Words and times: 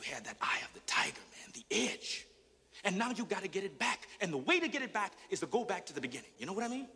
You 0.00 0.14
had 0.14 0.24
that 0.24 0.36
eye 0.40 0.60
of 0.64 0.72
the 0.72 0.80
tiger, 0.86 1.20
man, 1.30 1.52
the 1.52 1.64
edge. 1.70 2.26
And 2.84 2.96
now 2.96 3.10
you 3.10 3.26
got 3.26 3.42
to 3.42 3.48
get 3.48 3.64
it 3.64 3.78
back. 3.78 4.08
And 4.22 4.32
the 4.32 4.38
way 4.38 4.58
to 4.58 4.66
get 4.66 4.80
it 4.80 4.94
back 4.94 5.12
is 5.28 5.40
to 5.40 5.46
go 5.46 5.62
back 5.62 5.84
to 5.86 5.92
the 5.92 6.00
beginning. 6.00 6.30
You 6.38 6.46
know 6.46 6.54
what 6.54 6.64
I 6.64 6.68
mean? 6.68 6.88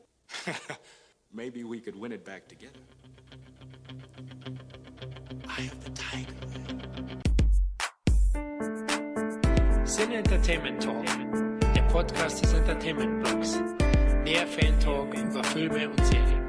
Maybe 1.35 1.65
we 1.65 1.81
could 1.81 1.97
win 1.97 2.13
it 2.13 2.25
back 2.25 2.49
together. 2.49 2.79
Eye 5.47 5.71
of 5.71 5.85
the 5.85 5.91
tiger, 5.91 6.33
man. 6.55 7.21
Sin 9.87 10.13
Entertainment 10.13 10.81
Talk, 10.81 11.05
der 11.75 11.83
Podcast 11.91 12.43
des 12.43 12.55
Entertainment 12.55 13.23
Blogs. 13.23 13.59
Mehr 14.25 14.47
Fan-Talk 14.47 15.13
über 15.13 15.45
Filme 15.45 15.91
und 15.91 16.07
Serien. 16.07 16.44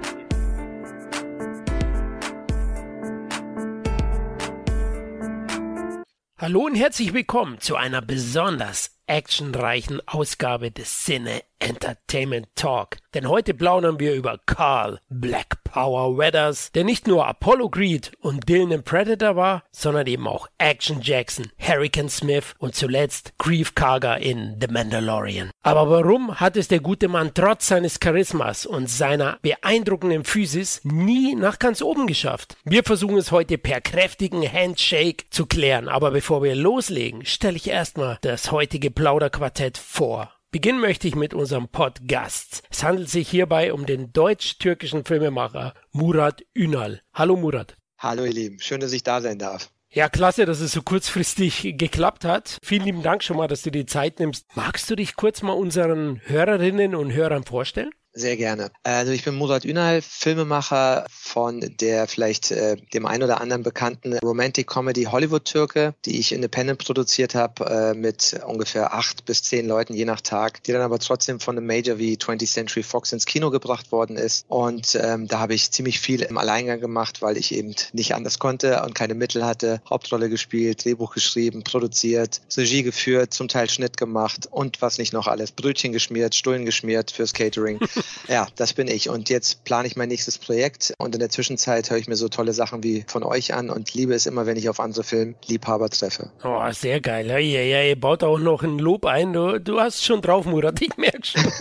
Hallo 6.46 6.66
und 6.68 6.76
herzlich 6.76 7.12
willkommen 7.12 7.60
zu 7.60 7.76
einer 7.76 8.04
besonders 8.04 8.92
actionreichen 9.08 10.00
Ausgabe 10.08 10.70
des 10.70 11.04
Cine 11.04 11.42
Entertainment 11.66 12.48
Talk. 12.56 12.98
Denn 13.16 13.28
heute 13.28 13.54
plaudern 13.54 14.00
wir 14.00 14.14
über 14.14 14.40
Carl 14.46 15.00
Black 15.10 15.64
Power 15.64 16.18
Weathers, 16.18 16.72
der 16.74 16.84
nicht 16.84 17.08
nur 17.08 17.28
Apollo 17.28 17.70
Creed 17.70 18.12
und 18.22 18.48
Dylan 18.48 18.72
im 18.72 18.84
Predator 18.84 19.36
war, 19.36 19.64
sondern 19.72 20.06
eben 20.08 20.28
auch 20.28 20.48
Action 20.58 21.02
Jackson, 21.02 21.48
Hurricane 21.58 22.10
Smith 22.10 22.54
und 22.60 22.76
zuletzt 22.76 23.34
Grief 23.40 23.74
Karga 23.74 24.16
in 24.16 24.58
The 24.62 24.68
Mandalorian. 24.68 25.50
Aber 25.64 25.90
warum 25.90 26.40
hat 26.40 26.56
es 26.56 26.68
der 26.68 26.80
gute 26.80 27.08
Mann 27.08 27.32
trotz 27.34 27.68
seines 27.68 28.00
Charismas 28.00 28.66
und 28.66 28.90
seiner 28.90 29.40
beeindruckenden 29.42 30.24
Physis 30.24 30.82
nie 30.84 31.36
nach 31.36 31.58
ganz 31.58 31.82
oben 31.82 32.06
geschafft? 32.06 32.58
Wir 32.64 32.84
versuchen 32.84 33.18
es 33.18 33.32
heute 33.32 33.58
per 33.58 33.82
kräftigen 33.82 34.44
Handshake 34.44 35.26
zu 35.32 35.46
klären. 35.46 35.90
Aber 35.90 36.12
bevor 36.12 36.44
wir 36.44 36.56
loslegen, 36.56 37.26
stelle 37.26 37.58
ich 37.58 37.70
erstmal 37.70 38.20
das 38.22 38.52
heutige 38.52 38.92
Plauderquartett 38.92 39.78
vor. 39.78 40.35
Beginnen 40.56 40.80
möchte 40.80 41.06
ich 41.10 41.16
mit 41.18 41.34
unserem 41.34 41.68
Podcast. 41.68 42.64
Es 42.70 42.82
handelt 42.82 43.10
sich 43.10 43.28
hierbei 43.28 43.74
um 43.74 43.86
den 43.86 44.14
deutsch-türkischen 44.14 45.04
Filmemacher 45.04 45.74
Murat 45.92 46.46
Ünal. 46.58 47.02
Hallo 47.14 47.36
Murat. 47.36 47.76
Hallo 47.98 48.24
ihr 48.24 48.32
Lieben, 48.32 48.60
schön, 48.62 48.80
dass 48.80 48.94
ich 48.94 49.04
da 49.04 49.20
sein 49.20 49.38
darf. 49.38 49.70
Ja, 49.90 50.08
klasse, 50.08 50.46
dass 50.46 50.62
es 50.62 50.72
so 50.72 50.82
kurzfristig 50.82 51.76
geklappt 51.78 52.24
hat. 52.24 52.58
Vielen 52.64 52.86
lieben 52.86 53.04
Dank 53.04 53.22
schon 53.22 53.36
mal, 53.36 53.50
dass 53.50 53.64
du 53.64 53.70
die 53.70 53.86
Zeit 53.86 54.22
nimmst. 54.22 54.46
Magst 54.56 54.90
du 54.90 54.96
dich 54.96 55.18
kurz 55.18 55.42
mal 55.42 55.52
unseren 55.52 56.22
Hörerinnen 56.24 56.96
und 56.96 57.12
Hörern 57.12 57.44
vorstellen? 57.44 57.92
Sehr 58.18 58.38
gerne. 58.38 58.72
Also 58.84 59.12
ich 59.12 59.26
bin 59.26 59.36
Murat 59.36 59.66
Ünal, 59.66 60.02
Filmemacher 60.02 61.06
von 61.10 61.60
der 61.82 62.08
vielleicht 62.08 62.50
äh, 62.50 62.78
dem 62.94 63.06
ein 63.06 63.22
oder 63.22 63.42
anderen 63.42 63.62
bekannten 63.62 64.18
Romantic 64.20 64.68
Comedy 64.68 65.04
Hollywood-Türke, 65.04 65.94
die 66.06 66.18
ich 66.18 66.32
independent 66.32 66.80
produziert 66.80 67.36
habe 67.36 67.66
äh, 67.66 67.94
mit 67.94 68.40
ungefähr 68.48 68.94
acht 68.94 69.26
bis 69.26 69.44
zehn 69.44 69.68
Leuten 69.68 69.94
je 69.94 70.06
nach 70.06 70.22
Tag, 70.22 70.64
die 70.64 70.72
dann 70.72 70.82
aber 70.82 70.98
trotzdem 71.00 71.42
von 71.42 71.58
einem 71.58 71.68
Major 71.68 71.98
wie 71.98 72.16
20th 72.16 72.54
Century 72.54 72.84
Fox 72.84 73.12
ins 73.12 73.26
Kino 73.26 73.52
gebracht 73.52 73.92
worden 73.92 74.16
ist. 74.16 74.46
Und 74.48 74.98
ähm, 75.02 75.28
da 75.28 75.40
habe 75.40 75.54
ich 75.54 75.72
ziemlich 75.72 76.00
viel 76.00 76.22
im 76.22 76.38
Alleingang 76.38 76.80
gemacht, 76.80 77.22
weil 77.22 77.36
ich 77.36 77.54
eben 77.54 77.76
nicht 77.92 78.16
anders 78.16 78.40
konnte 78.40 78.82
und 78.84 78.96
keine 78.96 79.16
Mittel 79.16 79.46
hatte. 79.46 79.82
Hauptrolle 79.90 80.30
gespielt, 80.30 80.86
Drehbuch 80.86 81.14
geschrieben, 81.14 81.66
produziert, 81.66 82.40
Regie 82.56 82.84
geführt, 82.84 83.34
zum 83.34 83.50
Teil 83.50 83.70
Schnitt 83.70 83.98
gemacht 83.98 84.48
und 84.50 84.82
was 84.82 85.00
nicht 85.00 85.12
noch 85.12 85.28
alles. 85.28 85.52
Brötchen 85.52 85.92
geschmiert, 85.92 86.34
Stullen 86.34 86.64
geschmiert 86.64 87.12
fürs 87.12 87.34
Catering. 87.34 87.80
Ja, 88.28 88.48
das 88.56 88.74
bin 88.74 88.88
ich. 88.88 89.10
Und 89.10 89.30
jetzt 89.30 89.64
plane 89.64 89.88
ich 89.88 89.96
mein 89.96 90.10
nächstes 90.10 90.38
Projekt. 90.38 90.94
Und 90.98 91.16
in 91.16 91.20
der 91.20 91.30
Zwischenzeit 91.30 91.90
höre 91.90 91.98
ich 91.98 92.08
mir 92.08 92.16
so 92.16 92.30
tolle 92.30 92.54
Sachen 92.54 92.84
wie 92.84 93.06
von 93.08 93.24
euch 93.24 93.54
an 93.54 93.70
und 93.70 93.94
liebe 93.94 94.14
es 94.14 94.26
immer, 94.26 94.46
wenn 94.46 94.58
ich 94.58 94.70
auf 94.70 94.80
andere 94.80 95.04
Filmliebhaber 95.04 95.90
treffe. 95.90 96.32
Oh, 96.44 96.62
sehr 96.72 97.02
geil. 97.02 97.28
Ja, 97.28 97.38
ja, 97.38 97.62
ja, 97.62 97.84
ihr 97.84 98.00
baut 98.00 98.24
auch 98.24 98.40
noch 98.40 98.64
ein 98.64 98.80
Lob 98.80 99.06
ein. 99.06 99.34
Du, 99.34 99.60
du 99.60 99.80
hast 99.80 100.04
schon 100.04 100.22
drauf, 100.22 100.46
Murat. 100.46 100.82
Ich 100.82 100.98
merke 100.98 101.26
schon. 101.26 101.52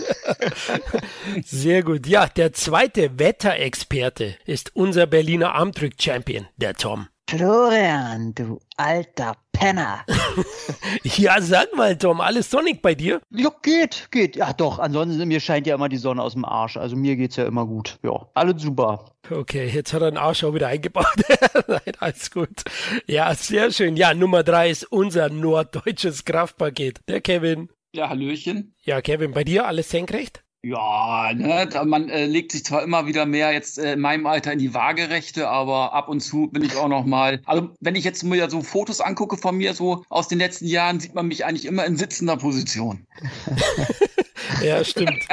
sehr 1.45 1.83
gut. 1.83 2.07
Ja, 2.07 2.27
der 2.27 2.53
zweite 2.53 3.19
Wetterexperte 3.19 4.35
ist 4.45 4.75
unser 4.75 5.07
Berliner 5.07 5.53
Armdrück-Champion, 5.55 6.47
der 6.57 6.73
Tom. 6.73 7.07
Florian, 7.27 8.35
du 8.35 8.59
alter 8.77 9.35
Penner. 9.55 10.05
ja, 11.03 11.41
sag 11.41 11.73
mal, 11.75 11.97
Tom, 11.97 12.19
alles 12.19 12.49
sonnig 12.51 12.81
bei 12.81 12.93
dir? 12.93 13.21
Ja, 13.29 13.49
geht, 13.61 14.09
geht. 14.11 14.35
Ja, 14.35 14.51
doch, 14.53 14.79
ansonsten 14.79 15.27
mir 15.27 15.39
scheint 15.39 15.65
ja 15.65 15.75
immer 15.75 15.89
die 15.89 15.97
Sonne 15.97 16.21
aus 16.21 16.33
dem 16.33 16.45
Arsch. 16.45 16.77
Also 16.77 16.95
mir 16.95 17.15
geht's 17.15 17.37
ja 17.37 17.45
immer 17.45 17.65
gut. 17.65 17.97
Ja, 18.03 18.27
alles 18.33 18.61
super. 18.61 19.05
Okay, 19.29 19.67
jetzt 19.73 19.93
hat 19.93 20.01
er 20.01 20.11
den 20.11 20.17
Arsch 20.17 20.43
auch 20.43 20.53
wieder 20.53 20.67
eingebaut. 20.67 21.07
Nein, 21.67 21.93
alles 21.99 22.29
gut. 22.31 22.63
Ja, 23.07 23.33
sehr 23.33 23.71
schön. 23.71 23.95
Ja, 23.95 24.13
Nummer 24.13 24.43
drei 24.43 24.69
ist 24.69 24.83
unser 24.91 25.29
norddeutsches 25.29 26.25
Kraftpaket. 26.25 26.99
Der 27.07 27.21
Kevin. 27.21 27.69
Ja, 27.93 28.09
Hallöchen. 28.09 28.75
Ja, 28.83 29.01
Kevin, 29.01 29.31
bei 29.31 29.45
dir 29.45 29.65
alles 29.65 29.89
senkrecht? 29.89 30.44
Ja, 30.67 31.31
ne, 31.31 31.69
man 31.85 32.09
äh, 32.09 32.25
legt 32.25 32.51
sich 32.51 32.65
zwar 32.65 32.81
immer 32.81 33.05
wieder 33.05 33.27
mehr 33.27 33.53
jetzt 33.53 33.77
äh, 33.77 33.93
in 33.93 33.99
meinem 33.99 34.25
Alter 34.25 34.51
in 34.51 34.57
die 34.57 34.73
Waagerechte, 34.73 35.47
aber 35.47 35.93
ab 35.93 36.09
und 36.09 36.21
zu 36.21 36.47
bin 36.47 36.63
ich 36.63 36.75
auch 36.75 36.87
noch 36.87 37.05
mal. 37.05 37.39
Also 37.45 37.69
wenn 37.81 37.93
ich 37.93 38.03
jetzt 38.03 38.23
mir 38.23 38.49
so 38.49 38.63
Fotos 38.63 38.99
angucke 38.99 39.37
von 39.37 39.55
mir 39.55 39.75
so 39.75 40.03
aus 40.09 40.27
den 40.27 40.39
letzten 40.39 40.65
Jahren, 40.65 40.99
sieht 40.99 41.13
man 41.13 41.27
mich 41.27 41.45
eigentlich 41.45 41.65
immer 41.65 41.85
in 41.85 41.97
sitzender 41.97 42.37
Position. 42.37 43.05
ja, 44.63 44.83
stimmt. 44.83 45.27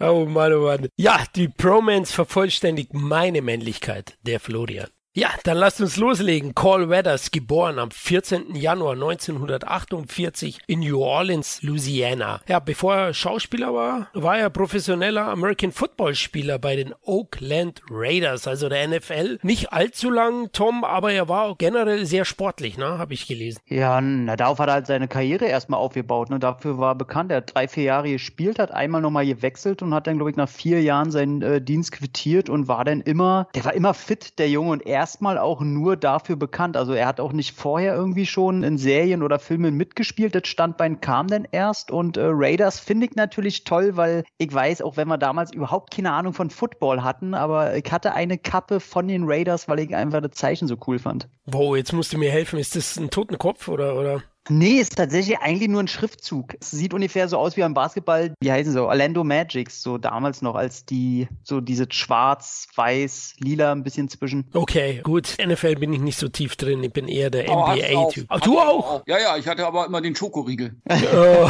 oh 0.00 0.24
Mann, 0.24 0.52
oh 0.54 0.62
Mann. 0.62 0.88
Ja, 0.96 1.24
die 1.36 1.46
Promance 1.46 2.12
vervollständigt 2.12 2.92
meine 2.92 3.40
Männlichkeit, 3.40 4.18
der 4.22 4.40
Florian. 4.40 4.88
Ja, 5.18 5.30
dann 5.44 5.56
lasst 5.56 5.80
uns 5.80 5.96
loslegen. 5.96 6.54
Cole 6.54 6.90
Weathers, 6.90 7.30
geboren 7.30 7.78
am 7.78 7.90
14. 7.90 8.54
Januar 8.54 8.92
1948 8.92 10.58
in 10.66 10.80
New 10.80 11.00
Orleans, 11.00 11.62
Louisiana. 11.62 12.42
Ja, 12.46 12.58
bevor 12.58 12.94
er 12.94 13.14
Schauspieler 13.14 13.72
war, 13.72 14.08
war 14.12 14.36
er 14.36 14.50
professioneller 14.50 15.28
American 15.28 15.72
Football 15.72 16.14
Spieler 16.16 16.58
bei 16.58 16.76
den 16.76 16.92
Oakland 17.00 17.80
Raiders, 17.88 18.46
also 18.46 18.68
der 18.68 18.86
NFL. 18.88 19.38
Nicht 19.40 19.72
allzu 19.72 20.10
lang, 20.10 20.50
Tom, 20.52 20.84
aber 20.84 21.12
er 21.12 21.30
war 21.30 21.44
auch 21.44 21.56
generell 21.56 22.04
sehr 22.04 22.26
sportlich, 22.26 22.76
ne, 22.76 22.98
habe 22.98 23.14
ich 23.14 23.26
gelesen. 23.26 23.60
Ja, 23.68 23.98
na, 24.02 24.36
darauf 24.36 24.58
hat 24.58 24.68
er 24.68 24.74
halt 24.74 24.86
seine 24.86 25.08
Karriere 25.08 25.46
erstmal 25.46 25.80
aufgebaut, 25.80 26.28
ne, 26.28 26.38
dafür 26.38 26.76
war 26.76 26.94
bekannt. 26.94 27.30
Er 27.30 27.38
hat 27.38 27.54
drei, 27.54 27.68
vier 27.68 27.84
Jahre 27.84 28.10
gespielt, 28.10 28.58
hat 28.58 28.70
einmal 28.70 29.00
nochmal 29.00 29.24
gewechselt 29.24 29.80
und 29.80 29.94
hat 29.94 30.08
dann, 30.08 30.16
glaube 30.16 30.30
ich, 30.30 30.36
nach 30.36 30.50
vier 30.50 30.82
Jahren 30.82 31.10
seinen 31.10 31.40
äh, 31.40 31.62
Dienst 31.62 31.92
quittiert 31.92 32.50
und 32.50 32.68
war 32.68 32.84
dann 32.84 33.00
immer, 33.00 33.48
der 33.54 33.64
war 33.64 33.72
immer 33.72 33.94
fit, 33.94 34.38
der 34.38 34.50
Junge, 34.50 34.72
und 34.72 34.84
er 34.84 35.05
erstmal 35.06 35.38
auch 35.38 35.60
nur 35.60 35.96
dafür 35.96 36.34
bekannt. 36.34 36.76
Also 36.76 36.92
er 36.92 37.06
hat 37.06 37.20
auch 37.20 37.32
nicht 37.32 37.56
vorher 37.56 37.94
irgendwie 37.94 38.26
schon 38.26 38.64
in 38.64 38.76
Serien 38.76 39.22
oder 39.22 39.38
Filmen 39.38 39.76
mitgespielt. 39.76 40.34
Das 40.34 40.48
Standbein 40.48 41.00
kam 41.00 41.28
dann 41.28 41.46
erst 41.52 41.92
und 41.92 42.16
äh, 42.16 42.24
Raiders 42.24 42.80
finde 42.80 43.06
ich 43.06 43.14
natürlich 43.14 43.62
toll, 43.62 43.96
weil 43.96 44.24
ich 44.36 44.52
weiß, 44.52 44.82
auch 44.82 44.96
wenn 44.96 45.06
wir 45.06 45.16
damals 45.16 45.52
überhaupt 45.52 45.94
keine 45.94 46.10
Ahnung 46.10 46.32
von 46.32 46.50
Football 46.50 47.04
hatten, 47.04 47.34
aber 47.34 47.76
ich 47.76 47.92
hatte 47.92 48.14
eine 48.14 48.36
Kappe 48.36 48.80
von 48.80 49.06
den 49.06 49.22
Raiders, 49.26 49.68
weil 49.68 49.78
ich 49.78 49.94
einfach 49.94 50.20
das 50.20 50.32
Zeichen 50.32 50.66
so 50.66 50.76
cool 50.88 50.98
fand. 50.98 51.28
Wow, 51.44 51.76
jetzt 51.76 51.92
musst 51.92 52.12
du 52.12 52.18
mir 52.18 52.32
helfen. 52.32 52.58
Ist 52.58 52.74
das 52.74 52.96
ein 52.96 53.10
Totenkopf 53.10 53.68
oder, 53.68 53.96
oder? 53.96 54.24
Nee, 54.48 54.78
ist 54.80 54.96
tatsächlich 54.96 55.38
eigentlich 55.38 55.68
nur 55.68 55.82
ein 55.82 55.88
Schriftzug. 55.88 56.54
Es 56.60 56.70
sieht 56.70 56.94
ungefähr 56.94 57.28
so 57.28 57.38
aus 57.38 57.56
wie 57.56 57.62
am 57.62 57.74
Basketball, 57.74 58.32
wie 58.40 58.52
heißen 58.52 58.72
sie, 58.72 58.82
Orlando 58.82 59.24
Magics, 59.24 59.82
so 59.82 59.98
damals 59.98 60.42
noch, 60.42 60.54
als 60.54 60.84
die, 60.84 61.28
so 61.42 61.60
diese 61.60 61.86
schwarz, 61.90 62.68
weiß, 62.74 63.34
lila 63.38 63.72
ein 63.72 63.82
bisschen 63.82 64.08
zwischen. 64.08 64.48
Okay, 64.52 65.00
gut. 65.02 65.36
NFL 65.44 65.76
bin 65.76 65.92
ich 65.92 66.00
nicht 66.00 66.18
so 66.18 66.28
tief 66.28 66.56
drin, 66.56 66.82
ich 66.82 66.92
bin 66.92 67.08
eher 67.08 67.30
der 67.30 67.48
oh, 67.48 67.72
NBA-Typ. 67.72 68.26
Ach, 68.28 68.40
du 68.40 68.58
auch? 68.58 68.90
auch? 68.90 69.02
Ja, 69.06 69.18
ja, 69.18 69.36
ich 69.36 69.46
hatte 69.46 69.66
aber 69.66 69.86
immer 69.86 70.00
den 70.00 70.14
Schokoriegel. 70.14 70.76
Oh. 71.16 71.48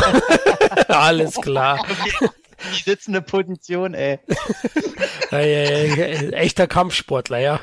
Alles 0.88 1.34
klar. 1.34 1.84
Okay. 2.16 2.45
Schwitzende 2.72 3.22
Position, 3.22 3.94
ey. 3.94 4.18
Echter 5.30 6.66
Kampfsportler, 6.66 7.38
ja. 7.38 7.60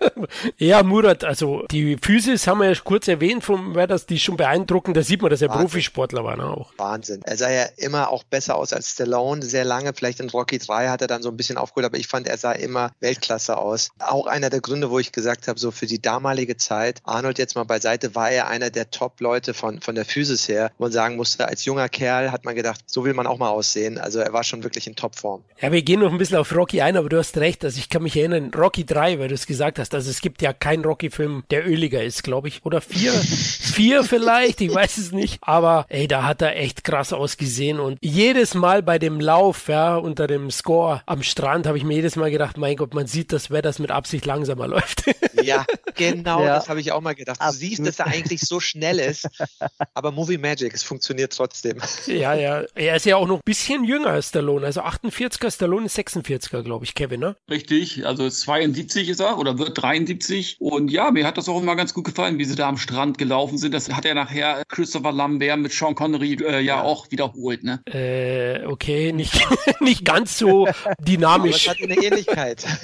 ja, 0.58 0.82
Murat, 0.82 1.24
also 1.24 1.66
die 1.70 1.96
Physis 2.00 2.46
haben 2.46 2.58
wir 2.58 2.70
ja 2.70 2.80
kurz 2.82 3.08
erwähnt, 3.08 3.44
vom 3.44 3.74
das 3.74 4.06
die 4.06 4.18
schon 4.18 4.36
beeindruckend. 4.36 4.96
Da 4.96 5.02
sieht 5.02 5.22
man, 5.22 5.30
dass 5.30 5.42
er 5.42 5.48
Wahnsinn. 5.48 5.66
Profisportler 5.66 6.24
war. 6.24 6.36
Ne, 6.36 6.44
auch. 6.44 6.72
Wahnsinn. 6.76 7.22
Er 7.24 7.36
sah 7.36 7.50
ja 7.50 7.64
immer 7.76 8.10
auch 8.10 8.24
besser 8.24 8.56
aus 8.56 8.72
als 8.72 8.90
Stallone, 8.92 9.42
sehr 9.42 9.64
lange. 9.64 9.92
Vielleicht 9.94 10.20
in 10.20 10.30
Rocky 10.30 10.58
3 10.58 10.88
hat 10.88 11.00
er 11.00 11.06
dann 11.06 11.22
so 11.22 11.28
ein 11.28 11.36
bisschen 11.36 11.58
aufgeholt, 11.58 11.86
aber 11.86 11.98
ich 11.98 12.08
fand, 12.08 12.26
er 12.26 12.38
sah 12.38 12.52
immer 12.52 12.92
Weltklasse 13.00 13.58
aus. 13.58 13.90
Auch 13.98 14.26
einer 14.26 14.50
der 14.50 14.60
Gründe, 14.60 14.90
wo 14.90 14.98
ich 14.98 15.12
gesagt 15.12 15.48
habe, 15.48 15.58
so 15.58 15.70
für 15.70 15.86
die 15.86 16.00
damalige 16.00 16.56
Zeit, 16.56 17.00
Arnold 17.04 17.38
jetzt 17.38 17.54
mal 17.54 17.64
beiseite, 17.64 18.14
war 18.14 18.30
er 18.30 18.48
einer 18.48 18.70
der 18.70 18.90
Top-Leute 18.90 19.54
von, 19.54 19.80
von 19.80 19.94
der 19.94 20.04
Physis 20.04 20.48
her, 20.48 20.70
wo 20.78 20.84
man 20.84 20.92
sagen 20.92 21.16
musste, 21.16 21.46
als 21.48 21.64
junger 21.64 21.88
Kerl 21.88 22.32
hat 22.32 22.44
man 22.44 22.54
gedacht, 22.54 22.82
so 22.86 23.04
will 23.04 23.14
man 23.14 23.26
auch 23.26 23.38
mal 23.38 23.50
aussehen. 23.50 23.98
Also 23.98 24.20
er 24.20 24.31
war 24.32 24.42
war 24.42 24.44
schon 24.44 24.64
wirklich 24.64 24.88
in 24.88 24.96
Topform. 24.96 25.44
Ja, 25.60 25.70
wir 25.70 25.82
gehen 25.82 26.00
noch 26.00 26.10
ein 26.10 26.18
bisschen 26.18 26.36
auf 26.36 26.52
Rocky 26.52 26.80
ein, 26.82 26.96
aber 26.96 27.08
du 27.08 27.16
hast 27.16 27.36
recht. 27.38 27.64
Also 27.64 27.78
ich 27.78 27.88
kann 27.88 28.02
mich 28.02 28.16
erinnern, 28.16 28.50
Rocky 28.52 28.84
3, 28.84 29.20
weil 29.20 29.28
du 29.28 29.34
es 29.34 29.46
gesagt 29.46 29.78
hast. 29.78 29.94
Also 29.94 30.10
es 30.10 30.20
gibt 30.20 30.42
ja 30.42 30.52
keinen 30.52 30.84
Rocky-Film, 30.84 31.44
der 31.52 31.64
öliger 31.64 32.02
ist, 32.02 32.24
glaube 32.24 32.48
ich. 32.48 32.64
Oder 32.64 32.80
vier, 32.80 33.12
vier 33.12 34.02
vielleicht, 34.02 34.60
ich 34.60 34.74
weiß 34.74 34.98
es 34.98 35.12
nicht. 35.12 35.38
Aber 35.42 35.86
ey, 35.90 36.08
da 36.08 36.24
hat 36.24 36.42
er 36.42 36.56
echt 36.56 36.82
krass 36.82 37.12
ausgesehen. 37.12 37.78
Und 37.78 37.98
jedes 38.00 38.54
Mal 38.54 38.82
bei 38.82 38.98
dem 38.98 39.20
Lauf, 39.20 39.68
ja, 39.68 39.96
unter 39.96 40.26
dem 40.26 40.50
Score 40.50 41.02
am 41.06 41.22
Strand, 41.22 41.68
habe 41.68 41.78
ich 41.78 41.84
mir 41.84 41.94
jedes 41.94 42.16
Mal 42.16 42.32
gedacht, 42.32 42.56
mein 42.58 42.74
Gott, 42.76 42.94
man 42.94 43.06
sieht, 43.06 43.32
dass 43.32 43.50
wer 43.50 43.62
das 43.62 43.78
mit 43.78 43.92
Absicht 43.92 44.26
langsamer 44.26 44.66
läuft. 44.66 45.04
Ja, 45.42 45.66
genau, 45.96 46.44
Ja. 46.44 46.54
das 46.54 46.68
habe 46.68 46.78
ich 46.78 46.92
auch 46.92 47.00
mal 47.00 47.16
gedacht. 47.16 47.40
Du 47.42 47.50
siehst, 47.52 47.84
dass 47.84 47.98
er 47.98 48.06
eigentlich 48.06 48.42
so 48.42 48.60
schnell 48.60 49.00
ist, 49.00 49.26
aber 49.94 50.12
Movie 50.12 50.38
Magic, 50.38 50.72
es 50.72 50.84
funktioniert 50.84 51.32
trotzdem. 51.32 51.78
ja, 52.06 52.34
ja. 52.34 52.62
Er 52.76 52.94
ist 52.94 53.06
ja 53.06 53.16
auch 53.16 53.26
noch 53.26 53.36
ein 53.38 53.42
bisschen 53.44 53.82
jünger 53.82 54.10
als 54.10 54.21
Stallone. 54.22 54.66
Also 54.66 54.82
48er, 54.82 55.50
Stallone 55.50 55.86
ist 55.86 55.98
46er, 55.98 56.62
glaube 56.62 56.84
ich, 56.84 56.94
Kevin, 56.94 57.20
ne? 57.20 57.36
Richtig, 57.50 58.06
also 58.06 58.28
72 58.28 59.08
ist 59.08 59.20
er 59.20 59.38
oder 59.38 59.58
wird 59.58 59.80
73. 59.80 60.56
Und 60.60 60.90
ja, 60.90 61.10
mir 61.10 61.26
hat 61.26 61.38
das 61.38 61.48
auch 61.48 61.60
immer 61.60 61.76
ganz 61.76 61.94
gut 61.94 62.04
gefallen, 62.04 62.38
wie 62.38 62.44
sie 62.44 62.54
da 62.54 62.68
am 62.68 62.78
Strand 62.78 63.18
gelaufen 63.18 63.58
sind. 63.58 63.72
Das 63.74 63.90
hat 63.92 64.04
er 64.04 64.14
nachher 64.14 64.62
Christopher 64.68 65.12
Lambert 65.12 65.58
mit 65.58 65.72
Sean 65.72 65.94
Connery 65.94 66.34
äh, 66.34 66.60
ja, 66.60 66.82
auch 66.82 67.10
wiederholt, 67.10 67.64
ne? 67.64 67.80
Äh, 67.86 68.64
okay, 68.66 69.12
nicht, 69.12 69.40
nicht 69.80 70.04
ganz 70.04 70.38
so 70.38 70.66
Aber 70.66 70.70
es 70.70 71.04
dynamisch. 71.04 71.68
hat 71.68 71.82
eine 71.82 71.94
Ähnlichkeit. 71.94 72.64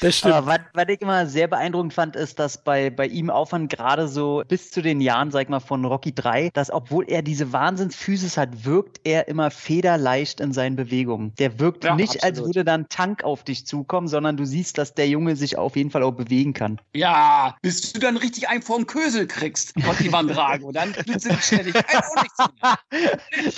Das 0.00 0.18
stimmt. 0.18 0.34
Aber 0.34 0.46
was, 0.46 0.60
was 0.74 0.88
ich 0.88 1.00
immer 1.00 1.26
sehr 1.26 1.48
beeindruckend 1.48 1.94
fand, 1.94 2.16
ist, 2.16 2.38
dass 2.38 2.62
bei, 2.62 2.90
bei 2.90 3.06
ihm 3.06 3.30
Aufwand 3.30 3.70
gerade 3.72 4.08
so 4.08 4.42
bis 4.46 4.70
zu 4.70 4.82
den 4.82 5.00
Jahren, 5.00 5.30
sag 5.30 5.42
ich 5.44 5.48
mal, 5.48 5.60
von 5.60 5.84
Rocky 5.84 6.14
3, 6.14 6.50
dass 6.52 6.70
obwohl 6.70 7.04
er 7.08 7.22
diese 7.22 7.52
Wahnsinnsphysis 7.52 8.36
hat, 8.36 8.64
wirkt 8.64 9.00
er 9.04 9.28
immer 9.28 9.50
federleicht 9.50 10.40
in 10.40 10.52
seinen 10.52 10.75
Bewegungen. 10.76 11.34
Der 11.38 11.58
wirkt 11.58 11.84
Ja, 11.84 11.94
nicht, 11.96 12.22
als 12.22 12.32
absolut. 12.38 12.48
würde 12.48 12.64
da 12.64 12.74
ein 12.74 12.88
Tank 12.88 13.24
auf 13.24 13.42
dich 13.44 13.66
zukommen, 13.66 14.08
sondern 14.08 14.36
du 14.36 14.44
siehst, 14.44 14.78
dass 14.78 14.94
der 14.94 15.08
Junge 15.08 15.36
sich 15.36 15.58
auf 15.58 15.76
jeden 15.76 15.90
Fall 15.90 16.02
auch 16.02 16.12
bewegen 16.12 16.52
kann. 16.52 16.80
Ja, 16.94 17.56
bis 17.62 17.92
du 17.92 18.00
dann 18.00 18.16
richtig 18.16 18.48
einen 18.48 18.62
vorm 18.62 18.86
Kösel 18.86 19.26
kriegst, 19.26 19.72
Rocky 19.86 20.12
Van 20.12 20.28
Drago. 20.28 20.72
Dann 20.72 20.90
mehr. 20.90 21.66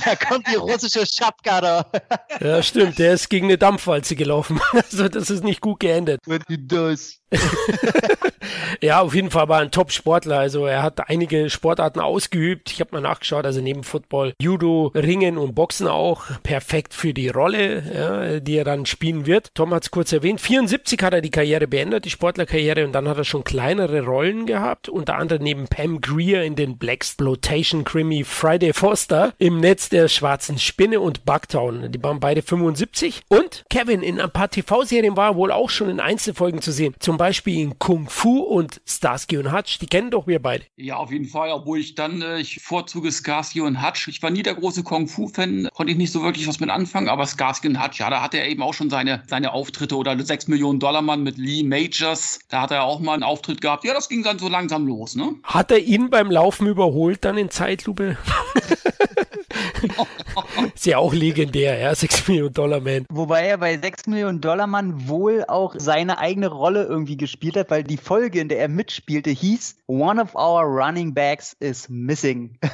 Da 0.05 0.17
kommt 0.17 0.47
die 0.49 0.57
russische 0.57 1.05
Schapka 1.07 1.61
da. 1.61 1.87
Ja, 2.41 2.63
stimmt. 2.63 2.99
Der 2.99 3.15
ist 3.15 3.29
gegen 3.29 3.47
eine 3.47 3.59
Dampfwalze 3.59 4.17
gelaufen. 4.17 4.61
Also 4.73 5.09
das 5.09 5.29
ist 5.31 5.45
nicht 5.45 5.61
gut 5.61 5.81
geendet. 5.81 6.21
Das. 6.61 7.19
Ja, 8.81 9.01
auf 9.01 9.15
jeden 9.15 9.31
Fall 9.31 9.49
war 9.49 9.59
er 9.59 9.63
ein 9.63 9.71
Top-Sportler. 9.71 10.39
Also 10.39 10.67
er 10.67 10.83
hat 10.83 11.09
einige 11.09 11.51
Sportarten 11.51 12.01
ausgeübt. 12.01 12.71
Ich 12.71 12.81
habe 12.81 12.91
mal 12.93 13.01
nachgeschaut. 13.01 13.45
Also 13.45 13.61
neben 13.61 13.83
Football, 13.83 14.35
Judo, 14.41 14.93
Ringen 14.95 15.39
und 15.39 15.55
Boxen 15.55 15.89
auch. 15.89 16.25
Perfekt 16.43 16.95
für 16.95 17.13
die 17.13 17.29
Rolle, 17.29 17.83
ja, 17.93 18.41
die 18.41 18.57
er 18.57 18.65
dann 18.65 18.87
spielen 18.87 19.27
wird. 19.27 19.51
Tom 19.55 19.75
hat 19.75 19.85
es 19.85 19.91
kurz 19.91 20.13
erwähnt. 20.13 20.41
74 20.41 21.03
hat 21.03 21.13
er 21.13 21.21
die 21.21 21.31
Karriere 21.31 21.67
beendet, 21.67 22.05
die 22.05 22.11
Sportlerkarriere. 22.11 22.85
Und 22.85 22.93
dann 22.93 23.09
hat 23.09 23.19
er 23.19 23.25
schon 23.25 23.45
kleinere 23.45 24.03
Rollen 24.03 24.47
gehabt. 24.47 24.89
Unter 24.89 25.17
anderem 25.17 25.43
neben 25.43 25.69
Pam 25.69 26.01
Greer 26.01 26.45
in 26.45 26.55
den 26.55 26.79
Blaxploitation 26.79 27.85
Krimi 27.85 28.25
Friday 28.25 28.73
Foster 28.73 29.33
im 29.39 29.59
Netz 29.59 29.89
der 29.89 30.09
schwarzen 30.09 30.59
Spinne 30.59 31.01
und 31.01 31.25
Bugtown. 31.25 31.91
Die 31.91 32.03
waren 32.03 32.21
beide 32.21 32.43
75. 32.43 33.23
Und 33.29 33.65
Kevin 33.71 34.03
in 34.03 34.21
ein 34.21 34.31
paar 34.31 34.51
TV-Serien 34.51 35.17
war 35.17 35.37
wohl 35.37 35.51
auch 35.51 35.71
schon 35.71 35.91
in 35.91 36.01
Einzelfolgen 36.01 36.63
zu 36.63 36.73
sehen. 36.73 36.95
Zum 37.01 37.18
Beispiel 37.19 37.59
in 37.59 37.79
Kung 37.79 38.09
Fu 38.09 38.39
und 38.39 38.81
Starsky 38.87 39.37
und 39.37 39.53
Hutch. 39.53 39.79
Die 39.79 39.87
kennen 39.87 40.11
doch 40.11 40.27
wir 40.27 40.41
beide. 40.41 40.65
Ja, 40.77 40.97
auf 40.97 41.13
jeden 41.13 41.27
Fall, 41.27 41.51
obwohl 41.51 41.79
ich 41.79 41.95
dann, 41.95 42.23
äh, 42.23 42.39
ich 42.41 42.61
vorzuge 42.63 43.13
Skarsky 43.13 43.61
und 43.61 43.87
Hutch. 43.87 44.09
Ich 44.09 44.23
war 44.23 44.31
nie 44.31 44.43
der 44.43 44.55
große 44.55 44.83
Kung-Fu-Fan, 44.83 45.69
konnte 45.75 45.93
ich 45.93 45.99
nicht 45.99 46.13
so 46.13 46.23
wirklich 46.23 46.49
was 46.49 46.61
mit 46.61 46.71
anfangen, 46.71 47.09
aber 47.09 47.27
Skarsky 47.27 47.69
und 47.69 47.83
Hutch, 47.83 48.01
ja, 48.01 48.09
da 48.09 48.23
hatte 48.23 48.39
er 48.39 48.49
eben 48.49 48.63
auch 48.63 48.75
schon 48.75 48.89
seine, 48.89 49.23
seine 49.27 49.53
Auftritte 49.53 49.97
oder 49.97 50.19
6 50.19 50.49
Millionen 50.49 50.81
Dollar 50.81 51.03
Mann 51.03 51.23
mit 51.23 51.37
Lee 51.37 51.63
Majors, 51.63 52.39
da 52.49 52.63
hat 52.63 52.71
er 52.71 52.85
auch 52.85 53.01
mal 53.01 53.15
einen 53.15 53.23
Auftritt 53.23 53.61
gehabt. 53.61 53.85
Ja, 53.85 53.93
das 53.93 54.09
ging 54.09 54.23
dann 54.23 54.39
so 54.39 54.49
langsam 54.49 54.87
los, 54.87 55.15
ne? 55.15 55.35
Hat 55.43 55.71
er 55.71 55.81
ihn 55.81 56.09
beim 56.11 56.31
Laufen 56.31 56.67
überholt 56.67 57.25
dann 57.25 57.37
in 57.37 57.51
Zeitlupe? 57.51 58.17
Ist 60.79 60.87
ja 60.87 60.99
auch 60.99 61.13
legendär, 61.13 61.77
ja, 61.77 61.93
6 61.93 62.29
Millionen 62.29 62.55
Dollar 62.55 62.79
Man. 62.79 63.05
Wobei 63.11 63.47
er 63.47 63.59
bei 63.59 63.77
6 63.77 64.07
Millionen 64.07 64.41
Dollar 64.41 64.69
Mann 64.69 65.09
wohl 65.09 65.45
auch 65.49 65.75
seine 65.77 66.21
eigene 66.21 66.47
Rolle 66.47 66.85
irgendwie 66.85 67.17
gespielt 67.17 67.57
hat, 67.57 67.69
weil 67.73 67.83
die 67.83 67.97
Folge, 67.97 68.39
in 68.39 68.49
der 68.49 68.61
er 68.61 68.69
mitspielte, 68.69 69.31
hieß 69.31 69.75
One 69.89 70.23
of 70.23 70.37
our 70.37 70.65
running 70.65 71.15
backs 71.15 71.57
is 71.59 71.89
missing. 71.89 72.59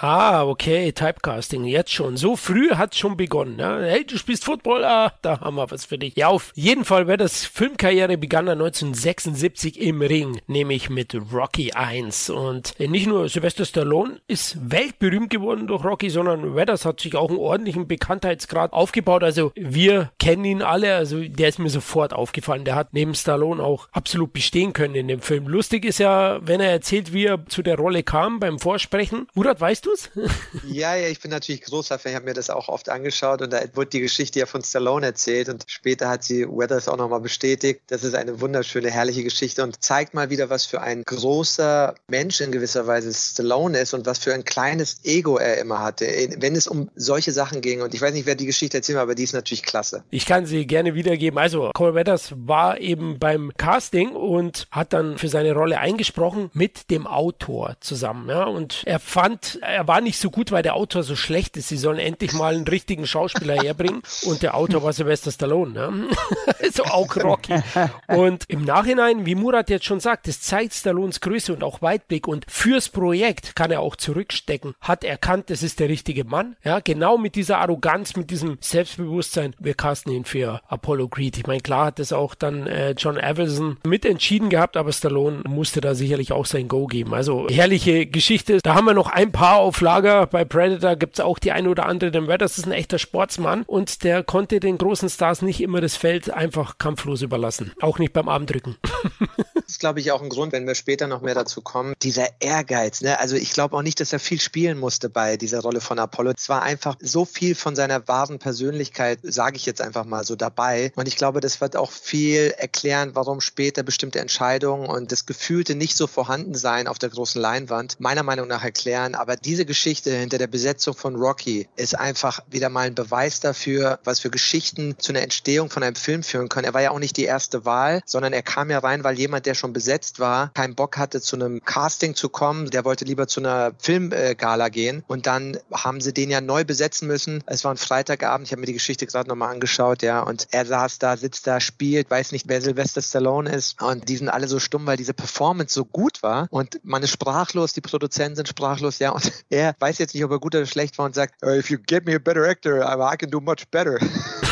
Ah, 0.00 0.44
okay, 0.44 0.92
Typecasting, 0.92 1.64
jetzt 1.64 1.92
schon. 1.92 2.16
So 2.16 2.36
früh 2.36 2.70
hat 2.70 2.94
schon 2.94 3.16
begonnen. 3.16 3.58
Ja? 3.58 3.80
Hey, 3.80 4.04
du 4.04 4.16
spielst 4.16 4.44
Football, 4.44 4.84
ah, 4.84 5.12
da 5.22 5.40
haben 5.40 5.56
wir 5.56 5.68
was 5.70 5.86
für 5.86 5.98
dich. 5.98 6.14
Ja, 6.16 6.28
auf 6.28 6.52
jeden 6.54 6.84
Fall, 6.84 7.08
wer 7.08 7.16
das 7.16 7.44
Filmkarriere 7.44 8.16
begann 8.16 8.46
er 8.46 8.52
1976 8.52 9.80
im 9.80 10.00
Ring, 10.00 10.40
nämlich 10.46 10.88
mit 10.88 11.16
Rocky 11.32 11.72
1. 11.72 12.30
Und 12.30 12.78
nicht 12.78 13.08
nur 13.08 13.28
Sylvester 13.28 13.64
Stallone 13.64 14.20
ist 14.28 14.70
weltberühmt 14.70 15.30
geworden 15.30 15.66
durch 15.66 15.84
Rocky, 15.84 16.10
sondern 16.10 16.54
Weathers 16.58 16.84
hat 16.84 17.00
sich 17.00 17.14
auch 17.14 17.28
einen 17.28 17.38
ordentlichen 17.38 17.86
Bekanntheitsgrad 17.86 18.72
aufgebaut. 18.72 19.22
Also 19.22 19.52
wir 19.54 20.10
kennen 20.18 20.44
ihn 20.44 20.62
alle, 20.62 20.96
also 20.96 21.22
der 21.22 21.48
ist 21.48 21.58
mir 21.58 21.70
sofort 21.70 22.12
aufgefallen. 22.12 22.64
Der 22.64 22.74
hat 22.74 22.88
neben 22.92 23.14
Stallone 23.14 23.62
auch 23.62 23.88
absolut 23.92 24.32
bestehen 24.32 24.72
können 24.72 24.96
in 24.96 25.08
dem 25.08 25.20
Film. 25.20 25.46
Lustig 25.46 25.84
ist 25.84 25.98
ja, 25.98 26.40
wenn 26.42 26.60
er 26.60 26.70
erzählt, 26.70 27.12
wie 27.12 27.26
er 27.26 27.46
zu 27.46 27.62
der 27.62 27.76
Rolle 27.76 28.02
kam 28.02 28.40
beim 28.40 28.58
Vorsprechen. 28.58 29.28
Murat, 29.34 29.60
weißt 29.60 29.86
du's? 29.86 30.10
Ja, 30.66 30.94
ja, 30.96 31.08
ich 31.08 31.20
bin 31.20 31.30
natürlich 31.30 31.62
großer 31.62 31.98
Fan. 31.98 32.12
Ich 32.12 32.16
habe 32.16 32.26
mir 32.26 32.34
das 32.34 32.50
auch 32.50 32.68
oft 32.68 32.88
angeschaut 32.88 33.42
und 33.42 33.52
da 33.52 33.60
wurde 33.74 33.90
die 33.90 34.00
Geschichte 34.00 34.40
ja 34.40 34.46
von 34.46 34.62
Stallone 34.62 35.06
erzählt 35.06 35.48
und 35.48 35.64
später 35.66 36.08
hat 36.08 36.24
sie 36.24 36.46
Weathers 36.46 36.88
auch 36.88 36.96
nochmal 36.96 37.20
bestätigt. 37.20 37.82
Das 37.88 38.02
ist 38.02 38.14
eine 38.14 38.40
wunderschöne, 38.40 38.90
herrliche 38.90 39.22
Geschichte 39.22 39.62
und 39.62 39.82
zeigt 39.82 40.14
mal 40.14 40.30
wieder, 40.30 40.50
was 40.50 40.66
für 40.66 40.80
ein 40.80 41.04
großer 41.04 41.94
Mensch 42.08 42.40
in 42.40 42.52
gewisser 42.52 42.86
Weise 42.86 43.12
Stallone 43.12 43.78
ist 43.78 43.94
und 43.94 44.06
was 44.06 44.18
für 44.18 44.34
ein 44.34 44.44
kleines 44.44 45.04
Ego 45.04 45.38
er 45.38 45.58
immer 45.58 45.80
hatte, 45.80 46.06
wenn 46.38 46.47
es 46.54 46.66
um 46.66 46.90
solche 46.94 47.32
Sachen 47.32 47.60
ging. 47.60 47.82
Und 47.82 47.94
ich 47.94 48.00
weiß 48.00 48.14
nicht, 48.14 48.26
wer 48.26 48.34
die 48.34 48.46
Geschichte 48.46 48.78
erzählt, 48.78 48.98
aber 48.98 49.14
die 49.14 49.24
ist 49.24 49.32
natürlich 49.32 49.62
klasse. 49.62 50.04
Ich 50.10 50.26
kann 50.26 50.46
sie 50.46 50.66
gerne 50.66 50.94
wiedergeben. 50.94 51.38
Also, 51.38 51.70
Cole 51.74 51.94
Weathers 51.94 52.32
war 52.36 52.80
eben 52.80 53.18
beim 53.18 53.52
Casting 53.56 54.10
und 54.10 54.66
hat 54.70 54.92
dann 54.92 55.18
für 55.18 55.28
seine 55.28 55.52
Rolle 55.52 55.78
eingesprochen 55.78 56.50
mit 56.52 56.90
dem 56.90 57.06
Autor 57.06 57.76
zusammen. 57.80 58.28
Ja, 58.28 58.44
und 58.44 58.82
er 58.86 58.98
fand, 58.98 59.58
er 59.62 59.86
war 59.88 60.00
nicht 60.00 60.18
so 60.18 60.30
gut, 60.30 60.52
weil 60.52 60.62
der 60.62 60.74
Autor 60.74 61.02
so 61.02 61.16
schlecht 61.16 61.56
ist. 61.56 61.68
Sie 61.68 61.76
sollen 61.76 61.98
endlich 61.98 62.32
mal 62.32 62.54
einen 62.54 62.66
richtigen 62.66 63.06
Schauspieler 63.06 63.56
herbringen. 63.62 64.02
Und 64.24 64.42
der 64.42 64.54
Autor 64.56 64.82
war 64.82 64.92
Sylvester 64.92 65.32
Stallone. 65.32 65.72
Ne? 65.72 66.08
also 66.62 66.84
auch 66.84 67.16
Rocky. 67.16 67.54
Und 68.08 68.44
im 68.48 68.64
Nachhinein, 68.64 69.26
wie 69.26 69.34
Murat 69.34 69.70
jetzt 69.70 69.84
schon 69.84 70.00
sagt, 70.00 70.28
es 70.28 70.40
zeigt 70.40 70.74
Stallones 70.74 71.20
Größe 71.20 71.52
und 71.52 71.62
auch 71.62 71.82
Weitblick. 71.82 72.28
Und 72.28 72.46
fürs 72.48 72.88
Projekt 72.88 73.56
kann 73.56 73.70
er 73.70 73.80
auch 73.80 73.96
zurückstecken. 73.96 74.74
Hat 74.80 75.04
erkannt, 75.04 75.50
das 75.50 75.62
ist 75.62 75.80
der 75.80 75.88
richtige 75.88 76.24
Mann. 76.24 76.37
Ja, 76.64 76.80
genau 76.80 77.18
mit 77.18 77.34
dieser 77.34 77.58
Arroganz, 77.58 78.16
mit 78.16 78.30
diesem 78.30 78.58
Selbstbewusstsein. 78.60 79.54
Wir 79.58 79.74
casten 79.74 80.12
ihn 80.12 80.24
für 80.24 80.60
Apollo 80.68 81.08
Creed. 81.08 81.38
Ich 81.38 81.46
meine, 81.46 81.60
klar 81.60 81.86
hat 81.86 81.98
das 81.98 82.12
auch 82.12 82.34
dann 82.34 82.66
äh, 82.66 82.92
John 82.92 83.18
Avildsen 83.18 83.78
mitentschieden 83.84 84.48
gehabt, 84.50 84.76
aber 84.76 84.92
Stallone 84.92 85.42
musste 85.46 85.80
da 85.80 85.94
sicherlich 85.94 86.32
auch 86.32 86.46
sein 86.46 86.68
Go 86.68 86.86
geben. 86.86 87.14
Also 87.14 87.46
herrliche 87.48 88.06
Geschichte. 88.06 88.58
Da 88.62 88.74
haben 88.74 88.86
wir 88.86 88.94
noch 88.94 89.10
ein 89.10 89.32
paar 89.32 89.56
auf 89.58 89.80
Lager. 89.80 90.26
Bei 90.26 90.44
Predator 90.44 90.96
gibt 90.96 91.18
es 91.18 91.24
auch 91.24 91.38
die 91.38 91.52
eine 91.52 91.68
oder 91.68 91.86
andere. 91.86 92.10
Denn 92.10 92.26
das 92.38 92.58
ist 92.58 92.66
ein 92.66 92.72
echter 92.72 92.98
Sportsmann 92.98 93.62
und 93.62 94.04
der 94.04 94.22
konnte 94.22 94.60
den 94.60 94.78
großen 94.78 95.08
Stars 95.08 95.42
nicht 95.42 95.60
immer 95.60 95.80
das 95.80 95.96
Feld 95.96 96.30
einfach 96.30 96.78
kampflos 96.78 97.22
überlassen. 97.22 97.72
Auch 97.80 97.98
nicht 97.98 98.12
beim 98.12 98.28
Armdrücken. 98.28 98.76
Ist, 99.68 99.80
glaube 99.80 100.00
ich, 100.00 100.12
auch 100.12 100.22
ein 100.22 100.30
Grund, 100.30 100.52
wenn 100.52 100.66
wir 100.66 100.74
später 100.74 101.06
noch 101.08 101.20
mehr 101.20 101.34
dazu 101.34 101.60
kommen. 101.60 101.94
Dieser 102.02 102.26
Ehrgeiz. 102.40 103.02
Ne? 103.02 103.20
Also 103.20 103.36
ich 103.36 103.52
glaube 103.52 103.76
auch 103.76 103.82
nicht, 103.82 104.00
dass 104.00 104.14
er 104.14 104.18
viel 104.18 104.40
spielen 104.40 104.78
musste 104.78 105.10
bei 105.10 105.36
dieser 105.36 105.60
Rolle 105.60 105.82
von 105.82 105.98
Apollo. 105.98 106.32
Es 106.38 106.48
war 106.48 106.62
einfach 106.62 106.96
so 107.00 107.26
viel 107.26 107.54
von 107.54 107.76
seiner 107.76 108.08
wahren 108.08 108.38
Persönlichkeit, 108.38 109.18
sage 109.22 109.56
ich 109.56 109.66
jetzt 109.66 109.82
einfach 109.82 110.06
mal 110.06 110.24
so 110.24 110.36
dabei. 110.36 110.90
Und 110.96 111.06
ich 111.06 111.16
glaube, 111.16 111.40
das 111.40 111.60
wird 111.60 111.76
auch 111.76 111.90
viel 111.90 112.54
erklären, 112.56 113.10
warum 113.12 113.42
später 113.42 113.82
bestimmte 113.82 114.20
Entscheidungen 114.20 114.88
und 114.88 115.12
das 115.12 115.26
Gefühlte 115.26 115.74
nicht 115.74 115.98
so 115.98 116.06
vorhanden 116.06 116.54
sein 116.54 116.88
auf 116.88 116.98
der 116.98 117.10
großen 117.10 117.38
Leinwand, 117.38 118.00
meiner 118.00 118.22
Meinung 118.22 118.48
nach 118.48 118.64
erklären. 118.64 119.14
Aber 119.14 119.36
diese 119.36 119.66
Geschichte 119.66 120.10
hinter 120.16 120.38
der 120.38 120.46
Besetzung 120.46 120.94
von 120.94 121.14
Rocky 121.16 121.68
ist 121.76 121.94
einfach 121.94 122.40
wieder 122.48 122.70
mal 122.70 122.86
ein 122.86 122.94
Beweis 122.94 123.40
dafür, 123.40 123.98
was 124.04 124.20
für 124.20 124.30
Geschichten 124.30 124.94
zu 124.98 125.12
einer 125.12 125.20
Entstehung 125.20 125.68
von 125.68 125.82
einem 125.82 125.96
Film 125.96 126.22
führen 126.22 126.48
können. 126.48 126.64
Er 126.64 126.72
war 126.72 126.80
ja 126.80 126.90
auch 126.90 126.98
nicht 126.98 127.18
die 127.18 127.24
erste 127.24 127.66
Wahl, 127.66 128.00
sondern 128.06 128.32
er 128.32 128.42
kam 128.42 128.70
ja 128.70 128.78
rein, 128.78 129.04
weil 129.04 129.18
jemand, 129.18 129.44
der 129.44 129.57
schon 129.58 129.72
besetzt 129.72 130.18
war, 130.18 130.50
keinen 130.54 130.74
Bock 130.74 130.96
hatte, 130.96 131.20
zu 131.20 131.36
einem 131.36 131.62
Casting 131.64 132.14
zu 132.14 132.28
kommen. 132.28 132.70
Der 132.70 132.84
wollte 132.84 133.04
lieber 133.04 133.26
zu 133.26 133.40
einer 133.40 133.72
Filmgala 133.78 134.68
gehen. 134.68 135.04
Und 135.06 135.26
dann 135.26 135.58
haben 135.72 136.00
sie 136.00 136.12
den 136.12 136.30
ja 136.30 136.40
neu 136.40 136.64
besetzen 136.64 137.06
müssen. 137.06 137.42
Es 137.46 137.64
war 137.64 137.72
ein 137.72 137.76
Freitagabend. 137.76 138.46
Ich 138.46 138.52
habe 138.52 138.60
mir 138.60 138.66
die 138.66 138.72
Geschichte 138.72 139.06
gerade 139.06 139.28
nochmal 139.28 139.52
angeschaut, 139.52 140.02
ja. 140.02 140.20
Und 140.20 140.48
er 140.50 140.64
saß 140.64 140.98
da, 140.98 141.16
sitzt 141.16 141.46
da, 141.46 141.60
spielt, 141.60 142.10
weiß 142.10 142.32
nicht, 142.32 142.48
wer 142.48 142.60
Sylvester 142.60 143.02
Stallone 143.02 143.50
ist. 143.50 143.80
Und 143.82 144.08
die 144.08 144.16
sind 144.16 144.28
alle 144.28 144.48
so 144.48 144.58
stumm, 144.58 144.86
weil 144.86 144.96
diese 144.96 145.14
Performance 145.14 145.74
so 145.74 145.84
gut 145.84 146.22
war. 146.22 146.46
Und 146.50 146.80
man 146.82 147.02
ist 147.02 147.10
sprachlos, 147.10 147.72
die 147.72 147.80
Produzenten 147.80 148.36
sind 148.36 148.48
sprachlos, 148.48 148.98
ja. 148.98 149.10
Und 149.10 149.32
er 149.50 149.74
weiß 149.78 149.98
jetzt 149.98 150.14
nicht, 150.14 150.24
ob 150.24 150.30
er 150.30 150.38
gut 150.38 150.54
oder 150.54 150.66
schlecht 150.66 150.98
war 150.98 151.06
und 151.06 151.14
sagt, 151.14 151.34
if 151.42 151.70
you 151.70 151.78
get 151.86 152.06
me 152.06 152.14
a 152.14 152.18
better 152.18 152.44
actor, 152.44 152.80
I 152.80 153.16
can 153.16 153.30
do 153.30 153.40
much 153.40 153.68
better. 153.70 153.98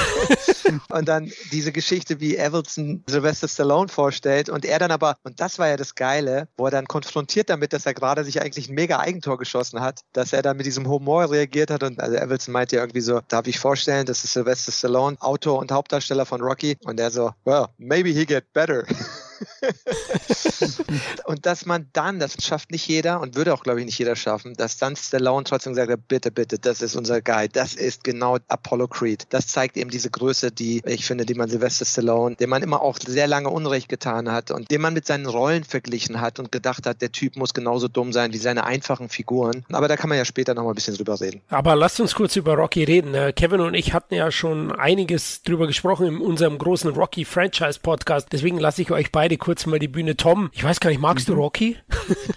und 0.91 1.09
dann 1.09 1.31
diese 1.53 1.73
Geschichte, 1.73 2.21
wie 2.21 2.37
Evelson 2.37 3.05
Sylvester 3.09 3.49
Stallone 3.49 3.89
vorstellt 3.89 4.49
und 4.49 4.65
er 4.65 4.79
dann 4.79 4.91
aber, 4.91 5.17
und 5.23 5.41
das 5.41 5.59
war 5.59 5.69
ja 5.69 5.77
das 5.77 5.95
Geile, 5.95 6.49
wo 6.57 6.67
er 6.67 6.71
dann 6.71 6.87
konfrontiert 6.87 7.51
damit, 7.51 7.73
dass 7.73 7.87
er 7.87 7.95
gerade 7.95 8.25
sich 8.25 8.41
eigentlich 8.41 8.69
ein 8.69 8.75
mega 8.75 8.99
Eigentor 8.99 9.39
geschossen 9.39 9.81
hat, 9.81 10.01
dass 10.13 10.33
er 10.33 10.43
dann 10.43 10.57
mit 10.57 10.67
diesem 10.67 10.89
Humor 10.89 11.31
reagiert 11.31 11.71
hat 11.71 11.83
und 11.83 12.01
also 12.01 12.17
Evelson 12.17 12.53
meinte 12.53 12.77
ja 12.77 12.83
irgendwie 12.83 13.01
so, 13.01 13.21
darf 13.29 13.47
ich 13.47 13.59
vorstellen, 13.59 14.07
das 14.07 14.25
ist 14.25 14.33
Sylvester 14.33 14.73
Stallone, 14.73 15.17
Autor 15.21 15.59
und 15.59 15.73
Hauptdarsteller 15.73 16.27
von 16.27 16.41
Rocky 16.41 16.77
und 16.85 17.01
er 17.01 17.11
so, 17.11 17.33
well, 17.45 17.67
maybe 17.79 18.11
he 18.11 18.25
get 18.27 18.53
better. 18.53 18.85
und 21.25 21.47
dass 21.47 21.67
man 21.67 21.89
dann, 21.93 22.19
das 22.19 22.37
schafft 22.43 22.71
nicht 22.71 22.87
jeder 22.87 23.21
und 23.21 23.35
würde 23.37 23.55
auch, 23.55 23.63
glaube 23.63 23.81
ich, 23.81 23.87
nicht 23.87 23.99
jeder 23.99 24.17
schaffen, 24.17 24.55
dass 24.55 24.79
dann 24.79 24.97
Stallone 24.97 25.45
trotzdem 25.45 25.75
sagt, 25.75 26.09
bitte, 26.09 26.31
bitte, 26.31 26.59
das 26.59 26.83
ist 26.83 26.97
unser 26.97 27.21
Guy, 27.21 27.49
das 27.49 27.75
ist 27.75 28.05
genau 28.05 28.39
Apollo 28.49 28.89
Creed. 28.89 29.27
Das 29.31 29.49
zeigt 29.49 29.77
eben 29.77 29.91
diese 29.91 30.11
Größe, 30.11 30.53
die 30.53 30.83
ich 30.85 31.05
finde, 31.05 31.27
die 31.27 31.35
man 31.35 31.49
Sylvester 31.49 31.85
Stallone, 31.85 32.37
dem 32.37 32.51
man 32.51 32.63
immer 32.63 32.83
auch 32.83 32.99
sehr 33.05 33.27
lange 33.27 33.51
Unrecht 33.51 33.89
getan 33.89 34.31
hat 34.31 34.51
und 34.51 34.71
den 34.71 34.81
man 34.81 34.95
mit 34.95 35.07
seinen 35.07 35.27
Rollen 35.27 35.65
verglichen 35.65 36.21
hat 36.21 36.39
und 36.39 36.53
gedacht 36.53 36.87
hat, 36.87 37.03
der 37.03 37.13
Typ 37.13 37.37
muss 37.37 37.55
genauso 37.55 37.89
dumm 37.89 38.13
sein 38.13 38.33
wie 38.33 38.39
seine 38.39 38.65
einfachen 38.65 39.09
Figuren. 39.09 39.65
Aber 39.73 39.89
da 39.89 39.97
kann 39.97 40.09
man 40.09 40.19
ja 40.19 40.25
später 40.25 40.55
noch 40.55 40.65
mal 40.65 40.71
ein 40.71 40.75
bisschen 40.75 40.97
drüber 40.97 41.21
reden. 41.21 41.41
Aber 41.49 41.77
lasst 41.77 42.01
uns 42.01 42.15
kurz 42.15 42.37
über 42.37 42.55
Rocky 42.55 42.85
reden. 42.85 43.15
Äh, 43.15 43.33
Kevin 43.33 43.61
und 43.61 43.75
ich 43.75 43.93
hatten 43.93 44.15
ja 44.15 44.31
schon 44.31 44.73
einiges 44.73 45.43
drüber 45.43 45.67
gesprochen 45.67 46.07
in 46.07 46.21
unserem 46.21 46.59
großen 46.59 46.91
Rocky 46.91 47.25
Franchise 47.25 47.81
Podcast. 47.81 48.29
Deswegen 48.33 48.59
lasse 48.59 48.83
ich 48.83 48.91
euch 48.91 49.13
beide 49.13 49.26
beide 49.27 49.39
kurz 49.39 49.67
mal 49.67 49.81
die 49.81 49.89
Bühne. 49.89 50.17
Tom, 50.17 50.51
ich 50.53 50.63
weiß 50.63 50.79
gar 50.79 50.91
nicht, 50.91 51.01
magst 51.01 51.29
mhm. 51.29 51.35
du 51.35 51.41
Rocky? 51.41 51.77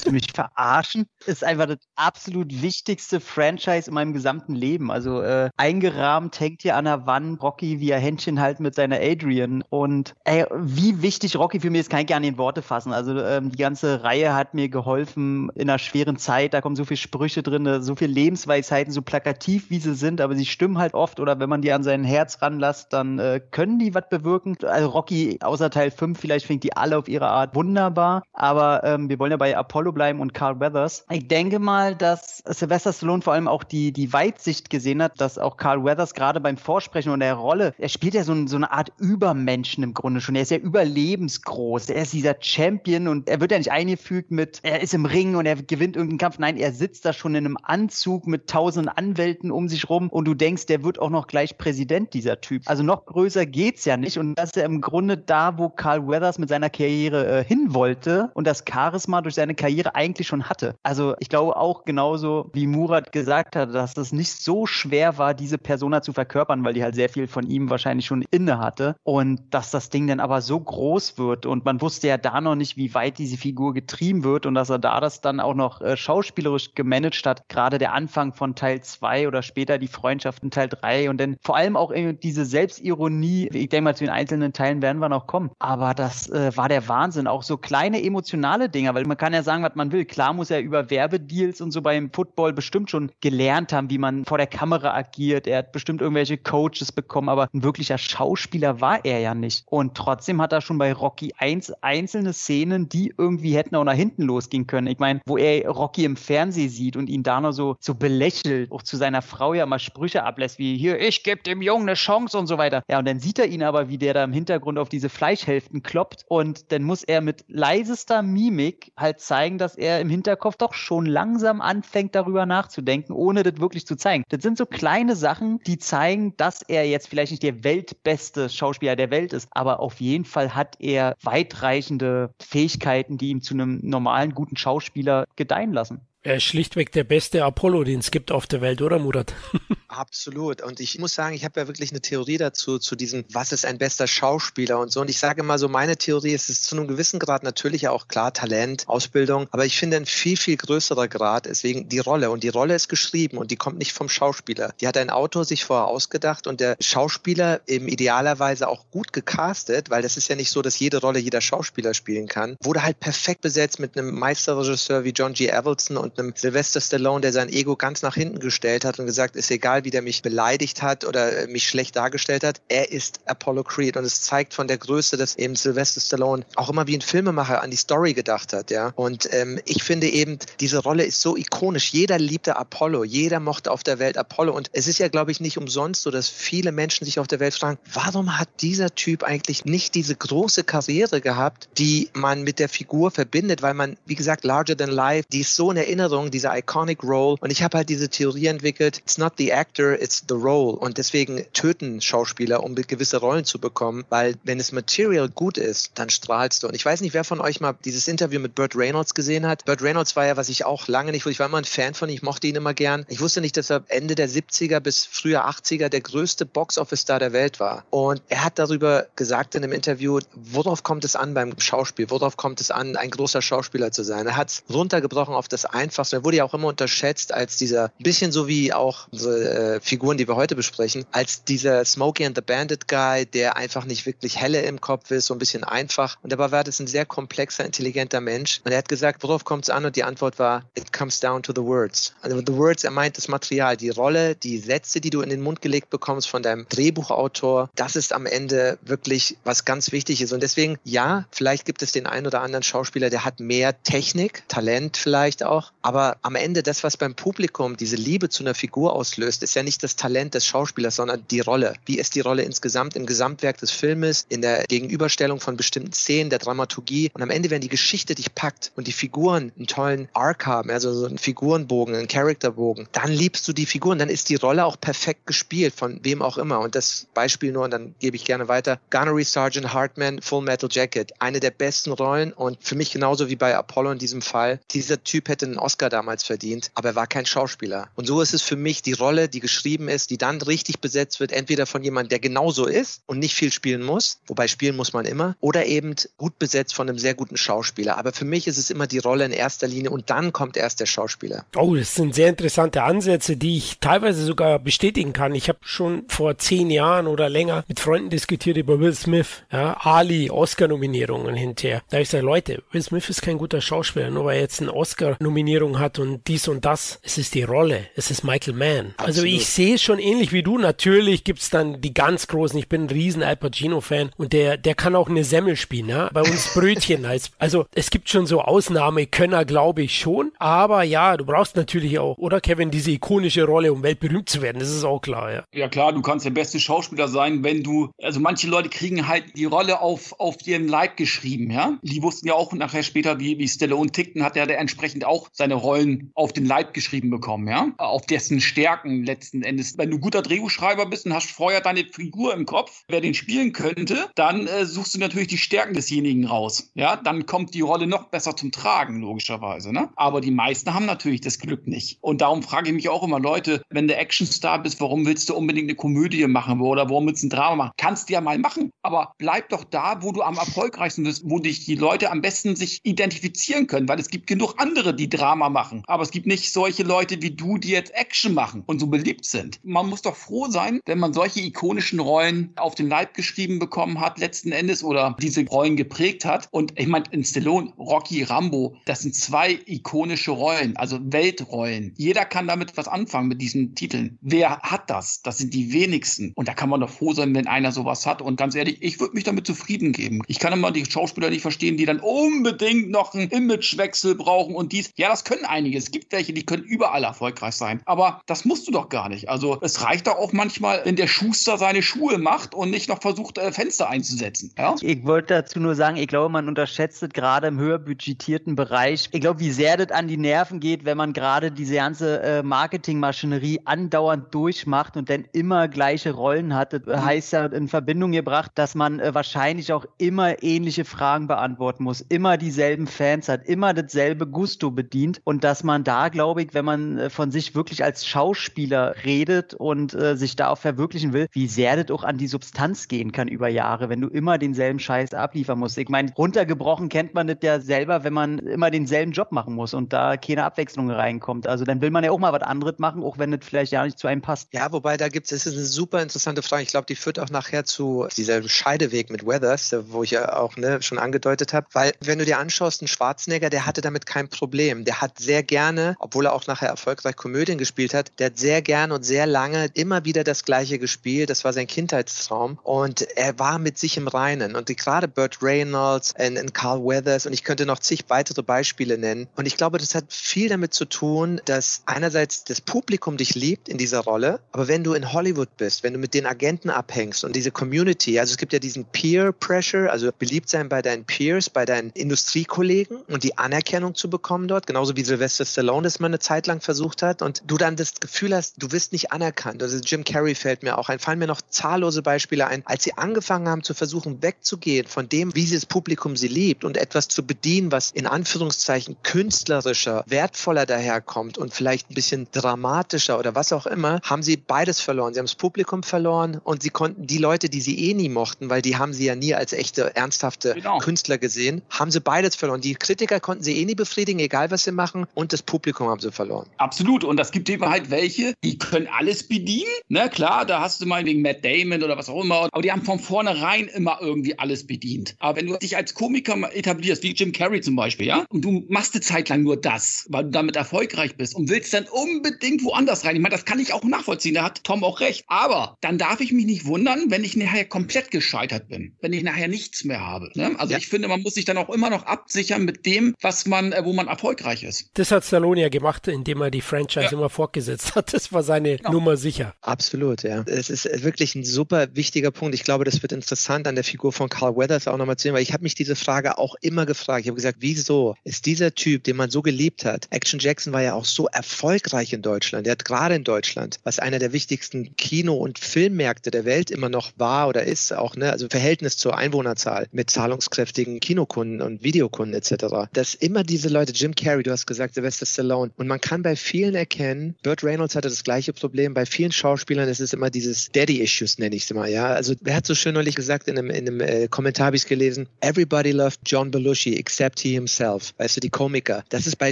Mich 0.10 0.31
verarschen 0.34 1.05
ist 1.27 1.43
einfach 1.43 1.67
das 1.67 1.77
absolut 1.96 2.63
wichtigste 2.63 3.19
Franchise 3.19 3.89
in 3.89 3.93
meinem 3.93 4.13
gesamten 4.13 4.55
Leben. 4.55 4.89
Also 4.89 5.22
äh, 5.22 5.50
eingerahmt 5.55 6.39
hängt 6.39 6.63
hier 6.63 6.75
an 6.75 6.86
der 6.86 7.05
Wand 7.05 7.43
Rocky, 7.43 7.79
wie 7.79 7.91
er 7.91 8.00
Händchen 8.00 8.39
halt 8.39 8.60
mit 8.60 8.74
seiner 8.74 9.00
Adrian. 9.00 9.63
Und 9.69 10.15
ey, 10.24 10.46
wie 10.51 11.03
wichtig 11.03 11.36
Rocky 11.36 11.60
für 11.60 11.69
mich 11.69 11.81
ist, 11.81 11.89
kann 11.91 12.01
ich 12.01 12.08
gerne 12.08 12.25
in 12.25 12.39
Worte 12.39 12.63
fassen. 12.63 12.91
Also 12.91 13.19
ähm, 13.19 13.51
die 13.51 13.60
ganze 13.60 14.03
Reihe 14.03 14.34
hat 14.34 14.55
mir 14.55 14.69
geholfen 14.69 15.51
in 15.53 15.69
einer 15.69 15.77
schweren 15.77 16.17
Zeit. 16.17 16.55
Da 16.55 16.62
kommen 16.62 16.75
so 16.75 16.86
viele 16.86 16.98
Sprüche 16.98 17.43
drin, 17.43 17.84
so 17.84 17.96
viele 17.96 18.13
Lebensweisheiten, 18.13 18.91
so 18.91 19.03
plakativ 19.03 19.69
wie 19.69 19.79
sie 19.79 19.93
sind, 19.93 20.22
aber 20.22 20.36
sie 20.36 20.46
stimmen 20.48 20.79
halt 20.79 20.96
oft. 20.96 21.19
Oder 21.19 21.39
wenn 21.39 21.50
man 21.50 21.62
die 21.62 21.72
an 21.72 21.84
sein 21.84 22.03
Herz 22.03 22.41
ranlässt, 22.41 22.93
dann 22.93 23.19
äh, 23.19 23.39
können 23.51 23.77
die 23.77 23.93
was 23.93 24.10
bewirken. 24.10 24.58
Also 24.63 24.89
Rocky 24.89 25.38
außer 25.41 25.69
Teil 25.69 25.91
5, 25.91 26.19
vielleicht 26.19 26.48
fängt 26.48 26.63
die 26.63 26.79
alle 26.80 26.98
auf 26.98 27.08
ihre 27.08 27.28
Art 27.28 27.56
wunderbar. 27.56 28.24
Aber 28.34 28.84
ähm, 28.84 29.10
wir 29.10 29.20
wollen 29.20 29.32
ja 29.32 29.38
bei 29.38 29.56
Apollo 29.56 29.92
bleiben 29.92 30.20
und 30.20 30.34
Carl 30.34 30.60
Weathers. 30.60 31.06
Ich 31.10 31.28
denke 31.28 31.60
mal, 31.60 31.96
dass 31.96 32.44
Sylvester 32.46 32.94
Stallone 32.94 33.22
vor 33.22 33.34
allem 33.34 33.48
auch 33.48 33.64
die, 33.64 33.92
die 33.92 34.12
Weitsicht 34.14 34.70
gesehen 34.70 35.02
hat, 35.04 35.20
dass 35.20 35.38
auch 35.38 35.58
Carl 35.58 35.84
Weathers 35.84 36.14
gerade 36.14 36.40
beim 36.40 36.58
Vorsprechen 36.58 37.12
und 37.12 37.20
der 37.20 37.34
Rolle, 37.34 37.74
er 37.78 37.90
spielt 37.90 38.14
ja 38.14 38.24
so, 38.24 38.48
so 38.48 38.56
eine 38.56 38.72
Art 38.72 38.92
Übermenschen 38.98 39.84
im 39.84 39.94
Grunde 39.94 40.22
schon. 40.22 40.36
Er 40.36 40.44
ist 40.44 40.52
ja 40.52 40.58
überlebensgroß. 40.58 41.90
Er 41.90 42.04
ist 42.04 42.14
dieser 42.14 42.36
Champion 42.40 43.08
und 43.08 43.30
er 43.30 43.42
wird 43.42 43.52
ja 43.52 43.58
nicht 43.58 43.72
eingefügt 43.72 44.32
mit, 44.32 44.60
er 44.64 44.82
ist 44.82 44.94
im 44.94 45.06
Ring 45.06 45.36
und 45.36 45.46
er 45.46 45.56
gewinnt 45.56 45.96
irgendeinen 45.96 46.20
Kampf. 46.20 46.40
Nein, 46.40 46.58
er 46.58 46.72
sitzt 46.72 47.06
da 47.06 47.14
schon 47.14 47.36
in 47.36 47.46
einem 47.46 47.58
Anzug 47.62 48.28
mit 48.28 48.50
tausenden 48.50 48.90
Anwälten 48.90 49.52
um 49.52 49.68
sich 49.68 49.90
rum 49.90 50.10
und 50.10 50.26
du 50.26 50.34
denkst, 50.34 50.66
der 50.66 50.84
wird 50.84 51.00
auch 51.00 51.10
noch 51.10 51.28
gleich 51.28 51.58
Präsident, 51.58 52.14
dieser 52.14 52.42
Typ. 52.42 52.64
Also 52.66 52.84
noch 52.84 53.06
größer 53.06 53.46
geht's 53.46 53.86
ja 53.86 53.98
nicht 53.98 54.18
und 54.18 54.36
das 54.36 54.50
ist 54.50 54.56
ja 54.56 54.66
im 54.66 54.82
Grunde 54.82 55.18
da, 55.18 55.58
wo 55.58 55.70
Carl 55.70 56.08
Weathers 56.08 56.40
mit 56.40 56.50
seiner 56.50 56.69
Karriere 56.70 57.40
äh, 57.40 57.44
hin 57.44 57.74
wollte 57.74 58.32
und 58.34 58.48
das 58.48 58.64
Charisma 58.70 59.22
durch 59.22 59.36
seine 59.36 59.56
Karriere 59.56 59.96
eigentlich 59.96 60.28
schon 60.28 60.50
hatte. 60.50 60.76
Also 60.84 61.16
ich 61.20 61.30
glaube 61.30 61.58
auch 61.58 61.86
genauso, 61.86 62.50
wie 62.54 62.68
Murat 62.68 63.12
gesagt 63.12 63.56
hat, 63.56 63.74
dass 63.74 63.98
es 63.98 64.12
nicht 64.12 64.32
so 64.32 64.66
schwer 64.66 65.18
war, 65.18 65.34
diese 65.34 65.58
Persona 65.58 66.02
zu 66.02 66.14
verkörpern, 66.14 66.64
weil 66.64 66.74
die 66.74 66.84
halt 66.84 66.96
sehr 66.96 67.10
viel 67.10 67.28
von 67.28 67.48
ihm 67.48 67.70
wahrscheinlich 67.70 68.06
schon 68.06 68.24
inne 68.32 68.60
hatte. 68.60 68.96
Und 69.04 69.42
dass 69.54 69.72
das 69.72 69.90
Ding 69.90 70.08
dann 70.08 70.20
aber 70.20 70.42
so 70.42 70.60
groß 70.60 71.18
wird 71.18 71.46
und 71.46 71.66
man 71.66 71.82
wusste 71.82 72.08
ja 72.08 72.18
da 72.18 72.42
noch 72.42 72.56
nicht, 72.56 72.78
wie 72.78 72.94
weit 72.94 73.18
diese 73.18 73.38
Figur 73.38 73.74
getrieben 73.74 74.24
wird 74.24 74.46
und 74.46 74.56
dass 74.56 74.70
er 74.70 74.80
da 74.80 75.00
das 75.00 75.22
dann 75.22 75.40
auch 75.40 75.56
noch 75.56 75.82
äh, 75.82 75.98
schauspielerisch 75.98 76.74
gemanagt 76.76 77.26
hat, 77.26 77.48
gerade 77.50 77.78
der 77.78 77.94
Anfang 77.94 78.34
von 78.34 78.56
Teil 78.56 78.82
2 78.82 79.28
oder 79.28 79.42
später 79.42 79.78
die 79.78 79.88
Freundschaft 79.88 80.44
in 80.44 80.52
Teil 80.52 80.70
3 80.70 81.10
und 81.10 81.20
dann 81.20 81.38
vor 81.42 81.56
allem 81.56 81.76
auch 81.76 81.94
diese 82.24 82.46
Selbstironie, 82.46 83.50
ich 83.52 83.70
denke 83.70 83.82
mal 83.82 83.96
zu 83.96 84.04
den 84.04 84.14
einzelnen 84.14 84.54
Teilen 84.54 84.82
werden 84.82 85.00
wir 85.00 85.10
noch 85.10 85.28
kommen, 85.28 85.52
aber 85.60 85.94
das 85.94 86.30
äh, 86.30 86.56
war 86.60 86.68
der 86.68 86.89
Wahnsinn. 86.89 87.25
Auch 87.25 87.44
so 87.44 87.56
kleine 87.56 88.04
emotionale 88.04 88.68
Dinge, 88.68 88.94
weil 88.94 89.06
man 89.06 89.16
kann 89.16 89.32
ja 89.32 89.44
sagen, 89.44 89.63
was 89.63 89.75
man 89.75 89.94
will. 89.94 90.04
Klar 90.04 90.34
muss 90.34 90.51
er 90.51 90.60
über 90.60 90.89
Werbedeals 90.89 91.62
und 91.62 91.72
so 91.72 91.82
beim 91.82 92.12
Football 92.12 92.51
bestimmt 92.51 92.89
schon 92.89 93.13
gelernt 93.22 93.72
haben, 93.72 93.89
wie 93.89 93.98
man 93.98 94.25
vor 94.25 94.38
der 94.38 94.46
Kamera 94.46 94.94
agiert. 94.94 95.48
Er 95.48 95.60
hat 95.60 95.72
bestimmt 95.72 96.01
irgendwelche 96.01 96.38
Coaches 96.38 96.92
bekommen, 96.92 97.30
aber 97.30 97.48
ein 97.54 97.63
wirklicher 97.63 97.98
Schauspieler 97.98 98.82
war 98.82 99.06
er 99.06 99.20
ja 99.20 99.34
nicht. 99.34 99.63
Und 99.68 99.96
trotzdem 99.96 100.42
hat 100.42 100.51
er 100.51 100.60
schon 100.60 100.78
bei 100.78 100.92
Rocky 100.92 101.34
1 101.38 101.82
einzelne 101.82 102.34
Szenen, 102.34 102.89
die 102.89 103.13
irgendwie 103.18 103.56
hätten 103.56 103.78
auch 103.78 103.86
nach 103.86 103.94
hinten 103.94 104.24
losgehen 104.24 104.68
können. 104.68 104.88
Ich 104.88 105.00
meine, 105.00 105.22
wo 105.25 105.38
er 105.38 105.66
Rocky 105.70 106.04
im 106.04 106.18
Fernsehen 106.18 106.68
sieht 106.68 106.98
und 106.98 107.08
ihn 107.08 107.24
da 107.24 107.39
noch 107.39 107.54
so, 107.54 107.78
so 107.80 107.96
belächelt, 107.96 108.70
auch 108.74 108.84
zu 108.84 108.98
seiner 108.98 109.22
Frau 109.22 109.54
ja 109.54 109.66
mal 109.66 109.80
Sprüche 109.80 110.25
ablässt, 110.25 110.60
wie 110.60 110.78
hier, 110.78 111.00
ich 111.00 111.24
gebe 111.24 111.42
dem 111.42 111.62
Jungen 111.62 111.88
eine 111.88 111.94
Chance 111.94 112.38
und 112.38 112.48
so 112.48 112.58
weiter. 112.58 112.84
Ja, 112.89 113.00
und 113.00 113.08
dann 113.08 113.22
sieht 113.22 113.39
er 113.39 113.48
ihn 113.48 113.63
aber, 113.63 113.88
wie 113.88 113.98
der 113.98 114.13
da 114.13 114.25
im 114.25 114.34
Hintergrund 114.34 114.78
auf 114.78 114.89
diese 114.89 115.08
Fleischhälften 115.08 115.84
kloppt 115.84 116.25
und 116.28 116.49
dann 116.72 116.84
muss 116.84 117.03
er 117.03 117.22
mit 117.22 117.46
leisester 117.48 118.22
Mimik 118.22 118.91
halt 118.98 119.20
zeigen, 119.20 119.58
dass 119.58 119.75
er 119.75 120.00
im 120.01 120.10
Hinterkopf 120.10 120.58
doch 120.58 120.74
schon 120.74 121.06
langsam 121.06 121.62
anfängt, 121.62 122.15
darüber 122.15 122.46
nachzudenken, 122.46 123.13
ohne 123.13 123.44
das 123.44 123.60
wirklich 123.60 123.86
zu 123.86 123.96
zeigen. 123.96 124.24
Das 124.29 124.41
sind 124.41 124.58
so 124.58 124.65
kleine 124.65 125.15
Sachen, 125.15 125.60
die 125.65 125.77
zeigen, 125.77 126.36
dass 126.38 126.62
er 126.62 126.88
jetzt 126.88 127.08
vielleicht 127.08 127.32
nicht 127.32 127.44
der 127.44 127.63
weltbeste 127.63 128.50
Schauspieler 128.50 128.96
der 128.96 129.12
Welt 129.12 129.34
ist, 129.34 129.50
aber 129.51 129.79
auf 129.79 130.00
jeden 130.00 130.25
Fall 130.25 130.56
hat 130.56 130.75
er 130.79 131.15
weitreichende 131.22 132.34
Fähigkeiten, 132.39 133.18
die 133.18 133.29
ihm 133.29 133.41
zu 133.41 133.53
einem 133.53 133.79
normalen, 133.84 134.34
guten 134.34 134.58
Schauspieler 134.58 135.25
gedeihen 135.36 135.74
lassen. 135.74 136.01
Er 136.22 136.36
ist 136.36 136.44
schlichtweg 136.44 136.91
der 136.91 137.06
beste 137.06 137.46
Apollo, 137.46 137.86
den 137.86 138.00
es 138.00 138.12
gibt 138.12 138.32
auf 138.32 138.46
der 138.46 138.62
Welt, 138.62 138.82
oder 138.82 139.00
Murat? 139.00 139.34
Absolut. 140.00 140.62
Und 140.62 140.79
ich 140.79 140.98
muss 140.98 141.13
sagen, 141.13 141.36
ich 141.36 141.44
habe 141.44 141.60
ja 141.60 141.68
wirklich 141.68 141.91
eine 141.91 142.00
Theorie 142.00 142.38
dazu, 142.38 142.79
zu 142.79 142.96
diesem, 142.96 143.25
was 143.34 143.51
ist 143.51 143.65
ein 143.65 143.77
bester 143.77 144.08
Schauspieler 144.08 144.79
und 144.79 144.94
so. 144.94 145.01
Und 145.01 145.10
ich 145.10 145.20
sage 145.20 145.44
mal 145.44 145.60
so, 145.60 145.68
meine 145.68 145.98
Theorie 145.98 146.32
ist 146.32 146.50
es 146.50 146.62
zu 146.62 146.77
einem 146.77 146.88
gewissen 146.88 147.20
Grad 147.20 147.44
natürlich 147.44 147.89
auch 147.89 148.08
klar 148.08 148.34
Talent, 148.34 148.88
Ausbildung. 148.88 149.50
Aber 149.51 149.65
ich 149.65 149.77
finde 149.77 149.98
ein 149.98 150.06
viel, 150.06 150.38
viel 150.38 150.56
größerer 150.56 151.10
Grad 151.10 151.48
ist 151.48 151.65
wegen 151.65 151.89
die 151.89 152.00
Rolle. 152.00 152.32
Und 152.32 152.44
die 152.44 152.48
Rolle 152.48 152.75
ist 152.75 152.88
geschrieben 152.88 153.38
und 153.38 153.51
die 153.51 153.58
kommt 153.58 153.77
nicht 153.77 153.91
vom 153.91 154.08
Schauspieler. 154.08 154.72
Die 154.79 154.88
hat 154.88 154.96
ein 154.96 155.10
Autor 155.10 155.44
sich 155.44 155.65
vorher 155.65 155.88
ausgedacht 155.88 156.48
und 156.48 156.62
der 156.62 156.77
Schauspieler 156.79 157.60
eben 157.68 157.89
idealerweise 157.89 158.70
auch 158.70 158.86
gut 158.91 159.12
gecastet, 159.12 159.89
weil 159.89 160.01
das 160.01 160.15
ist 160.15 160.29
ja 160.29 160.38
nicht 160.38 160.50
so, 160.50 160.62
dass 160.62 160.79
jede 160.79 161.01
Rolle 161.01 161.20
jeder 161.20 161.41
Schauspieler 161.41 161.94
spielen 161.94 162.29
kann, 162.29 162.56
wurde 162.63 162.84
halt 162.84 163.01
perfekt 163.01 163.41
besetzt 163.41 163.82
mit 163.82 163.98
einem 163.98 164.18
Meisterregisseur 164.18 165.03
wie 165.03 165.10
John 165.10 165.34
G. 165.34 165.51
Und 165.51 165.91
und 165.98 166.18
einem 166.18 166.34
Sylvester 166.38 166.79
Stallone, 166.79 167.20
der 167.20 167.34
sein 167.34 167.50
Ego 167.50 167.75
ganz 167.75 168.01
nach 168.01 168.15
hinten 168.15 168.39
gestellt 168.39 168.86
hat 168.86 168.98
und 168.98 169.06
gesagt, 169.06 169.36
ist 169.36 169.51
egal, 169.51 169.84
wie 169.84 169.88
der 169.91 170.01
mich 170.01 170.22
beleidigt 170.22 170.81
hat 170.81 171.05
oder 171.05 171.48
mich 171.48 171.67
schlecht 171.67 171.96
dargestellt 171.96 172.43
hat, 172.43 172.62
er 172.67 172.91
ist 172.91 173.19
Apollo 173.25 173.63
Creed 173.63 173.98
und 173.98 174.03
es 174.03 174.22
zeigt 174.22 174.53
von 174.53 174.67
der 174.67 174.77
Größe, 174.77 175.17
dass 175.17 175.38
eben 175.38 175.55
Sylvester 175.55 176.01
Stallone 176.01 176.46
auch 176.55 176.69
immer 176.69 176.88
wie 176.88 176.98
ein 176.98 177.01
Filmemacher 177.01 177.62
an 177.62 177.72
die 177.72 177.77
Story 177.77 178.13
gedacht 178.13 178.53
hat, 178.53 178.72
ja. 178.72 178.91
Und 178.96 179.31
ähm, 179.34 179.60
ich 179.65 179.84
finde 179.84 180.08
eben, 180.08 180.39
diese 180.60 180.79
Rolle 180.79 181.03
ist 181.03 181.22
so 181.22 181.38
ikonisch. 181.38 181.91
Jeder 181.91 182.19
liebte 182.19 182.58
Apollo, 182.58 183.03
jeder 183.03 183.39
mochte 183.39 183.72
auf 183.72 183.84
der 183.84 184.00
Welt 184.00 184.17
Apollo 184.17 184.53
und 184.53 184.69
es 184.74 184.88
ist 184.88 185.00
ja, 185.00 185.08
glaube 185.08 185.31
ich, 185.31 185.39
nicht 185.39 185.58
umsonst 185.58 186.01
so, 186.01 186.12
dass 186.12 186.29
viele 186.29 186.72
Menschen 186.72 187.05
sich 187.05 187.19
auf 187.19 187.27
der 187.27 187.39
Welt 187.39 187.53
fragen, 187.53 187.77
warum 187.93 188.39
hat 188.39 188.50
dieser 188.62 188.93
Typ 188.93 189.24
eigentlich 189.24 189.65
nicht 189.65 189.96
diese 189.96 190.15
große 190.15 190.63
Karriere 190.63 191.22
gehabt, 191.22 191.69
die 191.77 192.10
man 192.13 192.43
mit 192.43 192.60
der 192.60 192.69
Figur 192.69 193.12
verbindet, 193.12 193.62
weil 193.62 193.74
man, 193.74 193.98
wie 194.05 194.15
gesagt, 194.15 194.43
larger 194.43 194.75
than 194.75 194.89
life, 194.89 195.27
die 195.31 195.41
ist 195.41 195.55
so 195.55 195.72
in 195.72 195.77
Erinnerung 195.77 196.00
Erinnerung, 196.00 196.31
diese 196.31 196.50
iconic 196.53 197.03
Role. 197.03 197.38
Und 197.41 197.51
ich 197.51 197.63
habe 197.63 197.77
halt 197.77 197.89
diese 197.89 198.10
Theorie 198.10 198.48
entwickelt, 198.48 199.00
it's 199.00 199.17
not 199.17 199.34
the 199.38 199.53
actor, 199.53 199.69
actor, 199.70 199.94
it's 199.94 200.24
the 200.28 200.36
role. 200.36 200.76
Und 200.76 200.98
deswegen 200.98 201.46
töten 201.54 202.02
Schauspieler, 202.02 202.64
um 202.64 202.76
gewisse 202.76 203.18
Rollen 203.18 203.46
zu 203.46 203.60
bekommen, 203.60 204.06
weil 204.10 204.36
wenn 204.44 204.58
das 204.58 204.72
Material 204.72 205.30
gut 205.30 205.58
ist, 205.58 205.92
dann 205.96 206.10
strahlst 206.10 206.64
du. 206.64 206.68
Und 206.68 206.76
ich 206.76 206.86
weiß 206.86 207.02
nicht, 207.02 207.14
wer 207.14 207.24
von 207.24 207.40
euch 207.40 207.60
mal 207.60 207.76
dieses 207.86 208.08
Interview 208.08 208.40
mit 208.40 208.56
Burt 208.56 208.76
Reynolds 208.76 209.14
gesehen 209.14 209.46
hat. 209.46 209.66
Burt 209.66 209.82
Reynolds 209.82 210.16
war 210.16 210.26
ja, 210.26 210.38
was 210.38 210.50
ich 210.50 210.66
auch 210.66 210.88
lange 210.88 211.12
nicht 211.12 211.26
ich 211.30 211.40
war 211.40 211.48
immer 211.48 211.60
ein 211.60 211.66
Fan 211.66 211.94
von 211.94 212.10
ihm, 212.10 212.16
ich 212.16 212.22
mochte 212.24 212.48
ihn 212.48 212.56
immer 212.56 212.74
gern. 212.74 213.06
Ich 213.08 213.22
wusste 213.22 213.42
nicht, 213.42 213.56
dass 213.56 213.70
er 213.70 213.84
Ende 213.88 214.16
der 214.16 214.28
70er 214.28 214.80
bis 214.80 215.06
früher 215.06 215.48
80er 215.48 215.90
der 215.90 216.02
größte 216.02 216.46
Box-Office-Star 216.46 217.20
der 217.20 217.34
Welt 217.34 217.60
war. 217.60 217.86
Und 217.92 218.22
er 218.30 218.44
hat 218.44 218.58
darüber 218.58 219.06
gesagt 219.16 219.56
in 219.56 219.64
einem 219.64 219.74
Interview, 219.74 220.20
worauf 220.34 220.82
kommt 220.82 221.06
es 221.06 221.16
an 221.16 221.34
beim 221.34 221.60
Schauspiel? 221.60 222.10
Worauf 222.10 222.38
kommt 222.38 222.62
es 222.62 222.72
an, 222.72 222.96
ein 222.96 223.12
großer 223.12 223.42
Schauspieler 223.42 223.92
zu 223.92 224.04
sein? 224.04 224.26
Er 224.26 224.38
hat 224.38 224.50
es 224.50 224.64
runtergebrochen 224.70 225.36
auf 225.36 225.48
das 225.48 225.66
Einfachste. 225.66 226.18
Er 226.18 226.24
wurde 226.24 226.38
ja 226.38 226.46
auch 226.46 226.54
immer 226.54 226.68
unterschätzt 226.68 227.34
als 227.34 227.58
dieser, 227.58 227.92
bisschen 228.00 228.32
so 228.32 228.48
wie 228.48 228.74
auch 228.74 229.08
unsere 229.12 229.59
äh, 229.60 229.80
Figuren, 229.82 230.18
die 230.18 230.28
wir 230.28 230.36
heute 230.36 230.56
besprechen, 230.56 231.06
als 231.12 231.44
dieser 231.44 231.84
Smokey 231.86 232.25
and 232.25 232.36
the 232.36 232.42
Bandit 232.42 232.88
Guy, 232.88 233.25
der 233.25 233.58
einfach 233.58 233.86
nicht 233.86 234.06
wirklich 234.06 234.39
helle 234.39 234.62
im 234.62 234.82
Kopf 234.82 235.12
ist, 235.12 235.25
so 235.25 235.34
ein 235.34 235.39
bisschen 235.39 235.63
einfach. 235.63 236.18
Und 236.22 236.32
dabei 236.32 236.51
war 236.51 236.63
das 236.63 236.80
ein 236.80 236.88
sehr 236.88 237.06
komplexer, 237.06 237.66
intelligenter 237.66 238.22
Mensch. 238.22 238.62
Und 238.63 238.72
er 238.72 238.80
hat 238.80 238.89
gesagt, 238.89 239.24
worauf 239.24 239.44
kommt 239.44 239.66
es 239.66 239.70
an? 239.70 239.86
Und 239.86 239.96
die 239.96 240.04
Antwort 240.04 240.39
war, 240.39 240.63
it 240.75 240.94
comes 240.94 241.20
down 241.20 241.44
to 241.44 241.54
the 241.56 241.62
words. 241.62 242.13
Also 242.22 242.38
the 242.46 242.56
words, 242.56 242.84
er 242.84 242.92
meint 242.92 243.18
das 243.18 243.28
Material, 243.28 243.75
die 243.78 243.89
Rolle, 243.89 244.36
die 244.36 244.60
Sätze, 244.60 245.01
die 245.01 245.10
du 245.10 245.22
in 245.22 245.30
den 245.30 245.42
Mund 245.42 245.62
gelegt 245.62 245.89
bekommst 245.89 246.30
von 246.30 246.44
deinem 246.44 246.66
Drehbuchautor. 246.70 247.70
Das 247.75 247.96
ist 247.96 248.13
am 248.13 248.25
Ende 248.25 248.78
wirklich 248.82 249.38
was 249.44 249.66
ganz 249.66 249.92
wichtig 249.92 250.22
ist. 250.22 250.32
Und 250.32 250.42
deswegen, 250.42 250.78
ja, 250.84 251.25
vielleicht 251.32 251.66
gibt 251.66 251.82
es 251.82 251.92
den 251.92 252.08
einen 252.08 252.28
oder 252.28 252.42
anderen 252.42 252.63
Schauspieler, 252.63 253.10
der 253.10 253.25
hat 253.25 253.39
mehr 253.39 253.82
Technik, 253.84 254.44
Talent 254.48 254.98
vielleicht 254.98 255.44
auch. 255.44 255.72
Aber 255.82 256.18
am 256.22 256.36
Ende 256.36 256.63
das, 256.63 256.84
was 256.84 256.98
beim 256.98 257.16
Publikum 257.16 257.78
diese 257.78 257.96
Liebe 257.96 258.30
zu 258.30 258.44
einer 258.44 258.56
Figur 258.56 258.94
auslöst, 258.94 259.42
ist 259.50 259.56
ja 259.56 259.63
nicht 259.63 259.84
das 259.84 259.96
Talent 259.96 260.36
des 260.36 260.46
Schauspielers, 260.46 260.96
sondern 260.96 261.25
die 261.29 261.39
Rolle. 261.39 261.74
Wie 261.86 262.00
ist 262.00 262.15
die 262.15 262.22
Rolle 262.22 262.44
insgesamt 262.44 262.96
im 262.96 263.06
Gesamtwerk 263.06 263.58
des 263.58 263.72
Filmes, 263.72 264.25
in 264.29 264.41
der 264.41 264.65
Gegenüberstellung 264.68 265.39
von 265.39 265.58
bestimmten 265.58 265.94
Szenen, 265.94 266.29
der 266.29 266.39
Dramaturgie. 266.39 267.12
Und 267.13 267.22
am 267.22 267.29
Ende, 267.29 267.50
wenn 267.50 267.62
die 267.62 267.70
Geschichte 267.70 268.15
dich 268.15 268.34
packt 268.36 268.72
und 268.75 268.88
die 268.88 268.91
Figuren 268.91 269.51
einen 269.58 269.68
tollen 269.68 270.10
Arc 270.13 270.46
haben, 270.46 270.70
also 270.70 270.94
so 270.94 271.06
einen 271.06 271.18
Figurenbogen, 271.18 271.96
einen 271.96 272.08
Charakterbogen, 272.08 272.88
dann 272.91 273.12
liebst 273.12 273.48
du 273.48 273.53
die 273.53 273.65
Figuren, 273.65 274.00
dann 274.00 274.10
ist 274.10 274.29
die 274.29 274.36
Rolle 274.36 274.65
auch 274.65 274.79
perfekt 274.79 275.25
gespielt, 275.25 275.74
von 275.75 276.00
wem 276.03 276.22
auch 276.22 276.38
immer. 276.38 276.60
Und 276.60 276.75
das 276.75 277.08
Beispiel 277.13 277.51
nur, 277.51 277.65
und 277.65 277.72
dann 277.72 277.96
gebe 278.00 278.15
ich 278.15 278.25
gerne 278.25 278.48
weiter. 278.48 278.79
Gunnery 278.89 279.24
Sergeant 279.24 279.74
Hartman, 279.74 280.22
Full 280.22 280.44
Metal 280.44 280.70
Jacket. 280.72 281.13
Eine 281.20 281.39
der 281.39 281.51
besten 281.51 281.91
Rollen 281.91 282.34
und 282.34 282.58
für 282.62 282.75
mich 282.75 282.91
genauso 282.91 283.29
wie 283.29 283.36
bei 283.36 283.56
Apollo 283.56 283.94
in 283.94 284.00
diesem 284.00 284.22
Fall. 284.22 284.60
Dieser 284.72 285.03
Typ 285.03 285.29
hätte 285.29 285.46
einen 285.46 285.58
Oscar 285.58 285.89
damals 285.89 286.24
verdient, 286.24 286.72
aber 286.75 286.89
er 286.89 286.96
war 286.96 287.08
kein 287.08 287.25
Schauspieler. 287.25 287.89
Und 287.96 288.06
so 288.06 288.22
ist 288.22 288.34
es 288.34 288.41
für 288.41 288.56
mich 288.56 288.82
die 288.82 288.94
Rolle, 288.94 289.29
die 289.29 289.38
geschrieben 289.39 289.88
ist, 289.89 290.10
die 290.10 290.17
dann 290.17 290.41
richtig 290.41 290.79
besetzt 290.79 291.19
wird, 291.19 291.31
entweder 291.31 291.65
von 291.65 291.84
jemandem, 291.84 292.10
der 292.10 292.19
genauso 292.19 292.65
ist 292.65 293.01
und 293.05 293.19
nicht 293.19 293.36
viel 293.36 293.51
spielen 293.51 293.84
muss, 293.84 294.19
wobei 294.27 294.48
spielen 294.48 294.75
muss 294.75 294.93
man 294.93 295.05
immer, 295.05 295.36
oder 295.39 295.65
eben 295.65 295.96
gut 296.17 296.39
besetzt 296.39 296.74
von 296.75 296.89
einem 296.89 296.98
sehr 296.98 297.13
guten 297.13 297.38
Schauspieler. 297.38 297.98
Aber 297.98 298.13
für 298.13 298.25
mich 298.25 298.48
ist 298.48 298.58
es 298.58 298.69
immer 298.69 298.88
die 298.88 299.00
Rolle 299.00 299.25
in 299.25 299.31
erster 299.31 299.67
Linie 299.67 299.91
und 299.91 300.10
dann 300.10 300.34
kommt 300.34 300.58
erst 300.58 300.79
der 300.79 300.86
Schauspieler. 300.86 301.46
Oh, 301.55 301.75
das 301.75 301.96
sind 301.96 302.15
sehr 302.15 302.29
interessante 302.29 302.84
Ansätze, 302.84 303.38
die 303.38 303.58
ich 303.58 303.79
teilweise 303.79 304.24
sogar 304.24 304.60
bestätigen 304.60 305.13
kann. 305.13 305.36
Ich 305.36 305.50
habe 305.50 305.60
schon 305.62 306.03
vor 306.08 306.38
zehn 306.38 306.69
Jahren 306.69 307.08
oder 307.08 307.29
länger 307.29 307.63
mit 307.67 307.79
Freunden 307.79 308.10
diskutiert 308.10 308.58
über 308.58 308.79
Will 308.79 308.93
Smith, 308.93 309.43
ja, 309.51 309.77
Ali, 309.81 310.29
Oscar-Nominierungen 310.29 311.36
hinterher. 311.36 311.81
Da 311.89 312.00
ich 312.00 312.10
sage, 312.10 312.25
Leute, 312.25 312.63
Will 312.72 312.81
Smith 312.81 313.10
ist 313.10 313.22
kein 313.22 313.38
guter 313.38 313.62
Schauspieler, 313.62 314.10
nur 314.10 314.25
weil 314.25 314.38
er 314.38 314.41
jetzt 314.41 314.62
eine 314.62 314.74
Oscar-Nominierung 314.74 315.79
hat 315.79 316.00
und 316.00 316.27
dies 316.27 316.48
und 316.48 316.65
das. 316.65 317.00
Es 317.03 317.17
ist 317.17 317.36
die 317.36 317.43
Rolle, 317.43 317.88
es 317.96 318.12
ist 318.12 318.24
Michael 318.24 318.53
Mann. 318.53 318.93
Also 318.98 319.24
ich 319.36 319.48
sehe 319.48 319.76
es 319.76 319.82
schon 319.82 320.00
ähnlich 320.00 320.32
wie 320.32 320.44
du. 320.44 320.58
Natürlich 320.58 321.24
gibt 321.24 321.40
es 321.40 321.50
dann 321.50 321.82
die 321.82 321.94
ganz 321.94 322.28
großen. 322.28 322.58
Ich 322.60 322.70
bin 322.70 322.84
ein 322.84 322.90
riesen 322.90 323.24
Al 323.24 323.36
Pacino-Fan 323.36 324.12
und 324.18 324.34
der, 324.34 324.58
der 324.58 324.76
kann 324.76 324.96
auch 324.96 325.10
eine 325.10 325.24
Semmel 325.24 325.56
spielen, 325.56 325.90
ja. 325.90 326.10
Bei 326.14 326.22
uns 326.22 326.54
Brötchen 326.54 327.08
heißt. 327.08 327.32
Also 327.40 327.66
es 327.74 327.90
gibt 327.90 328.10
schon 328.10 328.26
so 328.26 328.42
Ausnahmekönner, 328.42 329.46
glaube 329.46 329.84
ich 329.84 329.98
schon. 329.98 330.32
Aber 330.40 330.84
ja, 330.84 331.18
du 331.18 331.26
brauchst 331.26 331.56
natürlich 331.56 332.00
auch, 332.00 332.18
oder 332.18 332.42
Kevin, 332.42 332.72
diese 332.72 332.92
ikonische 332.92 333.44
Rolle, 333.44 333.72
um 333.74 333.84
weltberühmt 333.84 334.30
zu 334.30 334.42
werden. 334.42 334.60
Das 334.60 334.70
ist 334.70 334.84
auch 334.84 335.02
klar, 335.02 335.32
ja. 335.32 335.44
Ja 335.54 335.68
klar, 335.68 335.94
du 335.94 336.02
kannst 336.02 336.26
der 336.26 336.32
beste 336.32 336.60
Schauspieler 336.60 337.08
sein, 337.08 337.44
wenn 337.44 337.64
du, 337.64 337.90
also 338.02 338.20
manche 338.20 338.48
Leute 338.48 338.70
kriegen 338.70 339.08
halt 339.08 339.26
die 339.36 339.46
Rolle 339.46 339.82
auf, 339.82 340.20
auf 340.20 340.36
ihren 340.46 340.68
Leib 340.68 340.98
geschrieben, 340.98 341.52
ja. 341.52 341.78
Die 341.82 342.02
wussten 342.02 342.28
ja 342.28 342.34
auch 342.34 342.54
nachher 342.54 342.84
später, 342.84 343.20
wie, 343.20 343.38
wie 343.38 343.48
Stallone 343.48 343.92
tickten, 343.92 344.24
hat 344.24 344.36
er 344.36 344.50
ja 344.50 344.56
entsprechend 344.56 345.06
auch 345.06 345.30
seine 345.32 345.56
Rollen 345.56 346.12
auf 346.16 346.34
den 346.34 346.46
Leib 346.46 346.74
geschrieben 346.74 347.10
bekommen, 347.10 347.48
ja. 347.48 347.72
Auf 347.78 348.06
dessen 348.06 348.42
Stärken 348.42 349.04
letzten 349.20 349.44
Endes. 349.44 349.78
Wenn 349.78 349.92
du 349.92 350.00
guter 350.00 350.22
Drehbuchschreiber 350.22 350.86
bist 350.86 351.06
und 351.06 351.14
hast 351.14 351.30
vorher 351.30 351.60
deine 351.60 351.84
Figur 351.84 352.34
im 352.34 352.46
Kopf, 352.46 352.86
wer 352.88 353.02
den 353.02 353.14
spielen 353.14 353.52
könnte, 353.52 354.08
dann 354.16 354.48
äh, 354.48 354.66
suchst 354.66 354.96
du 354.96 355.00
natürlich 355.00 355.28
die 355.28 355.38
Stärken 355.38 355.74
desjenigen 355.74 356.26
raus, 356.26 356.72
ja. 356.74 356.96
Dann 356.96 357.26
kommt 357.26 357.54
die 357.54 357.62
Rolle 357.62 357.86
noch 357.86 358.06
besser 358.06 358.38
zum 358.38 358.54
Tragen, 358.54 359.02
logischerweise, 359.02 359.74
ne. 359.74 359.90
Aber 359.98 360.22
die 360.22 360.32
meisten 360.32 360.74
haben 360.74 360.86
natürlich 360.86 361.20
das 361.20 361.38
Glück 361.38 361.68
nicht. 361.68 361.98
Und 362.00 362.22
darum 362.22 362.44
frage 362.44 362.70
ich 362.70 362.74
mich 362.74 362.88
auch 362.88 363.04
immer, 363.04 363.20
Leute, 363.20 363.62
wenn 363.70 363.90
du 363.90 363.98
Actionstar 363.98 364.64
bist, 364.64 364.80
warum 364.80 365.06
willst 365.06 365.28
du 365.28 365.36
unbedingt 365.36 365.68
eine 365.68 365.76
Komödie 365.76 366.26
machen 366.28 366.62
oder 366.62 366.90
warum 366.90 367.08
willst 367.08 367.24
du 367.24 367.28
ein 367.28 367.30
Drama 367.30 367.56
machen? 367.56 367.72
Kannst 367.76 368.08
du 368.08 368.14
ja 368.14 368.22
mal 368.22 368.38
machen, 368.38 368.72
aber 368.84 369.16
bleib 369.18 369.50
doch 369.50 369.66
da, 369.66 370.02
wo 370.02 370.14
du 370.14 370.22
am 370.22 370.38
erfolgreichsten 370.38 371.04
bist, 371.04 371.24
wo 371.26 371.40
dich 371.40 371.66
die 371.66 371.76
Leute 371.76 372.10
am 372.10 372.22
besten 372.22 372.56
sich 372.56 372.80
identifizieren 372.84 373.68
können, 373.68 373.90
weil 373.90 374.00
es 374.00 374.10
gibt 374.10 374.28
genug 374.28 374.56
andere, 374.58 374.94
die 374.94 375.10
Drama 375.10 375.50
machen. 375.50 375.84
Aber 375.88 376.04
es 376.04 376.12
gibt 376.12 376.26
nicht 376.26 376.54
solche 376.54 376.84
Leute 376.84 377.22
wie 377.22 377.32
du, 377.32 377.58
die 377.58 377.70
jetzt 377.70 377.94
Action 377.94 378.34
machen 378.34 378.64
und 378.66 378.80
so 378.80 378.88
beliebt 378.88 379.09
sind. 379.22 379.60
Man 379.63 379.89
muss 379.89 380.01
doch 380.01 380.16
froh 380.16 380.48
sein, 380.50 380.80
wenn 380.86 381.00
man 381.00 381.13
solche 381.13 381.42
ikonischen 381.42 382.00
Rollen 382.00 382.51
auf 382.56 382.75
den 382.75 382.89
Leib 382.89 383.13
geschrieben 383.13 383.60
bekommen 383.60 384.00
hat, 384.00 384.20
letzten 384.20 384.51
Endes, 384.51 384.84
oder 384.84 385.16
diese 385.20 385.46
Rollen 385.46 385.75
geprägt 385.75 386.25
hat. 386.25 386.48
Und 386.51 386.74
ich 386.80 386.88
meine, 386.88 387.06
in 387.12 387.24
Stallone, 387.24 387.74
Rocky, 387.78 388.24
Rambo, 388.24 388.75
das 388.86 389.01
sind 389.01 389.16
zwei 389.16 389.60
ikonische 389.66 390.32
Rollen, 390.32 390.75
also 390.78 391.00
Weltrollen. 391.01 391.94
Jeder 391.98 392.25
kann 392.25 392.48
damit 392.48 392.78
was 392.78 392.88
anfangen 392.88 393.28
mit 393.28 393.42
diesen 393.42 393.75
Titeln. 393.75 394.17
Wer 394.22 394.60
hat 394.60 394.89
das? 394.89 395.22
Das 395.22 395.38
sind 395.38 395.54
die 395.54 395.74
wenigsten. 395.74 396.34
Und 396.36 396.48
da 396.48 396.54
kann 396.54 396.69
man 396.69 396.82
doch 396.82 396.89
froh 396.89 397.13
sein, 397.13 397.34
wenn 397.36 397.48
einer 397.48 397.72
sowas 397.72 398.06
hat. 398.06 398.22
Und 398.22 398.38
ganz 398.38 398.56
ehrlich, 398.56 398.78
ich 398.82 399.00
würde 399.00 399.15
mich 399.15 399.24
damit 399.24 399.48
zufrieden 399.48 399.91
geben. 399.91 400.22
Ich 400.28 400.39
kann 400.39 400.54
immer 400.54 400.72
die 400.72 400.86
Schauspieler 400.86 401.30
nicht 401.30 401.41
verstehen, 401.41 401.78
die 401.78 401.86
dann 401.86 402.00
unbedingt 402.00 402.89
noch 402.89 403.13
einen 403.13 403.30
Imagewechsel 403.30 404.15
brauchen 404.15 404.56
und 404.56 404.72
dies. 404.72 404.91
Ja, 404.95 405.10
das 405.10 405.24
können 405.24 405.45
einige. 405.45 405.78
Es 405.78 405.91
gibt 405.91 406.12
welche, 406.12 406.34
die 406.34 406.45
können 406.45 406.63
überall 406.63 407.04
erfolgreich 407.04 407.56
sein. 407.56 407.82
Aber 407.86 408.22
das 408.26 408.45
musst 408.45 408.67
du 408.67 408.72
doch 408.72 408.89
gar 408.89 408.99
nicht. 409.08 409.30
Also 409.30 409.58
es 409.62 409.84
reicht 409.84 410.08
doch 410.08 410.18
auch 410.18 410.34
manchmal, 410.34 410.82
wenn 410.84 410.96
der 410.96 411.08
Schuster 411.08 411.58
seine 411.58 411.82
Schuhe 411.82 412.18
macht 412.18 412.54
und 412.54 412.72
nicht 412.72 412.90
noch 412.90 413.02
versucht, 413.02 413.38
äh, 413.38 413.52
Fenster 413.52 413.90
einzusetzen. 413.90 414.52
Ja? 414.58 414.76
Ich 414.82 415.06
wollte 415.06 415.36
dazu 415.36 415.60
nur 415.60 415.76
sagen, 415.76 415.98
ich 415.98 416.08
glaube, 416.08 416.30
man 416.30 416.48
unterschätzt 416.48 417.02
es 417.04 417.10
gerade 417.10 417.48
im 417.48 417.60
höher 417.60 417.80
budgetierten 417.80 418.56
Bereich. 418.56 419.10
Ich 419.12 419.22
glaube, 419.22 419.40
wie 419.40 419.52
sehr 419.52 419.78
das 419.78 419.92
an 419.92 420.08
die 420.08 420.18
Nerven 420.18 420.60
geht, 420.60 420.84
wenn 420.86 420.98
man 420.98 421.14
gerade 421.14 421.52
diese 421.52 421.76
ganze 421.76 422.22
äh, 422.22 422.44
Marketingmaschinerie 422.44 423.62
andauernd 423.66 424.34
durchmacht 424.34 424.98
und 424.98 425.10
dann 425.10 425.26
immer 425.32 425.68
gleiche 425.68 426.12
Rollen 426.12 426.56
hat. 426.56 426.74
Das 426.74 426.82
mhm. 426.86 427.06
heißt 427.06 427.34
ja 427.34 427.46
in 427.46 427.68
Verbindung 427.68 428.12
gebracht, 428.12 428.52
dass 428.56 428.76
man 428.76 429.00
äh, 429.00 429.14
wahrscheinlich 429.14 429.72
auch 429.72 429.86
immer 429.98 430.42
ähnliche 430.44 430.86
Fragen 430.86 431.28
beantworten 431.28 431.84
muss, 431.84 432.02
immer 432.02 432.38
dieselben 432.38 432.88
Fans 432.88 433.30
hat, 433.30 433.46
immer 433.46 433.74
dasselbe 433.74 434.28
Gusto 434.28 434.72
bedient 434.72 435.22
und 435.24 435.44
dass 435.44 435.64
man 435.64 435.84
da, 435.84 436.10
glaube 436.10 436.42
ich, 436.42 436.54
wenn 436.54 436.66
man 436.66 436.98
äh, 436.98 437.10
von 437.10 437.32
sich 437.32 437.56
wirklich 437.56 437.84
als 437.84 438.06
Schauspieler 438.06 438.88
redet 439.04 439.54
und 439.54 439.93
äh, 439.93 440.15
sich 440.15 440.36
da 440.36 440.49
auch 440.49 440.58
verwirklichen 440.58 441.13
will, 441.13 441.28
wie 441.32 441.47
sehr 441.47 441.75
das 441.82 441.91
auch 441.91 442.04
an 442.04 442.17
die 442.17 442.28
Substanz 442.28 442.88
gehen 442.88 443.12
kann 443.12 443.28
über 443.28 443.47
Jahre, 443.47 443.89
wenn 443.89 444.02
du 444.02 444.08
immer 444.08 444.38
denselben 444.38 444.80
Scheiß 444.80 445.13
abliefern 445.13 445.60
musst. 445.60 445.78
Ich 445.78 445.89
meine, 445.89 446.12
runtergebrochen 446.13 446.89
kennt 446.89 447.13
man 447.13 447.28
das 447.28 447.38
ja 447.41 447.60
selber, 447.60 448.04
wenn 448.04 448.13
man 448.13 448.39
immer 448.39 448.71
denselben 448.71 449.12
Job 449.12 449.32
machen 449.32 449.54
muss 449.54 449.73
und 449.73 449.93
da 449.93 450.17
keine 450.17 450.43
Abwechslung 450.43 450.89
reinkommt. 450.91 451.47
Also 451.47 451.65
dann 451.65 451.82
will 451.82 451.91
man 451.91 452.04
ja 452.04 452.12
auch 452.12 452.19
mal 452.19 452.34
was 452.34 452.41
anderes 452.41 452.80
machen, 452.80 453.04
auch 453.04 453.17
wenn 453.17 453.32
das 453.32 453.41
vielleicht 453.43 453.71
ja 453.71 453.84
nicht 453.84 453.99
zu 453.99 454.08
einem 454.08 454.21
passt. 454.21 454.54
Ja, 454.54 454.71
wobei 454.71 454.97
da 454.97 455.10
gibt 455.10 455.32
es, 455.32 455.45
ist 455.45 455.56
eine 455.56 455.65
super 455.65 456.02
interessante 456.02 456.41
Frage. 456.41 456.63
Ich 456.63 456.69
glaube, 456.69 456.86
die 456.88 456.95
führt 456.95 457.19
auch 457.19 457.30
nachher 457.30 457.65
zu 457.65 458.08
dieser 458.15 458.47
Scheideweg 458.47 459.10
mit 459.10 459.25
Weathers, 459.25 459.75
wo 459.88 460.04
ich 460.04 460.12
ja 460.12 460.38
auch 460.38 460.58
ne, 460.58 460.82
schon 460.82 460.97
angedeutet 460.97 461.54
habe. 461.54 461.67
Weil 461.73 461.93
wenn 462.02 462.19
du 462.19 462.25
dir 462.25 462.39
anschaust, 462.39 462.82
ein 462.82 462.88
Schwarzenegger, 462.88 463.49
der 463.49 463.65
hatte 463.65 463.82
damit 463.82 464.06
kein 464.06 464.30
Problem. 464.30 464.86
Der 464.86 465.02
hat 465.02 465.19
sehr 465.19 465.43
gerne, 465.43 465.95
obwohl 465.99 466.25
er 466.25 466.34
auch 466.34 466.47
nachher 466.47 466.69
erfolgreich 466.69 467.15
Komödien 467.15 467.58
gespielt 467.58 467.93
hat, 467.93 468.12
der 468.19 468.28
hat 468.28 468.38
sehr 468.38 468.62
gerne 468.62 468.68
und 468.69 469.03
sehr 469.03 469.25
lange 469.25 469.69
immer 469.73 470.05
wieder 470.05 470.23
das 470.23 470.45
Gleiche 470.45 470.79
gespielt. 470.79 471.29
Das 471.29 471.43
war 471.43 471.53
sein 471.53 471.67
Kindheitstraum. 471.67 472.60
Und 472.63 473.01
er 473.15 473.39
war 473.39 473.58
mit 473.60 473.77
sich 473.77 473.97
im 473.97 474.08
Reinen. 474.08 474.55
Und 474.55 474.67
gerade 474.77 475.08
Burt 475.08 475.41
Reynolds 475.41 476.13
und 476.19 476.53
Carl 476.53 476.79
Weathers 476.84 477.25
und 477.25 477.34
ich 477.34 477.43
könnte 477.43 477.65
noch 477.65 477.79
zig 477.79 478.05
weitere 478.10 478.43
Beispiele 478.43 478.97
nennen. 478.97 479.27
Und 479.36 479.45
ich 479.45 479.58
glaube, 479.58 479.77
das 479.77 479.95
hat 479.95 480.05
viel 480.10 480.49
damit 480.49 480.73
zu 480.73 480.86
tun, 480.86 481.41
dass 481.45 481.82
einerseits 481.86 482.43
das 482.43 482.62
Publikum 482.62 483.17
dich 483.17 483.36
liebt 483.36 483.69
in 483.69 483.77
dieser 483.77 483.99
Rolle, 483.99 484.39
aber 484.51 484.67
wenn 484.67 484.84
du 484.84 484.93
in 484.93 485.12
Hollywood 485.12 485.58
bist, 485.58 485.84
wenn 485.84 485.93
du 485.93 485.99
mit 485.99 486.13
den 486.13 486.25
Agenten 486.25 486.69
abhängst 486.69 487.23
und 487.23 487.36
diese 487.36 487.51
Community, 487.51 488.19
also 488.19 488.32
es 488.32 488.38
gibt 488.38 488.53
ja 488.53 488.60
diesen 488.60 488.86
Peer 488.86 489.32
Pressure, 489.32 489.91
also 489.91 490.12
beliebt 490.17 490.49
sein 490.49 490.69
bei 490.69 490.82
deinen 490.82 491.05
Peers, 491.05 491.49
bei 491.49 491.65
deinen 491.65 491.89
Industriekollegen 491.91 492.97
und 493.08 493.23
die 493.23 493.38
Anerkennung 493.38 493.95
zu 493.95 494.10
bekommen 494.10 494.47
dort, 494.47 494.67
genauso 494.67 494.95
wie 494.95 495.03
Sylvester 495.03 495.45
Stallone 495.45 495.84
das 495.84 495.99
mal 495.99 496.08
eine 496.08 496.19
Zeit 496.19 496.47
lang 496.47 496.62
versucht 496.62 497.01
hat 497.01 497.21
und 497.21 497.43
du 497.47 497.58
dann 497.58 497.75
das 497.75 497.95
Gefühl 497.99 498.36
hast, 498.36 498.59
du 498.60 498.72
wirst 498.72 498.91
nicht 498.91 499.12
anerkannt. 499.12 499.63
Also 499.63 499.78
Jim 499.78 500.04
Carrey 500.04 500.36
fällt 500.36 500.63
mir 500.63 500.78
auch 500.78 500.89
ein, 500.89 501.00
fallen 501.00 501.19
mir 501.19 501.28
noch 501.28 501.41
zahllose 501.41 502.02
Beispiele 502.02 502.48
ein, 502.48 502.63
als 502.65 502.84
sie 502.84 502.93
angefangen 502.98 503.48
haben 503.48 503.63
zu 503.63 503.74
versuchen, 503.74 504.22
wegzugehen 504.22 504.88
von 504.88 505.10
dem, 505.10 505.36
wie 505.36 505.45
sie 505.45 505.56
das 505.56 505.65
Publikum 505.65 506.15
sie 506.15 506.28
liebt 506.28 506.63
und 506.63 506.78
etwas 506.78 507.08
zu 507.08 507.26
bedienen, 507.26 507.72
was 507.72 507.91
in 507.91 508.08
Anführungszeichen 508.08 508.98
künstlerischer, 509.04 510.04
wertvoller 510.08 510.65
daherkommt 510.65 511.38
und 511.38 511.54
vielleicht 511.54 511.89
ein 511.89 511.95
bisschen 511.95 512.28
dramatischer 512.32 513.17
oder 513.17 513.36
was 513.36 513.54
auch 513.54 513.65
immer, 513.65 514.02
haben 514.04 514.24
sie 514.24 514.38
beides 514.38 514.80
verloren. 514.80 515.13
Sie 515.13 515.19
haben 515.19 515.26
das 515.26 515.36
Publikum 515.36 515.84
verloren 515.84 516.41
und 516.43 516.63
sie 516.63 516.69
konnten 516.69 517.08
die 517.08 517.17
Leute, 517.17 517.50
die 517.50 517.62
sie 517.62 517.89
eh 517.89 517.93
nie 517.93 518.10
mochten, 518.10 518.50
weil 518.50 518.62
die 518.62 518.78
haben 518.78 518.93
sie 518.93 519.06
ja 519.06 519.15
nie 519.15 519.34
als 519.34 519.54
echte, 519.54 519.95
ernsthafte 519.95 520.54
genau. 520.54 520.80
Künstler 520.80 521.17
gesehen, 521.17 521.62
haben 521.69 521.91
sie 521.91 522.00
beides 522.00 522.36
verloren. 522.36 522.62
Die 522.62 522.76
Kritiker 522.76 523.19
konnten 523.19 523.43
sie 523.43 523.60
eh 523.60 523.65
nie 523.65 523.76
befriedigen, 523.76 524.19
egal 524.19 524.52
was 524.52 524.63
sie 524.63 524.72
machen 524.72 525.08
und 525.13 525.34
das 525.34 525.41
Publikum 525.41 525.88
haben 525.88 526.00
sie 526.00 526.12
verloren. 526.12 526.48
Absolut. 526.58 527.04
Und 527.04 527.17
das 527.17 527.32
gibt 527.32 527.50
eben 527.50 527.67
halt 527.67 527.89
welche, 527.89 528.34
die 528.43 528.49
können 528.58 528.88
alles 528.88 529.28
bedienen. 529.28 529.70
Ne, 529.88 530.10
klar, 530.10 530.46
da 530.46 530.62
hast 530.62 530.82
du 530.82 530.86
mal 530.86 531.06
wegen 531.06 531.22
Matt 531.22 531.44
Damon 531.44 531.84
oder 531.84 531.98
was 531.98 532.10
auch 532.10 532.24
immer. 532.24 532.50
Aber 532.52 532.62
die 532.62 532.72
haben 532.72 532.84
von 532.84 533.00
vornherein 533.00 533.68
immer 533.68 534.00
irgendwie 534.02 534.38
alles 534.38 534.66
bedient. 534.66 535.16
Aber 535.20 535.38
wenn 535.38 535.48
du 535.48 535.58
dich 535.58 535.78
als 535.78 535.94
Komiker 535.94 536.38
etablierst, 536.54 537.04
wie 537.04 537.14
Jim 537.14 537.32
Carrey 537.32 537.62
zum 537.62 537.76
Beispiel, 537.76 538.08
ja, 538.08 538.26
und 538.30 538.44
du 538.44 538.66
machst 538.70 538.94
eine 538.94 539.02
Zeit 539.02 539.30
lang 539.30 539.44
nur 539.44 539.58
das, 539.58 540.06
weil 540.10 540.26
du 540.26 540.32
damit 540.32 540.56
erfolgreich 540.56 541.16
bist 541.16 541.36
und 541.36 541.50
willst 541.50 541.74
dann 541.74 541.86
unbedingt 541.86 542.64
woanders 542.64 543.06
rein. 543.06 543.16
Ich 543.16 543.22
meine, 543.22 543.36
das 543.36 543.46
kann 543.46 543.60
ich 543.60 543.74
auch 543.74 543.84
nachvollziehen. 543.84 544.36
Da 544.36 544.44
hat 544.44 544.64
Tom 544.64 544.84
auch 544.84 545.00
recht. 545.00 545.26
Aber 545.28 545.78
dann 545.82 545.98
darf 545.98 546.20
ich 546.22 546.32
mich 546.32 546.46
nicht 546.46 546.66
wundern, 546.66 547.06
wenn 547.10 547.24
ich 547.24 547.36
nachher 547.36 547.66
komplett 547.66 548.12
gescheitert 548.12 548.68
bin. 548.70 548.96
Wenn 549.02 549.14
ich 549.14 549.24
nachher 549.24 549.48
nichts 549.48 549.84
mehr 549.84 550.06
habe. 550.06 550.30
Ne? 550.36 550.56
Also 550.58 550.74
ja. 550.74 550.78
ich 550.78 550.88
finde, 550.88 551.08
man 551.08 551.22
muss 551.22 551.34
sich 551.34 551.46
dann 551.46 551.58
auch 551.58 551.70
immer 551.70 551.90
noch 551.90 552.06
absichern 552.06 552.64
mit 552.66 552.86
dem, 552.86 553.16
was 553.22 553.46
man, 553.46 553.72
äh, 553.72 553.84
wo 553.84 553.94
man 553.94 554.08
erfolgreich 554.08 554.64
ist. 554.64 554.90
Das 554.94 555.12
hat 555.12 555.26
Stallone 555.26 555.62
ja 555.62 555.70
gemacht, 555.70 556.08
indem 556.08 556.42
er 556.42 556.52
die 556.52 556.62
Franchise 556.62 557.06
ja. 557.06 557.12
immer 557.12 557.30
fortgesetzt 557.30 557.96
hat. 557.96 558.14
Das 558.14 558.32
war 558.32 558.38
seine 558.43 558.78
genau. 558.78 558.91
Nummer 558.91 559.17
sicher. 559.17 559.54
Absolut, 559.62 560.23
ja. 560.23 560.43
Es 560.45 560.69
ist 560.69 561.04
wirklich 561.04 561.36
ein 561.36 561.43
super 561.43 561.88
wichtiger 561.93 562.32
Punkt. 562.32 562.56
Ich 562.56 562.63
glaube, 562.63 562.86
das 562.86 563.02
wird 563.02 563.12
interessant 563.12 563.67
an 563.67 563.75
der 563.75 563.84
Figur 563.84 564.12
von 564.12 564.30
Carl 564.30 564.56
Weathers 564.56 564.88
auch 564.88 564.97
nochmal 564.97 565.17
zu 565.17 565.23
sehen, 565.23 565.34
weil 565.34 565.41
ich 565.41 565.54
habe 565.54 565.63
mich 565.63 565.75
diese 565.75 565.95
Frage 565.95 566.38
auch 566.38 566.56
immer 566.62 566.86
gefragt. 566.86 567.21
Ich 567.21 567.28
habe 567.28 567.36
gesagt, 567.36 567.58
wieso 567.60 568.15
ist 568.23 568.45
dieser 568.45 568.73
Typ, 568.73 569.04
den 569.04 569.15
man 569.15 569.30
so 569.30 569.41
geliebt 569.41 569.86
hat, 569.86 570.08
Action 570.10 570.39
Jackson 570.39 570.73
war 570.73 570.82
ja 570.82 570.93
auch 570.93 571.06
so 571.06 571.28
erfolgreich 571.28 572.13
in 572.13 572.21
Deutschland. 572.21 572.67
Er 572.67 572.71
hat 572.71 572.86
gerade 572.86 573.15
in 573.15 573.23
Deutschland, 573.23 573.80
was 573.84 573.99
einer 573.99 574.19
der 574.19 574.34
wichtigsten 574.34 574.95
Kino- 574.95 575.36
und 575.36 575.60
Filmmärkte 575.60 576.32
der 576.32 576.45
Welt 576.45 576.71
immer 576.71 576.89
noch 576.89 577.12
war 577.17 577.47
oder 577.47 577.63
ist, 577.63 577.93
auch, 577.93 578.15
ne, 578.15 578.32
also 578.32 578.47
Verhältnis 578.49 578.97
zur 578.97 579.17
Einwohnerzahl 579.17 579.88
mit 579.91 580.10
zahlungskräftigen 580.10 580.99
Kinokunden 580.99 581.62
und 581.62 581.84
Videokunden 581.84 582.36
etc. 582.36 582.89
Dass 582.93 583.13
immer 583.15 583.43
diese 583.43 583.69
Leute, 583.69 583.93
Jim 583.93 584.15
Carrey, 584.15 584.43
du 584.43 584.52
hast 584.52 584.65
gesagt, 584.65 584.95
Sylvester 584.95 585.25
Stallone, 585.25 585.71
und 585.78 585.88
man 585.88 586.02
kann 586.02 586.23
bei 586.23 586.36
vielen 586.36 586.75
erkennen, 586.75 587.36
Burt 587.43 587.63
Reynolds 587.63 587.95
hatte 587.95 588.10
das 588.10 588.23
gleiche 588.30 588.54
Problem, 588.54 588.94
bei 588.94 589.08
vielen 589.08 589.32
Schauspielern 589.32 589.89
ist 589.89 590.02
es 590.02 590.13
immer 590.13 590.30
dieses 590.30 590.70
Daddy-Issues, 590.72 591.39
nenne 591.39 591.56
ich 591.56 591.63
es 591.63 591.72
immer, 591.72 591.88
ja. 591.88 592.10
Also 592.10 592.36
wer 592.42 592.56
hat 592.56 592.68
so 592.68 592.76
schön 592.76 592.94
neulich 592.94 593.15
gesagt 593.15 593.48
in 593.48 593.58
einem, 593.58 593.72
in 593.72 593.88
einem 593.88 594.02
äh, 594.02 594.28
Kommentar, 594.28 594.68
habe 594.68 594.76
ich 594.76 594.86
gelesen, 594.86 595.28
everybody 595.42 595.89
loved 595.89 596.20
John 596.28 596.52
Belushi 596.52 596.96
except 596.96 597.39
he 597.39 597.54
himself. 597.54 598.13
Weißt 598.20 598.36
du, 598.36 598.39
die 598.42 598.52
Komiker. 598.52 599.04
Das 599.10 599.26
ist 599.26 599.38
bei 599.38 599.52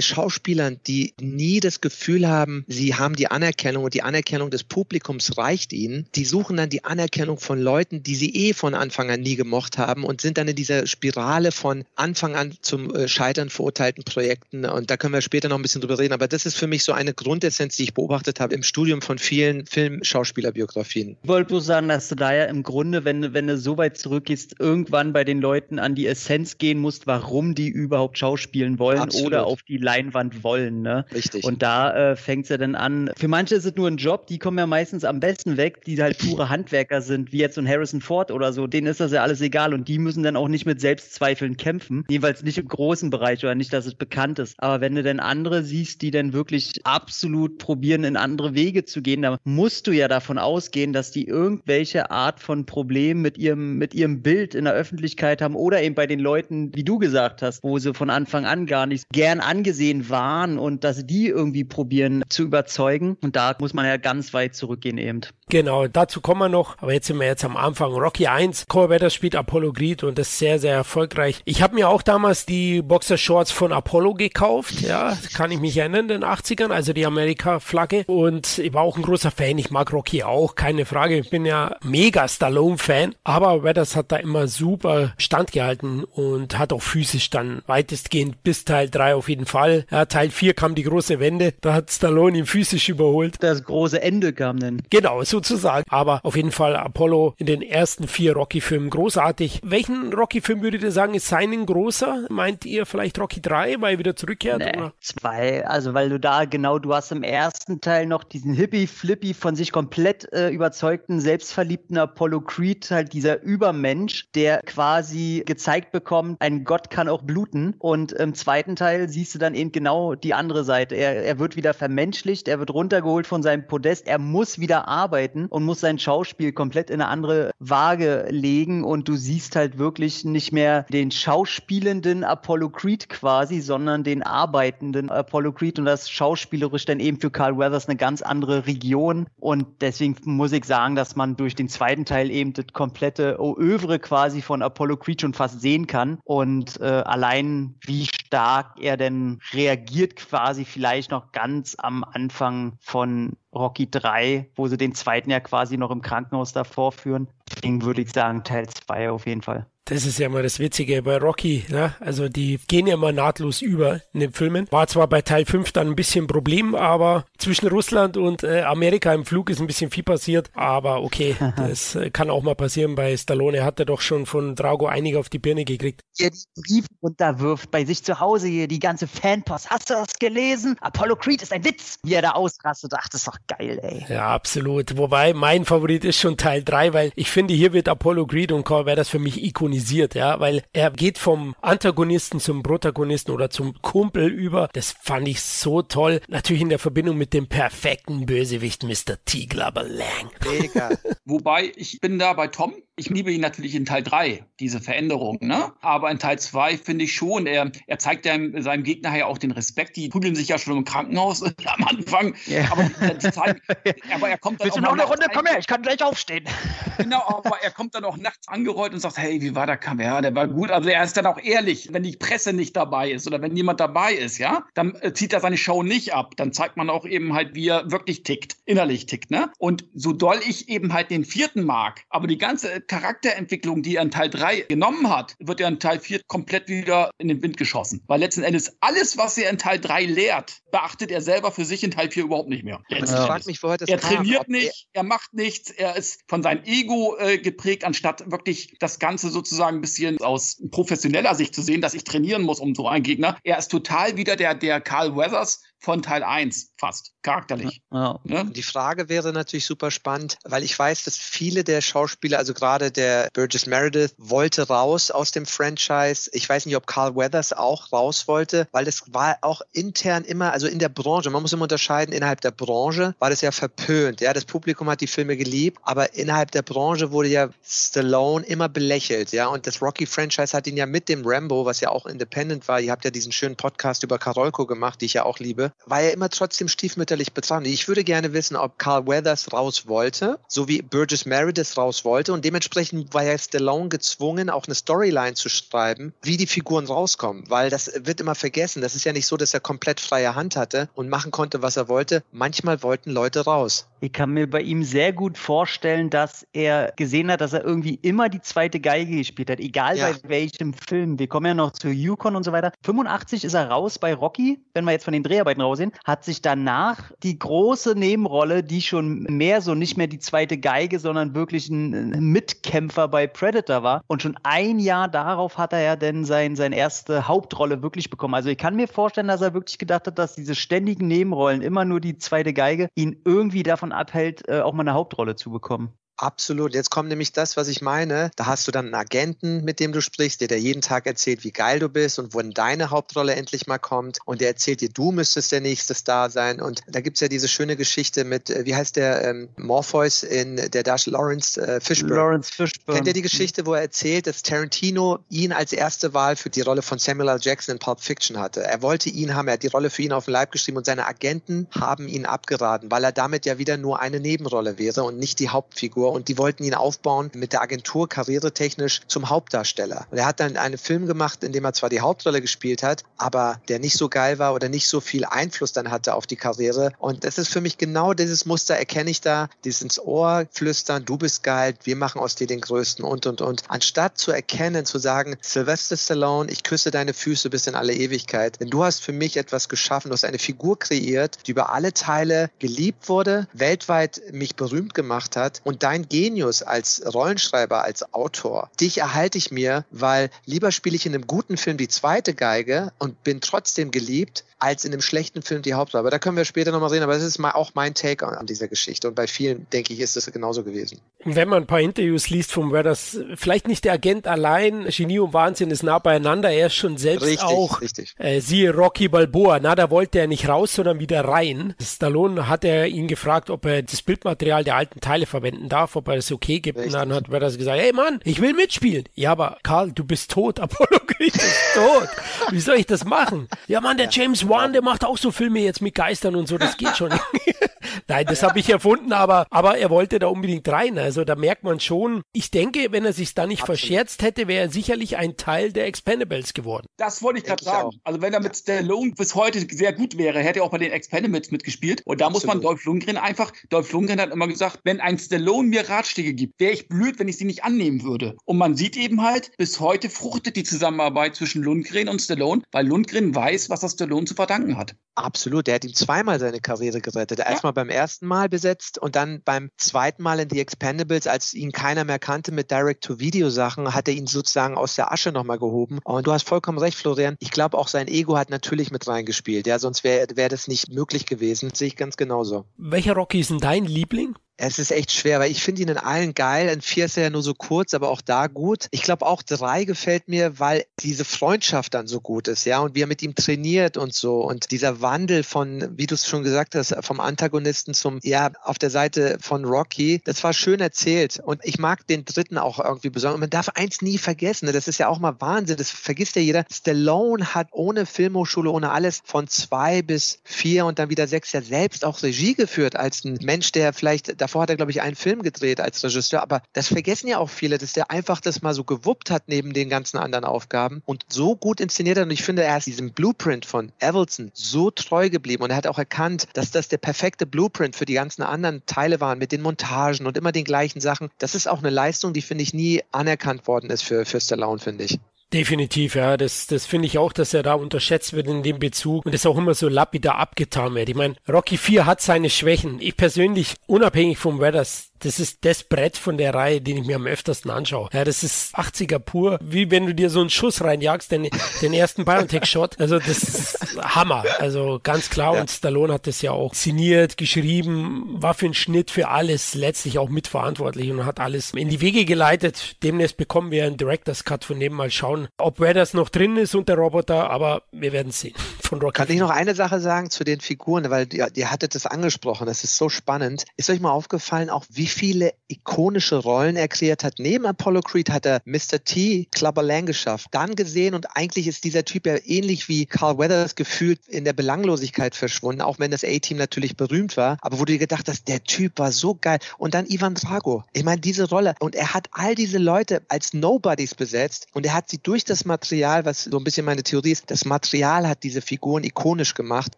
Schauspielern, 0.00 0.78
die 0.86 1.12
nie 1.20 1.58
das 1.58 1.80
Gefühl 1.80 2.28
haben, 2.28 2.64
sie 2.68 2.94
haben 2.94 3.16
die 3.16 3.26
Anerkennung 3.26 3.82
und 3.82 3.94
die 3.94 4.02
Anerkennung 4.02 4.50
des 4.50 4.62
Publikums 4.62 5.36
reicht 5.36 5.72
ihnen. 5.72 6.06
Die 6.14 6.24
suchen 6.24 6.56
dann 6.56 6.70
die 6.70 6.84
Anerkennung 6.84 7.40
von 7.40 7.60
Leuten, 7.60 8.04
die 8.04 8.14
sie 8.14 8.32
eh 8.32 8.52
von 8.52 8.74
Anfang 8.74 9.10
an 9.10 9.22
nie 9.22 9.34
gemocht 9.34 9.76
haben 9.76 10.04
und 10.04 10.20
sind 10.20 10.38
dann 10.38 10.46
in 10.46 10.54
dieser 10.54 10.86
Spirale 10.86 11.50
von 11.50 11.84
Anfang 11.96 12.36
an 12.36 12.52
zum 12.60 12.94
äh, 12.94 13.08
Scheitern 13.08 13.50
verurteilten 13.50 14.04
Projekten. 14.04 14.64
Und 14.66 14.88
da 14.88 14.96
können 14.96 15.14
wir 15.14 15.20
später 15.20 15.48
noch 15.48 15.58
ein 15.58 15.62
bisschen 15.62 15.80
drüber 15.80 15.98
reden. 15.98 16.14
Aber 16.14 16.28
das 16.28 16.46
ist 16.46 16.56
für 16.56 16.68
mich 16.68 16.84
so 16.84 16.92
eine 16.92 17.12
Grundessenz, 17.12 17.76
die 17.76 17.82
ich 17.82 17.94
beobachtet 17.94 18.38
habe 18.38 18.54
im 18.54 18.62
Studium 18.68 19.02
von 19.02 19.18
vielen 19.18 19.66
Filmschauspielerbiografien. 19.66 21.16
Ich 21.22 21.28
wollte 21.28 21.48
bloß 21.48 21.66
sagen, 21.66 21.88
dass 21.88 22.08
du 22.08 22.14
da 22.14 22.34
ja 22.34 22.44
im 22.44 22.62
Grunde, 22.62 23.04
wenn, 23.04 23.34
wenn 23.34 23.46
du 23.46 23.56
so 23.56 23.78
weit 23.78 23.96
zurückgehst, 23.96 24.56
irgendwann 24.58 25.12
bei 25.12 25.24
den 25.24 25.40
Leuten 25.40 25.78
an 25.78 25.94
die 25.94 26.06
Essenz 26.06 26.58
gehen 26.58 26.78
musst, 26.78 27.06
warum 27.06 27.54
die 27.54 27.68
überhaupt 27.68 28.18
schauspielen 28.18 28.78
wollen 28.78 28.98
Absolut. 28.98 29.28
oder 29.28 29.46
auf 29.46 29.62
die 29.62 29.78
Leinwand 29.78 30.44
wollen. 30.44 30.82
Ne? 30.82 31.06
Richtig. 31.14 31.44
Und 31.44 31.62
da 31.62 32.12
äh, 32.12 32.16
fängt 32.16 32.44
es 32.44 32.50
ja 32.50 32.58
dann 32.58 32.74
an. 32.74 33.10
Für 33.16 33.28
manche 33.28 33.54
ist 33.54 33.64
es 33.64 33.74
nur 33.74 33.88
ein 33.88 33.96
Job, 33.96 34.26
die 34.26 34.38
kommen 34.38 34.58
ja 34.58 34.66
meistens 34.66 35.04
am 35.04 35.20
besten 35.20 35.56
weg, 35.56 35.84
die 35.84 36.00
halt 36.00 36.18
pure 36.18 36.48
Handwerker 36.48 37.00
sind, 37.00 37.32
wie 37.32 37.38
jetzt 37.38 37.54
so 37.54 37.60
ein 37.60 37.68
Harrison 37.68 38.00
Ford 38.00 38.30
oder 38.30 38.52
so. 38.52 38.66
Denen 38.66 38.86
ist 38.86 39.00
das 39.00 39.12
ja 39.12 39.22
alles 39.22 39.40
egal 39.40 39.72
und 39.74 39.88
die 39.88 39.98
müssen 39.98 40.22
dann 40.22 40.36
auch 40.36 40.48
nicht 40.48 40.66
mit 40.66 40.80
Selbstzweifeln 40.80 41.56
kämpfen. 41.56 42.04
Jedenfalls 42.08 42.42
nicht 42.42 42.58
im 42.58 42.68
großen 42.68 43.10
Bereich 43.10 43.42
oder 43.44 43.54
nicht, 43.54 43.72
dass 43.72 43.86
es 43.86 43.94
bekannt 43.94 44.38
ist. 44.38 44.54
Aber 44.58 44.80
wenn 44.80 44.94
du 44.94 45.02
dann 45.02 45.20
andere 45.20 45.62
siehst, 45.62 46.02
die 46.02 46.10
dann 46.10 46.32
wirklich 46.32 46.84
absolut 46.84 47.58
probieren, 47.58 48.04
in 48.04 48.16
andere 48.16 48.54
Wege 48.58 48.84
zu 48.84 49.02
gehen, 49.02 49.22
dann 49.22 49.38
musst 49.44 49.86
du 49.86 49.92
ja 49.92 50.08
davon 50.08 50.36
ausgehen, 50.36 50.92
dass 50.92 51.12
die 51.12 51.28
irgendwelche 51.28 52.10
Art 52.10 52.40
von 52.40 52.66
Problem 52.66 53.22
mit 53.22 53.38
ihrem, 53.38 53.78
mit 53.78 53.94
ihrem 53.94 54.20
Bild 54.20 54.56
in 54.56 54.64
der 54.64 54.74
Öffentlichkeit 54.74 55.40
haben 55.40 55.54
oder 55.54 55.80
eben 55.80 55.94
bei 55.94 56.08
den 56.08 56.18
Leuten, 56.18 56.74
wie 56.74 56.82
du 56.82 56.98
gesagt 56.98 57.40
hast, 57.40 57.62
wo 57.62 57.78
sie 57.78 57.94
von 57.94 58.10
Anfang 58.10 58.46
an 58.46 58.66
gar 58.66 58.86
nicht 58.86 59.08
gern 59.12 59.38
angesehen 59.38 60.10
waren 60.10 60.58
und 60.58 60.82
dass 60.82 61.06
die 61.06 61.28
irgendwie 61.28 61.64
probieren 61.64 62.24
zu 62.28 62.42
überzeugen. 62.42 63.16
Und 63.22 63.36
da 63.36 63.54
muss 63.60 63.74
man 63.74 63.86
ja 63.86 63.96
ganz 63.96 64.34
weit 64.34 64.56
zurückgehen 64.56 64.98
eben. 64.98 65.20
Genau, 65.50 65.86
dazu 65.86 66.20
kommen 66.20 66.40
wir 66.40 66.48
noch. 66.48 66.76
Aber 66.78 66.92
jetzt 66.92 67.06
sind 67.06 67.18
wir 67.18 67.26
jetzt 67.26 67.44
am 67.44 67.56
Anfang. 67.56 67.92
Rocky 67.92 68.26
1, 68.26 68.66
Cole 68.68 68.90
Weathers 68.90 69.14
spielt 69.14 69.34
Apollo 69.34 69.72
Creed 69.72 70.02
und 70.02 70.18
das 70.18 70.28
ist 70.28 70.38
sehr, 70.38 70.58
sehr 70.58 70.74
erfolgreich. 70.74 71.40
Ich 71.44 71.62
habe 71.62 71.74
mir 71.74 71.88
auch 71.88 72.02
damals 72.02 72.44
die 72.44 72.82
Boxershorts 72.82 73.50
von 73.50 73.72
Apollo 73.72 74.14
gekauft. 74.14 74.80
Ja, 74.80 75.16
kann 75.34 75.50
ich 75.50 75.60
mich 75.60 75.76
erinnern, 75.76 76.00
in 76.00 76.08
den 76.08 76.24
80ern, 76.24 76.70
also 76.70 76.92
die 76.92 77.06
Amerika-Flagge. 77.06 78.04
Und 78.06 78.47
ich 78.58 78.72
war 78.72 78.82
auch 78.82 78.96
ein 78.96 79.02
großer 79.02 79.30
Fan. 79.30 79.58
Ich 79.58 79.70
mag 79.70 79.92
Rocky 79.92 80.22
auch, 80.22 80.54
keine 80.54 80.84
Frage. 80.84 81.16
Ich 81.16 81.30
bin 81.30 81.46
ja 81.46 81.76
mega 81.82 82.28
Stallone-Fan. 82.28 83.14
Aber 83.24 83.64
Weathers 83.64 83.96
hat 83.96 84.12
da 84.12 84.16
immer 84.16 84.48
super 84.48 85.12
standgehalten 85.18 86.04
und 86.04 86.58
hat 86.58 86.72
auch 86.72 86.82
physisch 86.82 87.30
dann 87.30 87.62
weitestgehend 87.66 88.42
bis 88.42 88.64
Teil 88.64 88.90
3 88.90 89.14
auf 89.14 89.28
jeden 89.28 89.46
Fall. 89.46 89.86
Ja, 89.90 90.04
Teil 90.04 90.30
4 90.30 90.54
kam 90.54 90.74
die 90.74 90.84
große 90.84 91.20
Wende. 91.20 91.54
Da 91.62 91.72
hat 91.72 91.90
Stallone 91.90 92.38
ihn 92.38 92.46
physisch 92.46 92.88
überholt. 92.88 93.36
Das 93.40 93.64
große 93.64 94.00
Ende 94.00 94.32
kam 94.32 94.60
dann. 94.60 94.82
Genau, 94.90 95.22
so 95.24 95.38
sozusagen. 95.38 95.84
Aber 95.88 96.20
auf 96.24 96.36
jeden 96.36 96.50
Fall 96.50 96.76
Apollo 96.76 97.34
in 97.38 97.46
den 97.46 97.62
ersten 97.62 98.08
vier 98.08 98.34
Rocky-Filmen 98.34 98.90
großartig. 98.90 99.60
Welchen 99.64 100.12
Rocky-Film 100.12 100.62
würdet 100.62 100.82
ihr 100.82 100.92
sagen, 100.92 101.14
ist 101.14 101.28
seinen 101.28 101.64
großer? 101.64 102.26
Meint 102.28 102.64
ihr 102.64 102.86
vielleicht 102.86 103.18
Rocky 103.18 103.40
3, 103.40 103.80
weil 103.80 103.94
er 103.94 103.98
wieder 103.98 104.16
zurückkehrt? 104.16 104.58
Nee, 104.58 104.76
oder? 104.76 104.92
zwei. 105.00 105.66
Also, 105.66 105.94
weil 105.94 106.08
du 106.08 106.18
da 106.18 106.44
genau, 106.44 106.78
du 106.78 106.94
hast 106.94 107.12
im 107.12 107.22
ersten 107.22 107.80
Teil 107.80 108.06
noch 108.06 108.24
diesen 108.32 108.54
Hippie-Flippy 108.54 109.34
von 109.34 109.56
sich 109.56 109.72
komplett 109.72 110.32
äh, 110.32 110.50
überzeugten, 110.50 111.20
selbstverliebten 111.20 111.98
Apollo 111.98 112.42
Creed, 112.42 112.90
halt 112.90 113.12
dieser 113.12 113.42
Übermensch, 113.42 114.30
der 114.34 114.60
quasi 114.62 115.42
gezeigt 115.46 115.92
bekommt, 115.92 116.40
ein 116.40 116.64
Gott 116.64 116.90
kann 116.90 117.08
auch 117.08 117.22
bluten. 117.22 117.74
Und 117.78 118.12
im 118.12 118.34
zweiten 118.34 118.76
Teil 118.76 119.08
siehst 119.08 119.34
du 119.34 119.38
dann 119.38 119.54
eben 119.54 119.72
genau 119.72 120.14
die 120.14 120.34
andere 120.34 120.64
Seite. 120.64 120.94
Er, 120.94 121.24
er 121.24 121.38
wird 121.38 121.56
wieder 121.56 121.74
vermenschlicht, 121.74 122.48
er 122.48 122.58
wird 122.58 122.72
runtergeholt 122.72 123.26
von 123.26 123.42
seinem 123.42 123.66
Podest, 123.66 124.06
er 124.06 124.18
muss 124.18 124.58
wieder 124.58 124.88
arbeiten 124.88 125.46
und 125.46 125.64
muss 125.64 125.80
sein 125.80 125.98
Schauspiel 125.98 126.52
komplett 126.52 126.90
in 126.90 127.00
eine 127.00 127.08
andere 127.08 127.50
Waage 127.58 128.26
legen 128.30 128.84
und 128.84 129.08
du 129.08 129.16
siehst 129.16 129.56
halt 129.56 129.78
wirklich 129.78 130.24
nicht 130.24 130.52
mehr 130.52 130.84
den 130.84 131.10
schauspielenden 131.10 132.24
Apollo 132.24 132.70
Creed 132.70 133.08
quasi, 133.08 133.60
sondern 133.60 134.04
den 134.04 134.22
arbeitenden 134.22 135.10
Apollo 135.10 135.52
Creed 135.52 135.78
und 135.78 135.84
das 135.84 136.10
schauspielerisch 136.10 136.84
dann 136.84 137.00
eben 137.00 137.20
für 137.20 137.30
Carl 137.30 137.58
Weathers 137.58 137.88
eine 137.88 137.96
ganz 137.96 138.17
andere 138.22 138.66
Region 138.66 139.26
und 139.38 139.66
deswegen 139.80 140.16
muss 140.24 140.52
ich 140.52 140.64
sagen, 140.64 140.94
dass 140.94 141.16
man 141.16 141.36
durch 141.36 141.54
den 141.54 141.68
zweiten 141.68 142.04
Teil 142.04 142.30
eben 142.30 142.52
das 142.52 142.66
komplette 142.72 143.40
Oeuvre 143.40 143.98
quasi 143.98 144.42
von 144.42 144.62
Apollo 144.62 144.96
Creed 144.98 145.20
schon 145.20 145.34
fast 145.34 145.60
sehen 145.60 145.86
kann 145.86 146.18
und 146.24 146.80
äh, 146.80 146.84
allein 146.84 147.74
wie 147.84 148.06
stark 148.06 148.80
er 148.80 148.96
denn 148.96 149.40
reagiert 149.52 150.16
quasi 150.16 150.64
vielleicht 150.64 151.10
noch 151.10 151.32
ganz 151.32 151.76
am 151.78 152.04
Anfang 152.04 152.76
von 152.80 153.32
Rocky 153.54 153.90
3, 153.90 154.50
wo 154.54 154.68
sie 154.68 154.76
den 154.76 154.94
zweiten 154.94 155.30
ja 155.30 155.40
quasi 155.40 155.76
noch 155.76 155.90
im 155.90 156.02
Krankenhaus 156.02 156.52
davor 156.52 156.92
führen. 156.92 157.28
Deswegen 157.50 157.82
würde 157.82 158.02
ich 158.02 158.12
sagen, 158.12 158.44
Teil 158.44 158.68
2 158.68 159.10
auf 159.10 159.26
jeden 159.26 159.42
Fall. 159.42 159.66
Das 159.88 160.04
ist 160.04 160.18
ja 160.18 160.26
immer 160.26 160.42
das 160.42 160.58
Witzige 160.58 161.00
bei 161.00 161.16
Rocky, 161.16 161.64
ne? 161.70 161.94
Also 162.00 162.28
die 162.28 162.60
gehen 162.68 162.86
ja 162.86 162.94
immer 162.94 163.10
nahtlos 163.10 163.62
über 163.62 164.00
in 164.12 164.20
den 164.20 164.32
Filmen. 164.34 164.68
War 164.70 164.86
zwar 164.86 165.06
bei 165.06 165.22
Teil 165.22 165.46
5 165.46 165.72
dann 165.72 165.88
ein 165.88 165.96
bisschen 165.96 166.24
ein 166.24 166.26
Problem, 166.26 166.74
aber 166.74 167.24
zwischen 167.38 167.68
Russland 167.68 168.18
und 168.18 168.42
äh, 168.42 168.60
Amerika 168.64 169.14
im 169.14 169.24
Flug 169.24 169.48
ist 169.48 169.62
ein 169.62 169.66
bisschen 169.66 169.90
viel 169.90 170.02
passiert. 170.02 170.50
Aber 170.52 171.02
okay, 171.02 171.36
das 171.56 171.94
äh, 171.94 172.10
kann 172.10 172.28
auch 172.28 172.42
mal 172.42 172.54
passieren. 172.54 172.96
Bei 172.96 173.16
Stallone 173.16 173.64
hat 173.64 173.80
er 173.80 173.86
doch 173.86 174.02
schon 174.02 174.26
von 174.26 174.54
Drago 174.54 174.86
einige 174.86 175.18
auf 175.18 175.30
die 175.30 175.38
Birne 175.38 175.64
gekriegt. 175.64 176.02
Ja, 176.18 176.28
die 176.28 176.60
Briefe 176.60 176.88
runterwirft 177.02 177.70
bei 177.70 177.86
sich 177.86 178.04
zu 178.04 178.20
Hause 178.20 178.48
hier, 178.48 178.68
die 178.68 178.80
ganze 178.80 179.06
Fanpost. 179.06 179.70
Hast 179.70 179.88
du 179.88 179.94
das 179.94 180.18
gelesen? 180.18 180.76
Apollo 180.82 181.16
Creed 181.16 181.40
ist 181.40 181.52
ein 181.54 181.64
Witz, 181.64 181.96
wie 182.04 182.12
er 182.12 182.20
da 182.20 182.32
ausrastet. 182.32 182.92
Ach, 182.94 183.08
das 183.08 183.22
ist 183.22 183.28
doch 183.28 183.38
geil, 183.46 183.80
ey. 183.82 184.04
Ja, 184.06 184.28
absolut. 184.34 184.98
Wobei 184.98 185.32
mein 185.32 185.64
Favorit 185.64 186.04
ist 186.04 186.18
schon 186.18 186.36
Teil 186.36 186.62
3, 186.62 186.92
weil 186.92 187.12
ich 187.16 187.30
finde, 187.30 187.54
hier 187.54 187.72
wird 187.72 187.88
Apollo 187.88 188.26
Creed 188.26 188.52
und 188.52 188.66
Carl 188.66 188.84
wäre 188.84 188.96
das 188.96 189.08
für 189.08 189.18
mich 189.18 189.42
ikonisch 189.42 189.77
synchronisiert, 189.78 190.14
ja, 190.14 190.40
weil 190.40 190.62
er 190.72 190.90
geht 190.90 191.18
vom 191.18 191.54
Antagonisten 191.60 192.40
zum 192.40 192.62
Protagonisten 192.62 193.32
oder 193.32 193.50
zum 193.50 193.80
Kumpel 193.82 194.28
über. 194.28 194.68
Das 194.72 194.94
fand 195.00 195.28
ich 195.28 195.40
so 195.42 195.82
toll. 195.82 196.20
Natürlich 196.28 196.62
in 196.62 196.68
der 196.68 196.78
Verbindung 196.78 197.16
mit 197.16 197.32
dem 197.32 197.48
perfekten 197.48 198.26
Bösewicht 198.26 198.82
Mr. 198.82 199.16
T. 199.24 199.46
Glubber 199.46 199.84
Lang. 199.84 200.30
Mega. 200.44 200.90
Wobei, 201.24 201.72
ich 201.76 202.00
bin 202.00 202.18
da 202.18 202.32
bei 202.32 202.48
Tom. 202.48 202.74
Ich 202.98 203.08
liebe 203.10 203.30
ihn 203.30 203.40
natürlich 203.40 203.76
in 203.76 203.86
Teil 203.86 204.02
3, 204.02 204.44
diese 204.58 204.80
Veränderung, 204.80 205.38
ne? 205.40 205.72
Aber 205.82 206.10
in 206.10 206.18
Teil 206.18 206.36
2 206.36 206.76
finde 206.76 207.04
ich 207.04 207.14
schon, 207.14 207.46
er, 207.46 207.70
er 207.86 207.98
zeigt 208.00 208.26
ja 208.26 208.36
seinem 208.60 208.82
Gegner 208.82 209.16
ja 209.16 209.26
auch 209.26 209.38
den 209.38 209.52
Respekt. 209.52 209.96
Die 209.96 210.08
prügeln 210.08 210.34
sich 210.34 210.48
ja 210.48 210.58
schon 210.58 210.78
im 210.78 210.84
Krankenhaus 210.84 211.42
am 211.64 211.84
Anfang. 211.84 212.34
Ja. 212.46 212.64
Aber, 212.72 212.90
zeigen, 213.20 213.60
aber 214.14 214.28
er 214.28 214.38
kommt 214.38 214.60
dann 214.60 214.64
Willst 214.64 214.78
du 214.78 214.80
auch 214.80 214.82
noch 214.82 214.96
mal 214.96 215.02
eine 215.02 215.04
Runde? 215.04 215.20
nachts 215.20 215.36
Komm 215.36 215.46
her, 215.46 215.58
ich 215.60 215.66
kann 215.68 215.82
gleich 215.82 216.02
aufstehen. 216.02 216.44
Genau, 216.98 217.22
aber 217.28 217.62
er 217.62 217.70
kommt 217.70 217.94
dann 217.94 218.04
auch 218.04 218.16
nachts 218.16 218.48
angerollt 218.48 218.92
und 218.92 218.98
sagt, 218.98 219.18
hey, 219.18 219.40
wie 219.40 219.54
war 219.54 219.66
der 219.66 219.76
Kampf? 219.76 220.02
Ja, 220.02 220.20
der 220.20 220.34
war 220.34 220.48
gut. 220.48 220.72
Also 220.72 220.88
er 220.88 221.04
ist 221.04 221.16
dann 221.16 221.26
auch 221.26 221.38
ehrlich, 221.40 221.90
wenn 221.92 222.02
die 222.02 222.16
Presse 222.16 222.52
nicht 222.52 222.74
dabei 222.74 223.12
ist 223.12 223.24
oder 223.28 223.40
wenn 223.40 223.56
jemand 223.56 223.78
dabei 223.78 224.14
ist, 224.14 224.38
ja, 224.38 224.64
dann 224.74 224.96
äh, 224.96 225.12
zieht 225.12 225.32
er 225.32 225.38
seine 225.38 225.56
Show 225.56 225.84
nicht 225.84 226.12
ab. 226.12 226.34
Dann 226.36 226.52
zeigt 226.52 226.76
man 226.76 226.90
auch 226.90 227.06
eben 227.06 227.34
halt, 227.34 227.54
wie 227.54 227.68
er 227.68 227.88
wirklich 227.92 228.24
tickt, 228.24 228.56
innerlich 228.64 229.06
tickt, 229.06 229.30
ne? 229.30 229.48
Und 229.58 229.84
so 229.94 230.12
doll 230.12 230.40
ich 230.44 230.68
eben 230.68 230.92
halt 230.92 231.12
den 231.12 231.24
vierten 231.24 231.62
mag, 231.62 232.02
aber 232.10 232.26
die 232.26 232.36
ganze 232.36 232.84
Charakterentwicklung, 232.88 233.82
die 233.82 233.96
er 233.96 234.02
in 234.02 234.10
Teil 234.10 234.30
3 234.30 234.62
genommen 234.62 235.08
hat, 235.10 235.34
wird 235.38 235.60
er 235.60 235.68
in 235.68 235.78
Teil 235.78 236.00
4 236.00 236.20
komplett 236.26 236.68
wieder 236.68 237.10
in 237.18 237.28
den 237.28 237.42
Wind 237.42 237.56
geschossen. 237.56 238.02
Weil 238.06 238.20
letzten 238.20 238.42
Endes 238.42 238.76
alles, 238.80 239.16
was 239.18 239.38
er 239.38 239.50
in 239.50 239.58
Teil 239.58 239.78
3 239.78 240.04
lehrt, 240.04 240.58
beachtet 240.72 241.10
er 241.10 241.20
selber 241.20 241.52
für 241.52 241.64
sich 241.64 241.84
in 241.84 241.90
Teil 241.90 242.10
4 242.10 242.24
überhaupt 242.24 242.48
nicht 242.48 242.64
mehr. 242.64 242.80
Letzten 242.88 243.14
ich 243.16 243.20
frage 243.22 243.44
mich, 243.46 243.62
woher 243.62 243.76
das 243.76 243.88
Er 243.88 243.98
kam. 243.98 244.16
trainiert 244.16 244.44
er- 244.46 244.50
nicht, 244.52 244.88
er 244.92 245.02
macht 245.02 245.32
nichts, 245.34 245.70
er 245.70 245.96
ist 245.96 246.20
von 246.28 246.42
seinem 246.42 246.62
Ego 246.64 247.16
äh, 247.18 247.38
geprägt, 247.38 247.84
anstatt 247.84 248.30
wirklich 248.30 248.76
das 248.80 248.98
Ganze 248.98 249.28
sozusagen 249.30 249.78
ein 249.78 249.80
bisschen 249.82 250.18
aus 250.20 250.60
professioneller 250.70 251.34
Sicht 251.34 251.54
zu 251.54 251.62
sehen, 251.62 251.80
dass 251.80 251.94
ich 251.94 252.04
trainieren 252.04 252.42
muss 252.42 252.60
um 252.60 252.74
so 252.74 252.88
einen 252.88 253.02
Gegner. 253.04 253.38
Er 253.44 253.58
ist 253.58 253.68
total 253.70 254.16
wieder 254.16 254.36
der, 254.36 254.54
der 254.54 254.80
Carl 254.80 255.14
Weathers 255.16 255.62
von 255.80 256.02
Teil 256.02 256.22
1, 256.22 256.72
fast, 256.76 257.12
charakterlich. 257.22 257.82
Ja. 257.92 258.18
Ne? 258.24 258.40
Und 258.40 258.56
die 258.56 258.62
Frage 258.62 259.08
wäre 259.08 259.32
natürlich 259.32 259.64
super 259.64 259.90
spannend, 259.90 260.38
weil 260.44 260.62
ich 260.64 260.76
weiß, 260.78 261.04
dass 261.04 261.16
viele 261.16 261.64
der 261.64 261.80
Schauspieler, 261.80 262.38
also 262.38 262.52
gerade 262.52 262.90
der 262.90 263.28
Burgess 263.32 263.66
Meredith, 263.66 264.14
wollte 264.18 264.66
raus 264.66 265.10
aus 265.10 265.30
dem 265.30 265.46
Franchise. 265.46 266.30
Ich 266.32 266.48
weiß 266.48 266.66
nicht, 266.66 266.76
ob 266.76 266.86
Carl 266.86 267.14
Weathers 267.16 267.52
auch 267.52 267.92
raus 267.92 268.26
wollte, 268.26 268.66
weil 268.72 268.84
das 268.84 269.02
war 269.12 269.38
auch 269.42 269.62
intern 269.72 270.24
immer, 270.24 270.52
also 270.52 270.66
in 270.66 270.78
der 270.78 270.88
Branche, 270.88 271.30
man 271.30 271.42
muss 271.42 271.52
immer 271.52 271.62
unterscheiden, 271.62 272.12
innerhalb 272.12 272.40
der 272.40 272.50
Branche 272.50 273.14
war 273.18 273.30
das 273.30 273.40
ja 273.40 273.52
verpönt. 273.52 274.20
Ja, 274.20 274.32
das 274.32 274.44
Publikum 274.44 274.90
hat 274.90 275.00
die 275.00 275.06
Filme 275.06 275.36
geliebt, 275.36 275.78
aber 275.82 276.14
innerhalb 276.14 276.50
der 276.50 276.62
Branche 276.62 277.12
wurde 277.12 277.28
ja 277.28 277.50
Stallone 277.64 278.44
immer 278.44 278.68
belächelt. 278.68 279.32
Ja, 279.32 279.46
und 279.46 279.66
das 279.66 279.80
Rocky-Franchise 279.80 280.56
hat 280.56 280.66
ihn 280.66 280.76
ja 280.76 280.86
mit 280.86 281.08
dem 281.08 281.22
Rambo, 281.24 281.64
was 281.64 281.80
ja 281.80 281.90
auch 281.90 282.06
independent 282.06 282.66
war, 282.68 282.80
ihr 282.80 282.90
habt 282.90 283.04
ja 283.04 283.10
diesen 283.10 283.32
schönen 283.32 283.56
Podcast 283.56 284.02
über 284.02 284.18
Karolko 284.18 284.66
gemacht, 284.66 285.00
die 285.00 285.06
ich 285.06 285.14
ja 285.14 285.24
auch 285.24 285.38
liebe, 285.38 285.67
war 285.86 286.02
ja 286.02 286.10
immer 286.10 286.28
trotzdem 286.28 286.68
stiefmütterlich 286.68 287.32
betrachtet. 287.32 287.68
Ich 287.68 287.88
würde 287.88 288.04
gerne 288.04 288.32
wissen, 288.32 288.56
ob 288.56 288.78
Carl 288.78 289.06
Weathers 289.06 289.52
raus 289.52 289.86
wollte, 289.88 290.38
so 290.48 290.68
wie 290.68 290.82
Burgess 290.82 291.24
Meredith 291.26 291.76
raus 291.76 292.04
wollte. 292.04 292.32
Und 292.32 292.44
dementsprechend 292.44 293.12
war 293.14 293.24
ja 293.24 293.36
Stallone 293.38 293.88
gezwungen, 293.88 294.50
auch 294.50 294.66
eine 294.66 294.74
Storyline 294.74 295.34
zu 295.34 295.48
schreiben, 295.48 296.12
wie 296.22 296.36
die 296.36 296.46
Figuren 296.46 296.86
rauskommen. 296.86 297.44
Weil 297.48 297.70
das 297.70 297.90
wird 298.04 298.20
immer 298.20 298.34
vergessen. 298.34 298.82
Das 298.82 298.94
ist 298.94 299.04
ja 299.04 299.12
nicht 299.12 299.26
so, 299.26 299.36
dass 299.36 299.54
er 299.54 299.60
komplett 299.60 300.00
freie 300.00 300.34
Hand 300.34 300.56
hatte 300.56 300.88
und 300.94 301.08
machen 301.08 301.30
konnte, 301.30 301.62
was 301.62 301.76
er 301.76 301.88
wollte. 301.88 302.22
Manchmal 302.32 302.82
wollten 302.82 303.10
Leute 303.10 303.40
raus. 303.44 303.86
Ich 304.00 304.12
kann 304.12 304.30
mir 304.30 304.48
bei 304.48 304.60
ihm 304.60 304.84
sehr 304.84 305.12
gut 305.12 305.36
vorstellen, 305.36 306.08
dass 306.10 306.46
er 306.52 306.92
gesehen 306.96 307.30
hat, 307.32 307.40
dass 307.40 307.52
er 307.52 307.64
irgendwie 307.64 307.98
immer 308.02 308.28
die 308.28 308.40
zweite 308.40 308.78
Geige 308.80 309.16
gespielt 309.16 309.50
hat, 309.50 309.58
egal 309.58 309.96
Ja. 309.96 310.12
bei 310.22 310.28
welchem 310.28 310.72
Film. 310.72 311.18
Wir 311.18 311.26
kommen 311.26 311.46
ja 311.46 311.54
noch 311.54 311.72
zu 311.72 311.88
Yukon 311.88 312.36
und 312.36 312.44
so 312.44 312.52
weiter. 312.52 312.72
85 312.84 313.44
ist 313.44 313.54
er 313.54 313.68
raus 313.68 313.98
bei 313.98 314.14
Rocky, 314.14 314.60
wenn 314.74 314.84
wir 314.84 314.92
jetzt 314.92 315.04
von 315.04 315.12
den 315.12 315.22
Dreharbeiten 315.24 315.57
raussehen, 315.60 315.92
hat 316.04 316.24
sich 316.24 316.42
danach 316.42 317.12
die 317.22 317.38
große 317.38 317.94
Nebenrolle, 317.94 318.62
die 318.62 318.82
schon 318.82 319.22
mehr 319.24 319.60
so 319.60 319.74
nicht 319.74 319.96
mehr 319.96 320.06
die 320.06 320.18
zweite 320.18 320.58
Geige, 320.58 320.98
sondern 320.98 321.34
wirklich 321.34 321.68
ein 321.68 321.88
ein 322.18 322.32
Mitkämpfer 322.32 323.08
bei 323.08 323.26
Predator 323.26 323.82
war. 323.82 324.02
Und 324.06 324.22
schon 324.22 324.36
ein 324.42 324.78
Jahr 324.78 325.08
darauf 325.08 325.58
hat 325.58 325.72
er 325.72 325.80
ja 325.80 325.96
dann 325.96 326.24
sein, 326.24 326.56
seine 326.56 326.76
erste 326.76 327.28
Hauptrolle 327.28 327.82
wirklich 327.82 328.10
bekommen. 328.10 328.34
Also 328.34 328.48
ich 328.48 328.58
kann 328.58 328.76
mir 328.76 328.88
vorstellen, 328.88 329.28
dass 329.28 329.40
er 329.40 329.54
wirklich 329.54 329.78
gedacht 329.78 330.06
hat, 330.06 330.18
dass 330.18 330.34
diese 330.34 330.54
ständigen 330.54 331.06
Nebenrollen, 331.06 331.62
immer 331.62 331.84
nur 331.84 332.00
die 332.00 332.18
zweite 332.18 332.52
Geige, 332.52 332.88
ihn 332.94 333.20
irgendwie 333.24 333.62
davon 333.62 333.92
abhält, 333.92 334.48
äh, 334.48 334.60
auch 334.60 334.72
mal 334.72 334.82
eine 334.82 334.94
Hauptrolle 334.94 335.36
zu 335.36 335.50
bekommen. 335.50 335.92
Absolut. 336.18 336.74
Jetzt 336.74 336.90
kommt 336.90 337.08
nämlich 337.08 337.32
das, 337.32 337.56
was 337.56 337.68
ich 337.68 337.80
meine. 337.80 338.30
Da 338.36 338.46
hast 338.46 338.66
du 338.66 338.72
dann 338.72 338.86
einen 338.86 338.94
Agenten, 338.94 339.64
mit 339.64 339.78
dem 339.80 339.92
du 339.92 340.00
sprichst, 340.00 340.40
der 340.40 340.48
dir 340.48 340.58
jeden 340.58 340.82
Tag 340.82 341.06
erzählt, 341.06 341.44
wie 341.44 341.52
geil 341.52 341.78
du 341.78 341.88
bist 341.88 342.18
und 342.18 342.34
wann 342.34 342.50
deine 342.50 342.90
Hauptrolle 342.90 343.34
endlich 343.34 343.66
mal 343.66 343.78
kommt. 343.78 344.18
Und 344.24 344.40
der 344.40 344.48
erzählt 344.48 344.80
dir, 344.80 344.88
du 344.88 345.12
müsstest 345.12 345.52
der 345.52 345.60
nächste 345.60 345.94
Star 345.94 346.28
sein. 346.28 346.60
Und 346.60 346.82
da 346.88 347.00
gibt's 347.00 347.20
ja 347.20 347.28
diese 347.28 347.46
schöne 347.46 347.76
Geschichte 347.76 348.24
mit, 348.24 348.50
äh, 348.50 348.66
wie 348.66 348.74
heißt 348.74 348.96
der, 348.96 349.24
ähm, 349.24 349.48
Morpheus 349.56 350.24
in 350.24 350.56
der 350.56 350.82
Darsteller 350.82 351.18
Lawrence 351.18 351.60
äh, 351.60 351.80
Fishburne. 351.80 352.14
Lawrence 352.16 352.52
Fishburne. 352.52 352.96
Kennt 352.96 353.06
ihr 353.06 353.14
die 353.14 353.22
Geschichte, 353.22 353.64
wo 353.64 353.74
er 353.74 353.82
erzählt, 353.82 354.26
dass 354.26 354.42
Tarantino 354.42 355.20
ihn 355.30 355.52
als 355.52 355.72
erste 355.72 356.14
Wahl 356.14 356.34
für 356.34 356.50
die 356.50 356.62
Rolle 356.62 356.82
von 356.82 356.98
Samuel 356.98 357.28
L. 357.28 357.38
Jackson 357.40 357.74
in 357.74 357.78
Pulp 357.78 358.00
Fiction 358.00 358.38
hatte? 358.38 358.62
Er 358.62 358.82
wollte 358.82 359.08
ihn 359.08 359.36
haben, 359.36 359.46
er 359.46 359.54
hat 359.54 359.62
die 359.62 359.68
Rolle 359.68 359.88
für 359.90 360.02
ihn 360.02 360.12
auf 360.12 360.24
den 360.24 360.32
Leib 360.32 360.50
geschrieben 360.50 360.78
und 360.78 360.86
seine 360.86 361.06
Agenten 361.06 361.68
haben 361.78 362.08
ihn 362.08 362.26
abgeraten, 362.26 362.90
weil 362.90 363.04
er 363.04 363.12
damit 363.12 363.46
ja 363.46 363.58
wieder 363.58 363.76
nur 363.76 364.00
eine 364.00 364.18
Nebenrolle 364.18 364.78
wäre 364.78 365.04
und 365.04 365.18
nicht 365.18 365.38
die 365.38 365.48
Hauptfigur. 365.48 366.07
Und 366.08 366.28
die 366.28 366.38
wollten 366.38 366.64
ihn 366.64 366.74
aufbauen 366.74 367.30
mit 367.34 367.52
der 367.52 367.62
Agentur 367.62 368.08
karrieretechnisch 368.08 369.02
zum 369.06 369.30
Hauptdarsteller. 369.30 370.06
Und 370.10 370.18
er 370.18 370.26
hat 370.26 370.40
dann 370.40 370.56
einen 370.56 370.78
Film 370.78 371.06
gemacht, 371.06 371.44
in 371.44 371.52
dem 371.52 371.64
er 371.64 371.72
zwar 371.72 371.90
die 371.90 372.00
Hauptrolle 372.00 372.40
gespielt 372.40 372.82
hat, 372.82 373.04
aber 373.16 373.60
der 373.68 373.78
nicht 373.78 373.96
so 373.96 374.08
geil 374.08 374.38
war 374.38 374.54
oder 374.54 374.68
nicht 374.68 374.88
so 374.88 375.00
viel 375.00 375.24
Einfluss 375.24 375.72
dann 375.72 375.90
hatte 375.90 376.14
auf 376.14 376.26
die 376.26 376.36
Karriere. 376.36 376.92
Und 376.98 377.24
das 377.24 377.38
ist 377.38 377.48
für 377.48 377.60
mich 377.60 377.78
genau 377.78 378.14
dieses 378.14 378.46
Muster, 378.46 378.76
erkenne 378.76 379.10
ich 379.10 379.20
da, 379.20 379.48
dieses 379.64 379.82
ins 379.82 379.98
Ohr 379.98 380.46
flüstern, 380.50 381.04
du 381.04 381.16
bist 381.16 381.42
geil, 381.42 381.74
wir 381.84 381.96
machen 381.96 382.20
aus 382.20 382.34
dir 382.34 382.46
den 382.46 382.60
Größten 382.60 383.04
und, 383.04 383.26
und, 383.26 383.40
und. 383.40 383.64
Anstatt 383.68 384.18
zu 384.18 384.32
erkennen, 384.32 384.84
zu 384.84 384.98
sagen, 384.98 385.36
Sylvester 385.40 385.96
Stallone, 385.96 386.50
ich 386.50 386.62
küsse 386.62 386.90
deine 386.90 387.14
Füße 387.14 387.50
bis 387.50 387.66
in 387.66 387.74
alle 387.74 387.94
Ewigkeit. 387.94 388.60
Denn 388.60 388.70
du 388.70 388.84
hast 388.84 389.02
für 389.02 389.12
mich 389.12 389.36
etwas 389.36 389.68
geschaffen, 389.68 390.08
du 390.08 390.14
hast 390.14 390.24
eine 390.24 390.38
Figur 390.38 390.78
kreiert, 390.78 391.38
die 391.46 391.52
über 391.52 391.72
alle 391.72 391.92
Teile 391.92 392.50
geliebt 392.58 393.08
wurde, 393.08 393.48
weltweit 393.52 394.20
mich 394.32 394.56
berühmt 394.56 394.94
gemacht 394.94 395.36
hat. 395.36 395.60
Und 395.64 395.82
dein 395.82 395.97
Genius 396.06 396.62
als 396.62 397.02
Rollenschreiber, 397.14 397.82
als 397.82 398.12
Autor, 398.12 398.70
dich 398.78 398.98
erhalte 398.98 399.38
ich 399.38 399.50
mir, 399.50 399.86
weil 399.90 400.30
lieber 400.44 400.70
spiele 400.70 400.96
ich 400.96 401.06
in 401.06 401.14
einem 401.14 401.26
guten 401.26 401.56
Film 401.56 401.78
die 401.78 401.88
zweite 401.88 402.34
Geige 402.34 402.92
und 402.98 403.24
bin 403.24 403.40
trotzdem 403.40 403.90
geliebt, 403.90 404.44
als 404.58 404.84
in 404.84 404.92
einem 404.92 405.00
schlechten 405.02 405.42
Film 405.42 405.62
die 405.62 405.74
Hauptrolle. 405.74 406.00
Aber 406.00 406.10
da 406.10 406.18
können 406.18 406.36
wir 406.36 406.44
später 406.44 406.72
nochmal 406.72 406.90
reden, 406.90 407.04
aber 407.04 407.14
das 407.14 407.22
ist 407.22 407.38
mal 407.38 407.52
auch 407.52 407.72
mein 407.74 407.94
Take 407.94 408.26
an, 408.26 408.34
an 408.34 408.46
dieser 408.46 408.68
Geschichte. 408.68 409.08
Und 409.08 409.14
bei 409.14 409.26
vielen, 409.26 409.66
denke 409.70 409.92
ich, 409.92 410.00
ist 410.00 410.16
das 410.16 410.30
genauso 410.32 410.64
gewesen. 410.64 411.00
Wenn 411.24 411.48
man 411.48 411.62
ein 411.62 411.66
paar 411.66 411.80
Interviews 411.80 412.30
liest 412.30 412.52
vom 412.52 412.72
Weathers, 412.72 413.18
vielleicht 413.36 413.68
nicht 413.68 413.84
der 413.84 413.92
Agent 413.94 414.26
allein, 414.26 414.86
Genie 414.88 415.18
und 415.20 415.32
Wahnsinn 415.32 415.70
ist 415.70 415.82
nah 415.82 415.98
beieinander, 415.98 416.50
er 416.50 416.66
ist 416.68 416.74
schon 416.74 416.96
selbst 416.98 417.24
Richtig, 417.26 417.42
auch. 417.42 417.80
richtig. 417.80 418.14
Äh, 418.18 418.40
siehe 418.40 418.74
Rocky 418.74 419.08
Balboa, 419.08 419.58
na, 419.60 419.74
da 419.74 419.90
wollte 419.90 420.18
er 420.18 420.26
nicht 420.26 420.48
raus, 420.48 420.74
sondern 420.74 420.98
wieder 421.00 421.24
rein. 421.24 421.74
Stallone 421.80 422.48
hat 422.48 422.64
er 422.64 422.86
ihn 422.86 423.08
gefragt, 423.08 423.50
ob 423.50 423.64
er 423.64 423.82
das 423.82 424.02
Bildmaterial 424.02 424.64
der 424.64 424.76
alten 424.76 425.00
Teile 425.00 425.26
verwenden 425.26 425.68
darf, 425.68 425.96
ob 425.96 426.08
er 426.08 426.16
das 426.16 426.32
okay 426.32 426.60
gibt. 426.60 426.78
Richtig. 426.78 426.94
Und 426.94 427.00
dann 427.00 427.12
hat 427.14 427.30
Weathers 427.30 427.58
gesagt, 427.58 427.78
hey 427.80 427.92
Mann, 427.92 428.20
ich 428.24 428.40
will 428.40 428.54
mitspielen. 428.54 429.04
Ja, 429.14 429.32
aber 429.32 429.58
Karl, 429.62 429.92
du 429.92 430.04
bist 430.04 430.30
tot, 430.30 430.58
Apollo 430.60 431.00
Creed 431.06 431.34
ist 431.34 431.74
tot. 431.74 432.08
Wie 432.50 432.60
soll 432.60 432.76
ich 432.76 432.86
das 432.86 433.04
machen? 433.04 433.48
Ja, 433.66 433.80
Mann, 433.80 433.96
der 433.96 434.08
James 434.10 434.47
Wan, 434.48 434.72
der 434.72 434.82
macht 434.82 435.04
auch 435.04 435.18
so 435.18 435.30
Filme 435.30 435.60
jetzt 435.60 435.80
mit 435.82 435.94
Geistern 435.94 436.36
und 436.36 436.48
so, 436.48 436.58
das 436.58 436.76
geht 436.76 436.96
schon. 436.96 437.10
Nein, 438.08 438.26
das 438.26 438.42
habe 438.42 438.58
ich 438.58 438.70
erfunden, 438.70 439.12
aber, 439.12 439.46
aber 439.50 439.78
er 439.78 439.90
wollte 439.90 440.18
da 440.18 440.28
unbedingt 440.28 440.68
rein. 440.68 440.98
Also 440.98 441.24
da 441.24 441.34
merkt 441.34 441.64
man 441.64 441.80
schon, 441.80 442.22
ich 442.32 442.50
denke, 442.50 442.88
wenn 442.90 443.04
er 443.04 443.12
sich 443.12 443.34
da 443.34 443.46
nicht 443.46 443.62
Absolut. 443.62 443.80
verscherzt 443.80 444.22
hätte, 444.22 444.48
wäre 444.48 444.64
er 444.64 444.70
sicherlich 444.70 445.16
ein 445.16 445.36
Teil 445.36 445.72
der 445.72 445.86
Expendables 445.86 446.54
geworden. 446.54 446.86
Das 446.96 447.22
wollte 447.22 447.38
ich 447.40 447.44
gerade 447.44 447.64
sagen. 447.64 447.88
auch. 447.88 447.92
Also 448.04 448.20
wenn 448.20 448.32
er 448.32 448.40
mit 448.40 448.56
Stallone 448.56 449.12
bis 449.12 449.34
heute 449.34 449.66
sehr 449.70 449.92
gut 449.92 450.18
wäre, 450.18 450.40
hätte 450.40 450.60
er 450.60 450.64
auch 450.64 450.70
bei 450.70 450.78
den 450.78 450.92
Expendables 450.92 451.50
mitgespielt. 451.50 452.02
Und 452.04 452.20
da 452.20 452.30
muss 452.30 452.44
man 452.44 452.58
Absolut. 452.58 452.64
Dolph 452.64 452.84
Lundgren 452.84 453.16
einfach, 453.16 453.52
Dolph 453.70 453.92
Lundgren 453.92 454.20
hat 454.20 454.30
immer 454.32 454.48
gesagt, 454.48 454.80
wenn 454.84 455.00
ein 455.00 455.18
Stallone 455.18 455.68
mir 455.68 455.88
Ratschläge 455.88 456.34
gibt, 456.34 456.60
wäre 456.60 456.72
ich 456.72 456.88
blöd, 456.88 457.18
wenn 457.18 457.28
ich 457.28 457.36
sie 457.38 457.44
nicht 457.44 457.64
annehmen 457.64 458.02
würde. 458.02 458.36
Und 458.44 458.58
man 458.58 458.76
sieht 458.76 458.96
eben 458.96 459.22
halt, 459.22 459.50
bis 459.56 459.80
heute 459.80 460.10
fruchtet 460.10 460.56
die 460.56 460.64
Zusammenarbeit 460.64 461.36
zwischen 461.36 461.62
Lundgren 461.62 462.08
und 462.08 462.20
Stallone, 462.20 462.62
weil 462.72 462.86
Lundgren 462.86 463.34
weiß, 463.34 463.70
was 463.70 463.82
er 463.82 463.88
Stallone 463.88 464.26
zu 464.26 464.34
verdanken 464.34 464.76
hat. 464.76 464.94
Absolut, 465.14 465.66
der 465.66 465.76
hat 465.76 465.84
ihm 465.84 465.94
zweimal 465.94 466.38
seine 466.38 466.60
Karriere 466.60 467.00
gerettet. 467.00 467.40
Erstmal 467.40 467.72
beim 467.78 467.90
ersten 467.90 468.26
Mal 468.26 468.48
besetzt 468.48 468.98
und 468.98 469.14
dann 469.14 469.40
beim 469.44 469.70
zweiten 469.76 470.24
Mal 470.24 470.40
in 470.40 470.50
The 470.50 470.58
Expendables, 470.58 471.28
als 471.28 471.54
ihn 471.54 471.70
keiner 471.70 472.02
mehr 472.02 472.18
kannte 472.18 472.50
mit 472.50 472.72
Direct-to-Video-Sachen, 472.72 473.94
hat 473.94 474.08
er 474.08 474.14
ihn 474.14 474.26
sozusagen 474.26 474.76
aus 474.76 474.96
der 474.96 475.12
Asche 475.12 475.30
nochmal 475.30 475.60
gehoben. 475.60 476.00
Und 476.02 476.26
du 476.26 476.32
hast 476.32 476.48
vollkommen 476.48 476.78
recht, 476.78 476.98
Florian. 476.98 477.36
Ich 477.38 477.52
glaube, 477.52 477.78
auch 477.78 477.86
sein 477.86 478.08
Ego 478.08 478.36
hat 478.36 478.50
natürlich 478.50 478.90
mit 478.90 479.06
reingespielt. 479.06 479.68
Ja, 479.68 479.78
sonst 479.78 480.02
wäre 480.02 480.26
wär 480.34 480.48
das 480.48 480.66
nicht 480.66 480.92
möglich 480.92 481.24
gewesen. 481.24 481.70
Sehe 481.72 481.86
ich 481.86 481.94
ganz 481.94 482.16
genauso. 482.16 482.64
Welcher 482.76 483.12
Rocky 483.12 483.38
ist 483.38 483.50
denn 483.50 483.60
dein 483.60 483.84
Liebling? 483.84 484.34
Es 484.60 484.80
ist 484.80 484.90
echt 484.90 485.12
schwer, 485.12 485.38
weil 485.38 485.52
ich 485.52 485.62
finde 485.62 485.82
ihn 485.82 485.88
in 485.88 485.98
allen 485.98 486.34
geil. 486.34 486.68
In 486.68 486.80
vier 486.80 487.04
ist 487.04 487.16
er 487.16 487.22
ja 487.22 487.30
nur 487.30 487.44
so 487.44 487.54
kurz, 487.54 487.94
aber 487.94 488.10
auch 488.10 488.20
da 488.20 488.48
gut. 488.48 488.88
Ich 488.90 489.02
glaube 489.02 489.24
auch 489.24 489.42
drei 489.42 489.84
gefällt 489.84 490.26
mir, 490.26 490.58
weil 490.58 490.84
diese 491.00 491.24
Freundschaft 491.24 491.94
dann 491.94 492.08
so 492.08 492.20
gut 492.20 492.48
ist, 492.48 492.64
ja, 492.64 492.80
und 492.80 492.96
wie 492.96 493.02
er 493.02 493.06
mit 493.06 493.22
ihm 493.22 493.36
trainiert 493.36 493.96
und 493.96 494.12
so. 494.12 494.40
Und 494.40 494.72
dieser 494.72 495.00
Wandel 495.00 495.44
von, 495.44 495.96
wie 495.96 496.08
du 496.08 496.16
es 496.16 496.26
schon 496.26 496.42
gesagt 496.42 496.74
hast, 496.74 496.92
vom 497.02 497.20
Antagonisten 497.20 497.94
zum, 497.94 498.18
ja, 498.24 498.50
auf 498.64 498.78
der 498.78 498.90
Seite 498.90 499.38
von 499.40 499.64
Rocky, 499.64 500.20
das 500.24 500.42
war 500.42 500.52
schön 500.52 500.80
erzählt. 500.80 501.38
Und 501.38 501.60
ich 501.64 501.78
mag 501.78 502.04
den 502.08 502.24
dritten 502.24 502.58
auch 502.58 502.80
irgendwie 502.80 503.10
besonders. 503.10 503.34
Und 503.34 503.40
man 503.42 503.50
darf 503.50 503.68
eins 503.76 504.02
nie 504.02 504.18
vergessen, 504.18 504.66
ne? 504.66 504.72
das 504.72 504.88
ist 504.88 504.98
ja 504.98 505.06
auch 505.06 505.20
mal 505.20 505.36
Wahnsinn, 505.38 505.76
das 505.76 505.90
vergisst 505.90 506.34
ja 506.34 506.42
jeder. 506.42 506.64
Stallone 506.68 507.54
hat 507.54 507.68
ohne 507.70 508.06
Filmhochschule, 508.06 508.70
ohne 508.70 508.90
alles 508.90 509.22
von 509.24 509.46
zwei 509.46 510.02
bis 510.02 510.40
vier 510.42 510.84
und 510.84 510.98
dann 510.98 511.10
wieder 511.10 511.28
sechs 511.28 511.52
Jahr 511.52 511.62
selbst 511.62 512.04
auch 512.04 512.24
Regie 512.24 512.54
geführt 512.54 512.96
als 512.96 513.24
ein 513.24 513.38
Mensch, 513.42 513.70
der 513.70 513.92
vielleicht, 513.92 514.40
davor 514.48 514.62
hat 514.62 514.70
er, 514.70 514.76
glaube 514.76 514.90
ich, 514.90 515.02
einen 515.02 515.14
Film 515.14 515.42
gedreht 515.42 515.80
als 515.80 516.02
Regisseur, 516.02 516.42
aber 516.42 516.62
das 516.72 516.88
vergessen 516.88 517.28
ja 517.28 517.38
auch 517.38 517.50
viele, 517.50 517.76
dass 517.76 517.92
der 517.92 518.10
einfach 518.10 518.40
das 518.40 518.62
mal 518.62 518.72
so 518.72 518.82
gewuppt 518.82 519.30
hat 519.30 519.44
neben 519.46 519.74
den 519.74 519.90
ganzen 519.90 520.16
anderen 520.16 520.44
Aufgaben 520.44 521.02
und 521.04 521.24
so 521.28 521.54
gut 521.54 521.80
inszeniert 521.80 522.16
hat. 522.16 522.24
Und 522.24 522.30
ich 522.30 522.42
finde, 522.42 522.62
er 522.62 522.78
ist 522.78 522.86
diesem 522.86 523.12
Blueprint 523.12 523.66
von 523.66 523.92
Evelson 524.00 524.50
so 524.54 524.90
treu 524.90 525.28
geblieben 525.28 525.62
und 525.62 525.70
er 525.70 525.76
hat 525.76 525.86
auch 525.86 525.98
erkannt, 525.98 526.48
dass 526.54 526.70
das 526.70 526.88
der 526.88 526.96
perfekte 526.96 527.44
Blueprint 527.44 527.94
für 527.94 528.06
die 528.06 528.14
ganzen 528.14 528.42
anderen 528.42 528.82
Teile 528.86 529.20
waren 529.20 529.38
mit 529.38 529.52
den 529.52 529.60
Montagen 529.60 530.26
und 530.26 530.38
immer 530.38 530.52
den 530.52 530.64
gleichen 530.64 531.00
Sachen. 531.00 531.28
Das 531.38 531.54
ist 531.54 531.68
auch 531.68 531.80
eine 531.80 531.90
Leistung, 531.90 532.32
die, 532.32 532.42
finde 532.42 532.62
ich, 532.62 532.72
nie 532.72 533.02
anerkannt 533.12 533.66
worden 533.66 533.90
ist 533.90 534.02
für, 534.02 534.24
für 534.24 534.40
Stallone, 534.40 534.78
finde 534.78 535.04
ich. 535.04 535.18
Definitiv, 535.52 536.14
ja. 536.14 536.36
Das, 536.36 536.66
das 536.66 536.84
finde 536.84 537.06
ich 537.06 537.16
auch, 537.16 537.32
dass 537.32 537.54
er 537.54 537.62
da 537.62 537.72
unterschätzt 537.72 538.34
wird 538.34 538.48
in 538.48 538.62
dem 538.62 538.78
Bezug 538.78 539.24
und 539.24 539.32
das 539.32 539.46
auch 539.46 539.56
immer 539.56 539.72
so 539.72 539.88
lapidar 539.88 540.36
abgetan 540.36 540.94
wird. 540.94 541.08
Ich 541.08 541.14
meine, 541.14 541.36
Rocky 541.48 541.78
4 541.78 542.04
hat 542.04 542.20
seine 542.20 542.50
Schwächen. 542.50 543.00
Ich 543.00 543.16
persönlich, 543.16 543.76
unabhängig 543.86 544.36
vom 544.36 544.60
Weathers, 544.60 545.10
das 545.20 545.40
ist 545.40 545.64
das 545.64 545.84
Brett 545.84 546.16
von 546.16 546.38
der 546.38 546.54
Reihe, 546.54 546.80
den 546.80 546.98
ich 546.98 547.06
mir 547.06 547.16
am 547.16 547.26
öftersten 547.26 547.70
anschaue. 547.70 548.08
Ja, 548.12 548.24
das 548.24 548.42
ist 548.42 548.76
80er 548.76 549.18
pur, 549.18 549.58
wie 549.62 549.90
wenn 549.90 550.06
du 550.06 550.14
dir 550.14 550.30
so 550.30 550.40
einen 550.40 550.50
Schuss 550.50 550.82
reinjagst, 550.82 551.30
den, 551.30 551.48
den 551.82 551.92
ersten 551.92 552.24
Biotech-Shot. 552.24 553.00
Also 553.00 553.18
das 553.18 553.42
ist 553.42 553.78
Hammer. 554.00 554.44
Also 554.58 555.00
ganz 555.02 555.30
klar. 555.30 555.54
Ja. 555.54 555.60
Und 555.60 555.70
Stallone 555.70 556.12
hat 556.12 556.26
das 556.26 556.42
ja 556.42 556.52
auch 556.52 556.74
signiert, 556.74 557.36
geschrieben, 557.36 558.42
war 558.42 558.54
für 558.54 558.66
den 558.66 558.74
Schnitt, 558.74 559.10
für 559.10 559.28
alles 559.28 559.74
letztlich 559.74 560.18
auch 560.18 560.28
mitverantwortlich 560.28 561.10
und 561.10 561.24
hat 561.24 561.40
alles 561.40 561.72
in 561.72 561.88
die 561.88 562.00
Wege 562.00 562.24
geleitet. 562.24 562.96
Demnächst 563.02 563.36
bekommen 563.36 563.70
wir 563.70 563.84
einen 563.84 563.96
Director's 563.96 564.44
Cut 564.44 564.64
von 564.64 564.80
dem 564.80 564.92
mal 564.92 565.10
schauen, 565.10 565.48
ob 565.58 565.80
Weathers 565.80 566.14
noch 566.14 566.28
drin 566.28 566.56
ist 566.56 566.74
und 566.74 566.88
der 566.88 566.96
Roboter, 566.96 567.50
aber 567.50 567.82
wir 567.92 568.12
werden 568.12 568.32
sehen. 568.32 568.54
Von 568.80 569.00
Rocky 569.00 569.18
Kann 569.18 569.30
ich 569.30 569.38
noch 569.38 569.50
eine 569.50 569.74
Sache 569.74 570.00
sagen 570.00 570.30
zu 570.30 570.44
den 570.44 570.60
Figuren, 570.60 571.10
weil 571.10 571.28
ihr, 571.32 571.48
ihr 571.54 571.70
hattet 571.70 571.94
das 571.94 572.06
angesprochen, 572.06 572.66
das 572.66 572.84
ist 572.84 572.96
so 572.96 573.08
spannend. 573.08 573.64
Ist 573.76 573.90
euch 573.90 574.00
mal 574.00 574.12
aufgefallen, 574.12 574.70
auch 574.70 574.84
wie 574.88 575.07
viele 575.12 575.54
ikonische 575.68 576.36
Rollen 576.36 576.76
er 576.76 576.88
kreiert 576.88 577.24
hat. 577.24 577.34
Neben 577.38 577.66
Apollo 577.66 578.00
Creed 578.02 578.30
hat 578.30 578.46
er 578.46 578.60
Mr. 578.64 579.02
T, 579.04 579.48
Clubber 579.50 579.82
Lang 579.82 580.06
geschafft. 580.06 580.48
Dann 580.52 580.74
gesehen 580.74 581.14
und 581.14 581.36
eigentlich 581.36 581.66
ist 581.66 581.84
dieser 581.84 582.04
Typ 582.04 582.26
ja 582.26 582.36
ähnlich 582.44 582.88
wie 582.88 583.06
Carl 583.06 583.38
Weathers 583.38 583.74
gefühlt 583.74 584.20
in 584.28 584.44
der 584.44 584.52
Belanglosigkeit 584.52 585.34
verschwunden, 585.34 585.82
auch 585.82 585.98
wenn 585.98 586.10
das 586.10 586.24
A-Team 586.24 586.56
natürlich 586.56 586.96
berühmt 586.96 587.36
war. 587.36 587.58
Aber 587.60 587.78
wo 587.78 587.84
du 587.84 587.92
dir 587.92 587.98
gedacht 587.98 588.28
hast, 588.28 588.48
der 588.48 588.62
Typ 588.64 588.98
war 588.98 589.12
so 589.12 589.34
geil. 589.34 589.58
Und 589.76 589.94
dann 589.94 590.06
Ivan 590.06 590.34
Drago. 590.34 590.84
Ich 590.92 591.04
meine, 591.04 591.20
diese 591.20 591.48
Rolle. 591.48 591.74
Und 591.80 591.94
er 591.94 592.14
hat 592.14 592.28
all 592.32 592.54
diese 592.54 592.78
Leute 592.78 593.22
als 593.28 593.52
Nobodies 593.52 594.14
besetzt 594.14 594.68
und 594.72 594.86
er 594.86 594.94
hat 594.94 595.10
sie 595.10 595.18
durch 595.18 595.44
das 595.44 595.64
Material, 595.64 596.24
was 596.24 596.44
so 596.44 596.56
ein 596.58 596.64
bisschen 596.64 596.86
meine 596.86 597.02
Theorie 597.02 597.32
ist, 597.32 597.50
das 597.50 597.64
Material 597.64 598.28
hat 598.28 598.42
diese 598.42 598.62
Figuren 598.62 599.04
ikonisch 599.04 599.54
gemacht 599.54 599.92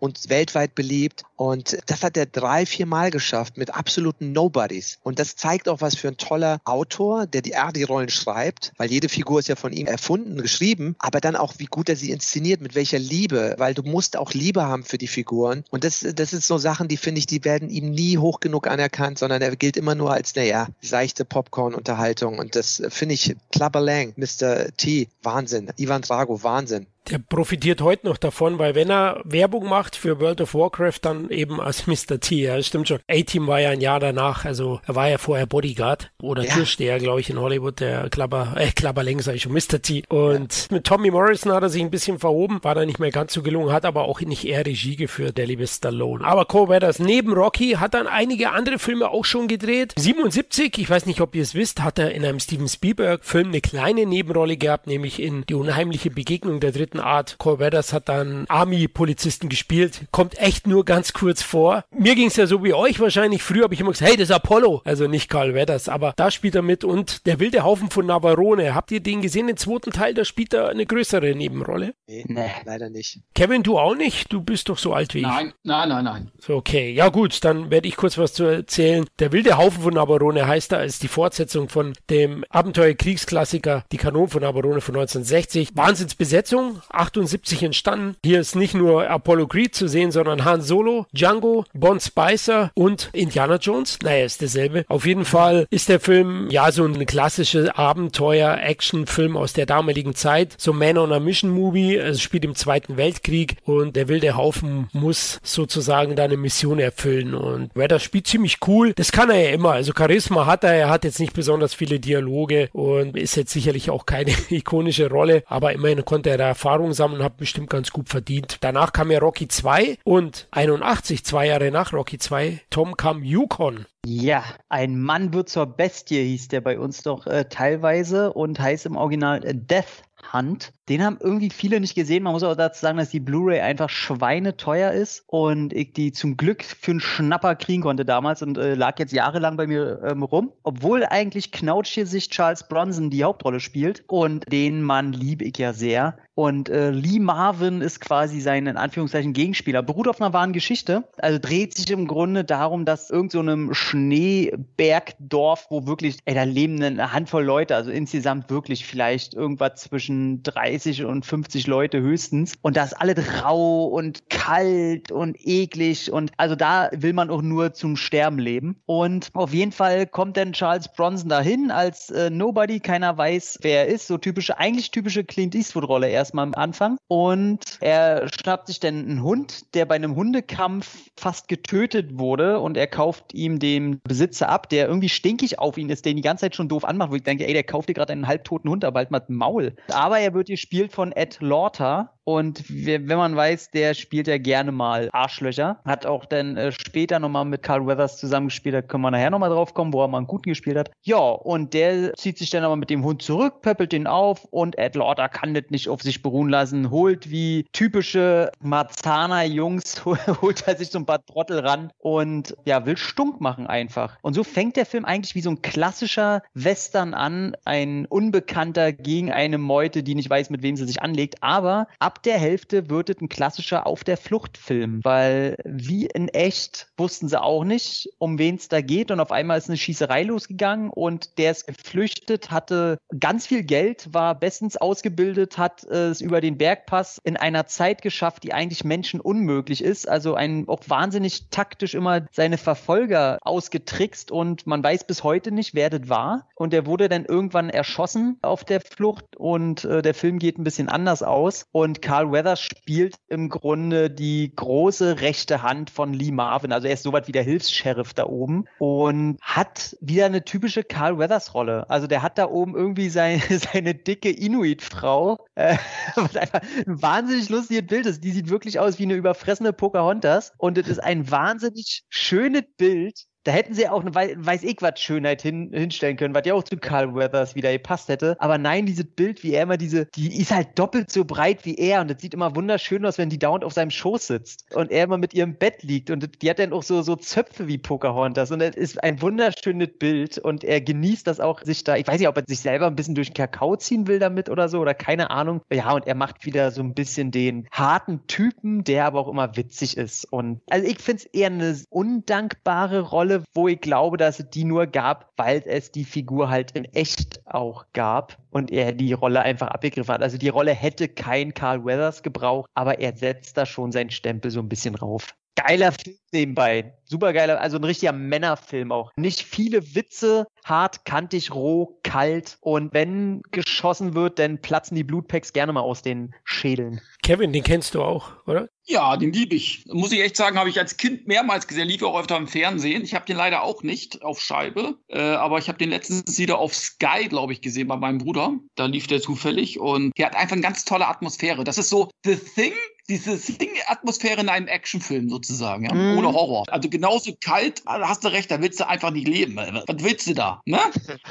und 0.01 0.29
weltweit 0.29 0.75
beliebt. 0.75 1.23
Und 1.37 1.79
das 1.87 2.03
hat 2.03 2.17
er 2.17 2.27
drei, 2.27 2.67
vier 2.67 2.87
Mal 2.87 3.11
geschafft 3.11 3.57
mit 3.57 3.75
absoluten 3.75 4.33
Nobodies. 4.33 4.99
Und 5.03 5.19
das 5.19 5.37
zeigt 5.37 5.69
auch, 5.69 5.81
was 5.81 5.97
für 5.97 6.09
ein 6.09 6.17
toller 6.17 6.61
Autor, 6.65 7.27
der 7.27 7.43
die, 7.43 7.55
die 7.75 7.83
Rollen 7.83 8.11
schreibt, 8.11 8.73
weil 8.77 8.91
jede 8.91 9.09
Figur 9.09 9.41
ist 9.41 9.49
ja 9.49 9.57
von 9.57 9.73
ihm 9.73 9.87
erfunden, 9.87 10.37
geschrieben, 10.41 10.95
aber 10.99 11.21
dann 11.21 11.37
auch, 11.37 11.55
wie 11.59 11.67
gut 11.67 11.89
er 11.89 11.97
sie 11.97 12.11
inszeniert, 12.11 12.61
mit 12.61 12.75
welcher 12.75 12.99
Liebe, 12.99 13.55
weil 13.59 13.75
du 13.75 13.83
musst 13.83 14.17
auch 14.17 14.33
Liebe 14.33 14.65
haben 14.65 14.85
für 14.85 14.99
die 14.99 15.09
Figuren. 15.09 15.65
Und 15.71 15.85
das, 15.85 16.07
das 16.15 16.33
ist 16.33 16.47
so 16.47 16.59
Sachen, 16.59 16.89
die 16.89 16.97
finde 16.97 17.21
ich, 17.21 17.27
die 17.27 17.45
werden 17.45 17.71
ihm 17.71 17.91
nie 17.91 18.19
hoch 18.19 18.41
genug 18.41 18.67
anerkannt, 18.67 19.19
sondern 19.19 19.43
er 19.43 19.57
gilt 19.57 19.77
immer 19.77 19.95
nur 19.95 20.13
als, 20.13 20.35
naja, 20.35 20.69
seichte 20.83 21.25
Popcorn-Unterhaltung. 21.25 22.39
Und 22.39 22.55
das 22.55 22.83
finde 22.89 23.15
ich, 23.15 23.35
Clubber 23.53 23.81
Lang, 23.81 24.15
Mr. 24.17 24.69
T, 24.77 25.09
Wahnsinn. 25.23 25.71
Ivan 25.77 26.03
Drago, 26.03 26.43
Wahnsinn 26.43 26.87
der 27.11 27.19
profitiert 27.19 27.83
heute 27.83 28.07
noch 28.07 28.17
davon, 28.17 28.59
weil 28.59 28.75
wenn 28.75 28.91
er 28.91 29.21
Werbung 29.25 29.69
macht 29.69 29.97
für 29.97 30.21
World 30.21 30.41
of 30.41 30.55
Warcraft, 30.55 30.99
dann 31.03 31.31
eben 31.31 31.61
als 31.61 31.87
Mr. 31.87 32.21
T. 32.21 32.37
Ja, 32.43 32.63
stimmt 32.63 32.89
schon. 32.89 33.01
A-Team 33.09 33.47
war 33.47 33.61
ja 33.61 33.71
ein 33.71 33.81
Jahr 33.81 34.01
danach, 34.01 34.45
also 34.45 34.81
er 34.87 34.95
war 34.95 35.09
ja 35.09 35.19
vorher 35.19 35.47
Bodyguard 35.47 36.11
oder 36.23 36.45
ja. 36.45 36.55
Türsteher, 36.55 36.99
glaube 36.99 37.21
ich, 37.21 37.31
in 37.31 37.39
Hollywood, 37.39 37.81
der 37.81 38.09
Klapper, 38.11 38.55
äh, 38.57 38.71
Klapperling, 38.71 39.21
sag 39.21 39.35
ich 39.35 39.43
schon, 39.43 39.53
Mr. 39.53 39.83
T. 39.83 40.05
Und 40.09 40.69
ja. 40.71 40.77
mit 40.77 40.85
Tommy 40.85 41.11
Morrison 41.11 41.53
hat 41.53 41.63
er 41.63 41.69
sich 41.69 41.83
ein 41.83 41.91
bisschen 41.91 42.19
verhoben, 42.19 42.63
war 42.63 42.75
da 42.75 42.85
nicht 42.85 42.99
mehr 42.99 43.11
ganz 43.11 43.33
so 43.33 43.43
gelungen, 43.43 43.73
hat 43.73 43.85
aber 43.85 44.05
auch 44.05 44.21
nicht 44.21 44.47
eher 44.47 44.65
Regie 44.65 44.97
geführt, 44.97 45.39
der 45.39 45.47
liebe 45.47 45.67
Stallone. 45.67 46.25
Aber 46.25 46.45
Cole 46.45 46.69
Weathers 46.69 46.99
neben 46.99 47.33
Rocky 47.33 47.73
hat 47.73 47.95
dann 47.95 48.07
einige 48.07 48.51
andere 48.51 48.79
Filme 48.79 49.11
auch 49.11 49.25
schon 49.25 49.49
gedreht. 49.49 49.95
77, 49.97 50.79
ich 50.79 50.91
weiß 50.91 51.07
nicht, 51.07 51.21
ob 51.21 51.35
ihr 51.35 51.43
es 51.43 51.55
wisst, 51.55 51.83
hat 51.83 51.99
er 51.99 52.13
in 52.13 52.25
einem 52.25 52.41
Steven 52.41 52.69
Spielberg-Film 52.69 53.49
eine 53.49 53.61
kleine 53.61 54.07
Nebenrolle 54.07 54.57
gehabt, 54.57 54.87
nämlich 54.87 55.21
in 55.21 55.45
Die 55.49 55.55
unheimliche 55.55 56.11
Begegnung 56.11 56.61
der 56.61 56.73
dritten 56.73 57.00
Art. 57.01 57.39
Cole 57.39 57.59
Weathers 57.59 57.93
hat 57.93 58.09
dann 58.09 58.45
Army-Polizisten 58.49 59.49
gespielt. 59.49 60.03
Kommt 60.11 60.39
echt 60.39 60.67
nur 60.67 60.85
ganz 60.85 61.13
kurz 61.13 61.43
vor. 61.43 61.85
Mir 61.91 62.15
ging 62.15 62.29
es 62.29 62.37
ja 62.37 62.47
so 62.47 62.63
wie 62.65 62.75
euch 62.75 63.01
wahrscheinlich. 63.01 63.43
Früher 63.43 63.65
habe 63.65 63.75
ich 63.75 63.81
immer 63.81 63.93
gesagt, 63.93 64.11
hey, 64.11 64.17
das 64.17 64.31
ist 64.31 64.35
Apollo. 64.35 64.83
Also 64.85 65.07
nicht 65.07 65.29
Carl 65.29 65.55
Weathers, 65.55 65.89
aber 65.89 66.13
da 66.17 66.31
spielt 66.31 66.55
er 66.55 66.63
mit. 66.63 66.85
Und 66.85 67.27
der 67.27 67.41
wilde 67.41 67.63
Haufen 67.63 67.91
von 67.91 68.07
Navarone. 68.07 68.75
Habt 68.75 68.91
ihr 68.93 69.01
den 69.01 69.23
gesehen? 69.23 69.47
Den 69.47 69.57
zweiten 69.57 69.91
Teil, 69.91 70.15
da 70.15 70.25
spielt 70.25 70.55
er 70.55 70.69
eine 70.69 70.87
größere 70.87 71.35
Nebenrolle. 71.35 71.95
Nee, 72.07 72.25
nee. 72.29 72.51
leider 72.65 72.91
nicht. 72.91 73.21
Kevin, 73.35 73.63
du 73.63 73.79
auch 73.79 73.95
nicht? 73.95 74.33
Du 74.33 74.43
bist 74.43 74.69
doch 74.69 74.79
so 74.79 74.93
alt 74.93 75.15
wie 75.15 75.23
nein, 75.23 75.49
ich. 75.49 75.55
Nein, 75.65 75.89
nein, 75.89 75.89
nein, 75.89 76.05
nein. 76.05 76.33
So, 76.39 76.57
okay. 76.57 76.93
Ja 76.93 77.09
gut, 77.09 77.45
dann 77.45 77.71
werde 77.71 77.89
ich 77.89 77.97
kurz 77.97 78.19
was 78.19 78.33
zu 78.33 78.45
erzählen. 78.45 79.07
Der 79.19 79.33
wilde 79.33 79.57
Haufen 79.57 79.83
von 79.83 79.95
Navarone 79.95 80.47
heißt 80.47 80.73
er, 80.73 80.85
ist 80.85 81.03
die 81.03 81.09
Fortsetzung 81.09 81.69
von 81.69 81.93
dem 82.09 82.45
Abenteuer-Kriegsklassiker 82.49 83.85
Die 83.93 83.97
Kanonen 83.97 84.29
von 84.29 84.43
Navarone 84.43 84.81
von 84.81 84.95
1960. 84.97 85.77
Wahnsinnsbesetzung, 85.77 86.80
78 86.91 87.63
entstanden. 87.63 88.17
Hier 88.25 88.41
ist 88.41 88.57
nicht 88.57 88.75
nur 88.75 89.09
Apollo 89.09 89.49
Creed 89.49 89.75
zu 89.75 89.89
sehen, 89.89 90.11
sondern 90.11 90.45
Han 90.45 90.63
Solo, 90.63 91.07
Django, 91.13 91.65
Bond 91.75 92.03
Spicer 92.03 92.71
und 92.75 93.11
Indiana 93.13 93.57
Jones. 93.57 93.99
Naja, 94.03 94.25
ist 94.25 94.41
derselbe. 94.41 94.85
Auf 94.89 95.07
jeden 95.07 95.25
Fall 95.25 95.67
ist 95.71 95.89
der 95.89 96.01
Film 96.01 96.49
ja 96.51 96.71
so 96.73 96.85
ein 96.85 97.07
klassischer 97.07 97.79
Abenteuer-Action-Film 97.79 99.37
aus 99.37 99.53
der 99.53 99.67
damaligen 99.67 100.15
Zeit. 100.15 100.55
So 100.59 100.73
Man 100.73 100.99
on 100.99 101.13
a 101.13 101.21
Mission 101.21 101.51
Movie. 101.51 101.97
Es 101.97 102.21
spielt 102.21 102.45
im 102.45 102.55
Zweiten 102.55 102.97
Weltkrieg 102.97 103.57
und 103.65 103.97
der 103.97 104.09
wilde 104.09 104.37
Haufen 104.37 104.89
muss 104.93 105.41
sozusagen 105.43 106.17
da 106.17 106.25
eine 106.25 106.37
Mission 106.37 106.79
erfüllen. 106.79 107.35
Und 107.35 107.71
wer 107.75 107.89
das 107.89 108.03
spielt 108.03 108.27
ziemlich 108.27 108.59
cool. 108.67 108.93
Das 108.95 109.13
kann 109.13 109.31
er 109.31 109.43
ja 109.43 109.51
immer. 109.51 109.73
Also 109.73 109.93
Charisma 109.97 110.47
hat 110.47 110.65
er. 110.65 110.75
Er 110.75 110.91
hat 110.91 111.05
jetzt 111.05 111.21
nicht 111.21 111.35
besonders 111.35 111.75
viele 111.75 112.01
Dialoge 112.01 112.69
und 112.73 113.17
ist 113.17 113.37
jetzt 113.37 113.53
sicherlich 113.53 113.91
auch 113.91 114.07
keine 114.07 114.33
ikonische 114.51 115.09
Rolle, 115.09 115.43
aber 115.47 115.73
immerhin 115.73 116.05
konnte 116.05 116.31
er 116.31 116.39
da 116.39 116.55
Erfahrung 116.71 116.93
sammeln 116.93 117.21
und 117.21 117.25
hat 117.25 117.37
bestimmt 117.37 117.69
ganz 117.69 117.91
gut 117.91 118.09
verdient. 118.09 118.59
Danach 118.61 118.93
kam 118.93 119.11
ja 119.11 119.19
Rocky 119.19 119.49
2 119.49 119.99
und 120.05 120.47
81, 120.53 121.25
zwei 121.25 121.49
Jahre 121.49 121.73
nach 121.73 121.93
Rocky 121.93 122.17
2, 122.17 122.61
Tom 122.71 122.97
kam 122.97 123.25
Yukon. 123.25 123.87
Ja, 124.07 124.45
ein 124.69 124.99
Mann 125.01 125.35
wird 125.35 125.49
zur 125.49 125.67
Bestie, 125.67 126.23
hieß 126.23 126.47
der 126.49 126.61
bei 126.61 126.79
uns 126.79 127.03
doch 127.03 127.27
äh, 127.27 127.47
teilweise 127.51 128.33
und 128.33 128.61
heißt 128.61 128.87
im 128.87 128.97
Original 128.97 129.45
äh, 129.45 129.53
Death 129.53 130.05
Hunt. 130.33 130.73
Den 130.89 131.05
haben 131.05 131.19
irgendwie 131.21 131.51
viele 131.51 131.81
nicht 131.81 131.95
gesehen. 131.95 132.23
Man 132.23 132.33
muss 132.33 132.43
auch 132.43 132.55
dazu 132.55 132.81
sagen, 132.81 132.99
dass 132.99 133.11
die 133.11 133.21
Blu-ray 133.21 133.61
einfach 133.61 133.89
schweineteuer 133.89 134.93
ist 134.93 135.25
und 135.27 135.73
ich 135.73 135.93
die 135.93 136.13
zum 136.13 136.37
Glück 136.37 136.65
für 136.65 136.93
einen 136.93 137.01
Schnapper 137.01 137.55
kriegen 137.55 137.83
konnte 137.83 138.05
damals 138.05 138.43
und 138.43 138.59
äh, 138.59 138.75
lag 138.75 138.99
jetzt 138.99 139.13
jahrelang 139.13 139.57
bei 139.57 139.67
mir 139.67 140.03
ähm, 140.05 140.23
rum. 140.23 140.53
Obwohl 140.63 141.05
eigentlich 141.05 141.53
Knautschie 141.53 142.05
sich 142.05 142.31
Charles 142.31 142.69
Bronson 142.69 143.11
die 143.11 143.25
Hauptrolle 143.25 143.61
spielt 143.61 144.05
und 144.09 144.51
den 144.51 144.83
Mann 144.83 145.13
liebe 145.13 145.45
ich 145.45 145.59
ja 145.59 145.73
sehr. 145.73 146.19
Und 146.35 146.69
äh, 146.69 146.91
Lee 146.91 147.19
Marvin 147.19 147.81
ist 147.81 148.01
quasi 148.01 148.41
sein, 148.41 148.67
in 148.67 148.77
Anführungszeichen, 148.77 149.33
Gegenspieler. 149.33 149.83
Beruht 149.83 150.09
auf 150.09 150.21
einer 150.21 150.33
wahren 150.33 150.53
Geschichte. 150.53 151.05
Also 151.19 151.39
dreht 151.41 151.77
sich 151.77 151.91
im 151.91 152.07
Grunde 152.07 152.45
darum, 152.45 152.85
dass 152.85 153.11
irgend 153.11 153.33
so 153.33 153.41
Schneebergdorf, 153.73 155.67
wo 155.71 155.87
wirklich, 155.87 156.19
ey, 156.25 156.35
da 156.35 156.45
leben 156.45 156.83
eine 156.83 157.13
Handvoll 157.13 157.45
Leute, 157.45 157.75
also 157.75 157.91
insgesamt 157.91 158.49
wirklich 158.51 158.87
vielleicht 158.87 159.35
irgendwas 159.35 159.77
zwischen 159.77 160.43
30 160.43 161.05
und 161.05 161.27
50 161.27 161.67
Leute 161.67 162.01
höchstens. 162.01 162.55
Und 162.63 162.77
da 162.77 162.85
ist 162.85 162.95
alles 162.95 163.43
rau 163.43 163.87
und 163.87 164.31
kalt 164.31 165.11
und 165.11 165.37
eklig. 165.41 166.13
Und 166.13 166.33
also 166.37 166.55
da 166.55 166.91
will 166.93 167.13
man 167.13 167.31
auch 167.31 167.43
nur 167.43 167.73
zum 167.75 167.97
Sterben 167.97 168.39
leben. 168.39 168.81
Und 168.87 169.31
auf 169.35 169.53
jeden 169.53 169.73
Fall 169.73 170.07
kommt 170.07 170.37
dann 170.37 170.53
Charles 170.53 170.93
Bronson 170.93 171.29
dahin 171.29 171.71
als 171.71 172.11
äh, 172.11 172.31
Nobody. 172.31 172.81
Keiner 172.81 173.19
weiß, 173.19 173.59
wer 173.63 173.87
er 173.87 173.95
ist. 173.95 174.07
So 174.07 174.17
typische, 174.19 174.59
eigentlich 174.59 174.91
typische 174.91 175.25
Clint 175.25 175.55
Eastwood-Rolle 175.55 176.20
erstmal 176.21 176.45
am 176.47 176.55
Anfang. 176.55 176.97
Und 177.09 177.79
er 177.81 178.29
schnappt 178.29 178.69
sich 178.69 178.81
dann 178.81 178.95
einen 178.95 179.23
Hund, 179.23 179.75
der 179.75 179.87
bei 179.87 179.97
einem 179.97 180.17
Hundekampf 180.17 181.11
fast 181.17 181.49
getötet 181.49 182.19
wurde 182.19 182.61
und 182.61 182.77
er 182.77 182.87
kauft 182.87 183.35
ihm 183.35 183.59
den 183.59 184.01
Besitzer 184.05 184.49
ab, 184.49 184.69
der 184.69 184.87
irgendwie 184.87 185.09
stinkig 185.09 185.59
auf 185.59 185.77
ihn 185.77 185.91
ist, 185.91 186.05
den 186.05 186.17
die 186.17 186.23
ganze 186.23 186.43
Zeit 186.43 186.57
schon 186.57 186.69
doof 186.69 186.85
anmacht, 186.85 187.11
wo 187.11 187.17
ich 187.17 187.23
denke, 187.23 187.47
ey, 187.47 187.53
der 187.53 187.65
kauft 187.65 187.89
dir 187.89 187.95
gerade 187.95 188.13
einen 188.13 188.27
halbtoten 188.27 188.71
Hund, 188.71 188.85
aber 188.85 188.99
halt 188.99 189.11
mal 189.11 189.23
Maul. 189.29 189.75
Aber 189.91 190.19
er 190.19 190.35
wird 190.35 190.49
gespielt 190.49 190.93
von 190.93 191.13
Ed 191.13 191.39
Lauter, 191.41 192.15
und 192.37 192.65
wenn 192.69 193.07
man 193.07 193.35
weiß, 193.35 193.71
der 193.71 193.95
spielt 193.95 194.29
ja 194.29 194.39
gerne 194.39 194.73
mal 194.73 195.09
Arschlöcher. 195.13 195.81
Hat 195.85 196.07
auch 196.07 196.25
dann 196.25 196.57
äh, 196.57 196.73
später 196.73 197.19
nochmal 197.19 197.45
mit 197.45 197.63
Carl 197.63 197.87
Weathers 197.87 198.19
zusammengespielt. 198.19 198.75
Da 198.75 198.83
können 198.83 199.03
wir 199.03 199.11
nachher 199.11 199.31
nochmal 199.31 199.51
drauf 199.51 199.75
kommen, 199.75 199.93
wo 199.93 200.03
er 200.03 200.09
mal 200.09 200.19
einen 200.19 200.27
guten 200.27 200.51
gespielt 200.51 200.77
hat. 200.77 200.91
Ja, 201.03 201.19
und 201.19 201.75
der 201.75 202.15
zieht 202.15 202.39
sich 202.39 202.51
dann 202.51 202.65
aber 202.65 202.77
mit 202.77 202.91
dem 202.91 203.05
Hund 203.05 203.23
zurück, 203.23 203.63
pöppelt 203.63 203.93
den 203.93 204.07
auf 204.07 204.45
und 204.51 204.79
Ed 204.79 204.95
Lauder 204.95 205.29
kann 205.29 205.55
das 205.55 205.65
nicht 205.71 205.89
auf 205.89 206.03
sich 206.03 206.23
beruhen 206.23 206.49
lassen. 206.49 206.91
Holt 206.91 207.31
wie 207.31 207.67
typische 207.73 208.53
Marzana-Jungs, 208.61 210.05
holt 210.43 210.69
er 210.69 210.77
sich 210.77 210.91
so 210.91 210.99
ein 210.99 211.07
paar 211.07 211.25
Trottel 211.25 211.61
ran 211.61 211.93
und 211.99 212.57
ja, 212.65 212.87
will 212.87 212.97
stunk 212.97 213.41
machen 213.41 213.67
einfach. 213.67 214.17
Und 214.23 214.35
so 214.35 214.45
fängt 214.45 214.77
der 214.77 214.87
Film 214.87 215.05
eigentlich 215.05 215.35
wie 215.35 215.41
so 215.41 215.51
ein 215.51 215.63
klassischer 215.63 216.43
Western 216.55 217.15
an. 217.15 217.57
Ein 217.65 218.07
Unbekannter 218.07 218.93
gegen 218.93 219.33
eine 219.33 219.59
Meute, 219.59 220.03
die 220.03 220.15
nicht 220.15 220.31
weiß, 220.31 220.51
mit 220.51 220.63
wem 220.63 220.77
sie 220.77 220.87
sich 220.87 221.03
anlegt. 221.03 221.43
Aber 221.43 221.87
ab 221.99 222.20
der 222.25 222.39
Hälfte 222.39 222.91
wird 222.91 223.11
es 223.11 223.21
ein 223.21 223.29
klassischer 223.29 223.87
Auf 223.87 224.05
der 224.05 224.17
Flucht-Film, 224.17 225.01
weil 225.03 225.57
wie 225.65 226.07
in 226.07 226.29
echt 226.29 226.89
wussten 226.97 227.29
sie 227.29 227.41
auch 227.41 227.65
nicht, 227.65 228.09
um 228.19 228.39
wen 228.39 228.57
es 228.57 228.69
da 228.69 228.81
geht. 228.81 229.11
Und 229.11 229.21
auf 229.21 229.33
einmal 229.33 229.59
ist 229.59 229.69
eine 229.69 229.77
Schießerei 229.77 230.23
losgegangen 230.23 230.91
und 230.91 231.39
der 231.39 231.51
ist 231.51 231.67
geflüchtet, 231.67 232.51
hatte 232.51 232.99
ganz 233.19 233.47
viel 233.47 233.63
Geld, 233.63 234.13
war 234.13 234.35
bestens 234.35 234.77
ausgebildet, 234.77 235.59
hat 235.59 235.85
es 235.85 236.21
über 236.21 236.41
den 236.41 236.59
Bergpass 236.59 237.21
in 237.23 237.37
einer 237.37 237.67
Zeit 237.67 238.03
geschafft, 238.03 238.43
die 238.43 238.53
eigentlich 238.53 238.85
Menschen 238.85 239.21
unmöglich 239.21 239.83
ist. 239.83 240.09
Also 240.09 240.35
ein 240.35 240.69
auch 240.69 240.81
wahnsinnig 240.87 241.49
taktisch 241.51 241.95
immer 241.95 242.27
seine 242.33 242.59
Verfolger 242.59 243.39
ausgetrickst 243.43 244.31
und 244.31 244.67
man 244.67 244.83
weiß 244.83 245.05
bis 245.05 245.25
heute 245.25 245.53
nicht, 245.53 245.75
wer 245.75 245.91
das 245.91 246.09
war. 246.09 246.49
Und 246.55 246.75
er 246.75 246.87
wurde 246.87 247.09
dann 247.09 247.25
irgendwann 247.25 247.71
erschossen 247.71 248.39
auf 248.43 248.65
der 248.65 248.81
Flucht 248.81 249.37
und 249.37 249.85
äh, 249.85 250.03
der 250.03 250.15
Film 250.15 250.39
geht 250.39 250.59
ein 250.59 250.65
bisschen 250.65 250.89
anders 250.89 251.23
aus. 251.23 251.67
Und 251.73 252.03
Carl 252.11 252.33
Weathers 252.33 252.61
spielt 252.61 253.15
im 253.29 253.49
Grunde 253.49 254.11
die 254.11 254.53
große 254.57 255.21
rechte 255.21 255.63
Hand 255.63 255.91
von 255.91 256.13
Lee 256.13 256.33
Marvin. 256.33 256.73
Also 256.73 256.89
er 256.89 256.95
ist 256.95 257.05
so 257.05 257.13
weit 257.13 257.29
wie 257.29 257.33
der 257.33 257.45
Hilfs-Sheriff 257.45 258.15
da 258.15 258.27
oben 258.27 258.65
und 258.81 259.39
hat 259.41 259.97
wieder 260.01 260.27
eine 260.27 260.45
typische 260.45 260.83
Carl 260.83 261.21
Weathers-Rolle. 261.21 261.89
Also 261.89 262.09
der 262.09 262.25
hat 262.25 262.37
da 262.37 262.49
oben 262.49 262.75
irgendwie 262.75 263.11
sein, 263.11 263.41
seine 263.49 263.95
dicke 263.95 264.29
Inuit-Frau, 264.29 265.47
äh, 265.55 265.77
was 266.17 266.37
einfach 266.37 266.63
ein 266.85 267.01
wahnsinnig 267.01 267.49
lustiges 267.49 267.87
Bild 267.87 268.07
ist. 268.07 268.25
Die 268.25 268.33
sieht 268.33 268.51
wirklich 268.51 268.81
aus 268.81 268.99
wie 268.99 269.05
eine 269.05 269.15
überfressene 269.15 269.73
Pocahontas 269.73 270.53
und 270.59 270.79
es 270.79 270.89
ist 270.89 270.99
ein 270.99 271.31
wahnsinnig 271.31 272.03
schönes 272.09 272.65
Bild 272.77 273.27
da 273.45 273.53
hätten 273.53 273.75
sie 273.75 273.89
auch 273.89 274.01
eine 274.01 274.15
weiß 274.15 274.63
ich 274.65 274.77
was 274.81 275.01
Schönheit 275.01 275.43
hin, 275.43 275.71
hinstellen 275.73 276.17
können, 276.17 276.35
was 276.35 276.43
ja 276.45 276.55
auch 276.55 276.63
zu 276.63 276.77
Carl 276.77 277.15
Weathers 277.15 277.55
wieder 277.55 277.73
gepasst 277.73 278.09
hätte. 278.09 278.37
Aber 278.39 278.59
nein, 278.59 278.87
dieses 278.87 279.07
Bild, 279.07 279.43
wie 279.43 279.53
er 279.53 279.63
immer 279.63 279.77
diese, 279.77 280.07
die 280.15 280.41
ist 280.41 280.55
halt 280.55 280.79
doppelt 280.79 281.11
so 281.11 281.25
breit 281.25 281.65
wie 281.65 281.77
er 281.77 282.03
und 282.03 282.11
das 282.11 282.21
sieht 282.21 282.35
immer 282.35 282.55
wunderschön 282.55 283.05
aus, 283.07 283.19
wenn 283.19 283.31
die 283.31 283.39
dauernd 283.39 283.65
auf 283.65 283.73
seinem 283.73 283.91
Schoß 283.91 284.27
sitzt 284.27 284.75
und 284.75 284.91
er 284.91 285.05
immer 285.05 285.19
mit 285.19 285.35
ihrem 285.35 285.57
Bett 285.57 285.83
liegt 285.83 286.11
und 286.11 286.43
die 286.43 286.51
hat 286.51 286.59
dann 286.59 286.73
auch 286.73 286.83
so, 286.83 287.03
so 287.03 287.17
Zöpfe 287.17 287.67
wie 287.67 287.79
Pocahontas 287.79 288.51
und 288.51 288.59
das 288.59 288.77
ist 288.77 289.03
ein 289.03 289.21
wunderschönes 289.23 289.91
Bild 289.99 290.39
und 290.39 290.65
er 290.65 290.81
genießt 290.81 291.27
das 291.27 291.41
auch 291.41 291.63
sich 291.63 291.85
da, 291.85 291.97
ich 291.97 292.07
weiß 292.07 292.19
nicht, 292.19 292.29
ob 292.29 292.37
er 292.37 292.45
sich 292.47 292.61
selber 292.61 292.87
ein 292.87 292.97
bisschen 292.97 293.15
durch 293.15 293.29
den 293.29 293.35
Kakao 293.35 293.77
ziehen 293.77 294.07
will 294.07 294.19
damit 294.19 294.51
oder 294.51 294.69
so 294.69 294.81
oder 294.81 294.95
keine 294.95 295.31
Ahnung. 295.31 295.63
Ja, 295.73 295.93
und 295.93 296.07
er 296.07 296.15
macht 296.15 296.45
wieder 296.45 296.71
so 296.71 296.83
ein 296.83 296.95
bisschen 296.95 297.31
den 297.31 297.67
harten 297.71 298.27
Typen, 298.27 298.85
der 298.85 299.07
aber 299.07 299.21
auch 299.21 299.29
immer 299.29 299.57
witzig 299.57 299.97
ist 299.97 300.31
und 300.31 300.61
also 300.69 300.87
ich 300.87 300.99
finde 300.99 301.23
es 301.23 301.27
eher 301.27 301.47
eine 301.47 301.77
undankbare 301.89 303.01
Rolle 303.01 303.40
Wo 303.55 303.69
ich 303.69 303.81
glaube, 303.81 304.17
dass 304.17 304.41
es 304.41 304.51
die 304.51 304.65
nur 304.65 304.87
gab, 304.87 305.33
weil 305.37 305.63
es 305.67 305.91
die 305.91 306.05
Figur 306.05 306.51
halt 306.51 306.73
in 306.73 306.85
echt 306.87 307.41
auch 307.47 307.87
gab 307.93 308.39
und 308.51 308.71
er 308.71 308.93
die 308.93 309.13
Rolle 309.13 309.41
einfach 309.41 309.69
abgegriffen 309.69 310.15
hat. 310.15 310.23
Also 310.23 310.39
die 310.39 310.49
Rolle 310.49 310.73
hätte 310.73 311.09
kein 311.09 311.55
Carl 311.55 311.85
Weathers 311.85 312.23
gebraucht, 312.23 312.71
aber 312.75 312.99
er 312.99 313.17
setzt 313.17 313.57
da 313.57 313.67
schon 313.67 313.93
seinen 313.93 314.11
Stempel 314.11 314.51
so 314.51 314.61
ein 314.61 314.69
bisschen 314.69 314.95
rauf. 314.95 315.35
Geiler 315.57 315.93
Film 315.93 316.17
nebenbei. 316.33 316.95
Super 317.11 317.33
geiler, 317.33 317.61
also 317.61 317.77
ein 317.77 317.83
richtiger 317.83 318.13
Männerfilm 318.13 318.93
auch. 318.93 319.11
Nicht 319.17 319.43
viele 319.43 319.97
Witze, 319.97 320.47
hart, 320.65 321.05
kantig, 321.05 321.53
roh, 321.53 321.99
kalt. 322.05 322.57
Und 322.61 322.95
wenn 322.95 323.43
geschossen 323.51 324.15
wird, 324.15 324.39
dann 324.39 324.63
platzen 324.63 324.95
die 324.95 325.03
Blutpacks 325.03 325.53
gerne 325.53 325.73
mal 325.73 325.81
aus 325.81 326.03
den 326.03 326.33
Schädeln. 326.45 327.01
Kevin, 327.25 327.53
den 327.53 327.65
kennst 327.65 327.97
du 327.97 328.03
auch, 328.03 328.31
oder? 328.47 328.69
Ja, 328.87 329.17
den 329.17 329.33
liebe 329.33 329.57
ich. 329.57 329.85
Muss 329.89 330.13
ich 330.13 330.21
echt 330.21 330.37
sagen, 330.37 330.57
habe 330.57 330.71
ich 330.71 330.79
als 330.79 330.99
Kind 330.99 331.27
mehrmals 331.27 331.67
gesehen. 331.67 331.89
Lief 331.89 332.05
auch 332.05 332.17
öfter 332.17 332.37
im 332.37 332.47
Fernsehen. 332.47 333.03
Ich 333.03 333.13
habe 333.13 333.27
den 333.27 333.37
leider 333.37 333.65
auch 333.65 333.83
nicht 333.83 334.23
auf 334.23 334.41
Scheibe, 334.41 334.97
äh, 335.09 335.19
aber 335.19 335.59
ich 335.59 335.67
habe 335.67 335.79
den 335.79 335.91
letztens 335.91 336.39
wieder 336.39 336.59
auf 336.59 336.73
Sky, 336.73 337.27
glaube 337.29 337.53
ich, 337.53 337.61
gesehen 337.61 337.89
bei 337.89 337.97
meinem 337.97 338.19
Bruder. 338.19 338.53
Da 338.77 338.87
lief 338.87 339.09
der 339.09 339.21
zufällig 339.21 339.81
und 339.81 340.17
der 340.17 340.27
hat 340.27 340.37
einfach 340.37 340.53
eine 340.53 340.63
ganz 340.63 340.85
tolle 340.85 341.09
Atmosphäre. 341.09 341.65
Das 341.65 341.77
ist 341.77 341.91
so 341.91 342.09
The 342.25 342.37
Thing 342.37 342.73
diese 343.11 343.37
Sing-Atmosphäre 343.37 344.41
in 344.41 344.49
einem 344.49 344.69
Actionfilm 344.69 345.29
sozusagen, 345.29 345.85
ja? 345.85 345.93
Mm. 345.93 346.19
ohne 346.19 346.33
Horror. 346.33 346.65
Also 346.69 346.89
genauso 347.01 347.33
kalt, 347.41 347.83
hast 347.87 348.25
du 348.25 348.29
recht, 348.29 348.51
da 348.51 348.61
willst 348.61 348.79
du 348.79 348.87
einfach 348.87 349.11
nicht 349.11 349.27
leben. 349.27 349.57
Was 349.57 350.05
willst 350.05 350.27
du 350.27 350.35
da? 350.35 350.61
Ne? 350.67 350.79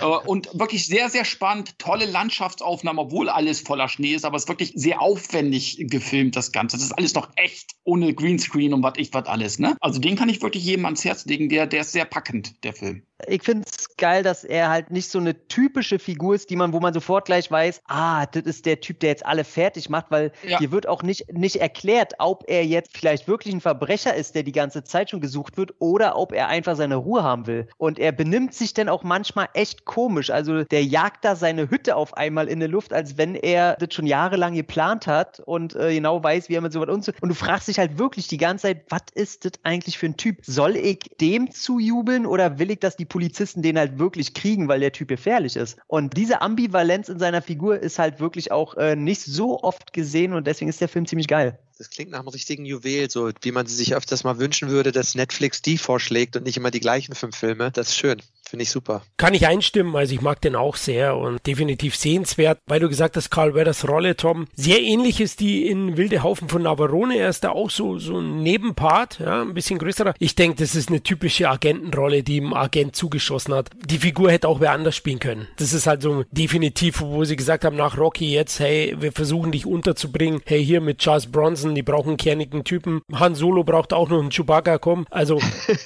Und 0.26 0.49
wirklich 0.53 0.88
sehr, 0.88 1.09
sehr 1.09 1.26
spannend, 1.26 1.78
tolle 1.78 2.05
Landschaftsaufnahmen, 2.05 2.97
obwohl 2.99 3.30
alles 3.30 3.61
voller 3.61 3.88
Schnee 3.88 4.13
ist, 4.13 4.26
aber 4.26 4.38
es 4.38 4.43
ist 4.43 4.49
wirklich 4.49 4.72
sehr 4.74 4.99
aufwendig 4.99 5.78
gefilmt, 5.82 6.36
das 6.36 6.51
Ganze. 6.51 6.78
Das 6.78 6.86
ist 6.86 6.93
alles 6.93 7.13
noch 7.13 7.30
echt, 7.36 7.76
ohne 7.84 8.15
Greenscreen 8.15 8.74
und 8.74 8.82
was 8.82 8.93
ich 8.97 9.13
was 9.13 9.28
alles. 9.28 9.59
Ne? 9.59 9.78
Also 9.80 9.99
den 9.99 10.15
kann 10.15 10.30
ich 10.30 10.41
wirklich 10.41 10.63
jedem 10.63 10.86
ans 10.86 11.05
Herz 11.05 11.26
legen, 11.26 11.49
der, 11.49 11.67
der 11.67 11.82
ist 11.82 11.91
sehr 11.91 12.05
packend, 12.05 12.63
der 12.63 12.74
Film 12.74 13.03
ich 13.28 13.43
finde 13.43 13.65
es 13.70 13.97
geil, 13.97 14.24
dass 14.24 14.43
er 14.43 14.70
halt 14.70 14.91
nicht 14.91 15.09
so 15.09 15.20
eine 15.20 15.47
typische 15.47 15.99
Figur 15.99 16.36
ist, 16.36 16.49
die 16.49 16.55
man, 16.55 16.72
wo 16.72 16.80
man 16.80 16.93
sofort 16.93 17.26
gleich 17.26 17.51
weiß, 17.51 17.82
ah, 17.88 18.26
das 18.26 18.43
ist 18.43 18.65
der 18.65 18.80
Typ, 18.80 18.99
der 18.99 19.09
jetzt 19.09 19.26
alle 19.26 19.43
fertig 19.43 19.89
macht, 19.89 20.05
weil 20.09 20.32
ja. 20.47 20.59
hier 20.59 20.72
wird 20.72 20.88
auch 20.88 21.03
nicht, 21.03 21.32
nicht 21.34 21.57
erklärt, 21.57 22.13
ob 22.20 22.45
er 22.47 22.65
jetzt 22.65 22.97
vielleicht 22.97 23.28
wirklich 23.28 23.53
ein 23.53 23.61
Verbrecher 23.61 24.13
ist, 24.15 24.36
der 24.36 24.43
die 24.43 24.51
ganze 24.51 24.84
Zeit 24.84 25.09
schon 25.09 25.20
gesucht 25.20 25.57
wird, 25.57 25.59
oder 25.80 26.18
ob 26.18 26.32
er 26.34 26.47
einfach 26.47 26.76
seine 26.76 26.95
Ruhe 26.95 27.24
haben 27.24 27.47
will. 27.47 27.68
Und 27.78 27.99
er 27.99 28.12
benimmt 28.12 28.53
sich 28.53 28.74
dann 28.74 28.89
auch 28.89 29.03
manchmal 29.03 29.47
echt 29.53 29.86
komisch. 29.86 30.30
Also 30.30 30.64
der 30.64 30.84
jagt 30.84 31.26
da 31.26 31.36
seine 31.36 31.70
Hütte 31.70 31.95
auf 31.95 32.16
einmal 32.16 32.47
in 32.47 32.60
der 32.60 32.70
Luft, 32.70 32.93
als 32.93 33.18
wenn 33.18 33.36
er 33.36 33.76
das 33.76 33.93
schon 33.93 34.07
jahrelang 34.07 34.53
geplant 34.53 35.07
hat 35.07 35.39
und 35.39 35.76
äh, 35.76 35.93
genau 35.93 36.24
weiß, 36.24 36.49
wie 36.49 36.55
er 36.55 36.62
mit 36.62 36.74
so 36.74 36.82
was 36.82 36.89
und 36.89 37.07
Und 37.22 37.30
du 37.30 37.36
fragst 37.36 37.68
dich 37.68 37.80
halt 37.80 37.97
wirklich 37.97 38.28
die 38.28 38.38
ganze 38.38 38.64
Zeit, 38.64 38.84
was 38.89 39.01
ist 39.14 39.45
das 39.45 39.53
eigentlich 39.64 39.97
für 39.97 40.07
ein 40.07 40.18
Typ? 40.18 40.38
Soll 40.43 40.76
ich 40.76 40.99
dem 41.20 41.51
zujubeln 41.51 42.26
oder 42.26 42.60
will 42.60 42.72
ich, 42.72 42.80
dass 42.80 42.95
die 42.95 43.05
Polizisten 43.05 43.62
den 43.62 43.78
halt 43.78 43.99
wirklich 43.99 44.34
kriegen, 44.34 44.68
weil 44.68 44.80
der 44.80 44.91
Typ 44.91 45.07
gefährlich 45.07 45.55
ist. 45.55 45.78
Und 45.88 46.18
diese 46.18 46.41
Ambivalenz 46.41 47.10
in 47.10 47.20
seiner 47.20 47.41
Figur 47.41 47.80
ist 47.80 47.99
halt 47.99 48.20
wirklich 48.20 48.51
auch 48.51 48.76
äh, 48.76 48.95
nicht 48.95 49.22
so 49.22 49.62
oft 49.62 49.93
gesehen 49.93 50.34
und 50.34 50.47
deswegen 50.47 50.70
ist 50.70 50.82
der 50.82 50.89
Film 50.89 51.05
ziemlich 51.05 51.28
geil. 51.28 51.60
Das 51.80 51.89
klingt 51.89 52.11
nach 52.11 52.19
einem 52.19 52.27
richtigen 52.27 52.65
Juwel, 52.65 53.09
so 53.09 53.32
wie 53.41 53.53
man 53.53 53.65
sie 53.65 53.73
sich 53.73 53.95
öfters 53.95 54.25
mal 54.25 54.38
wünschen 54.38 54.69
würde, 54.69 54.91
dass 54.91 55.15
Netflix 55.15 55.61
die 55.61 55.77
vorschlägt 55.77 56.36
und 56.36 56.43
nicht 56.43 56.57
immer 56.57 56.71
die 56.71 56.82
gleichen 56.82 57.15
fünf 57.15 57.38
Filme. 57.38 57.71
Das 57.71 57.88
ist 57.88 57.95
schön. 57.95 58.21
Finde 58.49 58.63
ich 58.63 58.71
super. 58.71 59.03
Kann 59.17 59.35
ich 59.35 59.45
einstimmen, 59.45 59.95
also 59.95 60.11
ich 60.11 60.21
mag 60.21 60.41
den 60.41 60.55
auch 60.55 60.75
sehr 60.75 61.15
und 61.15 61.45
definitiv 61.45 61.95
sehenswert, 61.95 62.57
weil 62.65 62.79
du 62.79 62.89
gesagt 62.89 63.15
hast, 63.15 63.29
Carl 63.29 63.53
Weathers 63.53 63.87
Rolle, 63.87 64.15
Tom, 64.15 64.47
sehr 64.55 64.81
ähnlich 64.81 65.21
ist 65.21 65.39
die 65.39 65.67
in 65.67 65.97
Wilde 65.97 66.23
Haufen 66.23 66.49
von 66.49 66.63
Navarone. 66.63 67.15
Er 67.15 67.29
ist 67.29 67.43
da 67.43 67.51
auch 67.51 67.69
so, 67.69 67.99
so 67.99 68.17
ein 68.17 68.41
Nebenpart, 68.41 69.19
ja, 69.19 69.43
ein 69.43 69.53
bisschen 69.53 69.77
größerer. 69.77 70.15
Ich 70.17 70.33
denke, 70.33 70.63
das 70.63 70.73
ist 70.73 70.89
eine 70.89 71.03
typische 71.03 71.47
Agentenrolle, 71.47 72.23
die 72.23 72.37
ihm 72.37 72.55
Agent 72.55 72.95
zugeschossen 72.95 73.53
hat. 73.53 73.69
Die 73.85 73.99
Figur 73.99 74.31
hätte 74.31 74.47
auch 74.47 74.59
wer 74.59 74.71
anders 74.71 74.95
spielen 74.95 75.19
können. 75.19 75.47
Das 75.57 75.71
ist 75.71 75.85
halt 75.85 76.01
so 76.01 76.23
definitiv, 76.31 77.01
wo 77.01 77.23
sie 77.25 77.35
gesagt 77.35 77.65
haben, 77.65 77.75
nach 77.75 77.99
Rocky 77.99 78.33
jetzt, 78.33 78.59
hey, 78.59 78.95
wir 78.99 79.11
versuchen 79.11 79.51
dich 79.51 79.67
unterzubringen. 79.67 80.41
Hey, 80.47 80.65
hier 80.65 80.81
mit 80.81 80.97
Charles 80.97 81.27
Bronson, 81.27 81.75
die 81.75 81.83
brauchen 81.83 82.09
einen 82.09 82.17
kernigen 82.17 82.63
Typen. 82.63 83.03
Han 83.13 83.35
Solo 83.35 83.63
braucht 83.63 83.93
auch 83.93 84.09
noch 84.09 84.19
einen 84.19 84.31
Chewbacca, 84.31 84.79
komm. 84.79 85.05
Also. 85.11 85.39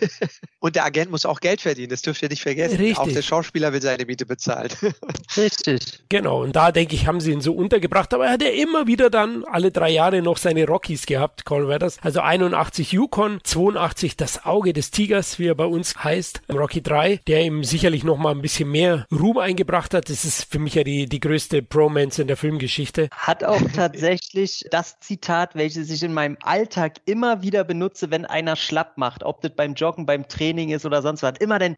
und 0.61 0.77
der 0.77 0.85
Agent 0.85 1.11
muss 1.11 1.25
auch 1.25 1.41
Geld 1.41 1.59
verdienen, 1.59 1.89
das 1.89 2.01
dürft 2.01 2.21
ihr 2.23 2.29
nicht 2.29 2.41
vergessen 2.41 2.52
vergessen. 2.53 2.77
Richtig. 2.77 2.97
Auch 2.97 3.07
der 3.07 3.21
Schauspieler 3.21 3.73
will 3.73 3.81
seine 3.81 4.05
Miete 4.05 4.25
bezahlen. 4.25 4.69
Richtig. 5.37 5.99
Genau, 6.09 6.43
und 6.43 6.55
da 6.55 6.71
denke 6.71 6.95
ich, 6.95 7.07
haben 7.07 7.19
sie 7.19 7.31
ihn 7.31 7.41
so 7.41 7.53
untergebracht, 7.53 8.13
aber 8.13 8.27
er 8.27 8.33
hat 8.33 8.41
ja 8.41 8.49
immer 8.49 8.87
wieder 8.87 9.09
dann 9.09 9.43
alle 9.45 9.71
drei 9.71 9.89
Jahre 9.89 10.21
noch 10.21 10.37
seine 10.37 10.65
Rockies 10.67 11.05
gehabt, 11.05 11.45
Colin 11.45 11.67
Weathers. 11.67 11.97
Also 12.01 12.21
81 12.21 12.91
Yukon, 12.91 13.39
82 13.43 14.17
das 14.17 14.45
Auge 14.45 14.73
des 14.73 14.91
Tigers, 14.91 15.39
wie 15.39 15.47
er 15.47 15.55
bei 15.55 15.65
uns 15.65 15.95
heißt, 16.03 16.41
Rocky 16.51 16.81
3, 16.81 17.21
der 17.27 17.43
ihm 17.43 17.63
sicherlich 17.63 18.03
noch 18.03 18.17
mal 18.17 18.31
ein 18.31 18.41
bisschen 18.41 18.69
mehr 18.69 19.05
Ruhm 19.11 19.37
eingebracht 19.37 19.93
hat. 19.93 20.09
Das 20.09 20.25
ist 20.25 20.51
für 20.51 20.59
mich 20.59 20.75
ja 20.75 20.83
die, 20.83 21.07
die 21.07 21.19
größte 21.19 21.61
Bromance 21.61 22.21
in 22.21 22.27
der 22.27 22.37
Filmgeschichte. 22.37 23.09
Hat 23.11 23.43
auch 23.43 23.61
tatsächlich 23.75 24.65
das 24.71 24.99
Zitat, 24.99 25.55
welches 25.55 25.89
ich 25.89 26.03
in 26.03 26.13
meinem 26.13 26.37
Alltag 26.43 26.97
immer 27.05 27.41
wieder 27.41 27.63
benutze, 27.63 28.11
wenn 28.11 28.25
einer 28.25 28.55
schlapp 28.55 28.97
macht, 28.97 29.23
ob 29.23 29.41
das 29.41 29.51
beim 29.55 29.73
Joggen, 29.73 30.05
beim 30.05 30.27
Training 30.27 30.69
ist 30.69 30.85
oder 30.85 31.01
sonst 31.01 31.23
was. 31.23 31.33
Immer 31.39 31.59
den 31.59 31.75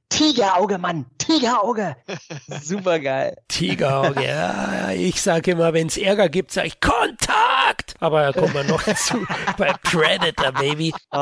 Tigerauge, 0.66 0.82
Mann, 0.82 1.06
Tigerauge. 1.20 1.96
Super 2.64 3.00
geil. 3.00 3.38
Tigerauge, 3.48 4.26
ja, 4.26 4.90
ich 4.90 5.22
sage 5.22 5.52
immer, 5.52 5.74
wenn 5.74 5.86
es 5.86 5.98
Ärger 5.98 6.28
gibt, 6.28 6.52
sage 6.52 6.70
ich 6.70 6.80
Kontakt. 6.80 7.94
Aber 8.00 8.24
da 8.24 8.32
kommen 8.32 8.56
wir 8.56 8.64
noch 8.64 8.82
zu 8.96 9.24
bei 9.60 9.74
Predator, 9.84 10.52
Baby. 10.54 10.92
Oh, 11.12 11.18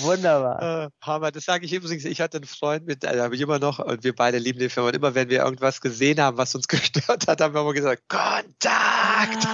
wunderbar. 0.00 0.84
Äh, 0.84 0.88
Hammer, 1.02 1.30
das 1.30 1.44
sage 1.44 1.66
ich 1.66 1.74
übrigens. 1.74 2.06
Ich 2.06 2.22
hatte 2.22 2.38
einen 2.38 2.46
Freund 2.46 2.86
mit, 2.86 3.04
also 3.04 3.22
habe 3.22 3.34
ich 3.34 3.40
immer 3.42 3.58
noch, 3.58 3.80
und 3.80 4.02
wir 4.02 4.14
beide 4.14 4.38
lieben 4.38 4.60
den 4.60 4.70
Film. 4.70 4.86
Und 4.86 4.96
immer, 4.96 5.14
wenn 5.14 5.28
wir 5.28 5.40
irgendwas 5.44 5.82
gesehen 5.82 6.18
haben, 6.18 6.38
was 6.38 6.54
uns 6.54 6.66
gestört 6.68 7.28
hat, 7.28 7.42
haben 7.42 7.52
wir 7.52 7.60
immer 7.60 7.74
gesagt: 7.74 8.02
Kontakt! 8.08 9.46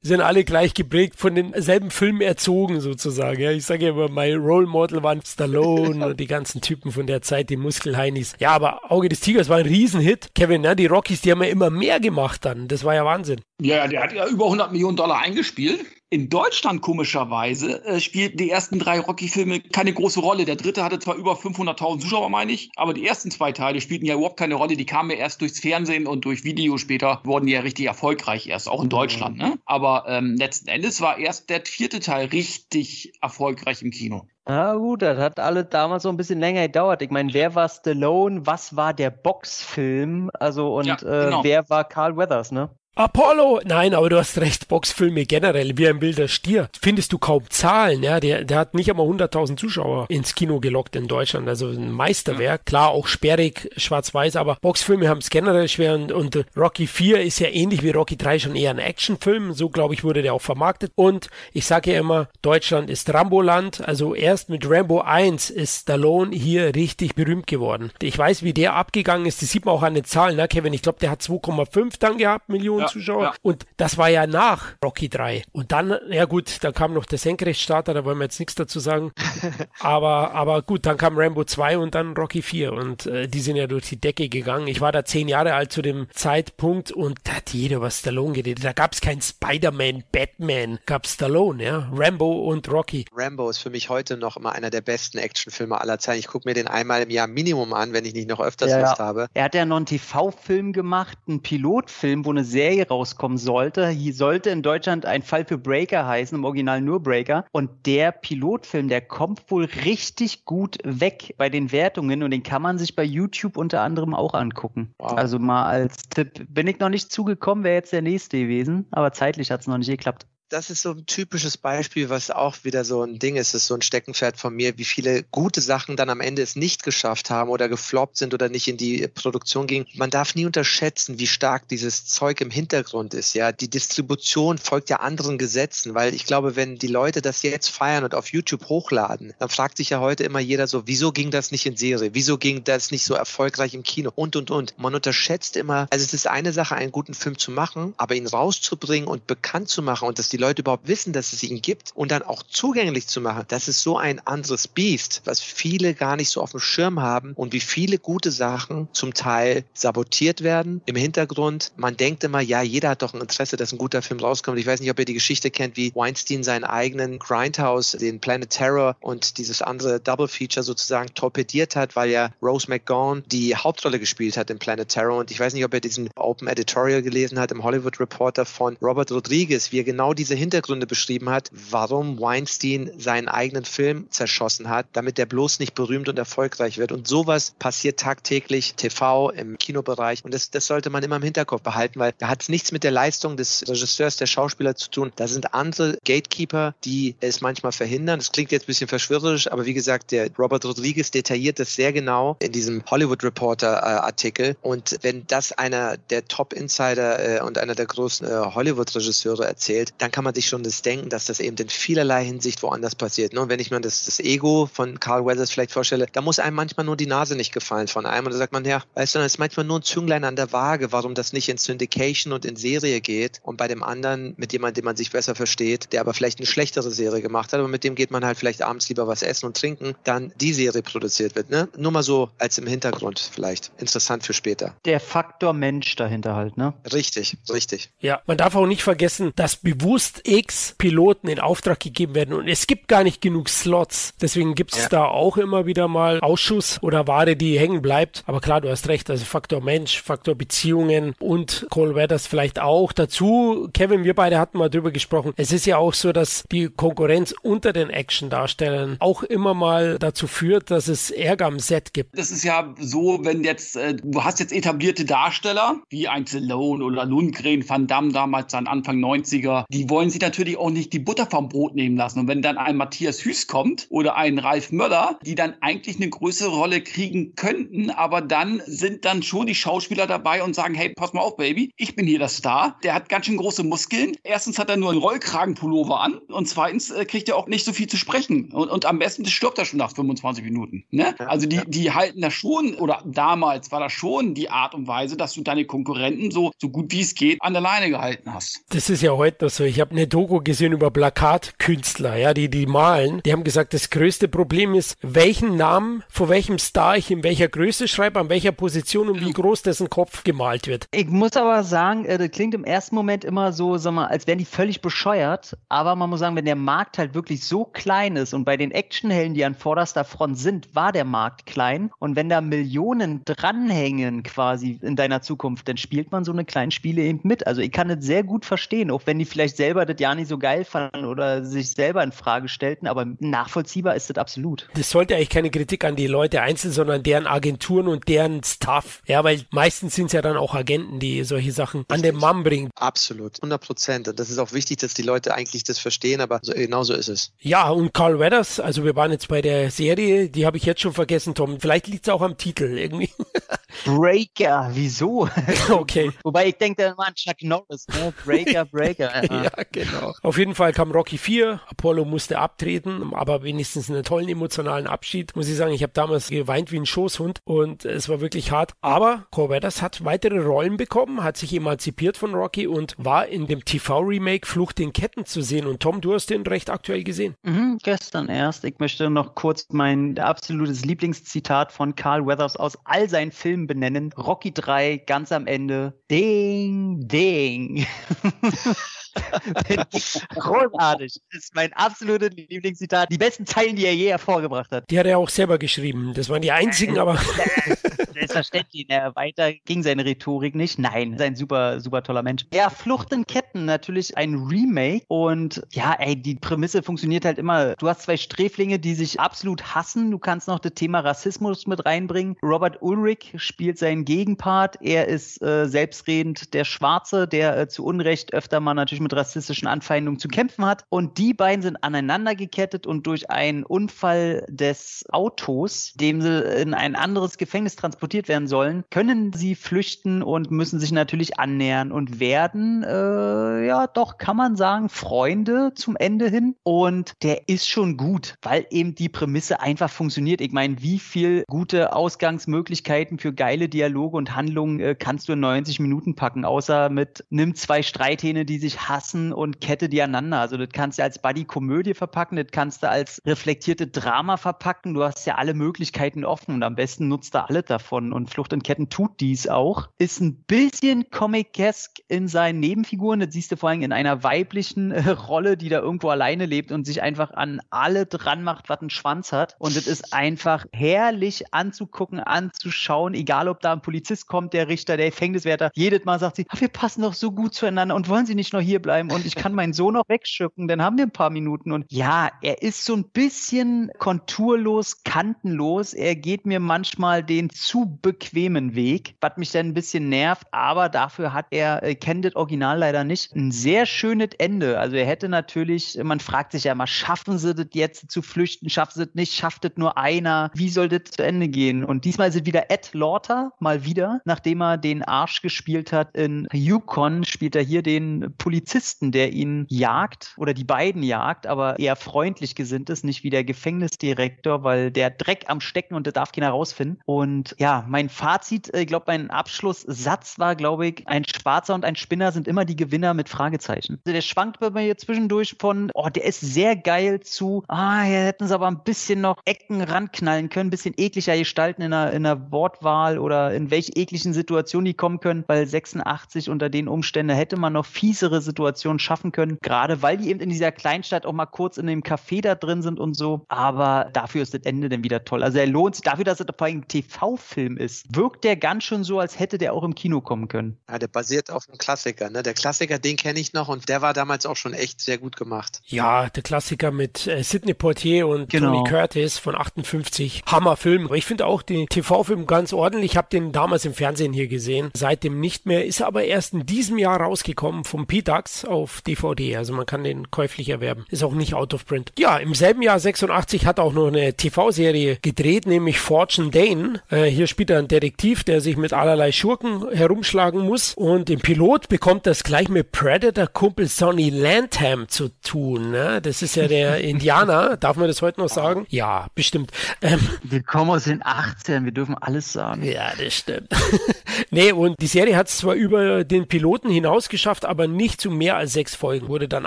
Sind 0.00 0.20
alle 0.20 0.44
gleich 0.44 0.74
geprägt 0.74 1.16
von 1.16 1.34
denselben 1.34 1.90
Filmen 1.90 2.20
erzogen 2.20 2.80
sozusagen. 2.80 3.40
Ja, 3.40 3.50
ich 3.50 3.64
sage 3.64 3.86
ja 3.86 3.90
immer, 3.90 4.08
mein 4.08 4.34
Role 4.34 4.66
Model 4.66 5.02
waren 5.02 5.20
Stallone 5.24 6.06
und 6.06 6.20
die 6.20 6.26
ganzen 6.26 6.60
Typen 6.60 6.92
von 6.92 7.06
der 7.06 7.22
Zeit, 7.22 7.50
die 7.50 7.56
Muskelheinis. 7.56 8.34
Ja, 8.38 8.50
aber 8.50 8.90
Auge 8.90 9.08
des 9.08 9.20
Tigers 9.20 9.48
war 9.48 9.58
ein 9.58 9.66
Riesenhit. 9.66 10.34
Kevin, 10.34 10.64
ja, 10.64 10.74
die 10.74 10.86
Rockies, 10.86 11.22
die 11.22 11.30
haben 11.30 11.42
ja 11.42 11.48
immer 11.48 11.70
mehr 11.70 12.00
gemacht 12.00 12.44
dann. 12.44 12.68
Das 12.68 12.84
war 12.84 12.94
ja 12.94 13.04
Wahnsinn. 13.04 13.40
Ja, 13.60 13.86
der 13.86 14.02
hat 14.02 14.12
ja 14.12 14.26
über 14.26 14.46
100 14.46 14.72
Millionen 14.72 14.96
Dollar 14.96 15.20
eingespielt. 15.20 15.84
In 16.12 16.28
Deutschland 16.28 16.82
komischerweise 16.82 17.82
äh, 17.86 17.98
spielten 17.98 18.36
die 18.36 18.50
ersten 18.50 18.78
drei 18.78 19.00
Rocky-Filme 19.00 19.60
keine 19.60 19.94
große 19.94 20.20
Rolle. 20.20 20.44
Der 20.44 20.56
dritte 20.56 20.84
hatte 20.84 20.98
zwar 20.98 21.14
über 21.14 21.32
500.000 21.32 22.00
Zuschauer, 22.00 22.28
meine 22.28 22.52
ich, 22.52 22.70
aber 22.76 22.92
die 22.92 23.06
ersten 23.06 23.30
zwei 23.30 23.50
Teile 23.52 23.80
spielten 23.80 24.04
ja 24.04 24.16
überhaupt 24.16 24.38
keine 24.38 24.56
Rolle. 24.56 24.76
Die 24.76 24.84
kamen 24.84 25.08
ja 25.08 25.16
erst 25.16 25.40
durchs 25.40 25.60
Fernsehen 25.60 26.06
und 26.06 26.26
durch 26.26 26.44
Video 26.44 26.76
später 26.76 27.22
wurden 27.24 27.46
die 27.46 27.54
ja 27.54 27.60
richtig 27.60 27.86
erfolgreich 27.86 28.46
erst, 28.46 28.68
auch 28.68 28.82
in 28.82 28.90
Deutschland. 28.90 29.38
Ne? 29.38 29.58
Aber 29.64 30.04
ähm, 30.06 30.36
letzten 30.36 30.68
Endes 30.68 31.00
war 31.00 31.16
erst 31.16 31.48
der 31.48 31.62
vierte 31.64 31.98
Teil 31.98 32.26
richtig 32.26 33.14
erfolgreich 33.22 33.80
im 33.80 33.90
Kino. 33.90 34.26
Ah, 34.44 34.74
gut, 34.74 35.00
das 35.00 35.16
hat 35.16 35.40
alle 35.40 35.64
damals 35.64 36.02
so 36.02 36.10
ein 36.10 36.18
bisschen 36.18 36.40
länger 36.40 36.66
gedauert. 36.66 37.00
Ich 37.00 37.10
meine, 37.10 37.32
wer 37.32 37.54
war 37.54 37.70
Stallone? 37.70 38.44
Was 38.44 38.76
war 38.76 38.92
der 38.92 39.08
Boxfilm? 39.08 40.30
Also, 40.34 40.74
und 40.74 40.84
Ja, 40.84 40.96
äh, 40.96 41.24
genau. 41.24 41.42
wer 41.42 41.70
war 41.70 41.84
Carl 41.84 42.18
Weathers, 42.18 42.52
ne? 42.52 42.68
Apollo! 42.94 43.62
Nein, 43.64 43.94
aber 43.94 44.10
du 44.10 44.18
hast 44.18 44.36
recht, 44.36 44.68
Boxfilme 44.68 45.24
generell, 45.24 45.78
wie 45.78 45.88
ein 45.88 46.02
wilder 46.02 46.28
Stier. 46.28 46.68
Findest 46.78 47.10
du 47.14 47.16
kaum 47.16 47.48
Zahlen, 47.48 48.02
ja? 48.02 48.20
Der, 48.20 48.44
der 48.44 48.58
hat 48.58 48.74
nicht 48.74 48.90
einmal 48.90 49.06
100.000 49.06 49.56
Zuschauer 49.56 50.04
ins 50.10 50.34
Kino 50.34 50.60
gelockt 50.60 50.94
in 50.94 51.08
Deutschland. 51.08 51.48
Also 51.48 51.68
ein 51.68 51.90
Meisterwerk. 51.90 52.66
Klar, 52.66 52.90
auch 52.90 53.06
sperrig, 53.06 53.70
schwarz-weiß, 53.78 54.36
aber 54.36 54.58
Boxfilme 54.60 55.08
haben 55.08 55.20
es 55.20 55.30
generell 55.30 55.68
schwer 55.68 55.94
und, 55.94 56.12
und 56.12 56.44
Rocky 56.54 56.86
4 56.86 57.22
ist 57.22 57.38
ja 57.38 57.48
ähnlich 57.48 57.82
wie 57.82 57.92
Rocky 57.92 58.18
3 58.18 58.40
schon 58.40 58.56
eher 58.56 58.68
ein 58.68 58.78
Actionfilm. 58.78 59.54
So, 59.54 59.70
glaube 59.70 59.94
ich, 59.94 60.04
wurde 60.04 60.20
der 60.20 60.34
auch 60.34 60.42
vermarktet. 60.42 60.92
Und 60.94 61.30
ich 61.54 61.64
sage 61.64 61.92
ja 61.92 62.00
immer, 62.00 62.28
Deutschland 62.42 62.90
ist 62.90 63.12
Rambo-Land. 63.12 63.88
Also 63.88 64.14
erst 64.14 64.50
mit 64.50 64.68
Rambo 64.68 65.00
1 65.00 65.48
ist 65.48 65.80
Stallone 65.84 66.36
hier 66.36 66.74
richtig 66.74 67.14
berühmt 67.14 67.46
geworden. 67.46 67.90
Ich 68.02 68.18
weiß, 68.18 68.42
wie 68.42 68.52
der 68.52 68.74
abgegangen 68.74 69.24
ist. 69.24 69.40
Das 69.40 69.48
sieht 69.48 69.64
man 69.64 69.76
auch 69.76 69.82
an 69.82 69.94
den 69.94 70.04
Zahlen, 70.04 70.36
ne, 70.36 70.46
Kevin? 70.46 70.74
Ich 70.74 70.82
glaube, 70.82 70.98
der 71.00 71.10
hat 71.10 71.22
2,5 71.22 71.94
dann 71.98 72.18
gehabt, 72.18 72.50
Millionen 72.50 72.81
Ja, 72.82 72.88
Zuschauer. 72.88 73.22
ja. 73.22 73.34
Und 73.42 73.66
das 73.76 73.98
war 73.98 74.08
ja 74.08 74.26
nach 74.26 74.74
Rocky 74.84 75.08
3. 75.08 75.42
Und 75.52 75.72
dann, 75.72 75.96
ja 76.08 76.24
gut, 76.24 76.58
da 76.62 76.72
kam 76.72 76.94
noch 76.94 77.04
der 77.04 77.18
Senkrechtstarter, 77.18 77.94
da 77.94 78.04
wollen 78.04 78.18
wir 78.18 78.24
jetzt 78.24 78.38
nichts 78.38 78.54
dazu 78.54 78.80
sagen. 78.80 79.12
aber, 79.80 80.32
aber 80.34 80.62
gut, 80.62 80.86
dann 80.86 80.96
kam 80.96 81.16
Rambo 81.18 81.44
2 81.44 81.78
und 81.78 81.94
dann 81.94 82.14
Rocky 82.16 82.42
4. 82.42 82.72
Und 82.72 83.06
äh, 83.06 83.28
die 83.28 83.40
sind 83.40 83.56
ja 83.56 83.66
durch 83.66 83.88
die 83.88 84.00
Decke 84.00 84.28
gegangen. 84.28 84.66
Ich 84.68 84.80
war 84.80 84.92
da 84.92 85.04
zehn 85.04 85.28
Jahre 85.28 85.54
alt 85.54 85.72
zu 85.72 85.82
dem 85.82 86.06
Zeitpunkt 86.12 86.92
und 86.92 87.18
da 87.24 87.32
hat 87.34 87.50
jeder 87.50 87.76
über 87.76 87.90
Stallone 87.90 88.32
geredet. 88.32 88.64
Da 88.64 88.72
gab 88.72 88.92
es 88.92 89.00
kein 89.00 89.20
Spider-Man, 89.20 90.04
Batman, 90.12 90.78
gab 90.86 91.06
Stallone, 91.06 91.62
ja. 91.64 91.88
Rambo 91.92 92.48
und 92.48 92.70
Rocky. 92.70 93.04
Rambo 93.14 93.50
ist 93.50 93.58
für 93.58 93.70
mich 93.70 93.88
heute 93.88 94.16
noch 94.16 94.36
immer 94.36 94.52
einer 94.52 94.70
der 94.70 94.80
besten 94.80 95.18
Actionfilme 95.18 95.80
aller 95.80 95.98
Zeiten. 95.98 96.18
Ich 96.18 96.26
gucke 96.28 96.48
mir 96.48 96.54
den 96.54 96.66
einmal 96.68 97.02
im 97.02 97.10
Jahr 97.10 97.26
Minimum 97.26 97.72
an, 97.72 97.92
wenn 97.92 98.04
ich 98.04 98.14
nicht 98.14 98.28
noch 98.28 98.40
öfters 98.40 98.70
Ja, 98.70 98.78
ja. 98.80 98.88
Lust 98.88 98.98
habe. 98.98 99.26
Er 99.34 99.44
hat 99.44 99.54
ja 99.54 99.64
noch 99.64 99.76
einen 99.76 99.86
TV-Film 99.86 100.72
gemacht, 100.72 101.18
einen 101.28 101.42
Pilotfilm, 101.42 102.24
wo 102.24 102.30
eine 102.30 102.44
Serie 102.44 102.71
rauskommen 102.80 103.36
sollte. 103.36 103.88
Hier 103.88 104.14
sollte 104.14 104.50
in 104.50 104.62
Deutschland 104.62 105.04
ein 105.04 105.22
Fall 105.22 105.44
für 105.44 105.58
Breaker 105.58 106.06
heißen, 106.06 106.36
im 106.38 106.44
Original 106.44 106.80
nur 106.80 107.02
Breaker. 107.02 107.44
Und 107.52 107.70
der 107.84 108.12
Pilotfilm, 108.12 108.88
der 108.88 109.02
kommt 109.02 109.50
wohl 109.50 109.64
richtig 109.84 110.44
gut 110.44 110.78
weg 110.84 111.34
bei 111.36 111.50
den 111.50 111.72
Wertungen 111.72 112.22
und 112.22 112.30
den 112.30 112.42
kann 112.42 112.62
man 112.62 112.78
sich 112.78 112.96
bei 112.96 113.04
YouTube 113.04 113.56
unter 113.56 113.82
anderem 113.82 114.14
auch 114.14 114.34
angucken. 114.34 114.94
Wow. 114.98 115.12
Also 115.12 115.38
mal 115.38 115.64
als 115.64 116.08
Tipp. 116.08 116.46
Bin 116.48 116.66
ich 116.66 116.78
noch 116.78 116.88
nicht 116.88 117.12
zugekommen, 117.12 117.64
wäre 117.64 117.74
jetzt 117.74 117.92
der 117.92 118.02
nächste 118.02 118.38
gewesen, 118.38 118.86
aber 118.90 119.12
zeitlich 119.12 119.50
hat 119.50 119.60
es 119.60 119.66
noch 119.66 119.78
nicht 119.78 119.90
geklappt. 119.90 120.26
Das 120.52 120.68
ist 120.68 120.82
so 120.82 120.90
ein 120.90 121.06
typisches 121.06 121.56
Beispiel, 121.56 122.10
was 122.10 122.30
auch 122.30 122.56
wieder 122.62 122.84
so 122.84 123.02
ein 123.02 123.18
Ding 123.18 123.36
ist, 123.36 123.54
ist 123.54 123.66
so 123.66 123.74
ein 123.74 123.80
Steckenpferd 123.80 124.36
von 124.36 124.54
mir, 124.54 124.76
wie 124.76 124.84
viele 124.84 125.22
gute 125.22 125.62
Sachen 125.62 125.96
dann 125.96 126.10
am 126.10 126.20
Ende 126.20 126.42
es 126.42 126.56
nicht 126.56 126.82
geschafft 126.82 127.30
haben 127.30 127.48
oder 127.48 127.70
gefloppt 127.70 128.18
sind 128.18 128.34
oder 128.34 128.50
nicht 128.50 128.68
in 128.68 128.76
die 128.76 129.08
Produktion 129.08 129.66
gingen. 129.66 129.86
Man 129.94 130.10
darf 130.10 130.34
nie 130.34 130.44
unterschätzen, 130.44 131.18
wie 131.18 131.26
stark 131.26 131.68
dieses 131.68 132.04
Zeug 132.04 132.42
im 132.42 132.50
Hintergrund 132.50 133.14
ist. 133.14 133.34
Ja, 133.34 133.50
die 133.50 133.70
Distribution 133.70 134.58
folgt 134.58 134.90
ja 134.90 134.96
anderen 134.96 135.38
Gesetzen, 135.38 135.94
weil 135.94 136.12
ich 136.14 136.26
glaube, 136.26 136.54
wenn 136.54 136.76
die 136.76 136.86
Leute 136.86 137.22
das 137.22 137.42
jetzt 137.42 137.68
feiern 137.68 138.04
und 138.04 138.14
auf 138.14 138.30
YouTube 138.30 138.68
hochladen, 138.68 139.32
dann 139.38 139.48
fragt 139.48 139.78
sich 139.78 139.88
ja 139.88 140.00
heute 140.00 140.24
immer 140.24 140.40
jeder 140.40 140.66
so, 140.66 140.86
wieso 140.86 141.12
ging 141.12 141.30
das 141.30 141.50
nicht 141.50 141.64
in 141.64 141.78
Serie? 141.78 142.10
Wieso 142.12 142.36
ging 142.36 142.62
das 142.62 142.90
nicht 142.90 143.04
so 143.04 143.14
erfolgreich 143.14 143.72
im 143.72 143.84
Kino? 143.84 144.12
Und, 144.14 144.36
und, 144.36 144.50
und. 144.50 144.78
Man 144.78 144.94
unterschätzt 144.94 145.56
immer, 145.56 145.86
also 145.88 146.04
es 146.04 146.12
ist 146.12 146.26
eine 146.26 146.52
Sache, 146.52 146.74
einen 146.74 146.92
guten 146.92 147.14
Film 147.14 147.38
zu 147.38 147.50
machen, 147.52 147.94
aber 147.96 148.16
ihn 148.16 148.26
rauszubringen 148.26 149.08
und 149.08 149.26
bekannt 149.26 149.70
zu 149.70 149.80
machen 149.80 150.08
und 150.08 150.18
dass 150.18 150.28
die 150.28 150.41
Leute 150.42 150.62
überhaupt 150.62 150.88
wissen, 150.88 151.12
dass 151.12 151.32
es 151.32 151.42
ihn 151.42 151.62
gibt 151.62 151.92
und 151.94 152.10
dann 152.10 152.22
auch 152.22 152.42
zugänglich 152.42 153.06
zu 153.06 153.20
machen, 153.20 153.44
das 153.48 153.68
ist 153.68 153.82
so 153.82 153.96
ein 153.96 154.18
anderes 154.26 154.68
Biest, 154.68 155.22
was 155.24 155.40
viele 155.40 155.94
gar 155.94 156.16
nicht 156.16 156.30
so 156.30 156.42
auf 156.42 156.50
dem 156.50 156.60
Schirm 156.60 157.00
haben 157.00 157.32
und 157.34 157.52
wie 157.52 157.60
viele 157.60 157.98
gute 157.98 158.30
Sachen 158.30 158.88
zum 158.92 159.14
Teil 159.14 159.64
sabotiert 159.72 160.42
werden 160.42 160.82
im 160.86 160.96
Hintergrund. 160.96 161.72
Man 161.76 161.96
denkt 161.96 162.24
immer, 162.24 162.40
ja, 162.40 162.62
jeder 162.62 162.90
hat 162.90 163.02
doch 163.02 163.14
ein 163.14 163.20
Interesse, 163.20 163.56
dass 163.56 163.72
ein 163.72 163.78
guter 163.78 164.02
Film 164.02 164.20
rauskommt. 164.20 164.58
Ich 164.58 164.66
weiß 164.66 164.80
nicht, 164.80 164.90
ob 164.90 164.98
ihr 164.98 165.04
die 165.04 165.14
Geschichte 165.14 165.50
kennt, 165.50 165.76
wie 165.76 165.94
Weinstein 165.94 166.42
seinen 166.42 166.64
eigenen 166.64 167.18
Grindhouse, 167.18 167.92
den 167.92 168.20
Planet 168.20 168.50
Terror 168.50 168.96
und 169.00 169.38
dieses 169.38 169.62
andere 169.62 170.00
Double 170.00 170.28
Feature 170.28 170.64
sozusagen 170.64 171.14
torpediert 171.14 171.76
hat, 171.76 171.96
weil 171.96 172.10
ja 172.10 172.30
Rose 172.42 172.68
McGowan 172.68 173.22
die 173.26 173.54
Hauptrolle 173.56 173.98
gespielt 173.98 174.36
hat 174.36 174.50
in 174.50 174.58
Planet 174.58 174.88
Terror. 174.88 175.18
Und 175.18 175.30
ich 175.30 175.38
weiß 175.38 175.54
nicht, 175.54 175.64
ob 175.64 175.72
ihr 175.72 175.80
diesen 175.80 176.10
Open 176.16 176.48
Editorial 176.48 177.02
gelesen 177.02 177.38
hat 177.38 177.52
im 177.52 177.62
Hollywood 177.62 178.00
Reporter 178.00 178.44
von 178.44 178.76
Robert 178.82 179.12
Rodriguez, 179.12 179.72
wie 179.72 179.78
er 179.80 179.84
genau 179.84 180.14
diese 180.14 180.31
Hintergründe 180.36 180.86
beschrieben 180.86 181.30
hat, 181.30 181.50
warum 181.52 182.20
Weinstein 182.20 182.90
seinen 182.98 183.28
eigenen 183.28 183.64
Film 183.64 184.06
zerschossen 184.10 184.68
hat, 184.68 184.86
damit 184.92 185.18
der 185.18 185.26
bloß 185.26 185.58
nicht 185.58 185.74
berühmt 185.74 186.08
und 186.08 186.18
erfolgreich 186.18 186.78
wird. 186.78 186.92
Und 186.92 187.08
sowas 187.08 187.54
passiert 187.58 187.98
tagtäglich 188.00 188.74
TV 188.74 189.30
im 189.30 189.58
Kinobereich. 189.58 190.24
Und 190.24 190.32
das, 190.34 190.50
das 190.50 190.66
sollte 190.66 190.90
man 190.90 191.02
immer 191.02 191.16
im 191.16 191.22
Hinterkopf 191.22 191.62
behalten, 191.62 191.98
weil 191.98 192.12
da 192.18 192.28
hat 192.28 192.42
es 192.42 192.48
nichts 192.48 192.72
mit 192.72 192.84
der 192.84 192.90
Leistung 192.90 193.36
des 193.36 193.64
Regisseurs, 193.68 194.16
der 194.16 194.26
Schauspieler 194.26 194.76
zu 194.76 194.90
tun. 194.90 195.12
Da 195.16 195.26
sind 195.26 195.54
andere 195.54 195.98
Gatekeeper, 196.04 196.74
die 196.84 197.16
es 197.20 197.40
manchmal 197.40 197.72
verhindern. 197.72 198.20
Das 198.20 198.32
klingt 198.32 198.52
jetzt 198.52 198.64
ein 198.64 198.66
bisschen 198.66 198.88
verschwörerisch, 198.88 199.50
aber 199.50 199.66
wie 199.66 199.74
gesagt, 199.74 200.12
der 200.12 200.30
Robert 200.38 200.64
Rodriguez 200.64 201.10
detailliert 201.10 201.58
das 201.58 201.74
sehr 201.74 201.92
genau 201.92 202.36
in 202.38 202.52
diesem 202.52 202.84
Hollywood 202.90 203.24
Reporter 203.24 203.78
äh, 203.78 203.86
Artikel. 204.02 204.56
Und 204.62 204.98
wenn 205.02 205.26
das 205.26 205.52
einer 205.52 205.96
der 205.96 206.26
Top 206.26 206.52
Insider 206.52 207.38
äh, 207.38 207.40
und 207.42 207.58
einer 207.58 207.74
der 207.74 207.86
großen 207.86 208.26
äh, 208.26 208.30
Hollywood 208.30 208.94
Regisseure 208.94 209.46
erzählt, 209.46 209.92
dann 209.98 210.10
kann 210.12 210.24
man 210.24 210.34
sich 210.34 210.46
schon 210.46 210.62
das 210.62 210.82
denken, 210.82 211.08
dass 211.08 211.26
das 211.26 211.40
eben 211.40 211.56
in 211.56 211.68
vielerlei 211.68 212.24
Hinsicht 212.24 212.62
woanders 212.62 212.94
passiert. 212.94 213.32
Ne? 213.32 213.40
Und 213.40 213.48
wenn 213.48 213.60
ich 213.60 213.70
mir 213.70 213.80
das, 213.80 214.04
das 214.04 214.20
Ego 214.20 214.68
von 214.72 215.00
Carl 215.00 215.26
Weathers 215.26 215.50
vielleicht 215.50 215.72
vorstelle, 215.72 216.06
da 216.12 216.20
muss 216.20 216.38
einem 216.38 216.56
manchmal 216.56 216.86
nur 216.86 216.96
die 216.96 217.06
Nase 217.06 217.36
nicht 217.36 217.52
gefallen 217.52 217.88
von 217.88 218.06
einem. 218.06 218.26
Und 218.26 218.32
da 218.32 218.38
sagt 218.38 218.52
man, 218.52 218.64
ja, 218.64 218.82
weißt 218.94 219.14
du, 219.14 219.18
das 219.18 219.32
ist 219.32 219.38
manchmal 219.38 219.66
nur 219.66 219.80
ein 219.80 219.82
Zünglein 219.82 220.24
an 220.24 220.36
der 220.36 220.52
Waage, 220.52 220.92
warum 220.92 221.14
das 221.14 221.32
nicht 221.32 221.48
in 221.48 221.58
Syndication 221.58 222.32
und 222.32 222.44
in 222.44 222.56
Serie 222.56 223.00
geht. 223.00 223.40
Und 223.42 223.56
bei 223.56 223.68
dem 223.68 223.82
anderen, 223.82 224.34
mit 224.36 224.52
jemandem, 224.52 224.82
den 224.82 224.84
man 224.84 224.96
sich 224.96 225.10
besser 225.10 225.34
versteht, 225.34 225.92
der 225.92 226.00
aber 226.00 226.14
vielleicht 226.14 226.38
eine 226.38 226.46
schlechtere 226.46 226.90
Serie 226.90 227.22
gemacht 227.22 227.52
hat, 227.52 227.58
aber 227.58 227.68
mit 227.68 227.84
dem 227.84 227.94
geht 227.94 228.10
man 228.10 228.24
halt 228.24 228.38
vielleicht 228.38 228.62
abends 228.62 228.88
lieber 228.88 229.06
was 229.06 229.22
essen 229.22 229.46
und 229.46 229.56
trinken, 229.56 229.94
dann 230.04 230.32
die 230.40 230.52
Serie 230.52 230.82
produziert 230.82 231.34
wird. 231.34 231.50
Ne? 231.50 231.68
Nur 231.76 231.92
mal 231.92 232.02
so 232.02 232.30
als 232.38 232.58
im 232.58 232.66
Hintergrund 232.66 233.30
vielleicht. 233.32 233.72
Interessant 233.78 234.24
für 234.24 234.34
später. 234.34 234.74
Der 234.84 235.00
Faktor 235.00 235.52
Mensch 235.52 235.96
dahinter 235.96 236.36
halt, 236.36 236.56
ne? 236.56 236.74
Richtig, 236.92 237.36
richtig. 237.50 237.90
Ja, 238.00 238.20
man 238.26 238.36
darf 238.36 238.54
auch 238.54 238.66
nicht 238.66 238.82
vergessen, 238.82 239.32
dass 239.36 239.56
bewusst 239.56 240.01
x 240.24 240.74
Piloten 240.78 241.28
in 241.28 241.38
Auftrag 241.40 241.80
gegeben 241.80 242.14
werden 242.14 242.34
und 242.34 242.48
es 242.48 242.66
gibt 242.66 242.88
gar 242.88 243.04
nicht 243.04 243.20
genug 243.20 243.48
Slots. 243.48 244.14
Deswegen 244.20 244.54
gibt 244.54 244.72
es 244.74 244.82
Ja. 244.84 244.88
da 244.88 245.04
auch 245.06 245.36
immer 245.36 245.66
wieder 245.66 245.88
mal 245.88 246.20
Ausschuss 246.20 246.78
oder 246.82 247.06
Ware, 247.06 247.36
die 247.36 247.58
hängen 247.58 247.82
bleibt. 247.82 248.22
Aber 248.26 248.40
klar, 248.40 248.60
du 248.60 248.70
hast 248.70 248.88
recht, 248.88 249.08
also 249.10 249.24
Faktor 249.24 249.62
Mensch, 249.62 250.00
Faktor 250.02 250.34
Beziehungen 250.34 251.14
und 251.18 251.66
Cole 251.70 251.94
Weathers 251.94 252.26
vielleicht 252.26 252.60
auch. 252.60 252.92
Dazu, 252.92 253.68
Kevin, 253.74 254.04
wir 254.04 254.14
beide 254.14 254.38
hatten 254.38 254.58
mal 254.58 254.68
drüber 254.70 254.90
gesprochen. 254.90 255.32
Es 255.36 255.52
ist 255.52 255.66
ja 255.66 255.78
auch 255.78 255.94
so, 255.94 256.12
dass 256.12 256.44
die 256.50 256.68
Konkurrenz 256.68 257.34
unter 257.42 257.72
den 257.72 257.90
Action-Darstellern 257.90 258.96
auch 259.00 259.22
immer 259.22 259.54
mal 259.54 259.98
dazu 259.98 260.26
führt, 260.26 260.70
dass 260.70 260.88
es 260.88 261.10
Ärger 261.10 261.46
am 261.46 261.58
Set 261.58 261.92
gibt. 261.92 262.16
Das 262.18 262.30
ist 262.30 262.44
ja 262.44 262.74
so, 262.78 263.20
wenn 263.22 263.44
jetzt, 263.44 263.76
äh, 263.76 263.94
du 263.94 264.22
hast 264.24 264.40
jetzt 264.40 264.52
etablierte 264.52 265.04
Darsteller, 265.04 265.76
wie 265.90 266.08
ein 266.08 266.26
Stallone 266.26 266.84
oder 266.84 267.04
Lundgren, 267.04 267.68
Van 267.68 267.86
Damme 267.86 268.12
damals 268.12 268.52
dann 268.52 268.66
Anfang 268.66 268.98
90er, 268.98 269.64
die 269.68 269.88
wollen 269.92 270.08
sie 270.08 270.18
natürlich 270.18 270.56
auch 270.56 270.70
nicht 270.70 270.92
die 270.94 270.98
Butter 270.98 271.26
vom 271.26 271.50
Brot 271.50 271.74
nehmen 271.74 271.98
lassen. 271.98 272.20
Und 272.20 272.26
wenn 272.26 272.40
dann 272.40 272.56
ein 272.56 272.76
Matthias 272.76 273.22
Hüß 273.26 273.46
kommt 273.46 273.86
oder 273.90 274.16
ein 274.16 274.38
Ralf 274.38 274.72
Möller, 274.72 275.18
die 275.22 275.34
dann 275.34 275.54
eigentlich 275.60 275.96
eine 275.96 276.08
größere 276.08 276.48
Rolle 276.48 276.80
kriegen 276.80 277.34
könnten, 277.34 277.90
aber 277.90 278.22
dann 278.22 278.62
sind 278.64 279.04
dann 279.04 279.22
schon 279.22 279.46
die 279.46 279.54
Schauspieler 279.54 280.06
dabei 280.06 280.42
und 280.42 280.54
sagen, 280.54 280.74
hey, 280.74 280.94
pass 280.96 281.12
mal 281.12 281.20
auf, 281.20 281.36
Baby, 281.36 281.74
ich 281.76 281.94
bin 281.94 282.06
hier 282.06 282.18
der 282.18 282.28
Star. 282.28 282.78
Der 282.82 282.94
hat 282.94 283.10
ganz 283.10 283.26
schön 283.26 283.36
große 283.36 283.64
Muskeln. 283.64 284.16
Erstens 284.24 284.58
hat 284.58 284.70
er 284.70 284.78
nur 284.78 284.90
einen 284.90 285.00
Rollkragenpullover 285.00 286.00
an 286.00 286.14
und 286.28 286.48
zweitens 286.48 286.90
äh, 286.90 287.04
kriegt 287.04 287.28
er 287.28 287.36
auch 287.36 287.46
nicht 287.46 287.66
so 287.66 287.74
viel 287.74 287.86
zu 287.86 287.98
sprechen. 287.98 288.50
Und, 288.50 288.70
und 288.70 288.86
am 288.86 288.98
besten 288.98 289.26
stirbt 289.26 289.58
er 289.58 289.66
schon 289.66 289.78
nach 289.78 289.94
25 289.94 290.42
Minuten. 290.42 290.84
Ne? 290.90 291.14
Also 291.20 291.46
die, 291.46 291.60
die 291.66 291.92
halten 291.92 292.22
da 292.22 292.30
schon, 292.30 292.76
oder 292.76 293.02
damals 293.04 293.70
war 293.70 293.80
das 293.80 293.92
schon 293.92 294.32
die 294.32 294.48
Art 294.48 294.74
und 294.74 294.86
Weise, 294.86 295.18
dass 295.18 295.34
du 295.34 295.42
deine 295.42 295.66
Konkurrenten 295.66 296.30
so, 296.30 296.50
so 296.58 296.70
gut 296.70 296.90
wie 296.92 297.00
es 297.00 297.14
geht 297.14 297.42
an 297.42 297.52
der 297.52 297.60
Leine 297.60 297.90
gehalten 297.90 298.32
hast. 298.32 298.64
Das 298.70 298.88
ist 298.88 299.02
ja 299.02 299.12
heute 299.12 299.44
noch 299.44 299.50
so. 299.50 299.64
Ich 299.64 299.81
habe 299.82 299.90
eine 299.90 300.06
Doku 300.06 300.40
gesehen 300.40 300.72
über 300.72 300.90
Plakatkünstler, 300.90 302.16
ja, 302.16 302.32
die 302.32 302.48
die 302.48 302.66
malen. 302.66 303.20
Die 303.26 303.32
haben 303.32 303.44
gesagt, 303.44 303.74
das 303.74 303.90
größte 303.90 304.28
Problem 304.28 304.74
ist, 304.74 304.96
welchen 305.02 305.56
Namen 305.56 306.04
vor 306.08 306.30
welchem 306.30 306.58
Star 306.58 306.96
ich 306.96 307.10
in 307.10 307.22
welcher 307.22 307.48
Größe 307.48 307.88
schreibe, 307.88 308.20
an 308.20 308.30
welcher 308.30 308.52
Position 308.52 309.10
und 309.10 309.20
wie 309.20 309.32
groß 309.32 309.62
dessen 309.62 309.90
Kopf 309.90 310.24
gemalt 310.24 310.68
wird. 310.68 310.86
Ich 310.92 311.08
muss 311.08 311.36
aber 311.36 311.64
sagen, 311.64 312.04
äh, 312.04 312.16
das 312.16 312.30
klingt 312.30 312.54
im 312.54 312.64
ersten 312.64 312.94
Moment 312.94 313.24
immer 313.24 313.52
so, 313.52 313.76
sag 313.76 313.92
mal, 313.92 314.06
als 314.06 314.26
wären 314.26 314.38
die 314.38 314.44
völlig 314.44 314.80
bescheuert. 314.80 315.56
Aber 315.68 315.96
man 315.96 316.08
muss 316.08 316.20
sagen, 316.20 316.36
wenn 316.36 316.44
der 316.44 316.56
Markt 316.56 316.98
halt 316.98 317.14
wirklich 317.14 317.44
so 317.44 317.64
klein 317.64 318.16
ist 318.16 318.34
und 318.34 318.44
bei 318.44 318.56
den 318.56 318.70
Actionhelden, 318.70 319.34
die 319.34 319.44
an 319.44 319.56
vorderster 319.56 320.04
Front 320.04 320.38
sind, 320.38 320.74
war 320.74 320.92
der 320.92 321.04
Markt 321.04 321.46
klein. 321.46 321.90
Und 321.98 322.14
wenn 322.14 322.28
da 322.28 322.40
Millionen 322.40 323.24
dranhängen 323.24 324.22
quasi 324.22 324.78
in 324.80 324.94
deiner 324.94 325.22
Zukunft, 325.22 325.66
dann 325.66 325.76
spielt 325.76 326.12
man 326.12 326.24
so 326.24 326.30
eine 326.30 326.44
kleinen 326.44 326.70
Spiele 326.70 327.02
eben 327.02 327.20
mit. 327.24 327.46
Also 327.48 327.60
ich 327.60 327.72
kann 327.72 327.88
das 327.88 328.04
sehr 328.04 328.22
gut 328.22 328.44
verstehen, 328.44 328.92
auch 328.92 329.02
wenn 329.06 329.18
die 329.18 329.24
vielleicht 329.24 329.56
selber 329.56 329.71
das 329.74 329.96
ja 329.98 330.14
nicht 330.14 330.28
so 330.28 330.38
geil 330.38 330.64
fanden 330.64 331.04
oder 331.04 331.44
sich 331.44 331.72
selber 331.72 332.02
in 332.02 332.12
Frage 332.12 332.48
stellten. 332.48 332.86
Aber 332.86 333.06
nachvollziehbar 333.20 333.96
ist 333.96 334.10
das 334.10 334.18
absolut. 334.18 334.68
Das 334.74 334.90
sollte 334.90 335.16
eigentlich 335.16 335.30
keine 335.30 335.50
Kritik 335.50 335.84
an 335.84 335.96
die 335.96 336.06
Leute 336.06 336.42
einzeln, 336.42 336.72
sondern 336.72 337.02
deren 337.02 337.26
Agenturen 337.26 337.88
und 337.88 338.08
deren 338.08 338.42
Staff. 338.44 339.02
Ja, 339.06 339.24
weil 339.24 339.42
meistens 339.50 339.94
sind 339.94 340.06
es 340.06 340.12
ja 340.12 340.22
dann 340.22 340.36
auch 340.36 340.54
Agenten, 340.54 340.98
die 340.98 341.24
solche 341.24 341.52
Sachen 341.52 341.84
an 341.88 342.02
den 342.02 342.16
Mann 342.16 342.42
bringen. 342.42 342.70
Absolut, 342.76 343.36
100 343.42 343.60
Prozent. 343.60 344.08
Und 344.08 344.18
das 344.18 344.30
ist 344.30 344.38
auch 344.38 344.52
wichtig, 344.52 344.78
dass 344.78 344.94
die 344.94 345.02
Leute 345.02 345.34
eigentlich 345.34 345.64
das 345.64 345.78
verstehen, 345.78 346.20
aber 346.20 346.40
so, 346.42 346.52
genau 346.52 346.82
so 346.82 346.94
ist 346.94 347.08
es. 347.08 347.32
Ja, 347.40 347.68
und 347.70 347.92
Carl 347.94 348.18
Weathers, 348.18 348.60
also 348.60 348.84
wir 348.84 348.96
waren 348.96 349.10
jetzt 349.10 349.28
bei 349.28 349.42
der 349.42 349.70
Serie, 349.70 350.28
die 350.28 350.46
habe 350.46 350.56
ich 350.56 350.64
jetzt 350.64 350.80
schon 350.80 350.92
vergessen, 350.92 351.34
Tom. 351.34 351.60
Vielleicht 351.60 351.86
liegt 351.88 352.06
es 352.06 352.12
auch 352.12 352.22
am 352.22 352.36
Titel 352.36 352.78
irgendwie. 352.78 353.10
Breaker, 353.84 354.70
wieso? 354.72 355.28
okay. 355.70 356.10
Wobei 356.22 356.48
ich 356.48 356.56
denke 356.56 356.82
dann 356.82 356.96
mal 356.96 357.08
an 357.08 357.14
Chuck 357.14 357.42
Norris, 357.42 357.86
ne? 357.88 358.12
Breaker, 358.24 358.64
Breaker. 358.66 359.24
ja, 359.24 359.50
genau. 359.72 360.14
Auf 360.22 360.38
jeden 360.38 360.54
Fall 360.54 360.72
kam 360.72 360.90
Rocky 360.90 361.18
4, 361.18 361.60
Apollo 361.68 362.04
musste 362.04 362.38
abtreten, 362.38 363.12
aber 363.14 363.42
wenigstens 363.42 363.90
einen 363.90 364.02
tollen 364.02 364.28
emotionalen 364.28 364.86
Abschied. 364.86 365.34
Muss 365.36 365.48
ich 365.48 365.56
sagen, 365.56 365.72
ich 365.72 365.82
habe 365.82 365.92
damals 365.92 366.28
geweint 366.28 366.72
wie 366.72 366.78
ein 366.78 366.86
Schoßhund 366.86 367.40
und 367.44 367.84
es 367.84 368.08
war 368.08 368.20
wirklich 368.20 368.50
hart. 368.52 368.72
Aber 368.80 369.26
Corvedas 369.30 369.82
hat 369.82 370.04
weitere 370.04 370.38
Rollen 370.38 370.76
bekommen, 370.76 371.22
hat 371.22 371.36
sich 371.36 371.52
emanzipiert 371.54 372.16
von 372.16 372.34
Rocky 372.34 372.66
und 372.66 372.94
war 372.98 373.26
in 373.26 373.46
dem 373.46 373.64
TV-Remake 373.64 374.46
Flucht 374.46 374.80
in 374.80 374.92
Ketten 374.92 375.24
zu 375.24 375.42
sehen. 375.42 375.66
Und 375.66 375.80
Tom, 375.80 376.00
du 376.00 376.14
hast 376.14 376.30
den 376.30 376.42
recht 376.42 376.70
aktuell 376.70 377.04
gesehen. 377.04 377.34
Mhm, 377.42 377.78
gestern 377.82 378.28
erst. 378.28 378.64
Ich 378.64 378.78
möchte 378.78 379.10
noch 379.10 379.34
kurz 379.34 379.66
mein 379.70 380.18
absolutes 380.18 380.84
Lieblingszitat 380.84 381.72
von 381.72 381.94
Carl 381.94 382.26
Weathers 382.26 382.56
aus 382.56 382.78
all 382.84 383.08
seinen 383.08 383.32
Filmen 383.32 383.66
benennen. 383.66 384.12
Rocky 384.12 384.52
3, 384.52 384.98
ganz 385.06 385.32
am 385.32 385.46
Ende. 385.46 385.94
Ding, 386.10 387.06
ding. 387.08 387.86
Großartig. 390.34 391.20
Das 391.32 391.44
ist 391.44 391.54
mein 391.54 391.72
absolutes 391.74 392.30
Lieblingszitat. 392.34 393.10
Die 393.10 393.18
besten 393.18 393.46
Zeilen, 393.46 393.76
die 393.76 393.86
er 393.86 393.94
je 393.94 394.08
hervorgebracht 394.08 394.70
hat. 394.70 394.84
Die 394.90 394.98
hat 394.98 395.06
er 395.06 395.18
auch 395.18 395.28
selber 395.28 395.58
geschrieben. 395.58 396.12
Das 396.14 396.28
waren 396.28 396.42
die 396.42 396.52
einzigen, 396.52 396.98
aber. 396.98 397.16
Selbstverständlich. 398.12 398.88
Ne? 398.88 399.10
Weiter 399.14 399.52
ging 399.64 399.82
seine 399.82 400.04
Rhetorik 400.04 400.54
nicht. 400.54 400.78
Nein, 400.78 401.14
ist 401.14 401.22
ein 401.22 401.36
super, 401.36 401.80
super 401.80 402.02
toller 402.02 402.22
Mensch. 402.22 402.44
Ja, 402.52 402.70
Flucht 402.70 403.12
in 403.12 403.26
Ketten, 403.26 403.64
natürlich 403.64 404.16
ein 404.16 404.34
Remake. 404.34 405.04
Und 405.08 405.62
ja, 405.72 405.94
ey, 405.98 406.16
die 406.16 406.34
Prämisse 406.36 406.82
funktioniert 406.82 407.24
halt 407.24 407.38
immer. 407.38 407.74
Du 407.76 407.88
hast 407.88 408.02
zwei 408.02 408.16
Sträflinge, 408.16 408.78
die 408.78 408.94
sich 408.94 409.20
absolut 409.20 409.74
hassen. 409.74 410.10
Du 410.10 410.18
kannst 410.18 410.48
noch 410.48 410.58
das 410.58 410.74
Thema 410.74 411.00
Rassismus 411.00 411.66
mit 411.66 411.84
reinbringen. 411.84 412.36
Robert 412.42 412.80
Ulrich 412.80 413.34
spielt 413.36 413.78
seinen 413.78 414.04
Gegenpart. 414.04 414.76
Er 414.80 415.08
ist 415.08 415.42
äh, 415.42 415.66
selbstredend 415.66 416.54
der 416.54 416.64
Schwarze, 416.64 417.26
der 417.26 417.58
äh, 417.58 417.68
zu 417.68 417.84
Unrecht 417.84 418.32
öfter 418.34 418.60
mal 418.60 418.74
natürlich 418.74 419.01
mit 419.02 419.14
rassistischen 419.14 419.68
Anfeindungen 419.68 420.18
zu 420.18 420.28
kämpfen 420.28 420.64
hat. 420.64 420.84
Und 420.88 421.18
die 421.18 421.34
beiden 421.34 421.62
sind 421.62 421.82
aneinander 421.82 422.34
gekettet 422.34 422.86
und 422.86 423.06
durch 423.06 423.30
einen 423.30 423.64
Unfall 423.64 424.46
des 424.48 425.04
Autos, 425.10 425.92
dem 425.94 426.20
sie 426.20 426.42
in 426.60 426.74
ein 426.74 426.94
anderes 426.94 427.38
Gefängnis 427.38 427.76
transportiert 427.76 428.28
werden 428.28 428.48
sollen, 428.48 428.84
können 428.90 429.32
sie 429.32 429.54
flüchten 429.54 430.22
und 430.22 430.50
müssen 430.50 430.80
sich 430.80 430.92
natürlich 430.92 431.38
annähern 431.38 431.92
und 431.92 432.20
werden, 432.20 432.82
äh, 432.82 433.66
ja, 433.66 433.86
doch 433.86 434.18
kann 434.18 434.36
man 434.36 434.56
sagen, 434.56 434.88
Freunde 434.88 435.72
zum 435.74 435.96
Ende 435.96 436.28
hin. 436.28 436.56
Und 436.62 437.12
der 437.22 437.48
ist 437.48 437.68
schon 437.68 437.96
gut, 437.96 438.36
weil 438.42 438.66
eben 438.70 438.94
die 438.94 439.08
Prämisse 439.08 439.60
einfach 439.60 439.90
funktioniert. 439.90 440.40
Ich 440.40 440.52
meine, 440.52 440.80
wie 440.82 440.98
viel 440.98 441.44
gute 441.48 441.94
Ausgangsmöglichkeiten 441.94 443.18
für 443.18 443.32
geile 443.32 443.68
Dialoge 443.68 444.16
und 444.16 444.34
Handlungen 444.36 444.80
äh, 444.80 444.94
kannst 444.98 445.28
du 445.28 445.32
in 445.32 445.40
90 445.40 445.80
Minuten 445.80 446.14
packen, 446.14 446.44
außer 446.44 446.88
mit 446.88 447.24
nimm 447.30 447.54
zwei 447.54 447.82
Streithähne, 447.82 448.44
die 448.44 448.58
sich 448.58 448.88
hassen 448.92 449.32
und 449.32 449.60
kette 449.60 449.88
die 449.88 450.02
aneinander. 450.02 450.40
Also 450.40 450.56
das 450.56 450.68
kannst 450.72 450.98
du 450.98 451.02
als 451.02 451.18
Buddy-Komödie 451.18 451.94
verpacken, 451.94 452.36
das 452.36 452.46
kannst 452.52 452.82
du 452.82 452.88
als 452.88 453.20
reflektierte 453.26 453.86
Drama 453.88 454.36
verpacken. 454.36 454.94
Du 454.94 455.02
hast 455.02 455.26
ja 455.26 455.36
alle 455.36 455.54
Möglichkeiten 455.54 456.24
offen 456.24 456.54
und 456.54 456.62
am 456.62 456.76
besten 456.76 457.08
nutzt 457.08 457.34
du 457.34 457.42
alle 457.44 457.62
davon. 457.62 458.12
Und 458.12 458.30
Flucht 458.30 458.52
in 458.52 458.62
Ketten 458.62 458.90
tut 458.90 459.20
dies 459.20 459.48
auch. 459.48 459.88
Ist 459.98 460.20
ein 460.20 460.44
bisschen 460.44 461.10
comic-esque 461.10 462.02
in 462.08 462.28
seinen 462.28 462.60
Nebenfiguren. 462.60 463.20
Das 463.20 463.32
siehst 463.32 463.50
du 463.50 463.56
vor 463.56 463.70
allem 463.70 463.82
in 463.82 463.92
einer 463.92 464.22
weiblichen 464.22 464.92
äh, 464.92 465.10
Rolle, 465.10 465.56
die 465.56 465.70
da 465.70 465.80
irgendwo 465.80 466.10
alleine 466.10 466.46
lebt 466.46 466.70
und 466.70 466.84
sich 466.84 467.02
einfach 467.02 467.32
an 467.32 467.60
alle 467.70 468.06
dran 468.06 468.42
macht, 468.42 468.68
was 468.68 468.82
ein 468.82 468.90
Schwanz 468.90 469.32
hat. 469.32 469.56
Und 469.58 469.76
es 469.76 469.86
ist 469.86 470.12
einfach 470.12 470.66
herrlich 470.72 471.54
anzugucken, 471.54 472.20
anzuschauen, 472.20 473.14
egal 473.14 473.48
ob 473.48 473.60
da 473.60 473.72
ein 473.72 473.80
Polizist 473.80 474.26
kommt, 474.26 474.52
der 474.52 474.68
Richter, 474.68 474.98
der 474.98 475.10
Gefängniswärter. 475.10 475.70
Jedes 475.74 476.04
Mal 476.04 476.18
sagt 476.18 476.36
sie, 476.36 476.46
wir 476.52 476.68
passen 476.68 477.02
doch 477.02 477.14
so 477.14 477.32
gut 477.32 477.54
zueinander 477.54 477.94
und 477.94 478.08
wollen 478.08 478.26
Sie 478.26 478.34
nicht 478.34 478.52
noch 478.52 478.60
hier 478.60 478.81
bleiben 478.82 479.10
und 479.10 479.24
ich 479.24 479.34
kann 479.34 479.54
meinen 479.54 479.72
Sohn 479.72 479.94
noch 479.94 480.08
wegschicken, 480.08 480.68
dann 480.68 480.82
haben 480.82 480.96
wir 480.96 481.06
ein 481.06 481.12
paar 481.12 481.30
Minuten. 481.30 481.72
Und 481.72 481.86
ja, 481.88 482.30
er 482.42 482.62
ist 482.62 482.84
so 482.84 482.94
ein 482.94 483.04
bisschen 483.04 483.90
konturlos, 483.98 485.04
kantenlos. 485.04 485.94
Er 485.94 486.16
geht 486.16 486.44
mir 486.46 486.60
manchmal 486.60 487.22
den 487.22 487.50
zu 487.50 487.98
bequemen 488.02 488.74
Weg, 488.74 489.14
was 489.20 489.36
mich 489.36 489.52
dann 489.52 489.68
ein 489.68 489.74
bisschen 489.74 490.08
nervt, 490.08 490.46
aber 490.50 490.88
dafür 490.88 491.32
hat 491.32 491.46
er, 491.50 491.82
äh, 491.82 491.94
kennt 491.94 492.24
das 492.24 492.36
Original 492.36 492.78
leider 492.78 493.04
nicht, 493.04 493.34
ein 493.34 493.52
sehr 493.52 493.86
schönes 493.86 494.30
Ende. 494.38 494.78
Also 494.78 494.96
er 494.96 495.06
hätte 495.06 495.28
natürlich, 495.28 495.98
man 496.02 496.20
fragt 496.20 496.52
sich 496.52 496.64
ja 496.64 496.74
mal, 496.74 496.86
schaffen 496.86 497.38
sie 497.38 497.54
das 497.54 497.68
jetzt 497.72 498.10
zu 498.10 498.22
flüchten, 498.22 498.68
schaffen 498.68 498.92
sie 498.94 499.06
das 499.06 499.14
nicht, 499.14 499.34
schafft 499.34 499.64
das 499.64 499.72
nur 499.76 499.96
einer, 499.96 500.50
wie 500.54 500.68
soll 500.68 500.88
das 500.88 501.12
zu 501.12 501.22
Ende 501.22 501.48
gehen? 501.48 501.84
Und 501.84 502.04
diesmal 502.04 502.28
es 502.28 502.44
wieder 502.44 502.70
Ed 502.70 502.90
Lauter, 502.92 503.52
mal 503.58 503.84
wieder, 503.84 504.20
nachdem 504.24 504.62
er 504.62 504.78
den 504.78 505.02
Arsch 505.02 505.42
gespielt 505.42 505.92
hat 505.92 506.16
in 506.16 506.48
Yukon, 506.52 507.24
spielt 507.24 507.54
er 507.54 507.62
hier 507.62 507.82
den 507.82 508.34
Polizisten, 508.38 508.71
der 509.12 509.32
ihn 509.32 509.66
jagt 509.68 510.34
oder 510.36 510.54
die 510.54 510.64
beiden 510.64 511.02
jagt, 511.02 511.46
aber 511.46 511.78
eher 511.78 511.96
freundlich 511.96 512.54
gesinnt 512.54 512.90
ist, 512.90 513.04
nicht 513.04 513.22
wie 513.22 513.30
der 513.30 513.44
Gefängnisdirektor, 513.44 514.64
weil 514.64 514.90
der 514.90 515.10
Dreck 515.10 515.44
am 515.48 515.60
Stecken 515.60 515.94
und 515.94 516.06
der 516.06 516.12
darf 516.12 516.32
keiner 516.32 516.50
rausfinden. 516.50 517.00
Und 517.04 517.54
ja, 517.58 517.84
mein 517.88 518.08
Fazit, 518.08 518.74
ich 518.74 518.86
glaube, 518.86 519.04
mein 519.08 519.30
Abschlusssatz 519.30 520.38
war, 520.38 520.56
glaube 520.56 520.86
ich, 520.86 521.06
ein 521.06 521.24
Schwarzer 521.24 521.74
und 521.74 521.84
ein 521.84 521.96
Spinner 521.96 522.32
sind 522.32 522.48
immer 522.48 522.64
die 522.64 522.76
Gewinner 522.76 523.14
mit 523.14 523.28
Fragezeichen. 523.28 524.00
Also 524.04 524.14
der 524.14 524.22
schwankt 524.22 524.60
bei 524.60 524.70
mir 524.70 524.96
zwischendurch 524.96 525.56
von, 525.60 525.90
oh, 525.94 526.08
der 526.08 526.24
ist 526.24 526.40
sehr 526.40 526.76
geil 526.76 527.20
zu, 527.20 527.64
ah, 527.68 528.02
hier 528.02 528.24
hätten 528.24 528.46
sie 528.46 528.54
aber 528.54 528.68
ein 528.68 528.82
bisschen 528.84 529.20
noch 529.20 529.36
Ecken 529.44 529.82
ranknallen 529.82 530.48
können, 530.48 530.68
ein 530.68 530.70
bisschen 530.70 530.94
ekliger 530.96 531.36
gestalten 531.36 531.82
in 531.82 531.92
einer, 531.92 532.12
in 532.12 532.24
einer 532.24 532.50
Wortwahl 532.50 533.18
oder 533.18 533.52
in 533.52 533.70
welche 533.70 533.92
ekligen 533.92 534.32
Situationen 534.32 534.86
die 534.86 534.94
kommen 534.94 535.20
können, 535.20 535.44
weil 535.46 535.66
86 535.66 536.48
unter 536.48 536.70
den 536.70 536.88
Umständen 536.88 537.36
hätte 537.36 537.56
man 537.58 537.74
noch 537.74 537.86
fiesere 537.86 538.40
Situationen 538.40 538.61
schaffen 538.98 539.32
können, 539.32 539.58
gerade 539.62 540.02
weil 540.02 540.16
die 540.16 540.28
eben 540.30 540.40
in 540.40 540.50
dieser 540.50 540.72
Kleinstadt 540.72 541.26
auch 541.26 541.32
mal 541.32 541.46
kurz 541.46 541.76
in 541.76 541.86
dem 541.86 542.02
Café 542.02 542.40
da 542.42 542.54
drin 542.54 542.82
sind 542.82 542.98
und 542.98 543.14
so. 543.14 543.44
Aber 543.48 544.10
dafür 544.12 544.42
ist 544.42 544.54
das 544.54 544.62
Ende 544.62 544.88
dann 544.88 545.04
wieder 545.04 545.24
toll. 545.24 545.42
Also 545.42 545.58
er 545.58 545.66
lohnt 545.66 545.96
sich 545.96 546.04
dafür, 546.04 546.24
dass 546.24 546.40
er 546.40 546.46
vor 546.56 546.66
allem 546.66 546.78
ein 546.78 546.88
TV-Film 546.88 547.76
ist. 547.76 548.14
Wirkt 548.14 548.44
der 548.44 548.56
ganz 548.56 548.84
schön 548.84 549.04
so, 549.04 549.18
als 549.18 549.38
hätte 549.38 549.58
der 549.58 549.72
auch 549.72 549.82
im 549.84 549.94
Kino 549.94 550.20
kommen 550.20 550.48
können. 550.48 550.78
Ja, 550.88 550.98
der 550.98 551.08
basiert 551.08 551.50
auf 551.50 551.68
einem 551.68 551.78
Klassiker. 551.78 552.30
Ne? 552.30 552.42
Der 552.42 552.54
Klassiker, 552.54 552.98
den 552.98 553.16
kenne 553.16 553.40
ich 553.40 553.52
noch 553.52 553.68
und 553.68 553.88
der 553.88 554.02
war 554.02 554.12
damals 554.12 554.46
auch 554.46 554.56
schon 554.56 554.74
echt 554.74 555.00
sehr 555.00 555.18
gut 555.18 555.36
gemacht. 555.36 555.80
Ja, 555.86 556.28
der 556.30 556.42
Klassiker 556.42 556.90
mit 556.90 557.26
äh, 557.26 557.42
Sidney 557.42 557.74
Poitier 557.74 558.26
und 558.28 558.50
Genau. 558.50 558.72
Tony 558.72 558.88
Curtis 558.88 559.38
von 559.38 559.54
58. 559.54 560.42
Hammerfilm. 560.46 561.12
Ich 561.14 561.24
finde 561.24 561.46
auch 561.46 561.62
den 561.62 561.86
TV-Film 561.86 562.46
ganz 562.46 562.72
ordentlich. 562.72 563.12
Ich 563.12 563.16
habe 563.16 563.28
den 563.30 563.52
damals 563.52 563.84
im 563.84 563.94
Fernsehen 563.94 564.32
hier 564.32 564.48
gesehen. 564.48 564.90
Seitdem 564.94 565.40
nicht 565.40 565.66
mehr. 565.66 565.84
Ist 565.84 566.02
aber 566.02 566.24
erst 566.24 566.52
in 566.54 566.66
diesem 566.66 566.98
Jahr 566.98 567.20
rausgekommen 567.20 567.84
vom 567.84 568.06
Pitax. 568.06 568.51
Gibt's 568.52 568.64
auf 568.64 569.00
DVD, 569.00 569.56
also 569.56 569.72
man 569.72 569.86
kann 569.86 570.04
den 570.04 570.30
käuflich 570.30 570.68
erwerben. 570.68 571.06
Ist 571.08 571.24
auch 571.24 571.32
nicht 571.32 571.54
out 571.54 571.72
of 571.72 571.86
print. 571.86 572.12
Ja, 572.18 572.36
im 572.36 572.54
selben 572.54 572.82
Jahr 572.82 572.98
86 572.98 573.66
hat 573.66 573.78
er 573.78 573.84
auch 573.84 573.92
noch 573.92 574.08
eine 574.08 574.34
TV-Serie 574.34 575.18
gedreht, 575.22 575.66
nämlich 575.66 575.98
Fortune 575.98 576.50
Dane. 576.50 577.00
Äh, 577.10 577.24
hier 577.24 577.46
spielt 577.46 577.70
er 577.70 577.78
einen 577.78 577.88
Detektiv, 577.88 578.44
der 578.44 578.60
sich 578.60 578.76
mit 578.76 578.92
allerlei 578.92 579.32
Schurken 579.32 579.90
herumschlagen 579.90 580.60
muss 580.60 580.92
und 580.94 581.30
im 581.30 581.40
Pilot 581.40 581.88
bekommt 581.88 582.26
das 582.26 582.44
gleich 582.44 582.68
mit 582.68 582.92
Predator-Kumpel 582.92 583.86
Sonny 583.86 584.28
Landham 584.30 585.08
zu 585.08 585.30
tun. 585.42 585.90
Ne? 585.90 586.20
Das 586.20 586.42
ist 586.42 586.56
ja 586.56 586.68
der 586.68 586.98
Indianer, 587.02 587.76
darf 587.78 587.96
man 587.96 588.08
das 588.08 588.20
heute 588.20 588.40
noch 588.40 588.50
sagen? 588.50 588.86
Ja, 588.90 589.28
bestimmt. 589.34 589.72
Ähm, 590.02 590.20
wir 590.42 590.62
kommen 590.62 590.90
aus 590.90 591.04
den 591.04 591.20
18, 591.24 591.84
wir 591.84 591.92
dürfen 591.92 592.16
alles 592.20 592.52
sagen. 592.52 592.82
Ja, 592.82 593.12
das 593.16 593.34
stimmt. 593.34 593.70
nee, 594.50 594.72
und 594.72 595.00
die 595.00 595.06
Serie 595.06 595.36
hat 595.36 595.48
es 595.48 595.58
zwar 595.58 595.74
über 595.74 596.24
den 596.24 596.48
Piloten 596.48 596.90
hinaus 596.90 597.28
geschafft, 597.30 597.64
aber 597.64 597.86
nicht 597.86 598.20
zu 598.20 598.30
mehr 598.36 598.56
als 598.56 598.72
sechs 598.72 598.94
Folgen. 598.94 599.28
Wurde 599.28 599.48
dann 599.48 599.66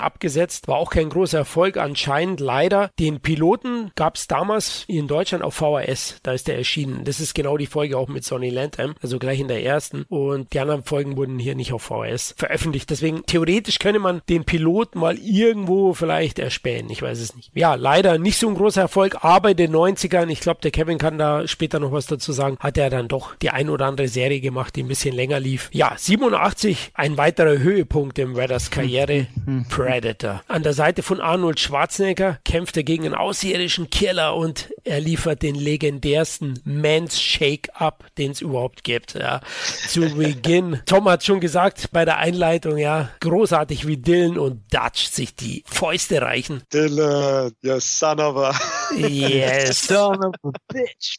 abgesetzt, 0.00 0.68
war 0.68 0.76
auch 0.76 0.90
kein 0.90 1.08
großer 1.08 1.38
Erfolg 1.38 1.76
anscheinend 1.76 2.40
leider. 2.40 2.90
Den 2.98 3.20
Piloten 3.20 3.92
gab 3.94 4.16
es 4.16 4.26
damals 4.26 4.84
in 4.86 5.08
Deutschland 5.08 5.44
auf 5.44 5.54
VHS, 5.54 6.18
da 6.22 6.32
ist 6.32 6.48
der 6.48 6.56
erschienen. 6.56 7.04
Das 7.04 7.20
ist 7.20 7.34
genau 7.34 7.56
die 7.56 7.66
Folge 7.66 7.96
auch 7.96 8.08
mit 8.08 8.24
Sonny 8.24 8.50
Landham, 8.50 8.94
also 9.02 9.18
gleich 9.18 9.40
in 9.40 9.48
der 9.48 9.64
ersten. 9.64 10.04
Und 10.08 10.52
die 10.52 10.60
anderen 10.60 10.84
Folgen 10.84 11.16
wurden 11.16 11.38
hier 11.38 11.54
nicht 11.54 11.72
auf 11.72 11.82
VHS 11.82 12.34
veröffentlicht. 12.36 12.90
Deswegen 12.90 13.24
theoretisch 13.26 13.78
könnte 13.78 14.00
man 14.00 14.22
den 14.28 14.44
Piloten 14.44 14.98
mal 14.98 15.18
irgendwo 15.18 15.94
vielleicht 15.94 16.38
erspähen. 16.38 16.90
Ich 16.90 17.02
weiß 17.02 17.20
es 17.20 17.34
nicht. 17.34 17.50
Ja, 17.54 17.74
leider 17.74 18.18
nicht 18.18 18.38
so 18.38 18.48
ein 18.48 18.54
großer 18.54 18.82
Erfolg, 18.82 19.24
aber 19.24 19.50
in 19.50 19.56
den 19.56 19.74
90ern, 19.74 20.28
ich 20.28 20.40
glaube, 20.40 20.60
der 20.62 20.70
Kevin 20.70 20.98
kann 20.98 21.18
da 21.18 21.46
später 21.46 21.80
noch 21.80 21.92
was 21.92 22.06
dazu 22.06 22.32
sagen, 22.32 22.56
hat 22.60 22.78
er 22.78 22.90
dann 22.90 23.08
doch 23.08 23.34
die 23.36 23.50
ein 23.50 23.70
oder 23.70 23.86
andere 23.86 24.08
Serie 24.08 24.40
gemacht, 24.40 24.76
die 24.76 24.82
ein 24.82 24.88
bisschen 24.88 25.14
länger 25.14 25.40
lief. 25.40 25.70
Ja, 25.72 25.94
87, 25.96 26.92
ein 26.94 27.16
weiterer 27.16 27.58
Höhepunkt 27.58 28.18
im 28.18 28.36
Weathers 28.56 28.70
Karriere, 28.70 29.26
Predator. 29.68 30.42
An 30.48 30.62
der 30.62 30.72
Seite 30.72 31.02
von 31.02 31.20
Arnold 31.20 31.60
Schwarzenegger 31.60 32.38
kämpft 32.42 32.78
er 32.78 32.84
gegen 32.84 33.04
einen 33.04 33.14
außerirdischen 33.14 33.90
Killer 33.90 34.34
und 34.34 34.70
er 34.82 34.98
liefert 34.98 35.42
den 35.42 35.54
legendärsten 35.54 36.58
Man's 36.64 37.20
Shake-Up, 37.20 38.06
den 38.16 38.30
es 38.30 38.40
überhaupt 38.40 38.82
gibt. 38.82 39.12
Ja. 39.12 39.42
Zu 39.88 40.00
Beginn, 40.16 40.80
Tom 40.86 41.06
hat 41.06 41.22
schon 41.22 41.40
gesagt 41.40 41.90
bei 41.92 42.06
der 42.06 42.16
Einleitung, 42.16 42.78
ja, 42.78 43.10
großartig 43.20 43.86
wie 43.86 43.98
Dylan 43.98 44.38
und 44.38 44.62
Dutch 44.72 45.08
sich 45.08 45.36
die 45.36 45.62
Fäuste 45.66 46.22
reichen. 46.22 46.62
Dylan, 46.72 47.52
you 47.60 47.78
son 47.78 48.20
of 48.20 48.38
a... 48.38 48.54
Yes. 48.90 49.78
son 49.86 50.24
of 50.24 50.34
a 50.44 50.50
bitch. 50.72 51.18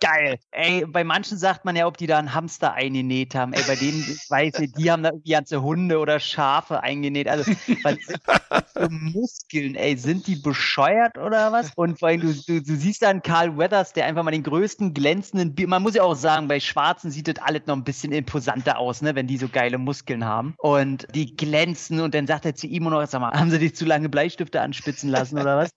Geil. 0.00 0.38
Ey, 0.50 0.84
bei 0.86 1.02
manchen 1.02 1.38
sagt 1.38 1.64
man 1.64 1.76
ja, 1.76 1.86
ob 1.86 1.96
die 1.96 2.06
da 2.06 2.18
einen 2.18 2.34
Hamster 2.34 2.74
eingenäht 2.74 3.34
haben. 3.34 3.54
Ey, 3.54 3.62
bei 3.66 3.76
denen, 3.76 4.00
ich 4.00 4.28
weiß 4.28 4.58
nicht, 4.58 4.76
die 4.76 4.90
haben 4.90 5.02
da 5.02 5.10
irgendwie 5.10 5.32
ganze 5.32 5.62
Hunde 5.62 5.98
oder 5.98 6.20
Schafe 6.20 6.82
eingenäht. 6.82 7.28
Also, 7.28 7.50
was 7.82 7.96
sind 8.04 8.20
das 8.26 8.64
für 8.76 8.90
Muskeln, 8.90 9.74
ey? 9.76 9.96
Sind 9.96 10.26
die 10.26 10.36
bescheuert 10.36 11.16
oder 11.16 11.52
was? 11.52 11.72
Und 11.76 11.98
vor 11.98 12.08
allem, 12.08 12.20
du, 12.20 12.34
du, 12.34 12.62
du 12.62 12.76
siehst 12.76 13.02
dann 13.02 13.22
Carl 13.22 13.56
Weathers, 13.56 13.94
der 13.94 14.06
einfach 14.06 14.22
mal 14.24 14.32
den 14.32 14.42
größten 14.42 14.92
glänzenden, 14.92 15.54
man 15.68 15.82
muss 15.82 15.94
ja 15.94 16.02
auch 16.02 16.16
sagen, 16.16 16.48
bei 16.48 16.60
Schwarzen 16.60 17.10
sieht 17.10 17.28
das 17.28 17.36
alles 17.38 17.62
noch 17.66 17.76
ein 17.76 17.84
bisschen 17.84 18.12
imposanter 18.12 18.78
aus, 18.78 19.00
ne, 19.02 19.14
wenn 19.14 19.26
die 19.26 19.38
so 19.38 19.48
geile 19.48 19.78
Muskeln 19.78 20.24
haben. 20.24 20.54
Und 20.58 21.06
die 21.14 21.34
glänzen 21.36 22.00
und 22.00 22.14
dann 22.14 22.26
sagt 22.26 22.44
er 22.44 22.54
zu 22.54 22.66
ihm 22.66 22.84
noch, 22.84 23.06
sag 23.06 23.20
mal, 23.20 23.32
haben 23.32 23.50
sie 23.50 23.58
dich 23.58 23.76
zu 23.76 23.86
lange 23.86 24.08
Bleistifte 24.10 24.60
anspitzen 24.60 25.10
lassen 25.10 25.38
oder 25.38 25.56
was? 25.58 25.70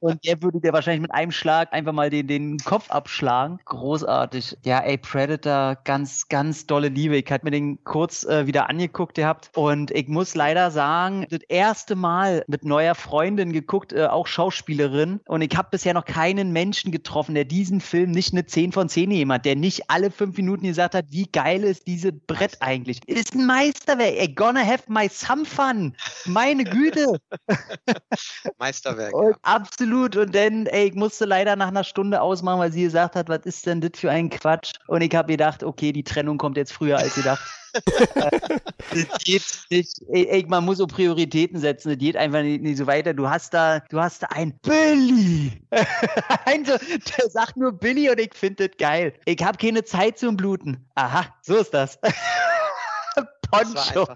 Und 0.00 0.24
der 0.24 0.42
würde 0.42 0.60
dir 0.60 0.72
wahrscheinlich 0.74 1.00
mit 1.00 1.14
einem 1.14 1.32
Schlag 1.32 1.72
einfach 1.72 1.92
mal 1.92 2.10
den, 2.10 2.26
den 2.26 2.58
Kopf 2.58 2.90
abschlagen 2.90 3.58
großartig. 3.64 4.58
Ja, 4.64 4.80
ey, 4.80 4.98
Predator, 4.98 5.76
ganz, 5.84 6.28
ganz 6.28 6.66
dolle 6.66 6.88
Liebe. 6.88 7.16
Ich 7.16 7.30
hatte 7.30 7.44
mir 7.44 7.50
den 7.50 7.82
kurz 7.84 8.24
äh, 8.24 8.46
wieder 8.46 8.68
angeguckt 8.68 9.14
gehabt 9.14 9.50
und 9.54 9.90
ich 9.90 10.08
muss 10.08 10.34
leider 10.34 10.70
sagen, 10.70 11.26
das 11.30 11.40
erste 11.48 11.96
Mal 11.96 12.44
mit 12.46 12.64
neuer 12.64 12.94
Freundin 12.94 13.52
geguckt, 13.52 13.92
äh, 13.92 14.06
auch 14.06 14.26
Schauspielerin 14.26 15.20
und 15.26 15.42
ich 15.42 15.56
habe 15.56 15.68
bisher 15.70 15.94
noch 15.94 16.04
keinen 16.04 16.52
Menschen 16.52 16.92
getroffen, 16.92 17.34
der 17.34 17.44
diesen 17.44 17.80
Film 17.80 18.10
nicht 18.10 18.32
eine 18.32 18.46
10 18.46 18.72
von 18.72 18.88
10 18.88 19.10
jemand, 19.10 19.44
der 19.44 19.56
nicht 19.56 19.90
alle 19.90 20.10
fünf 20.10 20.36
Minuten 20.36 20.66
gesagt 20.66 20.94
hat, 20.94 21.06
wie 21.10 21.26
geil 21.26 21.64
ist 21.64 21.86
diese 21.86 22.12
Brett 22.12 22.58
eigentlich. 22.60 23.00
Ist 23.06 23.34
ein 23.34 23.46
Meisterwerk. 23.46 24.14
Ey, 24.16 24.28
gonna 24.28 24.64
have 24.64 24.84
my 24.88 25.08
some 25.08 25.44
fun. 25.44 25.94
Meine 26.24 26.64
Güte. 26.64 27.18
Meisterwerk. 28.58 29.12
Ja. 29.12 29.36
Absolut. 29.42 30.16
Und 30.16 30.34
dann, 30.34 30.63
ey, 30.66 30.88
ich 30.88 30.94
musste 30.94 31.24
leider 31.24 31.56
nach 31.56 31.68
einer 31.68 31.84
Stunde 31.84 32.20
ausmachen, 32.20 32.58
weil 32.58 32.72
sie 32.72 32.82
gesagt 32.82 33.16
hat, 33.16 33.28
was 33.28 33.40
ist 33.44 33.66
denn 33.66 33.80
das 33.80 33.92
für 33.94 34.10
ein 34.10 34.30
Quatsch? 34.30 34.72
Und 34.86 35.02
ich 35.02 35.14
habe 35.14 35.32
gedacht, 35.32 35.62
okay, 35.62 35.92
die 35.92 36.04
Trennung 36.04 36.38
kommt 36.38 36.56
jetzt 36.56 36.72
früher 36.72 36.98
als 36.98 37.14
gedacht. 37.14 37.42
das 38.14 39.24
geht 39.24 39.42
nicht. 39.70 40.00
Ey, 40.08 40.28
ey, 40.28 40.44
man 40.46 40.64
muss 40.64 40.78
so 40.78 40.86
Prioritäten 40.86 41.58
setzen. 41.58 41.88
Das 41.88 41.98
geht 41.98 42.16
einfach 42.16 42.42
nicht, 42.42 42.62
nicht, 42.62 42.78
so 42.78 42.86
weiter. 42.86 43.12
Du 43.12 43.28
hast 43.28 43.52
da, 43.52 43.80
du 43.80 44.00
hast 44.00 44.22
da 44.22 44.28
ein 44.28 44.58
Billy. 44.60 45.52
ein 46.44 46.64
so, 46.64 46.76
der 46.76 47.30
sagt 47.30 47.56
nur 47.56 47.72
Billy 47.72 48.10
und 48.10 48.20
ich 48.20 48.34
finde 48.34 48.68
das 48.68 48.76
geil. 48.78 49.12
Ich 49.24 49.42
habe 49.42 49.58
keine 49.58 49.84
Zeit 49.84 50.18
zum 50.18 50.36
Bluten. 50.36 50.88
Aha, 50.94 51.26
so 51.42 51.56
ist 51.56 51.74
das. 51.74 51.98
Poncho 53.50 54.06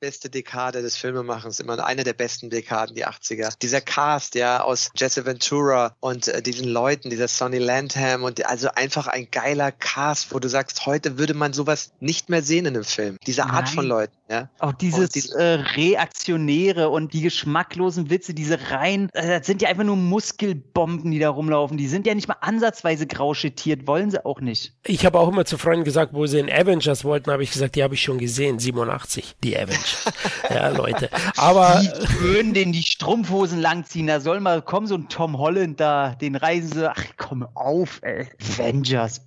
beste 0.00 0.30
Dekade 0.30 0.80
des 0.80 0.96
Filmemachens, 0.96 1.60
immer 1.60 1.84
eine 1.84 2.04
der 2.04 2.14
besten 2.14 2.48
Dekaden, 2.48 2.94
die 2.96 3.06
80er. 3.06 3.52
Dieser 3.60 3.82
Cast, 3.82 4.34
ja, 4.34 4.62
aus 4.62 4.90
Jesse 4.96 5.26
Ventura 5.26 5.94
und 6.00 6.28
äh, 6.28 6.42
diesen 6.42 6.66
Leuten, 6.66 7.10
dieser 7.10 7.28
Sonny 7.28 7.58
Landham 7.58 8.24
und 8.24 8.44
also 8.46 8.70
einfach 8.74 9.06
ein 9.06 9.28
geiler 9.30 9.70
Cast, 9.72 10.32
wo 10.32 10.38
du 10.38 10.48
sagst, 10.48 10.86
heute 10.86 11.18
würde 11.18 11.34
man 11.34 11.52
sowas 11.52 11.92
nicht 12.00 12.30
mehr 12.30 12.42
sehen 12.42 12.66
in 12.66 12.74
einem 12.74 12.84
Film. 12.84 13.18
Diese 13.26 13.44
Art 13.44 13.66
Nein. 13.66 13.74
von 13.74 13.86
Leuten, 13.86 14.16
ja. 14.30 14.48
Auch 14.60 14.72
dieses 14.72 15.10
die, 15.10 15.28
äh, 15.32 15.54
Reaktionäre 15.74 16.88
und 16.88 17.12
die 17.12 17.20
geschmacklosen 17.20 18.10
Witze, 18.10 18.32
diese 18.32 18.70
rein, 18.70 19.08
äh, 19.12 19.38
das 19.38 19.46
sind 19.46 19.60
ja 19.60 19.68
einfach 19.68 19.82
nur 19.82 19.96
Muskelbomben, 19.96 21.10
die 21.10 21.18
da 21.18 21.30
rumlaufen. 21.30 21.76
Die 21.76 21.88
sind 21.88 22.06
ja 22.06 22.14
nicht 22.14 22.28
mal 22.28 22.36
ansatzweise 22.40 23.08
grau 23.08 23.34
schettiert, 23.34 23.88
wollen 23.88 24.12
sie 24.12 24.24
auch 24.24 24.40
nicht. 24.40 24.72
Ich 24.86 25.04
habe 25.04 25.18
auch 25.18 25.28
immer 25.28 25.44
zu 25.44 25.58
Freunden 25.58 25.84
gesagt, 25.84 26.14
wo 26.14 26.26
sie 26.26 26.38
in 26.38 26.48
Avengers 26.48 27.04
wollten, 27.04 27.32
habe 27.32 27.42
ich 27.42 27.50
gesagt, 27.50 27.74
die 27.74 27.82
habe 27.82 27.94
ich 27.94 28.02
schon 28.02 28.18
gesehen, 28.18 28.60
87, 28.60 29.34
die 29.42 29.56
Avengers. 29.56 30.04
ja, 30.48 30.68
Leute. 30.68 31.10
Aber. 31.36 31.82
Die 31.82 32.20
würden 32.20 32.54
den 32.54 32.70
die 32.70 32.84
Strumpfhosen 32.84 33.60
langziehen. 33.60 34.06
Da 34.06 34.20
soll 34.20 34.38
mal 34.38 34.62
kommen, 34.62 34.86
so 34.86 34.94
ein 34.94 35.08
Tom 35.08 35.38
Holland 35.38 35.80
da, 35.80 36.14
den 36.14 36.36
reisen 36.36 36.72
sie. 36.72 36.88
Ach, 36.88 37.04
komm 37.16 37.48
auf, 37.54 37.98
ey. 38.02 38.28
Avengers. 38.40 39.22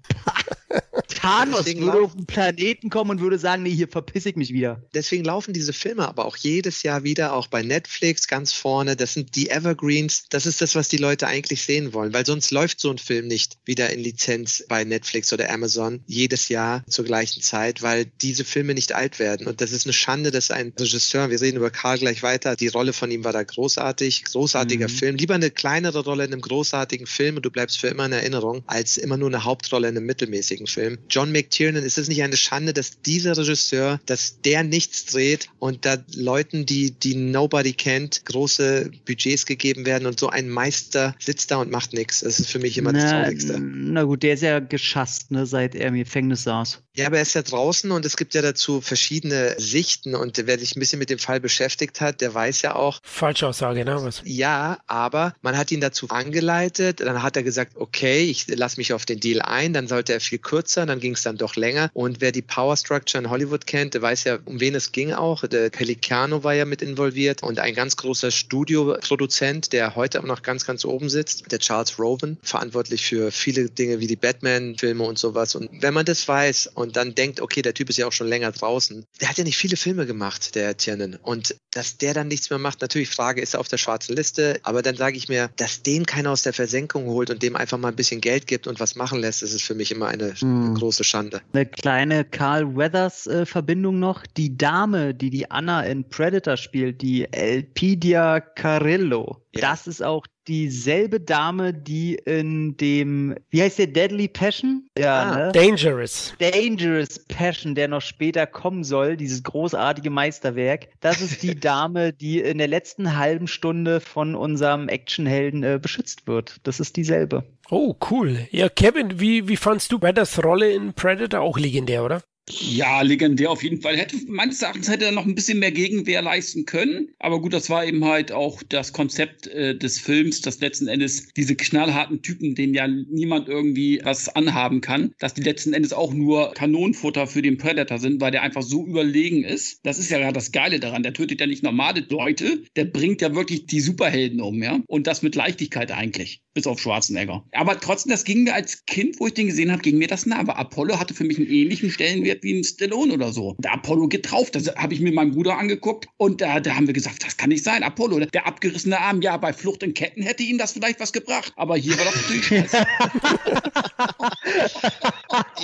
Thanos 1.07 1.65
würde 1.65 2.01
auf 2.01 2.13
den 2.13 2.25
Planeten 2.25 2.89
kommen 2.89 3.11
und 3.11 3.21
würde 3.21 3.39
sagen, 3.39 3.63
nee, 3.63 3.71
hier 3.71 3.87
verpiss 3.87 4.25
ich 4.25 4.35
mich 4.35 4.51
wieder. 4.51 4.81
Deswegen 4.93 5.23
laufen 5.23 5.53
diese 5.53 5.71
Filme 5.71 6.05
aber 6.05 6.25
auch 6.25 6.35
jedes 6.35 6.83
Jahr 6.83 7.03
wieder, 7.03 7.33
auch 7.33 7.47
bei 7.47 7.63
Netflix 7.63 8.27
ganz 8.27 8.51
vorne. 8.51 8.97
Das 8.97 9.13
sind 9.13 9.35
die 9.35 9.49
Evergreens. 9.49 10.25
Das 10.29 10.45
ist 10.45 10.59
das, 10.61 10.75
was 10.75 10.89
die 10.89 10.97
Leute 10.97 11.27
eigentlich 11.27 11.63
sehen 11.63 11.93
wollen, 11.93 12.13
weil 12.13 12.25
sonst 12.25 12.51
läuft 12.51 12.81
so 12.81 12.91
ein 12.91 12.97
Film 12.97 13.27
nicht 13.27 13.57
wieder 13.63 13.89
in 13.91 14.01
Lizenz 14.01 14.65
bei 14.67 14.83
Netflix 14.83 15.31
oder 15.31 15.49
Amazon 15.49 16.01
jedes 16.07 16.49
Jahr 16.49 16.83
zur 16.89 17.05
gleichen 17.05 17.41
Zeit, 17.41 17.81
weil 17.81 18.05
diese 18.21 18.43
Filme 18.43 18.73
nicht 18.73 18.93
alt 18.93 19.19
werden. 19.19 19.47
Und 19.47 19.61
das 19.61 19.71
ist 19.71 19.85
eine 19.85 19.93
Schande, 19.93 20.29
dass 20.29 20.51
ein 20.51 20.73
Regisseur, 20.77 21.29
wir 21.29 21.39
reden 21.39 21.57
über 21.57 21.69
Karl 21.69 21.99
gleich 21.99 22.21
weiter, 22.21 22.57
die 22.57 22.67
Rolle 22.67 22.91
von 22.91 23.09
ihm 23.11 23.23
war 23.23 23.31
da 23.31 23.43
großartig, 23.43 24.25
großartiger 24.25 24.89
mhm. 24.89 24.93
Film. 24.93 25.15
Lieber 25.15 25.35
eine 25.35 25.51
kleinere 25.51 26.03
Rolle 26.03 26.25
in 26.25 26.33
einem 26.33 26.41
großartigen 26.41 27.07
Film 27.07 27.37
und 27.37 27.45
du 27.45 27.49
bleibst 27.49 27.77
für 27.77 27.87
immer 27.87 28.05
in 28.05 28.11
Erinnerung, 28.11 28.63
als 28.67 28.97
immer 28.97 29.15
nur 29.15 29.29
eine 29.29 29.45
Hauptrolle 29.45 29.87
in 29.87 29.95
einem 29.95 30.05
mittelmäßigen 30.05 30.62
Film. 30.67 30.97
John 31.09 31.31
McTiernan, 31.31 31.83
ist 31.83 31.97
es 31.97 32.07
nicht 32.07 32.23
eine 32.23 32.37
Schande, 32.37 32.73
dass 32.73 33.01
dieser 33.01 33.37
Regisseur, 33.37 33.99
dass 34.05 34.41
der 34.41 34.63
nichts 34.63 35.05
dreht 35.05 35.49
und 35.59 35.85
da 35.85 35.97
Leuten, 36.15 36.65
die, 36.65 36.91
die 36.91 37.15
nobody 37.15 37.73
kennt, 37.73 38.25
große 38.25 38.91
Budgets 39.05 39.45
gegeben 39.45 39.85
werden 39.85 40.05
und 40.05 40.19
so 40.19 40.29
ein 40.29 40.49
Meister 40.49 41.15
sitzt 41.19 41.51
da 41.51 41.57
und 41.57 41.71
macht 41.71 41.93
nichts. 41.93 42.21
Das 42.21 42.39
ist 42.39 42.49
für 42.49 42.59
mich 42.59 42.77
immer 42.77 42.91
na, 42.91 43.01
das 43.01 43.11
Traurigste. 43.11 43.59
Na 43.59 44.03
gut, 44.03 44.23
der 44.23 44.33
ist 44.33 44.43
ja 44.43 44.59
geschasst, 44.59 45.31
ne, 45.31 45.45
seit 45.45 45.75
er 45.75 45.87
im 45.87 45.95
Gefängnis 45.95 46.43
saß. 46.43 46.79
Ja, 46.95 47.07
aber 47.07 47.15
er 47.15 47.23
ist 47.23 47.33
ja 47.33 47.41
draußen 47.41 47.89
und 47.91 48.05
es 48.05 48.17
gibt 48.17 48.35
ja 48.35 48.43
dazu 48.43 48.79
verschiedene 48.79 49.55
Sichten 49.57 50.13
und 50.13 50.39
wer 50.45 50.59
sich 50.59 50.75
ein 50.75 50.79
bisschen 50.79 50.99
mit 50.99 51.09
dem 51.09 51.17
Fall 51.17 51.39
beschäftigt 51.39 52.01
hat, 52.01 52.21
der 52.21 52.33
weiß 52.33 52.61
ja 52.61 52.75
auch. 52.75 52.99
Falschaussage, 53.01 53.83
ne? 53.83 53.97
Was? 53.99 54.21
Ja, 54.25 54.77
aber 54.85 55.33
man 55.41 55.57
hat 55.57 55.71
ihn 55.71 55.81
dazu 55.81 56.09
angeleitet, 56.09 56.99
dann 56.99 57.23
hat 57.23 57.35
er 57.35 57.41
gesagt, 57.41 57.77
okay, 57.77 58.25
ich 58.25 58.47
lasse 58.47 58.79
mich 58.79 58.93
auf 58.93 59.05
den 59.05 59.19
Deal 59.19 59.41
ein, 59.41 59.73
dann 59.73 59.87
sollte 59.87 60.13
er 60.13 60.19
viel 60.19 60.37
kürzer, 60.53 60.85
dann 60.85 60.99
ging 60.99 61.13
es 61.13 61.23
dann 61.23 61.37
doch 61.37 61.55
länger 61.55 61.89
und 61.93 62.21
wer 62.21 62.31
die 62.31 62.43
Power 62.43 62.77
Structure 62.77 63.23
in 63.23 63.29
Hollywood 63.31 63.65
kennt, 63.65 63.95
der 63.95 64.03
weiß 64.03 64.25
ja, 64.25 64.37
um 64.45 64.59
wen 64.59 64.75
es 64.75 64.91
ging 64.91 65.11
auch. 65.11 65.47
Der 65.47 65.71
Pelicano 65.71 66.43
war 66.43 66.53
ja 66.53 66.65
mit 66.65 66.83
involviert 66.83 67.41
und 67.41 67.59
ein 67.59 67.73
ganz 67.73 67.97
großer 67.97 68.29
Studioproduzent, 68.29 69.73
der 69.73 69.95
heute 69.95 70.19
auch 70.19 70.25
noch 70.25 70.43
ganz, 70.43 70.65
ganz 70.65 70.85
oben 70.85 71.09
sitzt, 71.09 71.51
der 71.51 71.57
Charles 71.57 71.97
Roven, 71.97 72.37
verantwortlich 72.43 73.03
für 73.03 73.31
viele 73.31 73.67
Dinge 73.69 73.99
wie 73.99 74.05
die 74.05 74.15
Batman-Filme 74.15 75.03
und 75.03 75.17
sowas. 75.17 75.55
Und 75.55 75.69
wenn 75.81 75.93
man 75.93 76.05
das 76.05 76.27
weiß 76.27 76.67
und 76.75 76.95
dann 76.97 77.15
denkt, 77.15 77.41
okay, 77.41 77.63
der 77.63 77.73
Typ 77.73 77.89
ist 77.89 77.97
ja 77.97 78.05
auch 78.05 78.11
schon 78.11 78.27
länger 78.27 78.51
draußen. 78.51 79.05
Der 79.21 79.29
hat 79.29 79.39
ja 79.39 79.43
nicht 79.43 79.57
viele 79.57 79.75
Filme 79.75 80.05
gemacht, 80.05 80.53
der 80.53 80.77
Tiernan. 80.77 81.17
Und 81.21 81.55
dass 81.71 81.97
der 81.97 82.13
dann 82.13 82.27
nichts 82.27 82.51
mehr 82.51 82.59
macht, 82.59 82.81
natürlich 82.81 83.09
Frage, 83.09 83.41
ist 83.41 83.55
er 83.55 83.59
auf 83.59 83.67
der 83.67 83.77
schwarzen 83.77 84.15
Liste, 84.15 84.59
aber 84.61 84.83
dann 84.83 84.95
sage 84.95 85.17
ich 85.17 85.29
mir, 85.29 85.49
dass 85.55 85.81
den 85.81 86.05
keiner 86.05 86.29
aus 86.29 86.43
der 86.43 86.53
Versenkung 86.53 87.05
holt 87.07 87.31
und 87.31 87.41
dem 87.41 87.55
einfach 87.55 87.79
mal 87.79 87.87
ein 87.87 87.95
bisschen 87.95 88.21
Geld 88.21 88.45
gibt 88.45 88.67
und 88.67 88.79
was 88.79 88.95
machen 88.95 89.19
lässt, 89.19 89.41
das 89.41 89.53
ist 89.53 89.63
für 89.63 89.73
mich 89.73 89.91
immer 89.91 90.07
eine 90.07 90.35
mhm. 90.43 90.75
große 90.75 91.03
Schande. 91.03 91.41
Eine 91.53 91.65
kleine 91.65 92.25
Carl 92.25 92.75
Weathers-Verbindung 92.75 93.95
äh, 93.95 93.99
noch. 93.99 94.25
Die 94.37 94.57
Dame, 94.57 95.13
die 95.13 95.29
die 95.29 95.49
Anna 95.49 95.83
in 95.83 96.07
Predator 96.07 96.57
spielt, 96.57 97.01
die 97.01 97.31
Elpidia 97.31 98.39
Carillo, 98.39 99.41
ja. 99.53 99.61
das 99.61 99.87
ist 99.87 100.03
auch 100.03 100.25
dieselbe 100.47 101.19
Dame, 101.19 101.73
die 101.73 102.15
in 102.15 102.77
dem, 102.77 103.35
wie 103.49 103.61
heißt 103.61 103.79
der, 103.79 103.87
Deadly 103.87 104.27
Passion? 104.27 104.87
Ja, 104.97 105.21
ah, 105.21 105.35
ne? 105.37 105.51
Dangerous. 105.53 106.33
Dangerous 106.39 107.19
Passion, 107.25 107.75
der 107.75 107.87
noch 107.87 108.01
später 108.01 108.45
kommen 108.45 108.83
soll, 108.83 109.17
dieses 109.17 109.43
großartige 109.43 110.09
Meisterwerk. 110.09 110.87
Das 110.99 111.21
ist 111.21 111.43
die 111.43 111.55
Dame, 111.59 112.13
die 112.13 112.39
in 112.39 112.57
der 112.57 112.67
letzten 112.67 113.17
halben 113.17 113.47
Stunde 113.47 113.99
von 113.99 114.35
unserem 114.35 114.89
Actionhelden 114.89 115.63
äh, 115.63 115.79
beschützt 115.81 116.27
wird. 116.27 116.57
Das 116.63 116.79
ist 116.79 116.97
dieselbe. 116.97 117.43
Oh, 117.69 117.95
cool. 118.11 118.47
Ja, 118.51 118.69
Kevin, 118.69 119.19
wie, 119.19 119.47
wie 119.47 119.57
fandst 119.57 119.91
du 119.91 119.99
Predators 119.99 120.43
Rolle 120.43 120.71
in 120.71 120.93
Predator? 120.93 121.41
Auch 121.41 121.57
legendär, 121.57 122.03
oder? 122.03 122.21
Ja, 122.49 123.01
legendär 123.01 123.51
auf 123.51 123.63
jeden 123.63 123.81
Fall. 123.81 123.95
Hätte, 123.95 124.17
meines 124.27 124.61
Erachtens 124.61 124.89
hätte 124.89 125.05
er 125.05 125.13
noch 125.13 125.25
ein 125.25 125.35
bisschen 125.35 125.59
mehr 125.59 125.71
Gegenwehr 125.71 126.21
leisten 126.21 126.65
können. 126.65 127.09
Aber 127.19 127.39
gut, 127.39 127.53
das 127.53 127.69
war 127.69 127.85
eben 127.85 128.03
halt 128.03 128.33
auch 128.33 128.61
das 128.67 128.91
Konzept 128.91 129.47
äh, 129.47 129.77
des 129.77 129.99
Films, 129.99 130.41
dass 130.41 130.59
letzten 130.59 130.87
Endes 130.87 131.31
diese 131.37 131.55
knallharten 131.55 132.21
Typen, 132.21 132.53
denen 132.53 132.73
ja 132.73 132.85
niemand 132.85 133.47
irgendwie 133.47 134.01
was 134.03 134.27
anhaben 134.35 134.81
kann, 134.81 135.13
dass 135.19 135.33
die 135.33 135.41
letzten 135.41 135.73
Endes 135.73 135.93
auch 135.93 136.13
nur 136.13 136.51
Kanonenfutter 136.53 137.27
für 137.27 137.41
den 137.41 137.57
Predator 137.57 137.97
sind, 137.97 138.19
weil 138.19 138.31
der 138.31 138.43
einfach 138.43 138.61
so 138.61 138.85
überlegen 138.85 139.45
ist. 139.45 139.79
Das 139.83 139.97
ist 139.97 140.11
ja 140.11 140.29
das 140.33 140.51
Geile 140.51 140.81
daran. 140.81 141.03
Der 141.03 141.13
tötet 141.13 141.39
ja 141.39 141.47
nicht 141.47 141.63
normale 141.63 142.05
Leute, 142.09 142.63
der 142.75 142.85
bringt 142.85 143.21
ja 143.21 143.33
wirklich 143.35 143.67
die 143.67 143.79
Superhelden 143.79 144.41
um, 144.41 144.61
ja. 144.61 144.81
Und 144.87 145.07
das 145.07 145.21
mit 145.21 145.35
Leichtigkeit 145.35 145.93
eigentlich. 145.93 146.41
Bis 146.53 146.67
auf 146.67 146.79
Schwarzenegger. 146.79 147.45
Aber 147.53 147.79
trotzdem, 147.79 148.11
das 148.11 148.25
ging 148.25 148.43
mir 148.43 148.53
als 148.53 148.85
Kind, 148.85 149.19
wo 149.19 149.27
ich 149.27 149.33
den 149.33 149.47
gesehen 149.47 149.71
habe, 149.71 149.81
ging 149.81 149.97
mir 149.97 150.07
das 150.07 150.25
nah. 150.25 150.39
Aber 150.39 150.57
Apollo 150.57 150.99
hatte 150.99 151.13
für 151.13 151.23
mich 151.23 151.37
einen 151.37 151.49
ähnlichen 151.49 151.89
Stellenwert 151.89 152.32
wird 152.33 152.43
wie 152.43 152.59
ein 152.59 152.63
Stallone 152.63 153.13
oder 153.13 153.31
so. 153.31 153.55
Der 153.59 153.73
Apollo 153.73 154.07
geht 154.07 154.31
drauf. 154.31 154.51
Das 154.51 154.67
habe 154.75 154.93
ich 154.93 154.99
mir 154.99 155.13
meinem 155.13 155.31
Bruder 155.31 155.57
angeguckt 155.57 156.07
und 156.17 156.41
da, 156.41 156.59
da 156.59 156.75
haben 156.75 156.87
wir 156.87 156.93
gesagt, 156.93 157.25
das 157.25 157.37
kann 157.37 157.49
nicht 157.49 157.63
sein. 157.63 157.83
Apollo, 157.83 158.19
der 158.19 158.47
abgerissene 158.47 158.99
Arm, 158.99 159.21
ja, 159.21 159.37
bei 159.37 159.53
Flucht 159.53 159.83
in 159.83 159.93
Ketten 159.93 160.23
hätte 160.23 160.43
ihm 160.43 160.57
das 160.57 160.73
vielleicht 160.73 160.99
was 160.99 161.13
gebracht. 161.13 161.53
Aber 161.55 161.77
hier 161.77 161.97
war 161.97 162.05
doch 162.05 162.15
natürlich 162.15 162.45
Scheiße. 162.45 162.77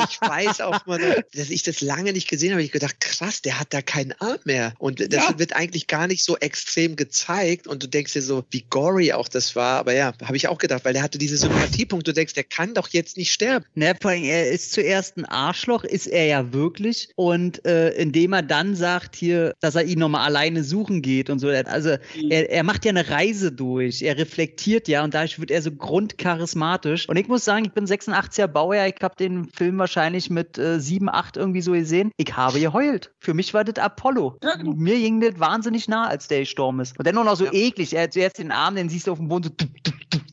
ich 0.10 0.22
weiß 0.22 0.62
auch 0.62 0.86
mal, 0.86 1.24
dass 1.34 1.50
ich 1.50 1.64
das 1.64 1.82
lange 1.82 2.14
nicht 2.14 2.28
gesehen 2.28 2.52
habe. 2.52 2.64
Ich 2.64 2.72
gedacht, 2.72 3.00
krass, 3.00 3.42
der 3.42 3.60
hat 3.60 3.74
da 3.74 3.82
keinen 3.82 4.14
Arm 4.14 4.40
mehr. 4.46 4.74
Und 4.78 5.00
das 5.00 5.30
ja. 5.30 5.40
wird 5.40 5.56
eigentlich 5.56 5.88
gar 5.88 6.08
nicht 6.08 6.24
so 6.24 6.38
extrem 6.38 6.96
gezeigt. 6.96 7.68
Und 7.68 7.84
du 7.84 7.88
denkst 7.88 8.14
dir 8.14 8.22
so, 8.22 8.44
wie 8.52 8.66
gory 8.70 9.14
auch 9.14 9.28
das 9.28 9.56
war. 9.56 9.80
Aber 9.80 9.94
ja, 9.94 10.14
habe 10.24 10.38
ich 10.38 10.48
auch 10.48 10.58
gedacht, 10.58 10.86
weil 10.86 10.94
der 10.94 11.02
hatte 11.02 11.18
diese 11.18 11.38
Sympathiepunkt. 11.38 12.08
Du 12.08 12.14
denkst, 12.14 12.34
der 12.34 12.44
kann 12.44 12.74
doch 12.74 12.90
jetzt 12.90 13.18
nicht 13.18 13.32
sterben. 13.32 13.66
Ne, 13.74 13.96
er 14.04 14.52
ist 14.52 14.72
zuerst 14.72 15.18
ein 15.18 15.26
Arschloch, 15.26 15.84
ist 15.84 16.08
er 16.08 16.26
ja 16.26 16.54
wirklich 16.54 16.59
wirklich. 16.60 17.10
Und 17.16 17.66
äh, 17.66 17.90
indem 17.92 18.34
er 18.34 18.44
dann 18.44 18.76
sagt 18.76 19.16
hier, 19.16 19.54
dass 19.60 19.76
er 19.76 19.84
ihn 19.86 20.00
nochmal 20.00 20.26
alleine 20.26 20.64
suchen 20.64 21.02
geht 21.02 21.30
und 21.30 21.40
so. 21.40 21.48
Also 21.48 21.92
mhm. 21.92 22.32
er, 22.32 22.50
er 22.52 22.64
macht 22.64 22.86
ja 22.86 22.90
eine 22.90 23.10
Reise 23.10 23.52
durch. 23.52 24.02
Er 24.02 24.18
reflektiert 24.18 24.88
ja 24.88 25.04
und 25.04 25.14
dadurch 25.14 25.40
wird 25.40 25.52
er 25.52 25.62
so 25.62 25.72
grundcharismatisch. 25.72 27.08
Und 27.08 27.18
ich 27.18 27.28
muss 27.28 27.46
sagen, 27.46 27.66
ich 27.66 27.72
bin 27.72 27.86
86er 27.86 28.48
Baujahr. 28.48 28.88
Ich 28.88 29.02
habe 29.02 29.16
den 29.16 29.46
Film 29.50 29.78
wahrscheinlich 29.78 30.30
mit 30.30 30.58
äh, 30.58 30.80
7, 30.80 31.10
8 31.10 31.38
irgendwie 31.38 31.62
so 31.62 31.72
gesehen. 31.72 32.12
Ich 32.18 32.36
habe 32.36 32.60
geheult. 32.60 33.12
Für 33.20 33.34
mich 33.34 33.54
war 33.54 33.64
das 33.64 33.84
Apollo. 33.84 34.38
Mir 34.64 34.98
ging 34.98 35.22
das 35.22 35.40
wahnsinnig 35.40 35.88
nah, 35.88 36.08
als 36.08 36.28
der 36.28 36.42
gestorben 36.42 36.82
ist. 36.82 36.98
Und 36.98 37.08
dann 37.08 37.16
noch 37.16 37.36
so 37.36 37.46
ja. 37.46 37.54
eklig. 37.54 37.94
Er 37.94 38.04
hat 38.04 38.14
zuerst 38.14 38.38
den 38.38 38.52
Arm, 38.52 38.76
den 38.76 38.90
siehst 38.90 39.08
du 39.08 39.12
auf 39.12 39.18
dem 39.18 39.28
Boden 39.28 39.44
so 39.44 39.50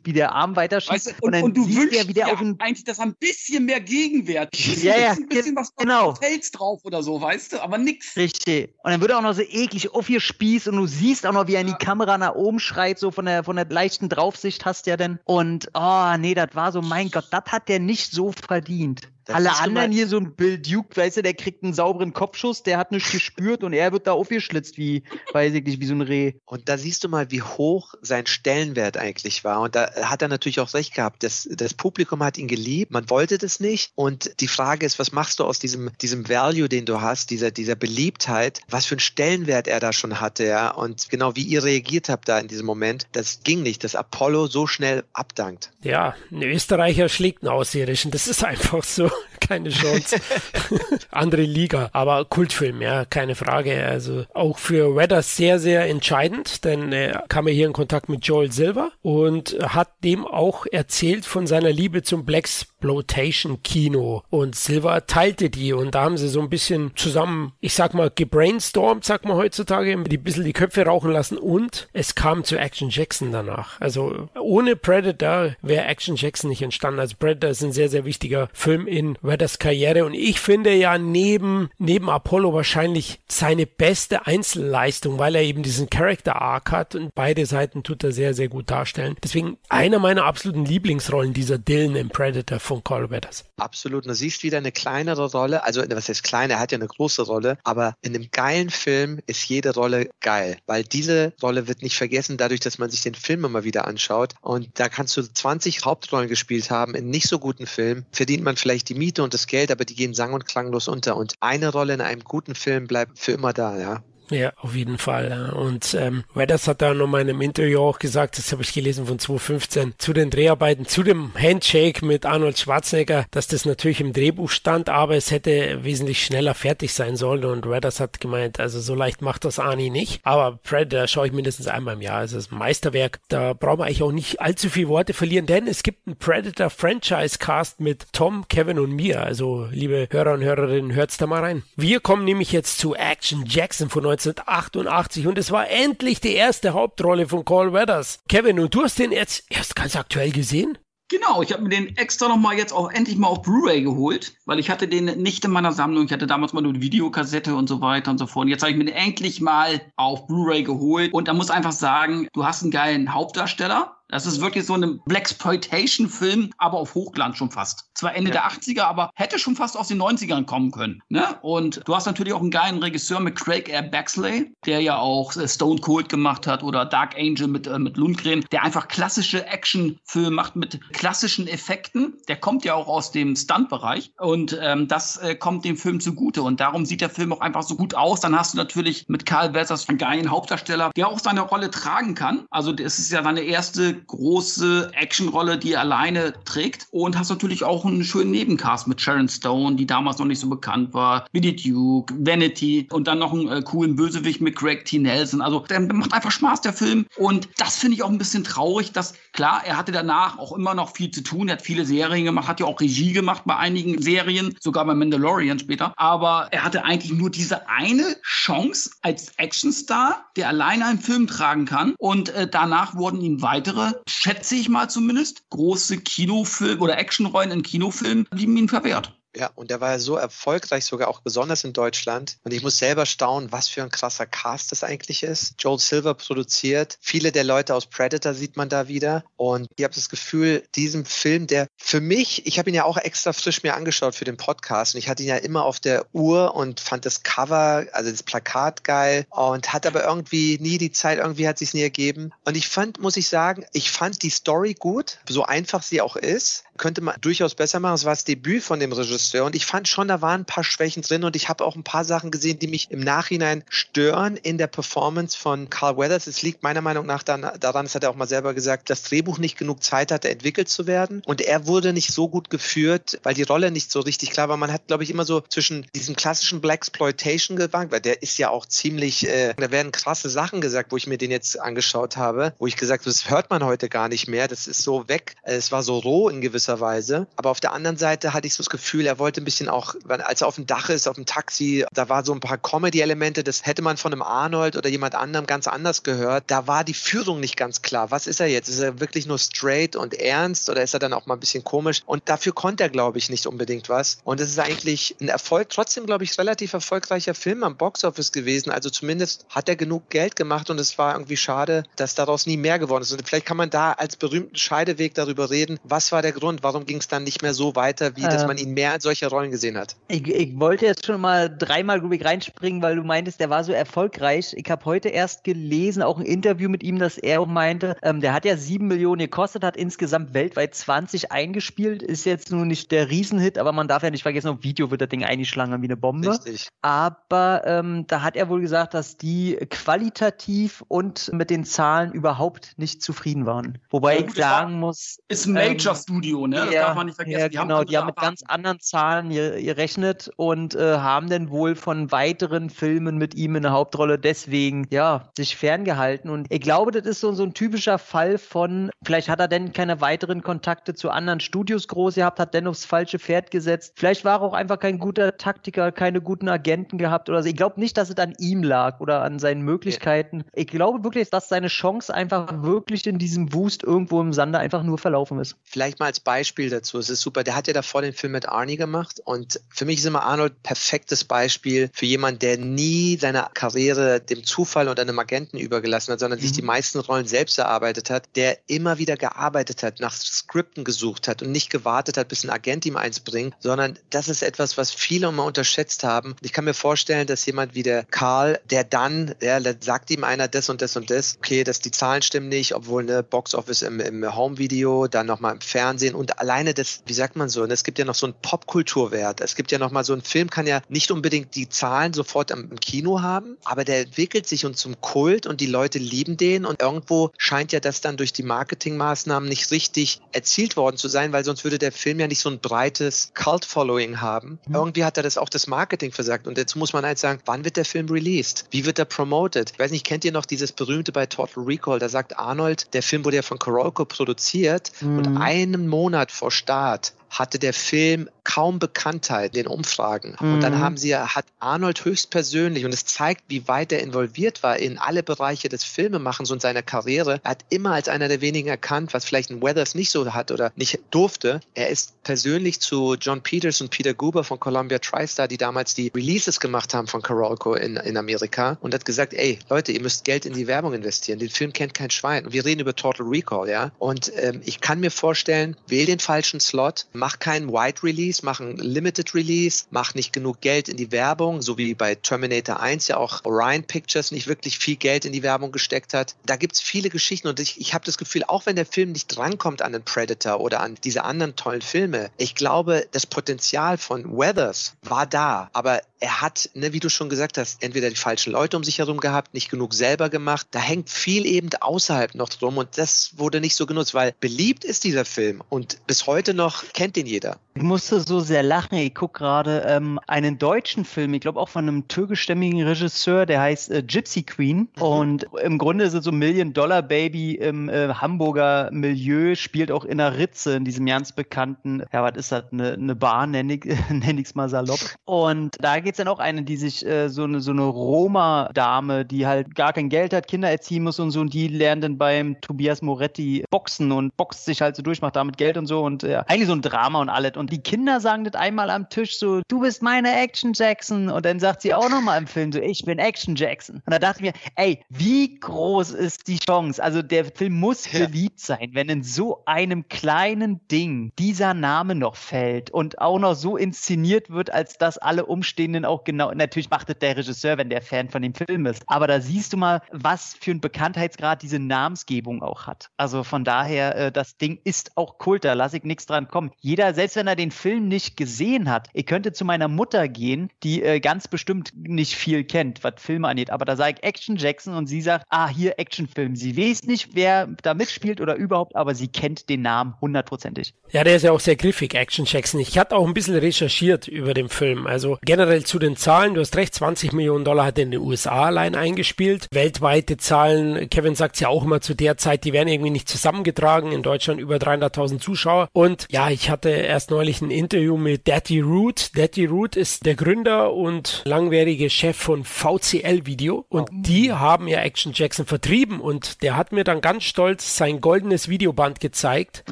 wie 0.07 0.13
der 0.13 0.33
Arm 0.33 0.57
weiterschießt. 0.57 0.93
Weißt 0.93 1.07
du, 1.07 1.13
und, 1.21 1.23
und, 1.23 1.33
dann 1.33 1.43
und 1.43 1.57
du 1.57 1.65
siehst 1.65 1.79
wünschst 1.79 2.01
ja, 2.01 2.09
wie 2.09 2.15
der 2.15 2.27
ja 2.29 2.35
eigentlich, 2.59 2.85
dass 2.85 2.99
er 2.99 3.07
ein 3.07 3.15
bisschen 3.17 3.65
mehr 3.65 3.81
Gegenwert 3.81 4.57
Ja, 4.83 4.97
ja, 4.97 5.11
ein 5.13 5.29
bisschen 5.29 5.57
was 5.57 5.75
genau. 5.77 6.15
Hotels 6.15 6.51
drauf 6.51 6.81
oder 6.85 7.03
so, 7.03 7.21
weißt 7.21 7.53
du, 7.53 7.63
aber 7.63 7.79
nix. 7.79 8.17
Richtig. 8.17 8.75
Und 8.83 8.91
dann 8.91 9.01
wird 9.01 9.11
er 9.11 9.19
auch 9.19 9.23
noch 9.23 9.35
so 9.35 9.43
eklig 9.43 9.93
auf 9.93 10.09
ihr 10.09 10.21
Spieß 10.21 10.69
und 10.69 10.77
du 10.77 10.87
siehst 10.87 11.27
auch 11.27 11.33
noch, 11.33 11.47
wie 11.49 11.55
er 11.55 11.61
in 11.61 11.67
die 11.67 11.75
Kamera 11.75 12.17
nach 12.19 12.35
oben 12.35 12.61
schreit, 12.61 12.99
so 12.99 13.11
von 13.11 13.27
der, 13.27 13.45
von 13.45 13.57
der 13.57 13.67
leichten 13.67 14.09
Draufsicht 14.09 14.65
hast 14.65 14.87
du 14.87 14.91
ja 14.91 14.97
denn. 14.97 15.19
Und, 15.25 15.69
oh, 15.75 16.17
nee, 16.19 16.35
das 16.35 16.55
war 16.55 16.73
so, 16.73 16.81
mein 16.83 17.11
Gott, 17.11 17.27
das 17.31 17.45
hat 17.49 17.69
der 17.69 17.81
nicht 17.81 18.13
so 18.13 18.33
verdient. 18.33 19.09
Das 19.27 19.35
Alle 19.35 19.59
anderen 19.59 19.91
hier, 19.91 20.07
so 20.07 20.19
ein 20.19 20.37
Bill 20.37 20.57
Duke, 20.57 20.97
weißt 20.97 21.17
du, 21.17 21.23
der 21.23 21.35
kriegt 21.35 21.65
einen 21.65 21.75
sauberen 21.75 22.13
Kopfschuss, 22.13 22.63
der 22.63 22.79
hat 22.79 22.93
nichts 22.93 23.11
gespürt 23.11 23.65
und 23.65 23.73
er 23.73 23.91
wird 23.91 24.07
da 24.07 24.13
aufgeschlitzt 24.13 24.79
wie, 24.79 25.03
weiß 25.33 25.53
ich 25.53 25.65
nicht, 25.65 25.81
wie 25.81 25.87
so 25.87 25.95
ein 25.95 26.01
Reh. 26.01 26.35
Und 26.45 26.69
da 26.69 26.79
siehst 26.79 27.03
du 27.03 27.09
mal, 27.09 27.33
wie 27.33 27.43
hoch 27.43 27.95
sein 28.03 28.27
Stellenwert 28.27 28.97
eigentlich 28.97 29.43
war. 29.43 29.63
Und 29.63 29.75
da 29.75 29.91
hat 30.05 30.23
er 30.23 30.29
natürlich 30.29 30.61
auch 30.61 30.73
recht 30.75 30.95
gehabt. 30.95 31.25
Das, 31.25 31.49
das 31.51 31.75
Publikum 31.75 32.23
hat 32.23 32.39
ihn 32.39 32.47
geliebt, 32.47 32.93
man 32.93 33.11
wollte 33.11 33.37
das 33.37 33.59
nicht. 33.59 33.91
Und 33.97 34.41
die 34.41 34.47
Frage 34.47 34.87
ist, 34.87 35.01
was 35.01 35.11
machst 35.11 35.41
du 35.41 35.45
aus 35.45 35.59
diesem, 35.59 35.91
diesem 36.01 36.29
Value, 36.29 36.69
den 36.69 36.87
du 36.87 37.01
hast, 37.01 37.31
dieser, 37.31 37.51
dieser 37.51 37.75
Beliebtheit, 37.75 38.61
was 38.69 38.87
für 38.87 38.95
einen 38.95 39.01
Stellenwert 39.01 39.67
er 39.67 39.81
da 39.81 39.93
schon 39.93 40.21
hatte, 40.21 40.45
ja. 40.45 40.71
Und 40.71 41.11
genau 41.11 41.35
wie 41.35 41.43
ihr 41.43 41.65
reagiert 41.65 42.09
habt 42.09 42.29
da 42.29 42.39
in 42.39 42.47
diesem 42.47 42.67
Moment, 42.67 43.09
das 43.11 43.41
ging 43.43 43.65
nicht, 43.65 43.83
dass 43.83 43.97
Apollo 43.97 44.47
so 44.47 44.69
schnell 44.69 45.03
abdankt. 45.13 45.73
Ja, 45.83 46.15
ein 46.31 46.43
Österreicher 46.43 47.09
schlägt 47.09 47.43
einen 47.43 47.51
Außerirdischen, 47.51 48.13
das 48.13 48.29
ist 48.29 48.45
einfach 48.45 48.85
so. 48.85 49.11
keine 49.41 49.71
Chance. 49.71 50.17
Andere 51.11 51.43
Liga, 51.43 51.91
aber 51.93 52.25
Kultfilm, 52.25 52.83
ja, 52.83 53.05
keine 53.05 53.35
Frage. 53.35 53.87
Also 53.87 54.25
auch 54.35 54.59
für 54.59 54.97
Weathers 54.97 55.37
sehr, 55.37 55.59
sehr 55.59 55.89
entscheidend, 55.89 56.65
denn 56.65 56.93
er 56.93 57.25
kam 57.29 57.49
ja 57.49 57.55
hier 57.55 57.67
in 57.67 57.73
Kontakt 57.73 58.09
mit 58.09 58.27
Joel 58.27 58.53
Silver 58.53 58.91
und 59.03 59.57
hat 59.61 59.91
dem 60.05 60.27
auch 60.27 60.67
erzählt 60.71 61.25
von 61.25 61.47
seiner 61.47 61.71
Liebe 61.71 62.03
zum 62.03 62.25
Blaxploitation 62.25 63.63
Kino 63.63 64.23
und 64.31 64.57
Silver 64.57 65.07
teilte 65.07 65.51
die 65.51 65.73
und 65.73 65.95
da 65.95 66.03
haben 66.03 66.17
sie 66.17 66.29
so 66.29 66.41
ein 66.41 66.51
bisschen 66.51 66.93
zusammen, 66.97 67.53
ich 67.61 67.75
sag 67.75 67.95
mal, 67.95 68.11
gebrainstormt, 68.15 69.05
sagt 69.05 69.25
man 69.25 69.37
heutzutage, 69.37 69.97
die 70.05 70.19
ein 70.19 70.23
bisschen 70.23 70.45
die 70.45 70.53
Köpfe 70.53 70.85
rauchen 70.85 71.13
lassen 71.13 71.39
und 71.39 71.89
es 71.93 72.15
kam 72.15 72.45
zu 72.45 72.57
Action 72.59 72.91
Jackson 72.91 73.33
danach. 73.33 73.81
Also 73.81 74.29
ohne 74.39 74.77
Predator 74.77 75.55
wäre 75.63 75.85
Action 75.87 76.17
Jackson 76.17 76.51
nicht 76.51 76.63
entstanden. 76.63 77.01
Also 77.01 77.17
Predator 77.19 77.51
ist 77.51 77.63
ein 77.63 77.73
sehr, 77.73 77.89
sehr 77.89 78.05
wichtiger 78.05 78.49
Film 78.53 78.87
in 78.87 79.06
Weathers 79.23 79.59
Karriere 79.59 80.05
und 80.05 80.15
ich 80.15 80.41
finde 80.41 80.75
ja 80.75 80.99
neben, 80.99 81.71
neben 81.79 82.11
Apollo 82.11 82.53
wahrscheinlich 82.53 83.21
seine 83.29 83.67
beste 83.67 84.27
Einzelleistung, 84.27 85.19
weil 85.19 85.37
er 85.37 85.43
eben 85.43 85.63
diesen 85.63 85.89
Character 85.91 86.41
Arc 86.41 86.73
hat 86.73 86.95
und 86.95 87.15
beide 87.15 87.47
Seiten 87.47 87.83
tut 87.83 88.03
er 88.05 88.13
sehr, 88.13 88.35
sehr 88.35 88.49
gut 88.49 88.71
darstellen. 88.71 89.17
Deswegen 89.23 89.59
einer 89.69 89.99
meiner 89.99 90.25
absoluten 90.25 90.65
Lieblingsrollen 90.65 91.33
dieser 91.33 91.59
Dylan 91.59 91.97
im 91.97 92.09
Predator 92.09 92.59
von 92.59 92.83
Carl 92.83 93.11
Weathers. 93.11 93.45
Absolut. 93.57 94.07
Du 94.07 94.15
siehst 94.15 94.43
wieder 94.43 94.59
eine 94.59 94.73
kleinere 94.73 95.31
Rolle, 95.31 95.65
also 95.65 95.83
was 95.89 96.09
heißt 96.09 96.25
klein, 96.25 96.51
er 96.51 96.59
hat 96.59 96.73
ja 96.73 96.79
eine 96.79 96.87
große 96.87 97.23
Rolle, 97.23 97.59
aber 97.65 97.95
in 98.03 98.15
einem 98.15 98.29
geilen 98.31 98.71
Film 98.71 99.21
ist 99.27 99.49
jede 99.49 99.75
Rolle 99.75 100.11
geil, 100.21 100.59
weil 100.67 100.85
diese 100.85 101.33
Rolle 101.43 101.69
wird 101.69 101.83
nicht 101.83 101.97
vergessen, 101.97 102.37
dadurch, 102.37 102.61
dass 102.61 102.79
man 102.79 102.91
sich 102.91 103.03
den 103.03 103.15
Film 103.15 103.45
immer 103.45 103.65
wieder 103.65 103.87
anschaut 103.87 104.35
und 104.41 104.69
da 104.75 104.89
kannst 104.89 105.17
du 105.17 105.23
20 105.23 105.85
Hauptrollen 105.85 106.29
gespielt 106.29 106.71
haben 106.71 106.95
in 106.95 107.11
nicht 107.11 107.29
so 107.29 107.39
guten 107.39 107.67
Filmen, 107.67 108.07
verdient 108.13 108.43
man 108.43 108.57
vielleicht 108.57 108.89
die 108.89 108.95
Miete 108.97 109.23
und 109.23 109.35
das 109.35 109.47
Geld, 109.47 109.71
aber 109.71 109.85
die 109.85 109.95
gehen 109.95 110.15
sang- 110.15 110.33
und 110.33 110.47
klanglos 110.47 110.89
unter. 110.89 111.17
Und 111.17 111.35
eine 111.41 111.71
Rolle 111.71 111.95
in 111.95 112.01
einem 112.01 112.23
guten 112.23 112.55
Film 112.55 112.87
bleibt 112.87 113.19
für 113.19 113.33
immer 113.33 113.53
da, 113.53 113.79
ja. 113.79 114.03
Ja, 114.31 114.53
auf 114.57 114.75
jeden 114.75 114.99
Fall. 114.99 115.53
Und 115.55 115.95
ähm, 115.95 116.25
Weathers 116.35 116.67
hat 116.67 116.83
da 116.83 116.95
nochmal 116.95 117.23
in 117.23 117.31
einem 117.31 117.43
Interview 117.43 117.81
auch 117.81 117.99
gesagt, 117.99 118.39
das 118.39 118.51
habe 118.53 118.63
ich 118.63 118.73
gelesen 118.73 119.07
von 119.07 119.19
2015, 119.19 119.95
zu 119.99 120.13
den 120.13 120.31
Dreharbeiten, 120.31 120.87
zu 120.87 121.03
dem 121.03 121.33
Handshake 121.35 122.05
mit 122.05 122.27
Arnold 122.27 122.59
Schwarzenegger, 122.59 123.27
dass 123.31 123.47
das 123.47 123.65
natürlich 123.65 124.01
im 124.01 124.13
Drehbuch 124.13 124.51
stand, 124.51 124.89
aber 124.89 125.17
es 125.17 125.31
hätte 125.31 125.85
wesentlich 125.85 126.25
schneller 126.25 126.55
fertig 126.55 126.93
sein 126.93 127.17
sollen. 127.17 127.45
Und 127.45 127.69
Weathers 127.69 128.01
hat 128.01 128.21
gemeint, 128.21 128.59
also 128.59 128.81
so 128.81 128.95
leicht 128.95 129.23
macht 129.23 129.45
das 129.45 129.59
Arnie 129.59 129.91
nicht. 129.91 130.21
Aber 130.25 130.59
Predator 130.63 131.07
schaue 131.07 131.29
ich 131.29 131.33
mindestens 131.33 131.69
einmal 131.69 131.95
im 131.95 132.03
Jahr. 132.03 132.19
Also 132.19 132.37
das 132.37 132.51
Meisterwerk. 132.51 133.21
Da 133.29 133.53
brauchen 133.53 133.81
wir 133.81 133.85
eigentlich 133.85 134.03
auch 134.03 134.13
nicht 134.13 134.41
allzu 134.41 134.71
viele 134.71 134.89
Worte 134.89 135.15
verlieren, 135.15 135.47
denn 135.47 135.69
es 135.69 135.83
gibt 135.83 136.07
einen 136.07 136.17
Predator 136.17 136.71
Franchise 136.71 137.39
Cast 137.39 137.81
mit 137.81 138.13
Tom, 138.13 138.47
Kevin 138.49 138.79
und 138.79 138.93
mir. 138.93 139.23
Also 139.23 139.69
liebe 139.71 140.09
Hörer 140.11 140.35
und 140.35 140.43
Hörerinnen, 140.43 140.95
hört's 140.95 141.17
da 141.17 141.27
mal 141.27 141.43
rein. 141.43 141.63
Wir 141.77 142.01
kommen 142.01 142.25
nämlich 142.25 142.53
jetzt 142.53 142.79
zu 142.79 142.95
Action 142.95 143.45
Jackson 143.47 143.89
von 143.89 144.05
1988 144.17 145.27
und 145.27 145.39
es 145.39 145.51
war 145.51 145.69
endlich 145.69 146.21
die 146.21 146.35
erste 146.35 146.73
Hauptrolle 146.73 147.29
von 147.29 147.45
Carl 147.45 147.73
Weathers. 147.73 148.19
Kevin, 148.29 148.59
und 148.61 148.75
du 148.75 148.83
hast 148.83 148.99
den 148.99 149.13
jetzt 149.13 149.45
erst 149.51 149.77
ganz 149.77 149.97
aktuell 149.97 150.33
gesehen? 150.33 150.79
Genau, 151.09 151.41
ich 151.41 151.53
habe 151.53 151.63
mir 151.63 151.69
den 151.69 151.97
extra 151.97 152.27
nochmal 152.27 152.57
jetzt 152.57 152.73
auch 152.73 152.91
endlich 152.91 153.17
mal 153.17 153.29
auf 153.29 153.43
Blu-ray 153.43 153.81
geholt, 153.83 154.35
weil 154.45 154.59
ich 154.59 154.71
hatte 154.71 154.89
den 154.89 155.05
nicht 155.05 155.45
in 155.45 155.53
meiner 155.53 155.71
Sammlung. 155.71 156.07
Ich 156.07 156.13
hatte 156.13 156.27
damals 156.27 156.53
mal 156.53 156.63
nur 156.63 156.73
eine 156.73 156.83
Videokassette 156.83 157.55
und 157.55 157.69
so 157.69 157.81
weiter 157.81 158.11
und 158.11 158.19
so 158.19 158.27
fort. 158.27 158.47
Und 158.47 158.51
jetzt 158.51 158.63
habe 158.63 158.73
ich 158.73 158.77
mir 158.77 158.87
den 158.87 158.95
endlich 158.95 159.41
mal 159.41 159.81
auf 159.95 160.27
Blu-ray 160.27 160.65
geholt. 160.65 161.13
Und 161.13 161.29
da 161.29 161.33
muss 161.33 161.51
einfach 161.51 161.71
sagen, 161.71 162.27
du 162.33 162.45
hast 162.45 162.63
einen 162.63 162.73
geilen 162.73 163.15
Hauptdarsteller, 163.15 163.97
Das 164.09 164.27
ist 164.27 164.41
wirklich 164.41 164.65
so 164.65 164.75
ein 164.75 165.01
Blaxploitation-Film, 165.05 166.51
aber 166.59 166.79
auf 166.79 166.95
Hochglanz 166.95 167.37
schon 167.37 167.51
fast. 167.51 167.91
Zwar 167.95 168.15
Ende 168.15 168.33
ja. 168.33 168.49
der 168.49 168.51
80er, 168.51 168.83
aber 168.83 169.11
hätte 169.15 169.39
schon 169.39 169.57
fast 169.57 169.77
aus 169.77 169.89
den 169.89 170.01
90ern 170.01 170.45
kommen 170.45 170.71
können. 170.71 171.03
Ne? 171.09 171.25
Und 171.43 171.83
du 171.87 171.95
hast 171.95 172.07
natürlich 172.07 172.33
auch 172.33 172.41
einen 172.41 172.51
geilen 172.51 172.79
Regisseur 172.79 173.21
mit 173.21 173.37
Craig 173.37 173.69
R. 173.69 173.83
Baxley, 173.83 174.53
der 174.65 174.81
ja 174.81 174.99
auch 174.99 175.37
äh, 175.37 175.49
Stone 175.49 175.81
Cold 175.81 176.09
gemacht 176.09 176.47
hat 176.47 176.63
oder 176.63 176.85
Dark 176.85 177.17
Angel 177.19 177.49
mit, 177.49 177.67
äh, 177.67 177.79
mit 177.79 177.97
Lundgren, 177.97 178.45
der 178.53 178.63
einfach 178.63 178.89
klassische 178.89 179.47
Actionfilme 179.47 180.31
macht 180.31 180.57
mit 180.57 180.81
klassischen 180.93 181.49
Effekten. 181.49 182.15
Der 182.29 182.37
kommt 182.37 182.65
ja 182.65 182.75
auch 182.75 182.89
aus 182.89 183.11
dem 183.11 183.35
Stunt-Bereich 183.35 184.13
und 184.19 184.57
ähm, 184.61 184.87
das 184.89 185.17
äh, 185.17 185.35
kommt 185.35 185.65
dem 185.65 185.77
Film 185.77 186.01
zugute. 186.01 186.43
Und 186.43 186.61
darum 186.61 186.87
sieht 186.87 187.01
der 187.01 187.11
Film 187.11 187.33
auch 187.33 187.41
einfach 187.41 187.63
so 187.63 187.77
gut 187.77 187.95
aus. 187.95 188.21
Dann 188.21 188.39
hast 188.39 188.55
du 188.55 188.59
natürlich 188.59 189.09
mit 189.09 189.27
Carl 189.27 189.55
Weathers 189.55 189.89
einen 189.89 189.99
geilen 189.99 190.31
Hauptdarsteller, 190.31 190.91
der 190.95 191.09
auch 191.09 191.19
seine 191.19 191.41
Rolle 191.41 191.71
tragen 191.71 192.15
kann. 192.15 192.47
Also 192.51 192.73
das 192.73 192.99
ist 192.99 193.11
ja 193.11 193.23
seine 193.23 193.41
erste 193.41 193.96
große 193.97 194.91
Actionrolle, 194.95 195.59
die 195.59 195.73
er 195.73 195.81
alleine 195.81 196.35
trägt. 196.45 196.87
Und 196.91 197.19
hast 197.19 197.31
natürlich 197.31 197.65
auch 197.65 197.85
einen 197.85 198.05
schönen 198.05 198.31
Nebencast 198.31 198.87
mit 198.87 199.01
Sharon 199.01 199.29
Stone, 199.29 199.77
die 199.77 199.87
damals 199.87 200.19
noch 200.19 200.27
nicht 200.27 200.41
so 200.41 200.49
bekannt 200.49 200.95
war, 200.95 201.27
die 201.33 201.55
Duke, 201.55 202.15
Vanity 202.19 202.89
und 202.91 203.07
dann 203.07 203.19
noch 203.19 203.33
einen 203.33 203.49
äh, 203.49 203.63
coolen 203.63 203.97
Bösewicht 203.97 204.41
mit 204.41 204.57
Greg 204.57 204.85
T. 204.85 204.99
Nelson. 204.99 205.41
Also 205.41 205.61
der 205.61 205.81
macht 205.81 206.13
einfach 206.13 206.31
Spaß, 206.31 206.61
der 206.63 206.73
Film. 206.73 207.07
Und 207.17 207.49
das 207.59 207.77
finde 207.77 207.97
ich 207.97 208.03
auch 208.03 208.11
ein 208.11 208.19
bisschen 208.19 208.45
traurig, 208.45 208.93
dass 208.93 209.15
klar, 209.33 209.63
er 209.65 209.77
hatte 209.77 209.93
danach 209.93 210.39
auch 210.39 210.53
immer 210.53 210.75
noch 210.75 210.95
viel 210.95 211.11
zu 211.11 211.23
tun. 211.23 211.49
Er 211.49 211.55
hat 211.55 211.63
viele 211.63 211.85
Serien 211.85 212.25
gemacht, 212.25 212.49
hat 212.49 212.61
ja 212.61 212.67
auch 212.67 212.81
Regie 212.81 213.13
gemacht 213.13 213.43
bei 213.45 213.57
einigen 213.57 214.01
Serien, 214.01 214.55
sogar 214.61 214.85
bei 214.85 214.95
Mandalorian 214.95 215.59
später. 215.59 215.93
Aber 215.97 216.49
er 216.51 216.65
hatte 216.65 216.85
eigentlich 216.85 217.13
nur 217.13 217.31
diese 217.31 217.69
eine 217.69 218.17
Chance 218.23 218.91
als 219.03 219.33
Actionstar, 219.39 220.27
der 220.37 220.49
alleine 220.49 220.87
einen 220.87 220.99
Film 220.99 221.27
tragen 221.27 221.65
kann. 221.65 221.95
Und 221.99 222.29
äh, 222.31 222.49
danach 222.49 222.95
wurden 222.97 223.21
ihm 223.21 223.43
weitere, 223.43 223.86
schätze 224.07 224.55
ich 224.55 224.69
mal 224.69 224.89
zumindest, 224.89 225.49
große 225.51 225.99
Kinofilme 225.99 226.81
oder 226.81 226.99
Actionrollen 226.99 227.51
in 227.51 227.63
Kinofilmen 227.63 228.25
blieben 228.25 228.57
ihm 228.57 228.69
verwehrt. 228.69 229.16
Ja, 229.37 229.51
und 229.55 229.71
der 229.71 229.83
war 229.83 229.91
ja 229.91 229.99
so 229.99 230.17
erfolgreich, 230.17 230.87
sogar 230.87 231.09
auch 231.09 231.21
besonders 231.21 231.63
in 231.65 231.75
Deutschland. 231.75 232.39
Und 232.45 232.55
ich 232.55 232.63
muss 232.63 232.79
selber 232.79 233.05
staunen, 233.05 233.53
was 233.53 233.69
für 233.69 233.83
ein 233.83 233.91
krasser 233.91 234.25
Cast 234.25 234.73
das 234.73 234.83
eigentlich 234.83 235.23
ist. 235.23 235.55
Joel 235.59 235.79
Silver 235.79 236.15
produziert. 236.15 236.97
Viele 237.03 237.33
der 237.33 237.45
Leute 237.45 237.75
aus 237.75 237.85
Predator 237.85 238.33
sieht 238.33 238.57
man 238.57 238.71
da 238.71 238.89
wieder. 238.89 239.25
Und 239.37 239.69
ich 239.77 239.85
habe 239.85 239.95
das 239.95 240.09
Gefühl, 240.09 240.65
diesem 240.75 241.05
Film, 241.05 241.47
der 241.47 241.67
für 241.77 242.01
mich, 242.01 242.47
ich 242.47 242.59
habe 242.59 242.71
ihn 242.71 242.75
ja 242.75 242.85
auch 242.85 242.97
extra 242.97 243.35
frisch 243.35 243.63
mir 243.63 243.75
angeschaut 243.75 244.15
für 244.15 244.25
den 244.25 244.39
Podcast. 244.39 244.95
Und 244.95 245.01
ich 245.01 245.09
hatte 245.11 245.23
ihn 245.23 245.29
ja 245.29 245.37
immer 245.37 245.65
auf 245.67 245.81
der 245.81 246.07
Uhr 246.15 246.55
und 246.55 246.81
fand 246.81 247.05
das 247.05 247.23
Cover, 247.23 247.85
also 247.93 248.11
das 248.11 248.23
Plakat 248.23 248.85
geil. 248.85 249.27
Und 249.29 249.75
hat 249.75 249.87
aber 249.87 250.03
irgendwie 250.05 250.57
nie 250.63 250.79
die 250.79 250.93
Zeit, 250.93 251.19
irgendwie 251.19 251.47
hat 251.47 251.59
sich 251.59 251.75
nie 251.75 251.83
ergeben. 251.83 252.33
Und 252.47 252.57
ich 252.57 252.69
fand, 252.69 253.01
muss 253.01 253.19
ich 253.19 253.29
sagen, 253.29 253.67
ich 253.75 253.91
fand 253.91 254.23
die 254.23 254.31
Story 254.31 254.73
gut, 254.73 255.19
so 255.29 255.45
einfach 255.45 255.83
sie 255.83 256.01
auch 256.01 256.17
ist 256.17 256.65
könnte 256.77 257.01
man 257.01 257.17
durchaus 257.21 257.55
besser 257.55 257.81
machen. 257.81 257.95
Es 257.95 258.05
war 258.05 258.13
das 258.13 258.25
Debüt 258.25 258.63
von 258.63 258.81
dem 258.81 258.93
Regisseur 258.93 259.45
und 259.45 259.55
ich 259.55 259.67
fand 259.67 259.89
schon, 259.89 260.09
da 260.09 260.23
waren 260.23 260.43
ein 260.43 260.45
paar 260.47 260.65
Schwächen 260.65 261.03
drin 261.03 261.25
und 261.25 261.37
ich 261.37 261.49
habe 261.49 261.65
auch 261.65 261.77
ein 261.77 261.85
paar 261.85 262.05
Sachen 262.05 262.31
gesehen, 262.31 262.59
die 262.59 262.69
mich 262.69 262.91
im 262.91 263.01
Nachhinein 263.01 263.65
stören 263.69 264.37
in 264.37 264.59
der 264.59 264.69
Performance 264.69 265.37
von 265.37 265.69
Carl 265.69 265.97
Weathers. 265.99 266.27
Es 266.27 266.43
liegt 266.43 266.63
meiner 266.63 266.81
Meinung 266.81 267.07
nach 267.07 267.23
daran, 267.23 267.53
das 267.61 267.95
hat 267.95 268.03
er 268.03 268.11
auch 268.11 268.17
mal 268.17 268.29
selber 268.29 268.55
gesagt, 268.55 268.91
das 268.91 269.03
Drehbuch 269.03 269.39
nicht 269.39 269.59
genug 269.59 269.83
Zeit 269.83 270.13
hatte, 270.13 270.31
entwickelt 270.31 270.69
zu 270.69 270.87
werden 270.87 271.23
und 271.27 271.41
er 271.41 271.67
wurde 271.67 271.93
nicht 271.93 272.13
so 272.13 272.29
gut 272.29 272.51
geführt, 272.51 273.19
weil 273.23 273.35
die 273.35 273.43
Rolle 273.43 273.71
nicht 273.71 273.91
so 273.91 274.01
richtig 274.01 274.31
klar 274.31 274.49
war. 274.49 274.57
Man 274.57 274.73
hat, 274.73 274.87
glaube 274.87 275.03
ich, 275.03 275.11
immer 275.11 275.25
so 275.25 275.41
zwischen 275.41 275.87
diesem 275.95 276.17
klassischen 276.17 276.61
Black 276.61 276.87
Exploitation 276.87 277.57
gewankt, 277.57 277.93
weil 277.93 278.01
der 278.01 278.23
ist 278.23 278.39
ja 278.39 278.51
auch 278.51 278.67
ziemlich, 278.67 279.27
äh, 279.27 279.55
da 279.57 279.71
werden 279.71 279.93
krasse 279.93 280.29
Sachen 280.31 280.61
gesagt, 280.61 280.93
wo 280.93 280.97
ich 280.97 281.07
mir 281.07 281.19
den 281.19 281.31
jetzt 281.31 281.59
angeschaut 281.59 282.17
habe, 282.17 282.55
wo 282.59 282.67
ich 282.67 282.77
gesagt 282.77 283.03
habe, 283.03 283.11
das 283.11 283.29
hört 283.29 283.51
man 283.51 283.65
heute 283.65 283.89
gar 283.89 284.09
nicht 284.09 284.29
mehr, 284.29 284.47
das 284.47 284.67
ist 284.67 284.83
so 284.83 285.09
weg. 285.09 285.35
Es 285.43 285.73
war 285.73 285.83
so 285.83 285.99
roh 285.99 286.29
in 286.29 286.41
gewisser 286.41 286.66
gewisser 286.67 286.81
Weise. 286.81 287.27
Aber 287.37 287.51
auf 287.51 287.61
der 287.61 287.73
anderen 287.73 287.97
Seite 287.97 288.35
hatte 288.35 288.47
ich 288.47 288.55
so 288.55 288.63
das 288.63 288.71
Gefühl, 288.71 289.07
er 289.07 289.19
wollte 289.19 289.41
ein 289.41 289.45
bisschen 289.45 289.69
auch, 289.69 289.95
als 290.09 290.41
er 290.41 290.49
auf 290.49 290.57
dem 290.57 290.67
Dach 290.67 290.89
ist, 290.89 291.07
auf 291.07 291.15
dem 291.15 291.27
Taxi, 291.27 291.85
da 291.93 292.09
war 292.09 292.25
so 292.25 292.33
ein 292.33 292.41
paar 292.41 292.59
Comedy-Elemente, 292.59 293.45
das 293.45 293.65
hätte 293.65 293.83
man 293.83 293.97
von 293.97 294.13
einem 294.13 294.23
Arnold 294.23 294.77
oder 294.77 294.89
jemand 294.89 295.15
anderem 295.15 295.47
ganz 295.47 295.69
anders 295.69 296.03
gehört. 296.03 296.45
Da 296.49 296.67
war 296.67 296.85
die 296.85 296.95
Führung 296.95 297.41
nicht 297.41 297.57
ganz 297.57 297.83
klar. 297.83 298.11
Was 298.11 298.27
ist 298.27 298.41
er 298.41 298.47
jetzt? 298.47 298.69
Ist 298.69 298.81
er 298.81 299.01
wirklich 299.01 299.27
nur 299.27 299.39
straight 299.39 299.97
und 299.97 300.15
ernst 300.15 300.69
oder 300.69 300.83
ist 300.83 300.95
er 300.95 301.01
dann 301.01 301.13
auch 301.13 301.27
mal 301.27 301.35
ein 301.35 301.41
bisschen 301.41 301.65
komisch? 301.65 302.03
Und 302.07 302.29
dafür 302.29 302.53
konnte 302.53 302.83
er, 302.83 302.91
glaube 302.91 303.19
ich, 303.19 303.31
nicht 303.31 303.47
unbedingt 303.47 303.89
was. 303.89 304.19
Und 304.25 304.41
es 304.41 304.51
ist 304.51 304.59
eigentlich 304.59 305.17
ein 305.21 305.29
Erfolg, 305.29 305.71
trotzdem, 305.71 306.07
glaube 306.07 306.25
ich, 306.25 306.37
relativ 306.39 306.73
erfolgreicher 306.73 307.35
Film 307.35 307.63
am 307.65 307.77
Boxoffice 307.77 308.33
gewesen. 308.33 308.71
Also 308.71 308.91
zumindest 308.91 309.47
hat 309.51 309.69
er 309.69 309.77
genug 309.77 310.11
Geld 310.11 310.37
gemacht 310.37 310.71
und 310.71 310.79
es 310.81 310.99
war 310.99 311.15
irgendwie 311.15 311.37
schade, 311.37 311.85
dass 311.97 312.15
daraus 312.15 312.47
nie 312.47 312.57
mehr 312.57 312.79
geworden 312.79 313.03
ist. 313.03 313.13
Und 313.13 313.27
vielleicht 313.27 313.47
kann 313.47 313.57
man 313.57 313.71
da 313.71 313.93
als 313.93 314.17
berühmten 314.17 314.57
Scheideweg 314.57 315.15
darüber 315.15 315.51
reden. 315.51 315.79
Was 315.85 316.13
war 316.13 316.23
der 316.23 316.33
Grund? 316.33 316.56
Und 316.57 316.63
warum 316.63 316.87
ging 316.87 316.99
es 316.99 317.09
dann 317.09 317.25
nicht 317.25 317.43
mehr 317.43 317.53
so 317.53 317.77
weiter, 317.77 318.17
wie 318.17 318.23
ähm, 318.23 318.31
dass 318.31 318.47
man 318.47 318.57
ihn 318.57 318.73
mehr 318.73 318.95
in 318.95 319.01
solche 319.01 319.29
Rollen 319.29 319.51
gesehen 319.51 319.77
hat? 319.77 319.97
Ich, 320.09 320.27
ich 320.27 320.59
wollte 320.59 320.87
jetzt 320.87 321.05
schon 321.05 321.21
mal 321.21 321.55
dreimal, 321.55 322.03
ich, 322.13 322.25
reinspringen, 322.25 322.81
weil 322.81 322.97
du 322.97 323.03
meintest, 323.03 323.41
der 323.41 323.51
war 323.51 323.63
so 323.63 323.73
erfolgreich. 323.73 324.55
Ich 324.57 324.71
habe 324.71 324.85
heute 324.87 325.11
erst 325.11 325.45
gelesen, 325.45 326.03
auch 326.03 326.19
ein 326.19 326.25
Interview 326.25 326.71
mit 326.71 326.83
ihm, 326.83 326.99
dass 326.99 327.19
er 327.19 327.43
auch 327.43 327.47
meinte, 327.47 327.97
ähm, 328.03 328.21
der 328.21 328.33
hat 328.33 328.47
ja 328.47 328.57
sieben 328.57 328.87
Millionen 328.87 329.19
gekostet, 329.19 329.65
hat 329.65 329.77
insgesamt 329.77 330.33
weltweit 330.33 330.75
20 330.75 331.31
eingespielt, 331.31 332.03
ist 332.03 332.25
jetzt 332.25 332.51
nun 332.51 332.69
nicht 332.69 332.91
der 332.91 333.11
Riesenhit, 333.11 333.59
aber 333.59 333.73
man 333.73 333.87
darf 333.87 334.03
ja 334.03 334.11
nicht 334.11 334.23
vergessen, 334.23 334.49
auf 334.49 334.63
Video 334.63 334.91
wird 334.91 335.03
das 335.03 335.11
Ding 335.11 335.25
eingeschlagen 335.25 335.83
wie 335.83 335.87
eine 335.87 335.97
Bombe. 335.97 336.31
Richtig. 336.31 336.69
Aber 336.81 337.63
ähm, 337.67 338.07
da 338.07 338.23
hat 338.23 338.37
er 338.37 338.49
wohl 338.49 338.63
gesagt, 338.63 338.95
dass 338.95 339.19
die 339.19 339.57
qualitativ 339.69 340.83
und 340.89 341.31
mit 341.35 341.51
den 341.51 341.65
Zahlen 341.65 342.13
überhaupt 342.13 342.73
nicht 342.79 343.03
zufrieden 343.03 343.45
waren. 343.45 343.79
Wobei 343.91 344.21
ja, 344.21 344.27
ich 344.27 344.35
sagen 344.35 344.81
muss. 344.81 345.19
Ist 345.29 345.47
ein 345.47 345.53
Major 345.53 345.93
ähm, 345.93 345.99
Ne? 346.47 346.57
Das 346.57 346.73
ja, 346.73 346.87
darf 346.87 346.97
man 346.97 347.07
nicht 347.07 347.17
vergessen. 347.17 347.41
Ja, 347.41 347.49
die 347.49 347.57
genau, 347.57 347.79
haben 347.79 347.87
die 347.87 347.97
haben 347.97 348.07
mit 348.07 348.17
ganz 348.17 348.43
anderen 348.47 348.81
Zahlen 348.81 349.31
gerechnet 349.31 350.31
und 350.37 350.75
äh, 350.75 350.99
haben 350.99 351.29
dann 351.29 351.51
wohl 351.51 351.75
von 351.75 352.11
weiteren 352.13 352.71
Filmen 352.71 353.19
mit 353.19 353.35
ihm 353.35 353.57
in 353.57 353.63
der 353.63 353.73
Hauptrolle 353.73 354.19
deswegen, 354.19 354.87
ja, 354.91 355.31
sich 355.37 355.57
ferngehalten. 355.57 356.31
Und 356.31 356.47
ich 356.51 356.61
glaube, 356.61 356.93
das 356.93 357.07
ist 357.07 357.21
so, 357.21 357.33
so 357.33 357.43
ein 357.43 357.55
typischer 357.55 357.99
Fall 357.99 358.39
von, 358.39 358.91
vielleicht 359.05 359.29
hat 359.29 359.41
er 359.41 359.49
denn 359.49 359.73
keine 359.73 360.01
weiteren 360.01 360.43
Kontakte 360.43 360.95
zu 360.95 361.11
anderen 361.11 361.41
Studios 361.41 361.89
groß 361.89 362.15
gehabt, 362.15 362.39
hat 362.39 362.55
denn 362.55 362.67
aufs 362.67 362.85
falsche 362.85 363.19
Pferd 363.19 363.51
gesetzt. 363.51 363.95
Vielleicht 363.97 364.25
war 364.25 364.41
er 364.41 364.43
auch 364.43 364.55
einfach 364.55 364.79
kein 364.79 364.99
guter 364.99 365.37
Taktiker, 365.37 365.93
keine 365.93 366.21
guten 366.21 366.49
Agenten 366.49 366.99
gehabt 366.99 367.29
oder 367.29 367.43
so. 367.43 367.49
Ich 367.49 367.57
glaube 367.57 367.81
nicht, 367.81 367.97
dass 367.97 368.11
es 368.11 368.17
an 368.17 368.35
ihm 368.39 368.63
lag 368.63 369.01
oder 369.01 369.23
an 369.23 369.39
seinen 369.39 369.63
Möglichkeiten. 369.63 370.39
Ja. 370.39 370.45
Ich 370.55 370.67
glaube 370.69 371.05
wirklich, 371.05 371.31
dass 371.31 371.49
seine 371.49 371.69
Chance 371.69 372.15
einfach 372.15 372.63
wirklich 372.63 373.07
in 373.07 373.19
diesem 373.19 373.53
Wust 373.53 373.83
irgendwo 373.83 374.21
im 374.21 374.33
Sande 374.33 374.59
einfach 374.59 374.83
nur 374.83 374.99
verlaufen 374.99 375.39
ist. 375.39 375.57
Vielleicht 375.65 375.99
mal 375.99 376.07
als 376.07 376.21
Beispiel 376.21 376.36
Beispiel 376.37 376.69
dazu. 376.69 376.99
Es 376.99 377.09
ist 377.09 377.23
super. 377.23 377.45
Der 377.45 377.57
hat 377.57 377.67
ja 377.67 377.73
davor 377.73 378.03
den 378.03 378.13
Film 378.13 378.33
mit 378.33 378.47
Arnie 378.47 378.77
gemacht 378.77 379.23
und 379.25 379.59
für 379.71 379.87
mich 379.87 380.01
ist 380.01 380.05
immer 380.05 380.23
Arnold 380.23 380.63
perfektes 380.63 381.25
Beispiel 381.25 381.89
für 381.95 382.05
jemanden, 382.05 382.41
der 382.41 382.59
nie 382.59 383.17
seine 383.19 383.49
Karriere 383.55 384.21
dem 384.21 384.45
Zufall 384.45 384.89
und 384.89 385.01
einem 385.01 385.19
Agenten 385.19 385.57
übergelassen 385.57 386.13
hat, 386.13 386.21
sondern 386.21 386.39
mhm. 386.39 386.43
sich 386.43 386.53
die 386.53 386.61
meisten 386.61 386.99
Rollen 386.99 387.27
selbst 387.27 387.57
erarbeitet 387.57 388.11
hat, 388.11 388.25
der 388.37 388.59
immer 388.67 388.99
wieder 388.99 389.17
gearbeitet 389.17 389.83
hat, 389.83 389.99
nach 390.01 390.15
Skripten 390.15 390.85
gesucht 390.85 391.27
hat 391.27 391.41
und 391.41 391.53
nicht 391.53 391.71
gewartet 391.71 392.19
hat, 392.19 392.29
bis 392.29 392.45
ein 392.45 392.51
Agent 392.51 392.85
ihm 392.85 392.99
eins 392.99 393.21
bringt, 393.21 393.55
sondern 393.61 393.99
das 394.11 394.29
ist 394.29 394.43
etwas, 394.43 394.77
was 394.77 394.91
viele 394.91 395.29
immer 395.29 395.45
unterschätzt 395.45 396.05
haben. 396.05 396.37
Ich 396.43 396.53
kann 396.53 396.67
mir 396.67 396.75
vorstellen, 396.75 397.27
dass 397.27 397.47
jemand 397.47 397.75
wie 397.75 397.83
der 397.83 398.05
Karl, 398.05 398.61
der 398.71 398.85
dann, 398.85 399.35
ja, 399.41 399.59
sagt 399.81 400.11
ihm 400.11 400.23
einer 400.23 400.49
das 400.49 400.69
und 400.69 400.83
das 400.83 400.97
und 400.97 401.09
das, 401.09 401.37
okay, 401.39 401.65
dass 401.65 401.81
die 401.81 401.93
Zahlen 401.93 402.21
stimmen 402.21 402.51
nicht, 402.51 402.75
obwohl 402.75 403.05
eine 403.05 403.23
Box 403.23 403.55
Office 403.55 403.81
im, 403.81 404.01
im 404.01 404.37
Home-Video, 404.37 405.07
dann 405.07 405.27
nochmal 405.27 405.55
im 405.55 405.61
Fernsehen 405.63 406.15
und 406.17 406.27
und 406.27 406.41
alleine 406.41 406.75
das, 406.75 407.03
wie 407.07 407.13
sagt 407.13 407.37
man 407.37 407.49
so, 407.49 407.65
es 407.65 407.85
gibt 407.85 408.01
ja 408.01 408.05
noch 408.05 408.17
so 408.17 408.27
einen 408.27 408.35
Popkulturwert. 408.43 409.41
Es 409.41 409.55
gibt 409.55 409.71
ja 409.71 409.79
noch 409.79 409.93
mal 409.93 410.03
so 410.03 410.13
ein 410.13 410.23
Film 410.23 410.51
kann 410.51 410.67
ja 410.67 410.81
nicht 410.89 411.13
unbedingt 411.13 411.55
die 411.55 411.69
Zahlen 411.69 412.13
sofort 412.13 412.51
im 412.51 412.75
Kino 412.81 413.23
haben, 413.23 413.57
aber 413.65 413.85
der 413.85 414.01
entwickelt 414.01 414.49
sich 414.49 414.67
und 414.67 414.77
zum 414.77 415.01
Kult 415.01 415.47
und 415.47 415.61
die 415.61 415.67
Leute 415.67 416.01
lieben 416.01 416.37
den 416.37 416.65
und 416.65 416.83
irgendwo 416.83 417.31
scheint 417.39 417.71
ja 417.71 417.79
das 417.79 418.01
dann 418.01 418.17
durch 418.17 418.33
die 418.33 418.43
Marketingmaßnahmen 418.43 419.49
nicht 419.49 419.71
richtig 419.71 420.21
erzielt 420.33 420.77
worden 420.77 420.97
zu 420.97 421.07
sein, 421.07 421.33
weil 421.33 421.45
sonst 421.45 421.63
würde 421.63 421.79
der 421.79 421.93
Film 421.93 422.19
ja 422.19 422.27
nicht 422.27 422.41
so 422.41 422.51
ein 422.51 422.59
breites 422.59 423.31
Cult-Following 423.35 424.21
haben. 424.21 424.59
Mhm. 424.67 424.75
Irgendwie 424.75 425.05
hat 425.05 425.17
er 425.17 425.23
das 425.23 425.39
auch 425.39 425.49
das 425.49 425.69
Marketing 425.69 426.11
versagt 426.11 426.49
und 426.49 426.59
jetzt 426.59 426.75
muss 426.75 426.93
man 426.93 427.05
halt 427.05 427.21
sagen, 427.21 427.41
wann 427.47 427.65
wird 427.65 427.77
der 427.77 427.85
Film 427.85 428.09
released? 428.09 428.65
Wie 428.73 428.85
wird 428.85 428.99
er 428.99 429.05
promoted? 429.05 429.71
Ich 429.75 429.79
weiß 429.79 429.93
nicht, 429.93 430.05
kennt 430.05 430.25
ihr 430.25 430.33
noch 430.33 430.47
dieses 430.47 430.73
berühmte 430.73 431.13
bei 431.13 431.27
Total 431.27 431.63
Recall, 431.63 432.01
da 432.01 432.09
sagt 432.09 432.37
Arnold, 432.37 432.93
der 432.95 433.05
Film 433.05 433.25
wurde 433.25 433.37
ja 433.37 433.43
von 433.43 433.61
Korolko 433.61 434.05
produziert 434.05 434.91
mhm. 435.01 435.19
und 435.19 435.37
einen 435.37 435.87
Monat 435.87 436.06
Monat 436.07 436.31
vor 436.31 436.53
Start 436.53 437.15
hatte 437.31 437.59
der 437.59 437.73
Film 437.73 438.29
kaum 438.45 438.79
Bekanntheit 438.79 439.57
in 439.57 439.65
den 439.65 439.67
Umfragen. 439.67 440.37
Mhm. 440.41 440.55
Und 440.55 440.61
dann 440.61 440.75
mhm. 440.75 440.81
haben 440.81 440.97
sie, 440.97 441.17
hat 441.17 441.47
Arnold 441.59 442.05
höchstpersönlich, 442.05 442.85
und 442.85 442.95
es 442.95 443.05
zeigt, 443.05 443.45
wie 443.49 443.67
weit 443.69 443.93
er 443.93 444.01
involviert 444.01 444.63
war 444.63 444.77
in 444.77 444.99
alle 444.99 445.23
Bereiche 445.23 445.69
des 445.69 445.85
Filmemachens 445.85 446.51
und 446.51 446.63
seiner 446.63 446.83
Karriere. 446.83 447.41
Er 447.43 447.51
hat 447.51 447.65
immer 447.71 447.93
als 447.93 448.09
einer 448.09 448.29
der 448.29 448.41
wenigen 448.41 448.69
erkannt, 448.69 449.15
was 449.15 449.25
vielleicht 449.25 449.51
ein 449.51 449.63
Weathers 449.63 449.95
nicht 449.95 450.11
so 450.11 450.33
hat 450.33 450.51
oder 450.51 450.73
nicht 450.77 450.99
durfte. 451.11 451.61
Er 451.75 451.89
ist 451.89 452.23
persönlich 452.23 452.81
zu 452.81 453.17
John 453.21 453.43
Peters 453.43 453.81
und 453.81 453.91
Peter 453.91 454.15
Guber 454.15 454.45
von 454.45 454.61
Columbia 454.61 454.99
TriStar, 454.99 455.49
die 455.49 455.57
damals 455.57 455.95
die 455.95 456.13
Releases 456.15 456.61
gemacht 456.61 456.95
haben 456.95 457.07
von 457.07 457.23
Carolco 457.23 457.75
in, 457.75 457.97
in 457.97 458.17
Amerika 458.17 458.79
und 458.81 458.95
hat 458.95 459.05
gesagt, 459.05 459.35
ey, 459.35 459.59
Leute, 459.69 459.93
ihr 459.93 460.01
müsst 460.01 460.25
Geld 460.25 460.47
in 460.47 460.53
die 460.53 460.67
Werbung 460.67 460.95
investieren. 460.95 461.39
Den 461.39 461.51
Film 461.51 461.73
kennt 461.73 461.95
kein 461.95 462.11
Schwein. 462.11 462.47
Und 462.47 462.53
wir 462.53 462.65
reden 462.65 462.81
über 462.81 462.95
Total 462.95 463.27
Recall, 463.27 463.69
ja. 463.69 463.91
Und 463.99 464.33
ähm, 464.37 464.61
ich 464.65 464.81
kann 464.81 465.01
mir 465.01 465.11
vorstellen, 465.11 465.77
wähl 465.87 466.07
den 466.07 466.19
falschen 466.19 466.61
Slot, 466.61 467.07
mach 467.17 467.39
keinen 467.39 467.69
Wide 467.69 468.03
Release, 468.03 468.45
mach 468.45 468.61
einen 468.61 468.77
Limited 468.77 469.35
Release, 469.35 469.87
mach 469.91 470.15
nicht 470.15 470.33
genug 470.33 470.61
Geld 470.61 470.89
in 470.89 470.97
die 470.97 471.13
Werbung, 471.13 471.63
so 471.63 471.79
wie 471.79 471.95
bei 471.95 472.15
Terminator 472.15 472.81
1 472.81 473.09
ja 473.09 473.17
auch 473.17 473.45
Orion 473.45 473.85
Pictures 473.85 474.31
nicht 474.31 474.47
wirklich 474.47 474.79
viel 474.79 474.97
Geld 474.97 475.25
in 475.25 475.33
die 475.33 475.43
Werbung 475.43 475.73
gesteckt 475.73 476.15
hat. 476.15 476.37
Da 476.45 476.57
gibt 476.57 476.75
es 476.75 476.81
viele 476.81 477.11
Geschichten 477.11 477.49
und 477.49 477.61
ich, 477.61 477.81
ich 477.81 477.95
habe 477.95 478.05
das 478.05 478.19
Gefühl, 478.19 478.45
auch 478.45 478.67
wenn 478.67 478.77
der 478.77 478.87
Film 478.87 479.13
nicht 479.13 479.29
drankommt 479.29 479.83
an 479.83 479.93
den 479.93 480.03
Predator 480.03 480.61
oder 480.61 480.81
an 480.81 480.97
diese 481.03 481.25
anderen 481.25 481.57
tollen 481.57 481.83
Filme, 481.83 482.31
ich 482.37 482.55
glaube, 482.55 483.07
das 483.13 483.27
Potenzial 483.27 483.99
von 483.99 484.37
Weathers 484.37 484.95
war 485.03 485.27
da, 485.27 485.71
aber 485.73 486.03
er 486.21 486.41
hat, 486.41 486.71
ne, 486.75 486.93
wie 486.93 487.01
du 487.01 487.09
schon 487.09 487.29
gesagt 487.29 487.59
hast, 487.59 487.83
entweder 487.83 488.09
die 488.09 488.17
falschen 488.17 488.53
Leute 488.53 488.77
um 488.77 488.85
sich 488.85 488.99
herum 488.99 489.19
gehabt, 489.19 489.55
nicht 489.55 489.71
genug 489.71 489.95
selber 489.95 490.29
gemacht. 490.29 490.67
Da 490.71 490.79
hängt 490.79 491.11
viel 491.11 491.47
eben 491.47 491.69
außerhalb 491.79 492.35
noch 492.35 492.49
drum 492.49 492.79
und 492.79 492.97
das 492.97 493.33
wurde 493.37 493.61
nicht 493.61 493.77
so 493.77 493.87
genutzt, 493.87 494.15
weil 494.15 494.35
beliebt 494.41 494.85
ist 494.85 495.05
dieser 495.05 495.25
Film 495.25 495.63
und 495.69 496.07
bis 496.07 496.27
heute 496.27 496.55
noch 496.55 496.85
kennt 496.93 497.17
ihn 497.17 497.27
jeder. 497.27 497.59
Ich 497.75 497.83
musste 497.83 498.21
so 498.21 498.41
sehr 498.41 498.63
lachen. 498.63 498.97
Ich 498.97 499.15
gucke 499.15 499.41
gerade 499.41 499.85
ähm, 499.87 500.19
einen 500.27 500.59
deutschen 500.59 501.05
Film, 501.05 501.35
ich 501.35 501.41
glaube 501.41 501.61
auch 501.61 501.69
von 501.69 501.87
einem 501.87 502.09
türkischstämmigen 502.09 502.83
Regisseur, 502.83 503.45
der 503.45 503.61
heißt 503.61 503.91
äh, 503.91 504.03
Gypsy 504.03 504.45
Queen. 504.45 504.89
Mhm. 504.97 505.03
Und 505.03 505.47
im 505.63 505.77
Grunde 505.77 506.05
ist 506.05 506.15
es 506.15 506.25
so 506.25 506.31
ein 506.31 506.39
Million-Dollar-Baby 506.39 507.57
im 507.57 507.91
äh, 507.91 508.09
Hamburger 508.15 508.89
Milieu, 508.93 509.55
spielt 509.55 509.93
auch 509.93 510.05
in 510.05 510.19
der 510.19 510.39
Ritze, 510.39 510.75
in 510.77 510.87
diesem 510.87 511.05
ganz 511.05 511.33
bekannten, 511.33 512.03
ja, 512.13 512.23
was 512.23 512.37
ist 512.37 512.53
das, 512.53 512.65
eine, 512.73 512.95
eine 512.95 513.15
Bar, 513.15 513.47
nenne 513.47 513.75
ich 513.75 513.85
es 514.49 514.55
mal 514.55 514.71
salopp. 514.71 515.01
Und 515.27 515.77
da 515.79 516.01
geht 516.07 516.15
es 516.15 516.19
dann 516.19 516.29
auch 516.29 516.39
eine, 516.39 516.63
die 516.63 516.77
sich 516.77 517.05
äh, 517.05 517.29
so 517.29 517.45
eine, 517.45 517.61
so 517.61 517.73
eine 517.73 517.83
Roma-Dame, 517.83 519.25
die 519.25 519.47
halt 519.47 519.75
gar 519.75 519.93
kein 519.93 520.09
Geld 520.09 520.33
hat, 520.33 520.47
Kinder 520.47 520.71
erziehen 520.71 521.03
muss 521.03 521.19
und 521.19 521.33
so, 521.33 521.41
und 521.41 521.53
die 521.53 521.69
lernt 521.69 522.05
dann 522.05 522.17
beim 522.17 522.61
Tobias 522.61 523.03
Moretti 523.03 523.65
boxen 523.71 524.13
und 524.13 524.37
boxt 524.37 524.65
sich 524.65 524.81
halt 524.81 524.97
so 524.97 525.03
durch, 525.03 525.21
macht 525.21 525.37
damit 525.37 525.57
Geld 525.57 525.77
und 525.77 525.87
so 525.87 526.03
und 526.05 526.25
äh, 526.25 526.43
eigentlich 526.47 526.69
so 526.69 526.73
ein 526.73 526.83
Drama 526.83 527.21
und 527.21 527.29
alles. 527.29 527.57
Und 527.57 527.73
die 527.73 527.83
Kinder 527.83 528.21
sagen 528.21 528.45
das 528.45 528.55
einmal 528.55 528.91
am 528.91 529.09
Tisch 529.09 529.39
so, 529.39 529.63
du 529.69 529.81
bist 529.81 530.03
meine 530.03 530.33
Action 530.33 530.73
Jackson. 530.75 531.29
Und 531.29 531.45
dann 531.45 531.59
sagt 531.59 531.83
sie 531.83 531.93
auch 531.93 532.09
nochmal 532.09 532.39
im 532.39 532.47
Film 532.47 532.73
so, 532.73 532.79
ich 532.79 533.05
bin 533.05 533.19
Action 533.19 533.57
Jackson. 533.57 533.97
Und 533.97 534.13
da 534.13 534.19
dachte 534.19 534.45
ich 534.45 534.53
mir, 534.53 534.53
ey, 534.77 535.03
wie 535.09 535.59
groß 535.59 536.11
ist 536.13 536.47
die 536.47 536.59
Chance? 536.59 537.03
Also 537.03 537.23
der 537.23 537.47
Film 537.47 537.81
muss 537.81 538.11
ja. 538.11 538.27
beliebt 538.27 538.61
sein, 538.61 538.91
wenn 538.93 539.09
in 539.09 539.23
so 539.23 539.63
einem 539.67 540.09
kleinen 540.09 540.87
Ding 540.89 541.33
dieser 541.39 541.75
Name 541.75 542.15
noch 542.15 542.37
fällt 542.37 542.91
und 542.91 543.21
auch 543.21 543.39
noch 543.39 543.55
so 543.55 543.77
inszeniert 543.77 544.51
wird, 544.51 544.73
als 544.73 544.99
dass 544.99 545.19
alle 545.19 545.47
Umstehenden 545.47 545.96
auch 546.05 546.25
genau, 546.25 546.53
natürlich 546.53 546.91
macht 546.91 547.11
es 547.11 547.19
der 547.19 547.37
Regisseur, 547.37 547.79
wenn 547.79 547.91
der 547.91 548.03
Fan 548.03 548.29
von 548.29 548.43
dem 548.43 548.55
Film 548.55 548.87
ist. 548.87 549.03
Aber 549.07 549.27
da 549.27 549.41
siehst 549.41 549.73
du 549.73 549.77
mal, 549.77 550.03
was 550.13 550.57
für 550.61 550.73
einen 550.73 550.81
Bekanntheitsgrad 550.81 551.63
diese 551.63 551.79
Namensgebung 551.79 552.63
auch 552.63 552.87
hat. 552.87 553.11
Also 553.17 553.45
von 553.45 553.65
daher, 553.65 554.17
äh, 554.17 554.33
das 554.33 554.57
Ding 554.57 554.81
ist 554.85 555.17
auch 555.17 555.39
Kult, 555.39 555.65
da 555.65 555.73
lasse 555.73 555.99
ich 555.99 556.05
nichts 556.05 556.27
dran 556.27 556.49
kommen. 556.49 556.71
Jeder, 556.81 557.15
selbst 557.15 557.37
wenn 557.37 557.47
er 557.47 557.57
den 557.57 557.71
Film 557.71 558.09
nicht 558.09 558.37
gesehen 558.37 558.91
hat, 558.91 559.09
ich 559.13 559.27
könnte 559.27 559.53
zu 559.53 559.65
meiner 559.65 559.89
Mutter 559.89 560.29
gehen, 560.29 560.71
die 560.83 561.03
äh, 561.03 561.21
ganz 561.21 561.49
bestimmt 561.49 561.93
nicht 561.95 562.35
viel 562.35 562.65
kennt, 562.65 563.05
was 563.05 563.15
Filme 563.19 563.49
angeht, 563.49 563.71
aber 563.71 563.85
da 563.85 563.97
sage 563.97 564.17
ich 564.19 564.25
Action 564.25 564.57
Jackson 564.57 564.95
und 564.95 565.07
sie 565.07 565.23
sagt, 565.23 565.45
ah, 565.49 565.69
hier 565.69 565.99
Actionfilm. 565.99 566.57
Sie 566.57 566.77
weiß 566.77 567.05
nicht, 567.05 567.31
wer 567.35 567.69
da 567.83 567.95
mitspielt 567.95 568.41
oder 568.41 568.57
überhaupt, 568.57 568.97
aber 568.97 569.15
sie 569.15 569.29
kennt 569.29 569.69
den 569.69 569.83
Namen 569.83 570.15
hundertprozentig. 570.21 570.95
Ja, 571.11 571.25
der 571.25 571.37
ist 571.37 571.43
ja 571.43 571.53
auch 571.53 571.61
sehr 571.61 571.77
griffig, 571.77 572.15
Action 572.15 572.45
Jackson. 572.45 572.81
Ich 572.81 572.99
hatte 572.99 573.17
auch 573.17 573.27
ein 573.27 573.35
bisschen 573.35 573.57
recherchiert 573.57 574.29
über 574.29 574.55
den 574.55 574.69
Film. 574.69 575.07
Also 575.07 575.39
generell 575.45 575.85
zu 575.87 575.99
den 575.99 576.17
Zahlen, 576.17 576.55
du 576.55 576.61
hast 576.61 576.77
recht, 576.77 576.95
20 576.95 577.33
Millionen 577.33 577.65
Dollar 577.65 577.87
hat 577.87 577.99
er 577.99 578.05
in 578.05 578.11
den 578.11 578.21
USA 578.21 578.67
allein 578.67 578.95
eingespielt. 578.95 579.69
Weltweite 579.71 580.37
Zahlen, 580.37 581.09
Kevin 581.11 581.35
sagt 581.35 581.55
es 581.57 581.61
ja 581.61 581.69
auch 581.69 581.85
immer 581.85 582.01
zu 582.01 582.15
der 582.15 582.37
Zeit, 582.37 582.65
die 582.65 582.73
werden 582.73 582.89
irgendwie 582.89 583.11
nicht 583.11 583.29
zusammengetragen. 583.29 584.13
In 584.13 584.23
Deutschland 584.23 584.61
über 584.61 584.77
300.000 584.77 585.39
Zuschauer. 585.39 585.89
Und 585.93 586.27
ja, 586.31 586.51
ich 586.51 586.71
hatte 586.71 586.91
erst 586.91 587.31
neulich 587.31 587.61
ein 587.61 587.71
Interview 587.71 588.17
mit 588.17 588.49
Daddy 588.49 588.81
Root. 588.81 589.37
Daddy 589.37 589.67
Root 589.67 589.97
ist 589.97 590.27
der 590.27 590.35
Gründer 590.35 590.93
und 590.93 591.43
langwierige 591.45 592.11
Chef 592.11 592.37
von 592.37 592.65
VCL 592.65 593.47
Video. 593.47 593.85
Und 593.89 594.11
oh. 594.11 594.15
die 594.15 594.53
haben 594.53 594.89
ja 594.89 595.01
Action 595.01 595.33
Jackson 595.35 595.67
vertrieben. 595.67 596.21
Und 596.21 596.63
der 596.63 596.77
hat 596.77 596.93
mir 596.93 597.05
dann 597.05 597.21
ganz 597.21 597.45
stolz 597.45 597.97
sein 597.97 598.21
goldenes 598.21 598.69
Videoband 598.69 599.21
gezeigt. 599.21 599.85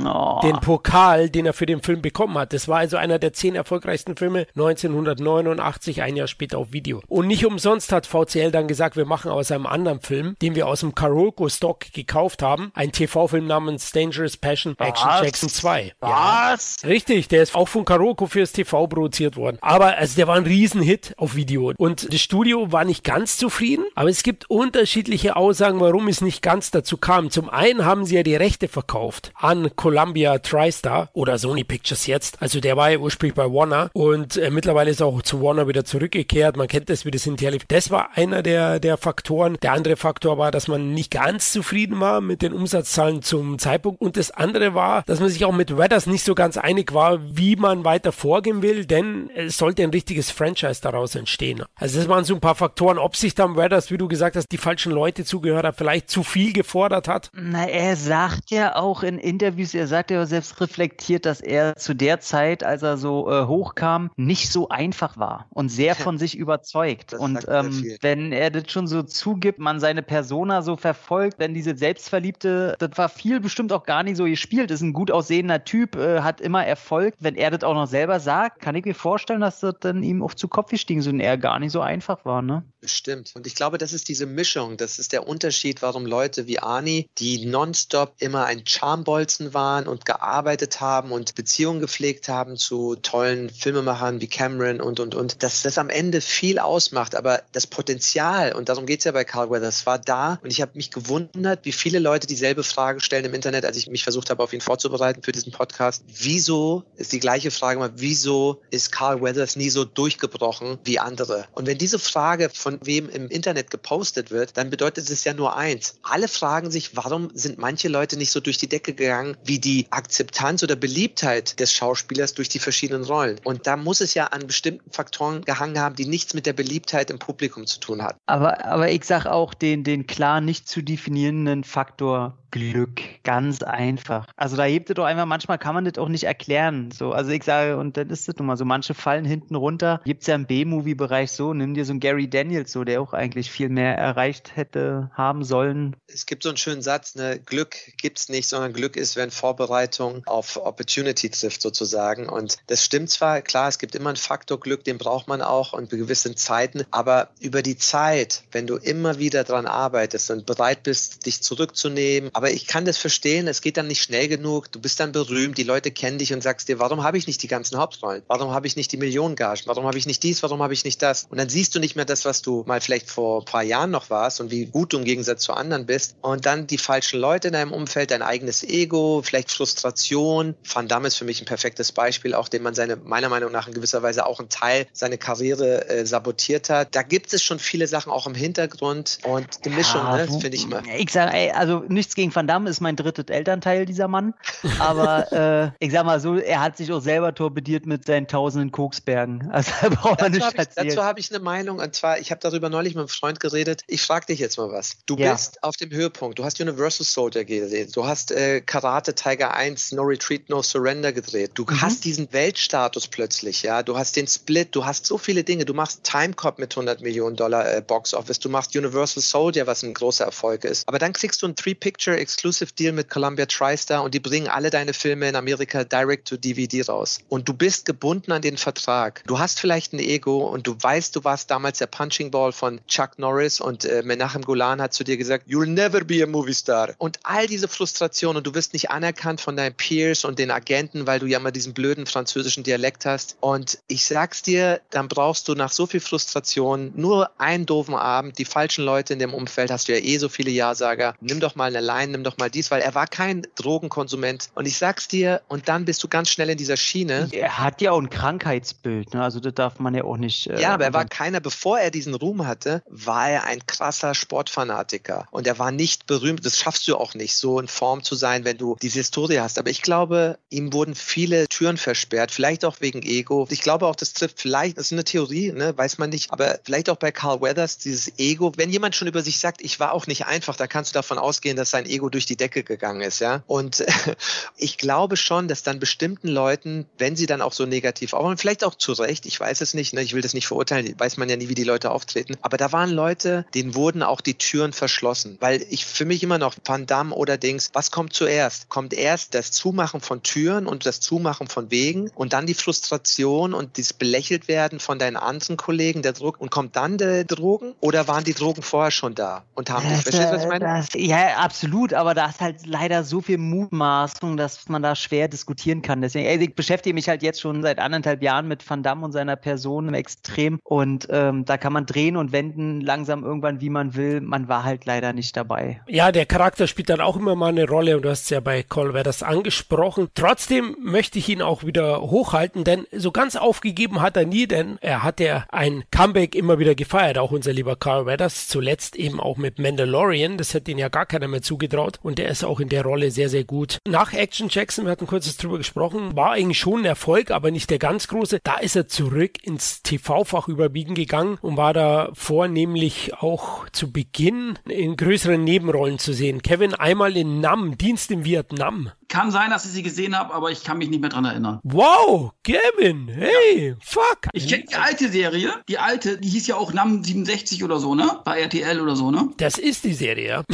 Oh. 0.04 0.40
Den 0.42 0.56
Pokal, 0.60 1.30
den 1.30 1.46
er 1.46 1.52
für 1.52 1.66
den 1.66 1.82
Film 1.82 2.02
bekommen 2.02 2.36
hat. 2.38 2.52
Das 2.52 2.68
war 2.68 2.78
also 2.78 2.96
einer 2.96 3.18
der 3.18 3.32
zehn 3.32 3.54
erfolgreichsten 3.54 4.16
Filme 4.16 4.46
1989, 4.56 5.83
ein 6.02 6.16
Jahr 6.16 6.26
später 6.26 6.58
auf 6.58 6.72
Video. 6.72 7.02
Und 7.08 7.26
nicht 7.26 7.46
umsonst 7.46 7.92
hat 7.92 8.06
VCL 8.06 8.50
dann 8.50 8.68
gesagt, 8.68 8.96
wir 8.96 9.04
machen 9.04 9.30
aus 9.30 9.50
einem 9.50 9.66
anderen 9.66 10.00
Film, 10.00 10.36
den 10.42 10.54
wir 10.54 10.66
aus 10.66 10.80
dem 10.80 10.94
Karolko 10.94 11.48
Stock 11.48 11.92
gekauft 11.92 12.42
haben, 12.42 12.70
ein 12.74 12.92
TV-Film 12.92 13.46
namens 13.46 13.92
Dangerous 13.92 14.36
Passion 14.36 14.74
Action 14.78 15.08
Was? 15.08 15.22
Jackson 15.22 15.48
2. 15.48 15.92
Was? 16.00 16.76
Ja. 16.82 16.88
Richtig, 16.88 17.28
der 17.28 17.42
ist 17.42 17.54
auch 17.54 17.68
von 17.68 17.84
Karolko 17.84 18.26
fürs 18.26 18.52
TV 18.52 18.86
produziert 18.86 19.36
worden. 19.36 19.58
Aber 19.60 19.96
also 19.96 20.16
der 20.16 20.26
war 20.26 20.36
ein 20.36 20.44
Riesenhit 20.44 21.14
auf 21.16 21.34
Video. 21.34 21.72
Und 21.76 22.12
das 22.12 22.20
Studio 22.20 22.72
war 22.72 22.84
nicht 22.84 23.04
ganz 23.04 23.36
zufrieden, 23.36 23.84
aber 23.94 24.08
es 24.08 24.22
gibt 24.22 24.50
unterschiedliche 24.50 25.36
Aussagen, 25.36 25.80
warum 25.80 26.08
es 26.08 26.20
nicht 26.20 26.42
ganz 26.42 26.70
dazu 26.70 26.96
kam. 26.96 27.30
Zum 27.30 27.48
einen 27.48 27.84
haben 27.84 28.04
sie 28.04 28.16
ja 28.16 28.22
die 28.22 28.36
Rechte 28.36 28.68
verkauft 28.68 29.32
an 29.34 29.74
Columbia 29.76 30.38
TriStar 30.38 31.10
oder 31.12 31.38
Sony 31.38 31.64
Pictures 31.64 32.06
jetzt. 32.06 32.40
Also 32.40 32.60
der 32.60 32.76
war 32.76 32.90
ja 32.90 32.98
ursprünglich 32.98 33.34
bei 33.34 33.46
Warner 33.46 33.90
und 33.92 34.36
äh, 34.36 34.50
mittlerweile 34.50 34.90
ist 34.90 35.02
auch 35.02 35.22
zu 35.22 35.42
Warner 35.42 35.66
wieder 35.74 35.84
zurückgekehrt. 35.84 36.56
Man 36.56 36.68
kennt 36.68 36.88
das, 36.88 37.04
wie 37.04 37.10
das 37.10 37.24
hinterher. 37.24 37.58
Das 37.68 37.90
war 37.90 38.16
einer 38.16 38.42
der, 38.42 38.78
der 38.78 38.96
Faktoren. 38.96 39.56
Der 39.62 39.72
andere 39.72 39.96
Faktor 39.96 40.38
war, 40.38 40.50
dass 40.50 40.68
man 40.68 40.92
nicht 40.92 41.10
ganz 41.10 41.52
zufrieden 41.52 42.00
war 42.00 42.20
mit 42.20 42.42
den 42.42 42.52
Umsatzzahlen 42.52 43.22
zum 43.22 43.58
Zeitpunkt. 43.58 44.00
Und 44.00 44.16
das 44.16 44.30
andere 44.30 44.74
war, 44.74 45.02
dass 45.06 45.20
man 45.20 45.28
sich 45.28 45.44
auch 45.44 45.52
mit 45.52 45.76
Redders 45.76 46.06
nicht 46.06 46.24
so 46.24 46.34
ganz 46.34 46.56
einig 46.56 46.94
war, 46.94 47.18
wie 47.36 47.56
man 47.56 47.84
weiter 47.84 48.12
vorgehen 48.12 48.62
will, 48.62 48.86
denn 48.86 49.30
es 49.34 49.58
sollte 49.58 49.82
ein 49.82 49.90
richtiges 49.90 50.30
Franchise 50.30 50.80
daraus 50.80 51.14
entstehen. 51.14 51.64
Also 51.74 51.98
das 51.98 52.08
waren 52.08 52.24
so 52.24 52.34
ein 52.34 52.40
paar 52.40 52.54
Faktoren. 52.54 52.98
Ob 52.98 53.16
sich 53.16 53.34
dann 53.34 53.58
Redders, 53.58 53.90
wie 53.90 53.98
du 53.98 54.06
gesagt 54.08 54.36
hast, 54.36 54.48
die 54.52 54.58
falschen 54.58 54.92
Leute 54.92 55.24
zugehört 55.24 55.64
hat, 55.64 55.76
vielleicht 55.76 56.08
zu 56.08 56.22
viel 56.22 56.52
gefordert 56.52 57.08
hat? 57.08 57.30
Na, 57.34 57.66
er 57.66 57.96
sagt 57.96 58.50
ja 58.50 58.76
auch 58.76 59.02
in 59.02 59.18
Interviews, 59.18 59.74
er 59.74 59.88
sagt 59.88 60.10
ja 60.10 60.24
selbst 60.26 60.60
reflektiert, 60.60 61.26
dass 61.26 61.40
er 61.40 61.74
zu 61.76 61.94
der 61.94 62.20
Zeit, 62.20 62.62
als 62.62 62.82
er 62.82 62.96
so 62.96 63.30
äh, 63.30 63.46
hochkam, 63.46 64.10
nicht 64.16 64.50
so 64.50 64.68
einfach 64.68 65.16
war 65.16 65.46
und 65.50 65.63
sehr 65.68 65.94
von 65.94 66.18
sich 66.18 66.36
überzeugt. 66.36 67.12
Das 67.12 67.20
und 67.20 67.46
ähm, 67.48 67.96
wenn 68.00 68.32
er 68.32 68.50
das 68.50 68.70
schon 68.70 68.86
so 68.86 69.02
zugibt, 69.02 69.58
man 69.58 69.80
seine 69.80 70.02
Persona 70.02 70.62
so 70.62 70.76
verfolgt, 70.76 71.38
wenn 71.38 71.54
diese 71.54 71.76
Selbstverliebte, 71.76 72.76
das 72.78 72.90
war 72.96 73.08
viel 73.08 73.40
bestimmt 73.40 73.72
auch 73.72 73.84
gar 73.84 74.02
nicht 74.02 74.16
so 74.16 74.24
gespielt, 74.24 74.70
ist 74.70 74.82
ein 74.82 74.92
gut 74.92 75.10
aussehender 75.10 75.64
Typ, 75.64 75.96
äh, 75.96 76.20
hat 76.20 76.40
immer 76.40 76.64
Erfolg. 76.64 77.14
Wenn 77.18 77.36
er 77.36 77.50
das 77.50 77.64
auch 77.64 77.74
noch 77.74 77.86
selber 77.86 78.20
sagt, 78.20 78.60
kann 78.60 78.74
ich 78.74 78.84
mir 78.84 78.94
vorstellen, 78.94 79.40
dass 79.40 79.60
das 79.60 79.74
dann 79.80 80.02
ihm 80.02 80.22
auf 80.22 80.36
zu 80.36 80.48
Kopf 80.48 80.70
gestiegen 80.70 81.00
ist 81.00 81.06
und 81.06 81.20
er 81.20 81.38
gar 81.38 81.58
nicht 81.58 81.72
so 81.72 81.80
einfach 81.80 82.24
war, 82.24 82.42
ne? 82.42 82.64
Bestimmt. 82.80 83.32
Und 83.34 83.46
ich 83.46 83.54
glaube, 83.54 83.78
das 83.78 83.92
ist 83.92 84.08
diese 84.08 84.26
Mischung, 84.26 84.76
das 84.76 84.98
ist 84.98 85.12
der 85.12 85.26
Unterschied, 85.26 85.80
warum 85.80 86.04
Leute 86.04 86.46
wie 86.46 86.58
Arnie, 86.58 87.08
die 87.18 87.46
nonstop 87.46 88.14
immer 88.18 88.44
ein 88.44 88.64
Charmbolzen 88.66 89.54
waren 89.54 89.88
und 89.88 90.04
gearbeitet 90.04 90.80
haben 90.80 91.10
und 91.10 91.34
Beziehungen 91.34 91.80
gepflegt 91.80 92.28
haben 92.28 92.56
zu 92.56 92.96
tollen 92.96 93.50
Filmemachern 93.50 94.20
wie 94.20 94.26
Cameron 94.26 94.80
und, 94.80 95.00
und, 95.00 95.14
und, 95.14 95.42
dass 95.54 95.62
das 95.62 95.78
am 95.78 95.88
Ende 95.88 96.20
viel 96.20 96.58
ausmacht. 96.58 97.14
Aber 97.14 97.42
das 97.52 97.68
Potenzial, 97.68 98.52
und 98.54 98.68
darum 98.68 98.86
geht 98.86 98.98
es 98.98 99.04
ja 99.04 99.12
bei 99.12 99.24
Carl 99.24 99.50
Weathers, 99.50 99.86
war 99.86 100.00
da. 100.00 100.40
Und 100.42 100.50
ich 100.50 100.60
habe 100.60 100.72
mich 100.74 100.90
gewundert, 100.90 101.60
wie 101.64 101.70
viele 101.70 102.00
Leute 102.00 102.26
dieselbe 102.26 102.64
Frage 102.64 103.00
stellen 103.00 103.24
im 103.24 103.34
Internet, 103.34 103.64
als 103.64 103.76
ich 103.76 103.86
mich 103.86 104.02
versucht 104.02 104.30
habe, 104.30 104.42
auf 104.42 104.52
ihn 104.52 104.60
vorzubereiten 104.60 105.22
für 105.22 105.30
diesen 105.30 105.52
Podcast. 105.52 106.02
Wieso 106.08 106.82
ist 106.96 107.12
die 107.12 107.20
gleiche 107.20 107.52
Frage 107.52 107.78
mal, 107.78 107.92
wieso 107.96 108.62
ist 108.70 108.90
Carl 108.90 109.22
Weathers 109.22 109.54
nie 109.54 109.70
so 109.70 109.84
durchgebrochen 109.84 110.78
wie 110.82 110.98
andere? 110.98 111.46
Und 111.52 111.66
wenn 111.68 111.78
diese 111.78 112.00
Frage 112.00 112.50
von 112.52 112.80
wem 112.82 113.08
im 113.08 113.28
Internet 113.28 113.70
gepostet 113.70 114.32
wird, 114.32 114.56
dann 114.56 114.70
bedeutet 114.70 115.08
es 115.08 115.22
ja 115.22 115.34
nur 115.34 115.56
eins. 115.56 115.94
Alle 116.02 116.26
fragen 116.26 116.72
sich, 116.72 116.96
warum 116.96 117.30
sind 117.34 117.58
manche 117.58 117.86
Leute 117.86 118.16
nicht 118.16 118.32
so 118.32 118.40
durch 118.40 118.58
die 118.58 118.68
Decke 118.68 118.92
gegangen, 118.92 119.36
wie 119.44 119.60
die 119.60 119.86
Akzeptanz 119.90 120.64
oder 120.64 120.74
Beliebtheit 120.74 121.60
des 121.60 121.72
Schauspielers 121.72 122.34
durch 122.34 122.48
die 122.48 122.58
verschiedenen 122.58 123.04
Rollen. 123.04 123.38
Und 123.44 123.68
da 123.68 123.76
muss 123.76 124.00
es 124.00 124.14
ja 124.14 124.26
an 124.26 124.48
bestimmten 124.48 124.90
Faktoren 124.90 125.43
gehangen 125.44 125.78
haben, 125.78 125.94
die 125.96 126.06
nichts 126.06 126.34
mit 126.34 126.46
der 126.46 126.52
Beliebtheit 126.52 127.10
im 127.10 127.18
Publikum 127.18 127.66
zu 127.66 127.80
tun 127.80 128.02
hat. 128.02 128.16
Aber, 128.26 128.64
aber 128.64 128.90
ich 128.90 129.04
sage 129.04 129.32
auch 129.32 129.54
den, 129.54 129.84
den 129.84 130.06
klar 130.06 130.40
nicht 130.40 130.68
zu 130.68 130.82
definierenden 130.82 131.64
Faktor 131.64 132.38
Glück, 132.54 133.00
ganz 133.24 133.64
einfach. 133.64 134.28
Also 134.36 134.56
da 134.56 134.62
hebt 134.62 134.88
es 134.88 134.94
doch 134.94 135.06
einfach, 135.06 135.26
manchmal 135.26 135.58
kann 135.58 135.74
man 135.74 135.84
das 135.84 135.98
auch 135.98 136.08
nicht 136.08 136.22
erklären. 136.22 136.92
So, 136.92 137.10
also 137.10 137.32
ich 137.32 137.42
sage, 137.42 137.76
und 137.76 137.96
dann 137.96 138.10
ist 138.10 138.28
das 138.28 138.36
nun 138.36 138.46
mal 138.46 138.56
so, 138.56 138.64
manche 138.64 138.94
fallen 138.94 139.24
hinten 139.24 139.56
runter. 139.56 140.00
Gibt 140.04 140.20
es 140.20 140.28
ja 140.28 140.36
im 140.36 140.46
B-Movie-Bereich 140.46 141.32
so, 141.32 141.52
nimm 141.52 141.74
dir 141.74 141.84
so 141.84 141.90
einen 141.90 141.98
Gary 141.98 142.30
Daniels 142.30 142.70
so, 142.70 142.84
der 142.84 143.00
auch 143.00 143.12
eigentlich 143.12 143.50
viel 143.50 143.70
mehr 143.70 143.98
erreicht 143.98 144.54
hätte 144.54 145.10
haben 145.14 145.42
sollen. 145.42 145.96
Es 146.06 146.26
gibt 146.26 146.44
so 146.44 146.48
einen 146.48 146.56
schönen 146.56 146.80
Satz, 146.80 147.16
ne, 147.16 147.40
Glück 147.44 147.74
gibt's 148.00 148.28
nicht, 148.28 148.46
sondern 148.48 148.72
Glück 148.72 148.96
ist, 148.96 149.16
wenn 149.16 149.32
Vorbereitung 149.32 150.22
auf 150.26 150.56
Opportunity 150.56 151.30
trifft 151.30 151.60
sozusagen. 151.60 152.28
Und 152.28 152.58
das 152.68 152.84
stimmt 152.84 153.10
zwar, 153.10 153.42
klar, 153.42 153.66
es 153.66 153.80
gibt 153.80 153.96
immer 153.96 154.10
einen 154.10 154.16
Faktor 154.16 154.60
Glück, 154.60 154.84
den 154.84 154.98
braucht 154.98 155.26
man 155.26 155.42
auch 155.42 155.72
und 155.72 155.90
bei 155.90 155.96
gewissen 155.96 156.36
Zeiten, 156.36 156.84
aber 156.92 157.30
über 157.40 157.62
die 157.62 157.78
Zeit, 157.78 158.44
wenn 158.52 158.68
du 158.68 158.76
immer 158.76 159.18
wieder 159.18 159.42
dran 159.42 159.66
arbeitest 159.66 160.30
und 160.30 160.46
bereit 160.46 160.84
bist, 160.84 161.26
dich 161.26 161.42
zurückzunehmen, 161.42 162.30
aber 162.32 162.43
ich 162.50 162.66
kann 162.66 162.84
das 162.84 162.98
verstehen, 162.98 163.46
es 163.48 163.60
geht 163.60 163.76
dann 163.76 163.86
nicht 163.86 164.02
schnell 164.02 164.28
genug, 164.28 164.70
du 164.72 164.80
bist 164.80 165.00
dann 165.00 165.12
berühmt, 165.12 165.58
die 165.58 165.62
Leute 165.62 165.90
kennen 165.90 166.18
dich 166.18 166.32
und 166.32 166.42
sagst 166.42 166.68
dir, 166.68 166.78
warum 166.78 167.02
habe 167.02 167.18
ich 167.18 167.26
nicht 167.26 167.42
die 167.42 167.48
ganzen 167.48 167.78
Hauptrollen? 167.78 168.22
Warum 168.26 168.50
habe 168.50 168.66
ich 168.66 168.76
nicht 168.76 168.92
die 168.92 168.96
Millionengagen? 168.96 169.62
Warum 169.66 169.86
habe 169.86 169.98
ich 169.98 170.06
nicht 170.06 170.22
dies? 170.22 170.42
Warum 170.42 170.62
habe 170.62 170.74
ich 170.74 170.84
nicht 170.84 171.02
das? 171.02 171.26
Und 171.30 171.38
dann 171.38 171.48
siehst 171.48 171.74
du 171.74 171.80
nicht 171.80 171.96
mehr 171.96 172.04
das, 172.04 172.24
was 172.24 172.42
du 172.42 172.64
mal 172.66 172.80
vielleicht 172.80 173.10
vor 173.10 173.42
ein 173.42 173.44
paar 173.44 173.62
Jahren 173.62 173.90
noch 173.90 174.10
warst 174.10 174.40
und 174.40 174.50
wie 174.50 174.66
gut 174.66 174.92
du 174.92 174.98
im 174.98 175.04
Gegensatz 175.04 175.42
zu 175.42 175.52
anderen 175.52 175.86
bist. 175.86 176.16
Und 176.22 176.46
dann 176.46 176.66
die 176.66 176.78
falschen 176.78 177.20
Leute 177.20 177.48
in 177.48 177.54
deinem 177.54 177.72
Umfeld, 177.72 178.10
dein 178.10 178.22
eigenes 178.22 178.62
Ego, 178.62 179.22
vielleicht 179.24 179.50
Frustration. 179.50 180.54
Van 180.64 180.88
Damme 180.88 181.08
ist 181.08 181.16
für 181.16 181.24
mich 181.24 181.40
ein 181.40 181.46
perfektes 181.46 181.92
Beispiel, 181.92 182.34
auch 182.34 182.48
dem 182.48 182.62
man 182.62 182.74
seine, 182.74 182.96
meiner 182.96 183.28
Meinung 183.28 183.52
nach 183.52 183.68
in 183.68 183.74
gewisser 183.74 184.02
Weise 184.02 184.26
auch 184.26 184.40
einen 184.40 184.48
Teil 184.48 184.86
seiner 184.92 185.16
Karriere 185.16 185.88
äh, 185.88 186.06
sabotiert 186.06 186.70
hat. 186.70 186.94
Da 186.94 187.02
gibt 187.02 187.32
es 187.32 187.42
schon 187.42 187.58
viele 187.58 187.86
Sachen 187.86 188.10
auch 188.10 188.26
im 188.26 188.34
Hintergrund 188.34 189.18
und 189.22 189.64
die 189.64 189.70
Mischung, 189.70 190.00
ja, 190.02 190.16
ne, 190.16 190.26
finde 190.26 190.56
ich 190.56 190.64
immer. 190.64 190.82
Ich 190.96 191.10
sage, 191.10 191.54
also 191.54 191.84
nichts 191.88 192.14
gegen 192.14 192.32
Van 192.34 192.46
Damme, 192.46 192.70
ist 192.70 192.80
mein 192.80 192.96
drittes 192.96 193.26
Elternteil, 193.28 193.86
dieser 193.86 194.08
Mann. 194.08 194.34
Aber 194.78 195.32
äh, 195.80 195.84
ich 195.84 195.92
sag 195.92 196.04
mal 196.04 196.20
so, 196.20 196.36
er 196.36 196.60
hat 196.60 196.76
sich 196.76 196.92
auch 196.92 197.00
selber 197.00 197.34
torpediert 197.34 197.86
mit 197.86 198.06
seinen 198.06 198.26
tausenden 198.26 198.72
Koksbergen. 198.72 199.50
Also 199.50 199.72
da 199.80 199.88
braucht 199.90 200.20
man 200.20 200.32
nicht 200.32 200.44
erzählen. 200.54 200.88
Dazu 200.88 201.02
habe 201.02 201.20
ich 201.20 201.30
eine 201.30 201.42
Meinung 201.42 201.78
und 201.78 201.94
zwar, 201.94 202.18
ich 202.18 202.30
habe 202.30 202.40
darüber 202.40 202.68
neulich 202.68 202.94
mit 202.94 203.02
einem 203.02 203.08
Freund 203.08 203.40
geredet. 203.40 203.82
Ich 203.86 204.02
frage 204.02 204.26
dich 204.26 204.38
jetzt 204.38 204.58
mal 204.58 204.70
was. 204.70 204.96
Du 205.06 205.16
ja. 205.16 205.32
bist 205.32 205.62
auf 205.62 205.76
dem 205.76 205.90
Höhepunkt. 205.90 206.38
Du 206.38 206.44
hast 206.44 206.60
Universal 206.60 207.06
Soldier 207.06 207.44
gedreht. 207.44 207.94
Du 207.96 208.06
hast 208.06 208.32
äh, 208.32 208.60
Karate 208.60 209.14
Tiger 209.14 209.54
1, 209.54 209.92
No 209.92 210.02
Retreat, 210.02 210.48
No 210.48 210.62
Surrender 210.62 211.12
gedreht. 211.12 211.52
Du 211.54 211.64
mhm. 211.64 211.80
hast 211.80 212.04
diesen 212.04 212.32
Weltstatus 212.32 213.08
plötzlich, 213.08 213.62
ja. 213.62 213.82
Du 213.82 213.96
hast 213.96 214.16
den 214.16 214.26
Split, 214.26 214.74
du 214.74 214.84
hast 214.84 215.06
so 215.06 215.18
viele 215.18 215.44
Dinge. 215.44 215.64
Du 215.64 215.74
machst 215.74 216.04
Timecop 216.04 216.58
mit 216.58 216.72
100 216.72 217.00
Millionen 217.00 217.36
Dollar 217.36 217.72
äh, 217.72 217.80
Box 217.80 218.14
Office. 218.14 218.38
Du 218.38 218.48
machst 218.48 218.76
Universal 218.76 219.22
Soldier, 219.22 219.66
was 219.66 219.82
ein 219.82 219.94
großer 219.94 220.24
Erfolg 220.24 220.64
ist. 220.64 220.88
Aber 220.88 220.98
dann 220.98 221.12
kriegst 221.12 221.42
du 221.42 221.46
einen 221.46 221.56
Three-Picture 221.56 222.18
Exclusive 222.24 222.72
Deal 222.72 222.92
mit 222.92 223.10
Columbia 223.10 223.44
TriStar 223.44 224.02
und 224.02 224.14
die 224.14 224.20
bringen 224.20 224.48
alle 224.48 224.70
deine 224.70 224.94
Filme 224.94 225.28
in 225.28 225.36
Amerika 225.36 225.84
direct 225.84 226.26
to 226.26 226.38
DVD 226.38 226.80
raus. 226.82 227.18
Und 227.28 227.48
du 227.48 227.52
bist 227.52 227.84
gebunden 227.84 228.32
an 228.32 228.40
den 228.40 228.56
Vertrag. 228.56 229.22
Du 229.26 229.38
hast 229.38 229.60
vielleicht 229.60 229.92
ein 229.92 229.98
Ego 229.98 230.46
und 230.46 230.66
du 230.66 230.74
weißt, 230.80 231.14
du 231.14 231.22
warst 231.22 231.50
damals 231.50 231.78
der 231.78 231.86
Punching 231.86 232.30
Ball 232.30 232.52
von 232.52 232.80
Chuck 232.86 233.18
Norris 233.18 233.60
und 233.60 233.84
äh, 233.84 234.02
Menachem 234.02 234.42
Golan 234.42 234.80
hat 234.80 234.94
zu 234.94 235.04
dir 235.04 235.18
gesagt, 235.18 235.46
you'll 235.48 235.66
never 235.66 236.02
be 236.02 236.22
a 236.22 236.26
movie 236.26 236.54
star. 236.54 236.94
Und 236.96 237.20
all 237.24 237.46
diese 237.46 237.68
Frustration 237.68 238.36
und 238.36 238.46
du 238.46 238.54
wirst 238.54 238.72
nicht 238.72 238.90
anerkannt 238.90 239.42
von 239.42 239.56
deinen 239.56 239.74
Peers 239.74 240.24
und 240.24 240.38
den 240.38 240.50
Agenten, 240.50 241.06
weil 241.06 241.20
du 241.20 241.26
ja 241.26 241.38
immer 241.38 241.52
diesen 241.52 241.74
blöden 241.74 242.06
französischen 242.06 242.64
Dialekt 242.64 243.04
hast. 243.04 243.36
Und 243.40 243.78
ich 243.86 244.06
sag's 244.06 244.42
dir, 244.42 244.80
dann 244.90 245.08
brauchst 245.08 245.48
du 245.48 245.54
nach 245.54 245.70
so 245.70 245.86
viel 245.86 246.00
Frustration 246.00 246.92
nur 246.96 247.30
einen 247.38 247.66
doofen 247.66 247.94
Abend, 247.94 248.38
die 248.38 248.44
falschen 248.44 248.84
Leute 248.84 249.12
in 249.12 249.18
dem 249.18 249.34
Umfeld, 249.34 249.70
hast 249.70 249.88
du 249.88 249.92
ja 249.92 250.02
eh 250.02 250.18
so 250.18 250.28
viele 250.28 250.50
Ja-Sager. 250.50 251.14
Nimm 251.20 251.40
doch 251.40 251.54
mal 251.54 251.74
eine 251.74 251.84
Line, 251.84 252.03
nimm 252.10 252.24
doch 252.24 252.38
mal 252.38 252.50
dies, 252.50 252.70
weil 252.70 252.82
er 252.82 252.94
war 252.94 253.06
kein 253.06 253.46
Drogenkonsument. 253.54 254.50
Und 254.54 254.66
ich 254.66 254.78
sag's 254.78 255.08
dir, 255.08 255.42
und 255.48 255.68
dann 255.68 255.84
bist 255.84 256.02
du 256.02 256.08
ganz 256.08 256.30
schnell 256.30 256.50
in 256.50 256.58
dieser 256.58 256.76
Schiene. 256.76 257.28
Er 257.32 257.58
hat 257.58 257.80
ja 257.80 257.92
auch 257.92 258.00
ein 258.00 258.10
Krankheitsbild, 258.10 259.14
ne? 259.14 259.22
also 259.22 259.40
das 259.40 259.54
darf 259.54 259.78
man 259.78 259.94
ja 259.94 260.04
auch 260.04 260.16
nicht. 260.16 260.48
Äh, 260.48 260.60
ja, 260.60 260.74
aber 260.74 260.84
er 260.84 260.94
war 260.94 261.04
keiner, 261.04 261.40
bevor 261.40 261.78
er 261.78 261.90
diesen 261.90 262.14
Ruhm 262.14 262.46
hatte, 262.46 262.82
war 262.88 263.28
er 263.28 263.44
ein 263.44 263.66
krasser 263.66 264.14
Sportfanatiker. 264.14 265.26
Und 265.30 265.46
er 265.46 265.58
war 265.58 265.70
nicht 265.70 266.06
berühmt. 266.06 266.44
Das 266.44 266.58
schaffst 266.58 266.86
du 266.88 266.96
auch 266.96 267.14
nicht, 267.14 267.36
so 267.36 267.58
in 267.60 267.68
Form 267.68 268.02
zu 268.02 268.14
sein, 268.14 268.44
wenn 268.44 268.58
du 268.58 268.76
diese 268.80 268.98
Historie 268.98 269.40
hast. 269.40 269.58
Aber 269.58 269.70
ich 269.70 269.82
glaube, 269.82 270.38
ihm 270.50 270.72
wurden 270.72 270.94
viele 270.94 271.48
Türen 271.48 271.76
versperrt, 271.76 272.30
vielleicht 272.30 272.64
auch 272.64 272.80
wegen 272.80 273.02
Ego. 273.02 273.46
Ich 273.50 273.60
glaube 273.60 273.86
auch, 273.86 273.96
das 273.96 274.12
trifft 274.12 274.40
vielleicht, 274.40 274.78
das 274.78 274.86
ist 274.86 274.92
eine 274.92 275.04
Theorie, 275.04 275.52
ne? 275.52 275.76
weiß 275.76 275.98
man 275.98 276.10
nicht, 276.10 276.32
aber 276.32 276.58
vielleicht 276.64 276.90
auch 276.90 276.96
bei 276.96 277.12
Carl 277.12 277.40
Weathers, 277.40 277.78
dieses 277.78 278.18
Ego. 278.18 278.52
Wenn 278.56 278.70
jemand 278.70 278.94
schon 278.96 279.08
über 279.08 279.22
sich 279.22 279.38
sagt, 279.38 279.62
ich 279.62 279.80
war 279.80 279.92
auch 279.92 280.06
nicht 280.06 280.26
einfach, 280.26 280.56
da 280.56 280.66
kannst 280.66 280.90
du 280.90 280.94
davon 280.94 281.18
ausgehen, 281.18 281.56
dass 281.56 281.70
sein 281.70 281.86
Ego 281.86 281.93
durch 281.98 282.26
die 282.26 282.36
Decke 282.36 282.62
gegangen 282.62 283.00
ist, 283.00 283.20
ja. 283.20 283.42
Und 283.46 283.84
ich 284.56 284.78
glaube 284.78 285.16
schon, 285.16 285.48
dass 285.48 285.62
dann 285.62 285.78
bestimmten 285.78 286.28
Leuten, 286.28 286.86
wenn 286.98 287.16
sie 287.16 287.26
dann 287.26 287.42
auch 287.42 287.52
so 287.52 287.66
negativ 287.66 288.12
aufhören, 288.12 288.38
vielleicht 288.38 288.64
auch 288.64 288.74
zu 288.74 288.92
Recht, 288.92 289.26
ich 289.26 289.38
weiß 289.38 289.60
es 289.60 289.74
nicht, 289.74 289.94
ne? 289.94 290.02
ich 290.02 290.14
will 290.14 290.22
das 290.22 290.34
nicht 290.34 290.46
verurteilen, 290.46 290.94
weiß 290.98 291.16
man 291.16 291.28
ja 291.28 291.36
nie, 291.36 291.48
wie 291.48 291.54
die 291.54 291.64
Leute 291.64 291.90
auftreten, 291.90 292.36
aber 292.42 292.56
da 292.56 292.72
waren 292.72 292.90
Leute, 292.90 293.46
denen 293.54 293.74
wurden 293.74 294.02
auch 294.02 294.20
die 294.20 294.34
Türen 294.34 294.72
verschlossen, 294.72 295.36
weil 295.40 295.64
ich 295.70 295.84
für 295.84 296.04
mich 296.04 296.22
immer 296.22 296.38
noch 296.38 296.54
Van 296.64 296.86
Damme 296.86 297.14
oder 297.14 297.36
Dings, 297.36 297.70
was 297.72 297.90
kommt 297.90 298.12
zuerst? 298.12 298.68
Kommt 298.68 298.94
erst 298.94 299.34
das 299.34 299.50
Zumachen 299.50 300.00
von 300.00 300.22
Türen 300.22 300.66
und 300.66 300.86
das 300.86 301.00
Zumachen 301.00 301.48
von 301.48 301.70
Wegen 301.70 302.10
und 302.14 302.32
dann 302.32 302.46
die 302.46 302.54
Frustration 302.54 303.54
und 303.54 303.78
das 303.78 303.92
belächelt 303.92 304.48
werden 304.48 304.80
von 304.80 304.98
deinen 304.98 305.16
anderen 305.16 305.56
Kollegen, 305.56 306.02
der 306.02 306.12
Druck 306.12 306.40
und 306.40 306.50
kommt 306.50 306.76
dann 306.76 306.98
der 306.98 307.24
Drogen 307.24 307.74
oder 307.80 308.08
waren 308.08 308.24
die 308.24 308.34
Drogen 308.34 308.62
vorher 308.62 308.90
schon 308.90 309.14
da 309.14 309.44
und 309.54 309.70
haben 309.70 309.88
das, 309.88 310.02
Verstehst 310.02 310.28
du, 310.28 310.34
was 310.34 310.42
ich 310.42 310.48
meine? 310.48 310.64
Das, 310.64 310.88
ja, 310.94 311.36
absolut, 311.36 311.83
aber 311.92 312.14
da 312.14 312.26
ist 312.26 312.40
halt 312.40 312.66
leider 312.66 313.04
so 313.04 313.20
viel 313.20 313.38
Mutmaßung, 313.38 314.36
dass 314.36 314.68
man 314.68 314.82
da 314.82 314.94
schwer 314.94 315.28
diskutieren 315.28 315.82
kann. 315.82 316.00
Deswegen, 316.00 316.26
ey, 316.26 316.42
ich 316.42 316.54
beschäftige 316.54 316.94
mich 316.94 317.08
halt 317.08 317.22
jetzt 317.22 317.40
schon 317.40 317.62
seit 317.62 317.78
anderthalb 317.78 318.22
Jahren 318.22 318.48
mit 318.48 318.68
Van 318.68 318.82
Damme 318.82 319.04
und 319.04 319.12
seiner 319.12 319.36
Person 319.36 319.88
im 319.88 319.94
Extrem 319.94 320.60
und 320.62 321.06
ähm, 321.10 321.44
da 321.44 321.56
kann 321.56 321.72
man 321.72 321.86
drehen 321.86 322.16
und 322.16 322.32
wenden 322.32 322.80
langsam 322.80 323.24
irgendwann, 323.24 323.60
wie 323.60 323.70
man 323.70 323.94
will. 323.94 324.20
Man 324.20 324.48
war 324.48 324.64
halt 324.64 324.84
leider 324.86 325.12
nicht 325.12 325.36
dabei. 325.36 325.80
Ja, 325.88 326.12
der 326.12 326.26
Charakter 326.26 326.66
spielt 326.66 326.88
dann 326.88 327.00
auch 327.00 327.16
immer 327.16 327.34
mal 327.34 327.48
eine 327.48 327.68
Rolle 327.68 327.96
und 327.96 328.02
du 328.02 328.10
hast 328.10 328.24
es 328.24 328.30
ja 328.30 328.40
bei 328.40 328.62
Colverdas 328.62 329.22
angesprochen. 329.22 330.08
Trotzdem 330.14 330.76
möchte 330.80 331.18
ich 331.18 331.28
ihn 331.28 331.42
auch 331.42 331.64
wieder 331.64 332.00
hochhalten, 332.00 332.64
denn 332.64 332.86
so 332.92 333.12
ganz 333.12 333.36
aufgegeben 333.36 334.00
hat 334.00 334.16
er 334.16 334.26
nie, 334.26 334.46
denn 334.46 334.78
er 334.80 335.02
hat 335.02 335.20
ja 335.20 335.44
ein 335.50 335.84
Comeback 335.90 336.34
immer 336.34 336.58
wieder 336.58 336.74
gefeiert, 336.74 337.18
auch 337.18 337.30
unser 337.30 337.52
lieber 337.52 337.76
Carl 337.76 338.06
Weathers, 338.06 338.48
zuletzt 338.48 338.96
eben 338.96 339.20
auch 339.20 339.36
mit 339.36 339.58
Mandalorian, 339.58 340.38
das 340.38 340.54
hätte 340.54 340.70
ihn 340.70 340.78
ja 340.78 340.88
gar 340.88 341.06
keiner 341.06 341.28
mehr 341.28 341.42
zugetraut 341.74 341.98
und 342.02 342.18
der 342.18 342.28
ist 342.28 342.44
auch 342.44 342.60
in 342.60 342.68
der 342.68 342.82
Rolle 342.82 343.10
sehr, 343.10 343.28
sehr 343.28 343.44
gut. 343.44 343.78
Nach 343.86 344.12
Action 344.12 344.48
Jackson, 344.50 344.84
wir 344.84 344.92
hatten 344.92 345.06
kurzes 345.06 345.36
drüber 345.36 345.58
gesprochen, 345.58 346.16
war 346.16 346.32
eigentlich 346.32 346.58
schon 346.58 346.80
ein 346.80 346.84
Erfolg, 346.84 347.30
aber 347.30 347.50
nicht 347.50 347.70
der 347.70 347.78
ganz 347.78 348.08
große. 348.08 348.40
Da 348.42 348.56
ist 348.58 348.76
er 348.76 348.86
zurück 348.86 349.42
ins 349.42 349.82
TV-Fach 349.82 350.48
überwiegen 350.48 350.94
gegangen 350.94 351.38
und 351.42 351.56
war 351.56 351.72
da 351.72 352.10
vornehmlich 352.14 353.14
auch 353.14 353.68
zu 353.70 353.92
Beginn 353.92 354.58
in 354.68 354.96
größeren 354.96 355.42
Nebenrollen 355.42 355.98
zu 355.98 356.12
sehen. 356.12 356.42
Kevin 356.42 356.74
einmal 356.74 357.16
in 357.16 357.40
Nam, 357.40 357.76
Dienst 357.76 358.10
in 358.10 358.24
Vietnam. 358.24 358.90
Kann 359.08 359.30
sein, 359.30 359.50
dass 359.50 359.64
ich 359.64 359.70
sie 359.70 359.82
gesehen 359.82 360.18
habe, 360.18 360.34
aber 360.34 360.50
ich 360.50 360.64
kann 360.64 360.78
mich 360.78 360.88
nicht 360.88 361.00
mehr 361.00 361.10
dran 361.10 361.24
erinnern. 361.24 361.60
Wow, 361.62 362.32
Kevin, 362.42 363.08
hey, 363.08 363.68
ja. 363.68 363.74
fuck. 363.80 364.28
Ich 364.32 364.48
kenne 364.48 364.64
die 364.68 364.74
alte 364.74 365.08
Serie, 365.08 365.54
die 365.68 365.78
alte, 365.78 366.18
die 366.18 366.28
hieß 366.28 366.46
ja 366.48 366.56
auch 366.56 366.72
Nam 366.72 367.04
67 367.04 367.62
oder 367.62 367.78
so, 367.78 367.94
ne? 367.94 368.20
Bei 368.24 368.40
RTL 368.40 368.80
oder 368.80 368.96
so, 368.96 369.10
ne? 369.10 369.30
Das 369.36 369.58
ist 369.58 369.84
die 369.84 369.94
Serie, 369.94 370.28
ja. 370.28 370.44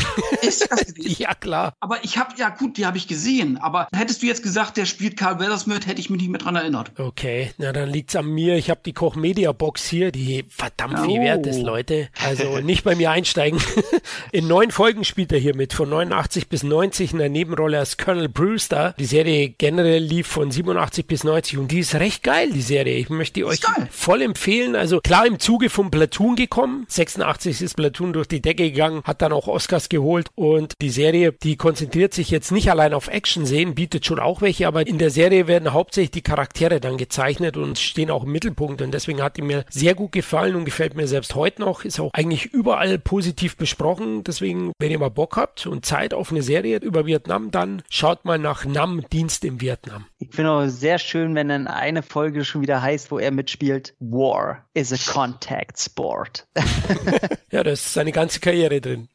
Ist 0.43 0.71
das 0.71 0.85
gewesen? 0.95 1.10
ja, 1.19 1.35
klar. 1.35 1.75
Aber 1.81 2.03
ich 2.05 2.19
habe, 2.19 2.35
ja 2.37 2.51
gut, 2.51 2.77
die 2.77 2.87
habe 2.87 2.97
ich 2.97 3.09
gesehen, 3.09 3.59
aber 3.59 3.89
hättest 3.95 4.23
du 4.23 4.27
jetzt 4.27 4.43
gesagt, 4.43 4.77
der 4.77 4.87
spielt 4.87 5.17
Carl 5.17 5.39
Weathers 5.41 5.67
mit, 5.67 5.87
hätte 5.87 6.01
ich 6.01 6.11
mich 6.11 6.21
nicht 6.21 6.31
mehr 6.31 6.41
dran 6.41 6.57
erinnert. 6.57 6.93
Okay, 6.99 7.53
na 7.59 7.73
dann 7.73 7.91
liegt's 7.91 8.17
an 8.17 8.27
mir. 8.27 8.57
Ich 8.57 8.71
habe 8.71 8.81
die 8.85 8.93
Koch 8.93 9.17
Media 9.17 9.53
Box 9.53 9.87
hier, 9.89 10.13
die 10.13 10.45
verdammt 10.49 11.01
viel 11.01 11.21
oh. 11.21 11.25
wert 11.25 11.47
ist, 11.47 11.61
Leute. 11.61 12.09
Also 12.25 12.59
nicht 12.59 12.85
bei 12.85 12.95
mir 12.95 13.11
einsteigen. 13.11 13.61
In 14.33 14.49
neun 14.49 14.71
Folgen 14.71 15.05
spielt 15.05 15.33
er 15.33 15.39
hier 15.39 15.55
mit, 15.57 15.73
von 15.73 15.89
89 15.89 16.49
bis 16.49 16.63
90 16.63 17.13
in 17.13 17.19
der 17.19 17.29
Nebenrolle 17.29 17.79
als 17.79 17.97
Colonel 17.97 18.29
Brewster. 18.29 18.95
Die 18.99 19.05
Serie 19.07 19.51
generell 19.51 20.03
lief 20.03 20.27
von 20.27 20.51
87 20.51 21.07
bis 21.07 21.25
90 21.25 21.59
und 21.59 21.71
die 21.71 21.81
ist 21.81 21.95
recht 21.95 22.23
geil, 22.23 22.51
die 22.53 22.63
Serie. 22.63 22.97
Ich 22.97 23.11
möchte 23.11 23.35
die 23.35 23.45
euch 23.45 23.61
geil. 23.61 23.89
voll 23.91 24.23
empfehlen. 24.23 24.77
Also 24.77 25.01
klar 25.01 25.27
im 25.27 25.39
Zuge 25.39 25.71
von 25.71 25.91
Platoon 25.91 26.37
gekommen. 26.37 26.87
86 26.89 27.63
ist 27.63 27.77
Platoon 27.77 28.13
durch 28.13 28.29
die 28.29 28.41
Decke 28.41 28.71
gegangen, 28.71 29.03
hat 29.05 29.23
dann 29.23 29.33
auch 29.33 29.49
Oscars 29.49 29.89
geholt 29.89 30.29
und 30.35 30.75
die 30.81 30.91
Serie, 30.91 31.00
die 31.01 31.57
konzentriert 31.57 32.13
sich 32.13 32.31
jetzt 32.31 32.53
nicht 32.53 32.71
allein 32.71 32.93
auf 32.93 33.09
Action-Szenen, 33.09 33.75
bietet 33.75 34.05
schon 34.05 34.19
auch 34.19 34.43
welche, 34.43 34.67
aber 34.67 34.87
in 34.87 34.99
der 34.99 35.11
Serie 35.11 35.47
werden 35.47 35.73
hauptsächlich 35.73 36.11
die 36.11 36.23
Charaktere 36.23 36.79
dann 36.79 36.99
gezeichnet 36.99 37.57
und 37.57 37.79
stehen 37.79 38.11
auch 38.11 38.25
im 38.25 38.33
Mittelpunkt 38.33 38.83
und 38.83 38.93
deswegen 38.93 39.23
hat 39.23 39.37
die 39.37 39.43
mir 39.43 39.65
sehr 39.71 39.95
gut 39.95 40.13
gefallen 40.13 40.57
und 40.57 40.65
gefällt 40.67 40.97
mir 40.97 41.09
selbst 41.09 41.35
heute 41.35 41.63
noch. 41.63 41.85
Ist 41.85 42.01
auch 42.01 42.11
eigentlich 42.13 42.47
überall 42.47 42.99
positiv 42.99 43.57
besprochen. 43.57 44.25
Deswegen, 44.25 44.73
wenn 44.79 44.91
ihr 44.91 44.99
mal 44.99 45.09
Bock 45.09 45.37
habt 45.37 45.67
und 45.67 45.87
Zeit 45.87 46.13
auf 46.13 46.31
eine 46.31 46.43
Serie 46.43 46.79
über 46.79 47.07
Vietnam, 47.07 47.51
dann 47.51 47.83
schaut 47.89 48.25
mal 48.25 48.39
nach 48.39 48.65
Nam 48.65 49.05
Dienst 49.11 49.45
im 49.45 49.61
Vietnam. 49.61 50.05
Ich 50.19 50.35
finde 50.35 50.51
auch 50.51 50.67
sehr 50.67 50.99
schön, 50.99 51.35
wenn 51.35 51.49
dann 51.49 51.67
eine 51.67 52.03
Folge 52.03 52.45
schon 52.45 52.61
wieder 52.61 52.83
heißt, 52.83 53.11
wo 53.11 53.19
er 53.19 53.31
mitspielt, 53.31 53.95
War 54.01 54.67
is 54.75 54.93
a 54.93 55.13
Contact 55.13 55.79
Sport. 55.81 56.47
ja, 57.51 57.63
das 57.63 57.81
ist 57.81 57.95
seine 57.95 58.13
ganze 58.13 58.41
Karriere 58.41 58.81
drin. 58.81 59.09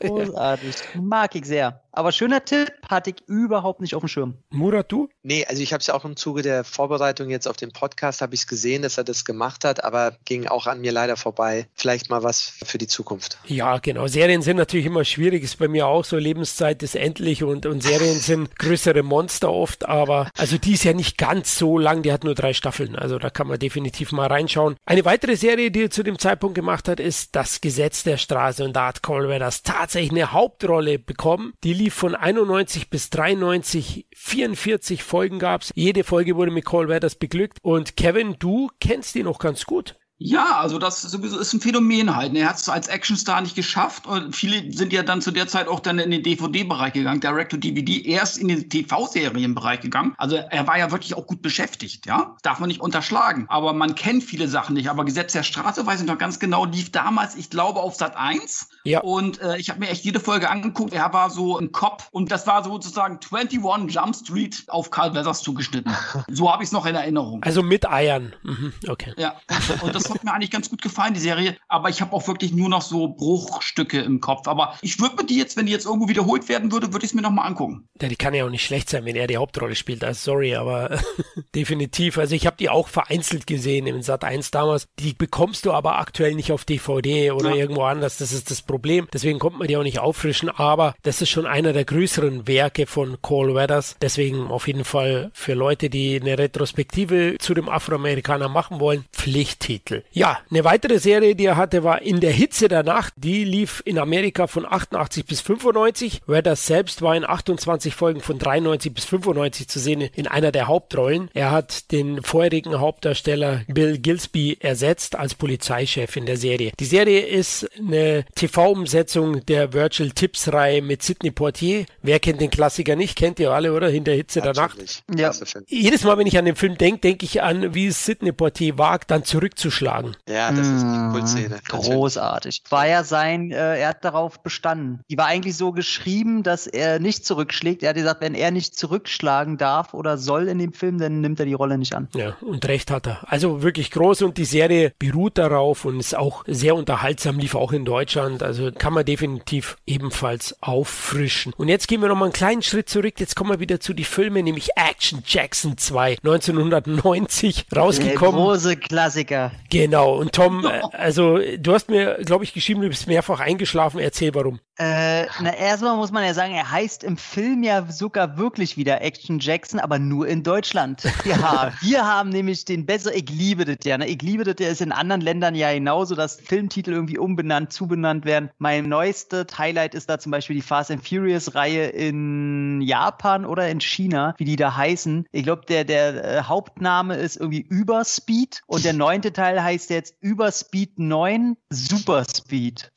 Großartig. 0.00 0.74
Mag 1.00 1.34
ich 1.34 1.44
sehr. 1.46 1.82
Aber 1.92 2.12
schöner 2.12 2.44
Tipp, 2.44 2.72
hatte 2.88 3.10
ich 3.10 3.16
überhaupt 3.26 3.80
nicht 3.80 3.94
auf 3.94 4.02
dem 4.02 4.08
Schirm. 4.08 4.34
Murat, 4.50 4.90
du? 4.90 5.08
Nee, 5.22 5.44
also 5.46 5.62
ich 5.62 5.72
habe 5.72 5.80
es 5.80 5.86
ja 5.86 5.94
auch 5.94 6.04
im 6.04 6.16
Zuge 6.16 6.42
der 6.42 6.64
Vorbereitung 6.64 7.30
jetzt 7.30 7.48
auf 7.48 7.56
den 7.56 7.72
Podcast, 7.72 8.20
habe 8.20 8.34
ich 8.34 8.46
gesehen, 8.46 8.82
dass 8.82 8.98
er 8.98 9.04
das 9.04 9.24
gemacht 9.24 9.64
hat, 9.64 9.84
aber 9.84 10.16
ging 10.24 10.46
auch 10.46 10.66
an 10.66 10.80
mir 10.80 10.92
leider 10.92 11.16
vorbei. 11.16 11.68
Vielleicht 11.74 12.10
mal 12.10 12.22
was 12.22 12.40
für 12.64 12.78
die 12.78 12.86
Zukunft. 12.86 13.38
Ja, 13.46 13.78
genau. 13.78 14.06
Serien 14.06 14.42
sind 14.42 14.56
natürlich 14.56 14.86
immer 14.86 15.04
schwierig, 15.04 15.42
ist 15.42 15.58
bei 15.58 15.68
mir 15.68 15.86
auch 15.86 16.04
so, 16.04 16.16
Lebenszeit 16.16 16.82
ist 16.82 16.96
endlich 16.96 17.42
und, 17.42 17.66
und 17.66 17.82
Serien 17.82 18.18
sind 18.20 18.58
größere 18.58 19.02
Monster 19.02 19.52
oft, 19.52 19.86
aber 19.86 20.30
also 20.36 20.58
die 20.58 20.74
ist 20.74 20.84
ja 20.84 20.92
nicht 20.92 21.18
ganz 21.18 21.58
so 21.58 21.78
lang, 21.78 22.02
die 22.02 22.12
hat 22.12 22.24
nur 22.24 22.34
drei 22.34 22.52
Staffeln, 22.52 22.96
also 22.96 23.18
da 23.18 23.30
kann 23.30 23.46
man 23.46 23.58
definitiv 23.58 24.12
mal 24.12 24.26
reinschauen. 24.26 24.76
Eine 24.84 25.04
weitere 25.04 25.36
Serie, 25.36 25.70
die 25.70 25.84
er 25.84 25.90
zu 25.90 26.02
dem 26.02 26.18
Zeitpunkt 26.18 26.54
gemacht 26.54 26.88
hat, 26.88 27.00
ist 27.00 27.36
Das 27.36 27.60
Gesetz 27.60 28.02
der 28.02 28.16
Straße 28.16 28.64
und 28.64 28.74
da 28.74 28.88
hat 28.88 29.02
Colbert 29.02 29.40
das 29.40 29.62
tatsächlich 29.62 30.10
eine 30.10 30.32
Hauptrolle 30.32 30.98
bekommen. 30.98 31.52
Die 31.64 31.79
lief 31.80 31.94
von 31.94 32.14
91 32.14 32.90
bis 32.90 33.08
93, 33.10 34.06
44 34.14 35.02
Folgen 35.02 35.38
gab's. 35.38 35.72
Jede 35.74 36.04
Folge 36.04 36.36
wurde 36.36 36.50
mit 36.50 36.66
Cole 36.66 36.88
Weathers 36.88 37.14
beglückt 37.14 37.58
und 37.62 37.96
Kevin, 37.96 38.36
du 38.38 38.68
kennst 38.80 39.14
die 39.14 39.22
noch 39.22 39.38
ganz 39.38 39.64
gut. 39.64 39.96
Ja, 40.22 40.58
also 40.58 40.78
das 40.78 41.00
sowieso 41.00 41.38
ist 41.38 41.54
ein 41.54 41.62
Phänomen 41.62 42.14
halt. 42.14 42.36
Er 42.36 42.50
hat 42.50 42.56
es 42.56 42.68
als 42.68 42.88
Actionstar 42.88 43.40
nicht 43.40 43.56
geschafft 43.56 44.06
und 44.06 44.36
viele 44.36 44.70
sind 44.70 44.92
ja 44.92 45.02
dann 45.02 45.22
zu 45.22 45.30
der 45.30 45.48
Zeit 45.48 45.66
auch 45.66 45.80
dann 45.80 45.98
in 45.98 46.10
den 46.10 46.22
DVD-Bereich 46.22 46.92
gegangen, 46.92 47.20
Direct-to-DVD, 47.20 48.04
erst 48.04 48.36
in 48.36 48.48
den 48.48 48.68
TV-Serienbereich 48.68 49.80
gegangen. 49.80 50.14
Also 50.18 50.36
er 50.36 50.66
war 50.66 50.78
ja 50.78 50.90
wirklich 50.90 51.14
auch 51.14 51.26
gut 51.26 51.40
beschäftigt, 51.40 52.04
ja. 52.04 52.36
Darf 52.42 52.58
man 52.58 52.68
nicht 52.68 52.82
unterschlagen. 52.82 53.46
Aber 53.48 53.72
man 53.72 53.94
kennt 53.94 54.22
viele 54.22 54.46
Sachen 54.46 54.74
nicht. 54.74 54.90
Aber 54.90 55.06
Gesetz 55.06 55.32
der 55.32 55.42
Straße, 55.42 55.86
weiß 55.86 56.02
ich 56.02 56.06
noch 56.06 56.18
ganz 56.18 56.38
genau, 56.38 56.66
lief 56.66 56.92
damals, 56.92 57.34
ich 57.34 57.48
glaube, 57.48 57.80
auf 57.80 57.94
Sat 57.94 58.14
1. 58.14 58.68
Ja. 58.84 59.00
Und 59.00 59.40
äh, 59.40 59.56
ich 59.56 59.70
habe 59.70 59.80
mir 59.80 59.88
echt 59.88 60.04
jede 60.04 60.20
Folge 60.20 60.50
angeguckt. 60.50 60.92
Er 60.92 61.14
war 61.14 61.30
so 61.30 61.56
ein 61.56 61.72
Cop 61.72 62.02
und 62.10 62.30
das 62.30 62.46
war 62.46 62.62
sozusagen 62.62 63.20
21 63.32 63.94
Jump 63.94 64.14
Street 64.14 64.64
auf 64.68 64.90
Carl 64.90 65.14
Weathers 65.14 65.40
zugeschnitten. 65.40 65.94
so 66.28 66.52
habe 66.52 66.62
ich 66.62 66.68
es 66.68 66.72
noch 66.72 66.84
in 66.84 66.94
Erinnerung. 66.94 67.42
Also 67.42 67.62
mit 67.62 67.88
Eiern. 67.88 68.34
Mhm, 68.42 68.74
okay. 68.86 69.14
Ja, 69.16 69.36
und, 69.80 69.82
und 69.84 70.09
das 70.10 70.18
hat 70.18 70.24
mir 70.24 70.32
eigentlich 70.32 70.50
ganz 70.50 70.68
gut 70.70 70.82
gefallen, 70.82 71.14
die 71.14 71.20
Serie. 71.20 71.56
Aber 71.68 71.88
ich 71.88 72.00
habe 72.00 72.12
auch 72.12 72.26
wirklich 72.28 72.52
nur 72.52 72.68
noch 72.68 72.82
so 72.82 73.08
Bruchstücke 73.08 74.00
im 74.00 74.20
Kopf. 74.20 74.48
Aber 74.48 74.74
ich 74.82 75.00
würde 75.00 75.16
mir 75.16 75.24
die 75.24 75.36
jetzt, 75.36 75.56
wenn 75.56 75.66
die 75.66 75.72
jetzt 75.72 75.86
irgendwo 75.86 76.08
wiederholt 76.08 76.48
werden 76.48 76.72
würde, 76.72 76.92
würde 76.92 77.04
ich 77.04 77.10
es 77.10 77.14
mir 77.14 77.22
nochmal 77.22 77.46
angucken. 77.46 77.88
Ja, 78.00 78.08
die 78.08 78.16
kann 78.16 78.34
ja 78.34 78.44
auch 78.44 78.50
nicht 78.50 78.64
schlecht 78.64 78.88
sein, 78.90 79.04
wenn 79.04 79.16
er 79.16 79.26
die 79.26 79.36
Hauptrolle 79.36 79.74
spielt. 79.74 80.04
Also 80.04 80.32
sorry, 80.32 80.54
aber 80.54 80.98
definitiv. 81.54 82.18
Also 82.18 82.34
ich 82.34 82.46
habe 82.46 82.56
die 82.58 82.68
auch 82.68 82.88
vereinzelt 82.88 83.46
gesehen 83.46 83.86
im 83.86 84.02
Sat 84.02 84.24
1 84.24 84.50
damals. 84.50 84.86
Die 84.98 85.12
bekommst 85.14 85.66
du 85.66 85.72
aber 85.72 85.98
aktuell 85.98 86.34
nicht 86.34 86.52
auf 86.52 86.64
DVD 86.64 87.30
oder 87.32 87.50
Ja. 87.50 87.56
irgendwo 87.56 87.82
anders. 87.82 88.18
Das 88.18 88.32
ist 88.32 88.50
das 88.50 88.62
Problem. 88.62 89.08
Deswegen 89.12 89.38
kommt 89.38 89.58
man 89.58 89.68
die 89.68 89.76
auch 89.76 89.82
nicht 89.82 89.98
auffrischen. 89.98 90.48
Aber 90.50 90.94
das 91.02 91.22
ist 91.22 91.30
schon 91.30 91.46
einer 91.46 91.72
der 91.72 91.84
größeren 91.84 92.46
Werke 92.46 92.86
von 92.86 93.18
Cole 93.22 93.54
Weathers. 93.54 93.96
Deswegen 94.00 94.48
auf 94.48 94.66
jeden 94.66 94.84
Fall 94.84 95.30
für 95.34 95.54
Leute, 95.54 95.90
die 95.90 96.20
eine 96.20 96.38
Retrospektive 96.38 97.36
zu 97.38 97.54
dem 97.54 97.68
Afroamerikaner 97.68 98.48
machen 98.48 98.80
wollen, 98.80 99.04
Pflichttitel. 99.12 99.99
Ja, 100.12 100.38
eine 100.50 100.64
weitere 100.64 100.98
Serie, 100.98 101.34
die 101.34 101.46
er 101.46 101.56
hatte, 101.56 101.84
war 101.84 102.02
In 102.02 102.20
der 102.20 102.32
Hitze 102.32 102.68
der 102.68 102.82
Nacht. 102.82 103.14
Die 103.16 103.44
lief 103.44 103.82
in 103.84 103.98
Amerika 103.98 104.46
von 104.46 104.66
88 104.66 105.26
bis 105.26 105.40
95. 105.40 106.22
Weathers 106.26 106.66
selbst 106.66 107.02
war 107.02 107.16
in 107.16 107.24
28 107.28 107.94
Folgen 107.94 108.20
von 108.20 108.38
93 108.38 108.92
bis 108.92 109.04
95 109.04 109.68
zu 109.68 109.78
sehen 109.78 110.00
in 110.00 110.26
einer 110.26 110.52
der 110.52 110.68
Hauptrollen. 110.68 111.30
Er 111.34 111.50
hat 111.50 111.90
den 111.92 112.22
vorherigen 112.22 112.78
Hauptdarsteller 112.78 113.62
Bill 113.68 113.98
Gilsby 113.98 114.58
ersetzt 114.60 115.16
als 115.16 115.34
Polizeichef 115.34 116.16
in 116.16 116.26
der 116.26 116.36
Serie. 116.36 116.72
Die 116.78 116.84
Serie 116.84 117.20
ist 117.20 117.68
eine 117.78 118.24
TV-Umsetzung 118.34 119.44
der 119.46 119.72
Virtual 119.72 120.10
Tips-Reihe 120.10 120.82
mit 120.82 121.02
Sidney 121.02 121.30
Poitier. 121.30 121.86
Wer 122.02 122.20
kennt 122.20 122.40
den 122.40 122.50
Klassiker 122.50 122.96
nicht? 122.96 123.16
Kennt 123.16 123.38
ihr 123.40 123.50
alle, 123.50 123.72
oder? 123.72 123.90
In 123.90 124.04
der 124.04 124.14
Hitze 124.14 124.40
der 124.40 124.54
Nacht. 124.54 124.78
Ja. 125.14 125.32
Jedes 125.66 126.04
Mal, 126.04 126.18
wenn 126.18 126.26
ich 126.26 126.38
an 126.38 126.44
den 126.44 126.56
Film 126.56 126.78
denke, 126.78 127.00
denke 127.00 127.24
ich 127.24 127.42
an, 127.42 127.74
wie 127.74 127.88
es 127.88 128.04
Sidney 128.04 128.32
Poitier 128.32 128.78
wagt, 128.78 129.10
dann 129.10 129.24
zurückzuschlagen. 129.24 129.89
Ja, 130.28 130.50
das 130.52 130.66
ist 130.66 130.82
eine 130.82 131.08
Mm, 131.08 131.12
Kultszene. 131.12 131.60
Großartig. 131.68 132.62
War 132.70 132.86
ja 132.86 133.04
sein, 133.04 133.50
äh, 133.50 133.78
er 133.80 133.88
hat 133.88 134.04
darauf 134.04 134.42
bestanden. 134.42 135.00
Die 135.10 135.16
war 135.18 135.26
eigentlich 135.26 135.56
so 135.56 135.72
geschrieben, 135.72 136.42
dass 136.42 136.66
er 136.66 136.98
nicht 137.00 137.24
zurückschlägt. 137.24 137.82
Er 137.82 137.90
hat 137.90 137.96
gesagt, 137.96 138.20
wenn 138.20 138.34
er 138.34 138.50
nicht 138.50 138.76
zurückschlagen 138.76 139.56
darf 139.58 139.94
oder 139.94 140.18
soll 140.18 140.48
in 140.48 140.58
dem 140.58 140.72
Film, 140.72 140.98
dann 140.98 141.20
nimmt 141.20 141.40
er 141.40 141.46
die 141.46 141.54
Rolle 141.54 141.78
nicht 141.78 141.94
an. 141.94 142.08
Ja, 142.14 142.36
und 142.40 142.66
recht 142.68 142.90
hat 142.90 143.06
er. 143.06 143.20
Also 143.30 143.62
wirklich 143.62 143.90
groß 143.90 144.22
und 144.22 144.38
die 144.38 144.44
Serie 144.44 144.92
beruht 144.98 145.38
darauf 145.38 145.84
und 145.84 145.98
ist 146.00 146.16
auch 146.16 146.44
sehr 146.46 146.74
unterhaltsam, 146.74 147.38
lief 147.38 147.54
auch 147.54 147.72
in 147.72 147.84
Deutschland. 147.84 148.42
Also 148.42 148.70
kann 148.72 148.92
man 148.92 149.04
definitiv 149.04 149.76
ebenfalls 149.86 150.56
auffrischen. 150.62 151.52
Und 151.56 151.68
jetzt 151.68 151.88
gehen 151.88 152.00
wir 152.00 152.08
nochmal 152.08 152.26
einen 152.28 152.32
kleinen 152.32 152.62
Schritt 152.62 152.88
zurück. 152.88 153.14
Jetzt 153.18 153.36
kommen 153.36 153.50
wir 153.50 153.60
wieder 153.60 153.80
zu 153.80 153.94
die 153.94 154.04
Filme, 154.04 154.42
nämlich 154.42 154.70
Action 154.76 155.22
Jackson 155.26 155.76
2, 155.76 156.18
1990 156.24 157.66
Der 157.72 157.78
rausgekommen. 157.82 158.40
große 158.40 158.76
Klassiker. 158.76 159.52
Genau. 159.70 159.79
Und 160.14 160.32
Tom, 160.32 160.64
äh, 160.64 160.80
also 160.92 161.38
du 161.58 161.72
hast 161.72 161.88
mir, 161.90 162.18
glaube 162.24 162.44
ich, 162.44 162.52
geschrieben, 162.52 162.80
du 162.80 162.88
bist 162.88 163.06
mehrfach 163.06 163.40
eingeschlafen. 163.40 164.00
Erzähl 164.00 164.34
warum. 164.34 164.60
Äh, 164.80 165.26
na, 165.42 165.54
erstmal 165.54 165.94
muss 165.94 166.10
man 166.10 166.24
ja 166.24 166.32
sagen, 166.32 166.54
er 166.54 166.70
heißt 166.70 167.04
im 167.04 167.18
Film 167.18 167.62
ja 167.62 167.84
sogar 167.92 168.38
wirklich 168.38 168.78
wieder 168.78 169.02
Action 169.02 169.38
Jackson, 169.38 169.78
aber 169.78 169.98
nur 169.98 170.26
in 170.26 170.42
Deutschland. 170.42 171.02
Ja, 171.26 171.70
wir 171.82 172.06
haben 172.06 172.30
nämlich 172.30 172.64
den 172.64 172.86
besser, 172.86 173.14
ich 173.14 173.28
liebe 173.28 173.66
das 173.66 173.84
ja. 173.84 173.98
Ne? 173.98 174.08
Ich 174.08 174.22
liebe 174.22 174.42
das, 174.42 174.56
der 174.56 174.70
ist 174.70 174.80
in 174.80 174.90
anderen 174.90 175.20
Ländern 175.20 175.54
ja 175.54 175.70
genauso, 175.70 176.14
dass 176.14 176.36
Filmtitel 176.36 176.92
irgendwie 176.92 177.18
umbenannt, 177.18 177.74
zubenannt 177.74 178.24
werden. 178.24 178.48
Mein 178.56 178.88
neuestes 178.88 179.48
Highlight 179.58 179.94
ist 179.94 180.08
da 180.08 180.18
zum 180.18 180.32
Beispiel 180.32 180.56
die 180.56 180.62
Fast 180.62 180.90
and 180.90 181.06
Furious 181.06 181.54
Reihe 181.54 181.88
in 181.88 182.80
Japan 182.80 183.44
oder 183.44 183.68
in 183.68 183.82
China, 183.82 184.34
wie 184.38 184.46
die 184.46 184.56
da 184.56 184.74
heißen. 184.74 185.26
Ich 185.30 185.42
glaube, 185.42 185.66
der, 185.68 185.84
der 185.84 186.24
äh, 186.24 186.42
Hauptname 186.44 187.16
ist 187.16 187.36
irgendwie 187.36 187.66
Überspeed 187.68 188.62
und 188.66 188.86
der 188.86 188.94
neunte 188.94 189.30
Teil 189.34 189.62
heißt 189.62 189.90
jetzt 189.90 190.14
Überspeed 190.22 190.98
9 190.98 191.58
Superspeed. 191.68 192.90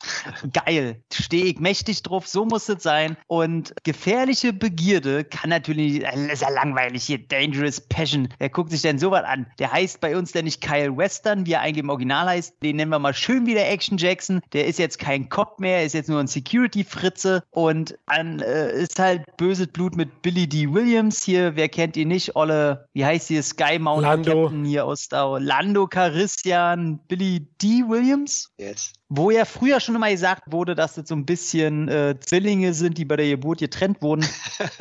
Geil. 0.54 1.04
Stehe 1.12 1.44
ich 1.44 1.60
mächtig 1.60 1.73
drauf, 1.82 2.28
so 2.28 2.46
muss 2.46 2.70
es 2.70 2.84
sein. 2.84 3.18
Und 3.28 3.74
gefährliche 3.84 4.54
Begierde 4.54 5.24
kann 5.24 5.50
natürlich, 5.50 6.04
äh, 6.06 6.32
ist 6.32 6.42
ja 6.42 6.50
langweilig 6.50 7.04
hier, 7.04 7.18
Dangerous 7.18 7.82
Passion. 7.82 8.30
Wer 8.38 8.50
guckt 8.50 8.72
sich 8.72 8.82
denn 8.82 9.00
sowas 9.00 9.24
an? 9.26 9.48
Der 9.60 9.72
heißt 9.72 10.00
bei 10.02 10.16
uns 10.18 10.32
der 10.32 10.44
nicht 10.44 10.62
Kyle 10.62 10.96
Western, 10.96 11.46
wie 11.46 11.54
er 11.54 11.62
eigentlich 11.62 11.84
im 11.84 11.90
Original 11.90 12.28
heißt. 12.28 12.62
Den 12.62 12.76
nennen 12.76 12.92
wir 12.92 13.00
mal 13.00 13.14
schön 13.14 13.46
wieder 13.46 13.68
Action 13.68 13.98
Jackson. 13.98 14.42
Der 14.54 14.68
ist 14.68 14.80
jetzt 14.80 15.00
kein 15.00 15.30
Cop 15.30 15.60
mehr, 15.60 15.84
ist 15.84 15.94
jetzt 15.94 16.10
nur 16.10 16.20
ein 16.20 16.28
Security-Fritze 16.28 17.44
und 17.52 17.98
an, 18.06 18.40
äh, 18.40 18.72
ist 18.74 19.00
halt 19.00 19.24
böses 19.38 19.68
Blut 19.68 19.96
mit 19.96 20.22
Billy 20.22 20.48
D. 20.48 20.72
Williams 20.74 21.24
hier. 21.24 21.56
Wer 21.56 21.70
kennt 21.70 21.98
ihn 21.98 22.08
nicht? 22.08 22.36
Olle, 22.36 22.88
wie 22.94 23.06
heißt 23.06 23.28
hier? 23.28 23.44
Sky 23.44 23.80
Mountain 23.80 24.24
Lando. 24.24 24.44
Captain 24.44 24.66
hier 24.66 24.86
aus 24.86 25.02
Star 25.02 25.40
Lando 25.40 25.88
Carissian, 25.88 27.00
Billy 27.08 27.48
D. 27.62 27.84
Williams 27.88 28.52
Yes. 28.58 28.94
wo 29.10 29.32
ja 29.32 29.46
früher 29.46 29.80
schon 29.80 29.96
immer 29.96 30.10
gesagt 30.10 30.44
wurde, 30.52 30.76
dass 30.76 30.96
das 30.96 31.08
so 31.08 31.16
ein 31.16 31.26
bisschen 31.26 31.63
äh, 31.72 32.20
Zwillinge 32.20 32.74
sind, 32.74 32.98
die 32.98 33.06
bei 33.06 33.16
der 33.16 33.28
Geburt 33.28 33.60
getrennt 33.60 34.02
wurden. 34.02 34.26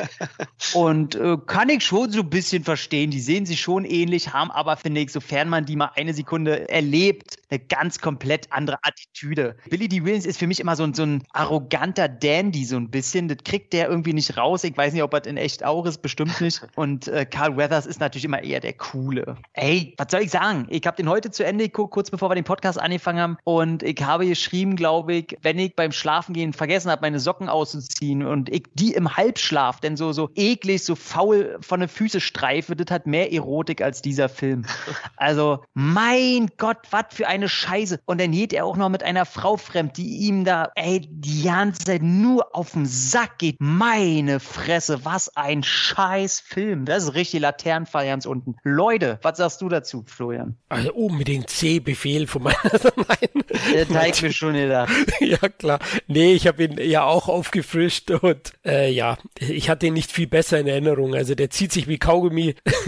Und 0.75 1.15
äh, 1.15 1.37
kann 1.47 1.69
ich 1.69 1.85
schon 1.85 2.11
so 2.11 2.21
ein 2.21 2.31
bisschen 2.31 2.65
verstehen. 2.65 3.11
Die 3.11 3.21
sehen 3.21 3.47
sich 3.47 3.61
schon 3.61 3.85
ähnlich, 3.85 4.33
haben 4.33 4.51
aber, 4.51 4.77
finde 4.77 5.01
ich, 5.01 5.13
sofern 5.13 5.49
man 5.49 5.65
die 5.65 5.77
mal 5.77 5.91
eine 5.95 6.15
Sekunde 6.15 6.69
erlebt, 6.69 7.37
eine 7.51 7.61
ganz 7.61 8.01
komplett 8.01 8.51
andere 8.51 8.79
Attitüde. 8.83 9.57
Billy 9.69 9.89
D. 9.89 10.05
Williams 10.05 10.27
ist 10.27 10.39
für 10.39 10.47
mich 10.47 10.61
immer 10.61 10.77
so 10.77 10.85
ein, 10.85 10.95
so 10.95 11.03
ein 11.03 11.25
arroganter 11.33 12.09
Dandy, 12.09 12.65
so 12.65 12.77
ein 12.77 12.91
bisschen. 12.91 13.29
Das 13.29 13.39
kriegt 13.45 13.73
der 13.73 13.89
irgendwie 13.89 14.13
nicht 14.13 14.37
raus. 14.37 14.65
Ich 14.65 14.77
weiß 14.77 14.93
nicht, 14.93 15.03
ob 15.03 15.11
das 15.11 15.27
in 15.27 15.37
echt 15.37 15.65
auch 15.65 15.85
ist, 15.87 16.03
bestimmt 16.03 16.41
nicht. 16.41 16.63
Und 16.77 17.09
äh, 17.09 17.27
Carl 17.27 17.57
Weathers 17.57 17.87
ist 17.87 18.01
natürlich 18.01 18.25
immer 18.25 18.43
eher 18.43 18.61
der 18.61 18.73
Coole. 18.73 19.37
Ey, 19.53 19.95
was 19.99 20.09
soll 20.11 20.23
ich 20.23 20.31
sagen? 20.31 20.67
Ich 20.71 20.87
habe 20.87 20.97
den 20.97 21.09
heute 21.09 21.31
zu 21.31 21.45
Ende 21.45 21.65
geguckt, 21.65 21.93
kurz 21.93 22.11
bevor 22.11 22.31
wir 22.31 22.35
den 22.35 22.45
Podcast 22.45 22.81
angefangen 22.81 23.21
haben. 23.21 23.37
Und 23.45 23.83
ich 23.83 24.03
habe 24.03 24.27
geschrieben, 24.27 24.77
glaube 24.77 25.15
ich, 25.15 25.37
wenn 25.43 25.59
ich 25.59 25.77
beim 25.77 25.93
Schlafengehen 25.93 26.53
vergessen 26.63 26.93
habe, 26.93 27.03
meine 27.03 27.19
Socken 27.19 27.49
auszuziehen 27.49 28.25
und 28.25 28.49
ich 28.49 28.63
die 28.75 28.93
im 28.93 29.17
Halbschlaf 29.17 29.81
denn 29.81 29.97
so, 29.97 30.13
so 30.13 30.31
eklig, 30.37 30.85
so 30.85 30.95
faul 30.95 31.59
von 31.61 31.81
den 31.81 31.89
Füßen 31.89 32.21
streife, 32.21 32.77
das 32.77 32.93
hat 32.93 33.05
mehr 33.09 33.33
Erotik 33.33 33.83
als 33.83 34.01
dieser 34.01 34.29
Film. 34.29 34.65
Also, 35.17 35.63
mein 35.75 36.49
Gott, 36.57 36.79
was 36.91 37.05
für 37.11 37.29
eine 37.29 37.49
Scheiße. 37.49 38.01
Und 38.07 38.21
dann 38.21 38.33
geht 38.33 38.53
er 38.53 38.65
auch 38.65 38.77
noch 38.77 38.89
mit 38.89 39.05
einer 39.05 39.25
Frau 39.25 39.57
fremd, 39.57 39.97
die 39.97 40.27
ihm 40.27 40.45
da, 40.45 40.71
ey, 40.75 41.01
die 41.09 41.45
ganze 41.45 41.85
Zeit 41.85 42.03
nur 42.03 42.57
auf 42.57 42.73
den 42.73 42.87
Sack 42.87 43.39
geht. 43.39 43.57
Meine 43.61 44.41
Fresse, 44.41 45.05
was 45.05 45.37
ein 45.37 45.63
scheiß 45.63 46.41
Film. 46.41 46.87
Das 46.87 47.05
ist 47.05 47.15
richtig 47.15 47.41
Laternenfall 47.41 48.07
ganz 48.07 48.27
unten. 48.27 48.57
Leute, 48.65 49.21
was 49.23 49.37
sagst 49.37 49.61
du 49.61 49.69
dazu, 49.69 50.03
Florian? 50.07 50.57
Also 50.69 50.93
unbedingt 50.93 51.51
C-Befehl 51.51 52.27
von 52.27 52.43
meiner 52.43 52.57
Seite. 52.71 53.31
Der 53.73 53.89
zeigt 53.89 54.23
mir 54.23 54.33
schon 54.33 54.55
gedacht. 54.55 54.93
ja, 55.21 55.49
klar. 55.49 55.79
Nee, 56.09 56.33
ich 56.33 56.47
habe 56.47 56.52
habe 56.53 56.65
ihn 56.65 56.91
ja 56.91 57.05
auch 57.05 57.29
aufgefrischt 57.29 58.11
und 58.11 58.53
äh, 58.65 58.93
ja, 58.93 59.17
ich 59.39 59.71
hatte 59.71 59.87
ihn 59.87 59.95
nicht 59.95 60.13
viel 60.13 60.27
besser 60.27 60.61
in 60.61 60.67
Erinnerung. 60.67 61.15
Also 61.15 61.35
der 61.35 61.51
zieht 61.51 61.73
sich 61.73 61.89
wie 61.89 61.99
Kaugummi. 61.99 62.55
Ja. 62.77 62.83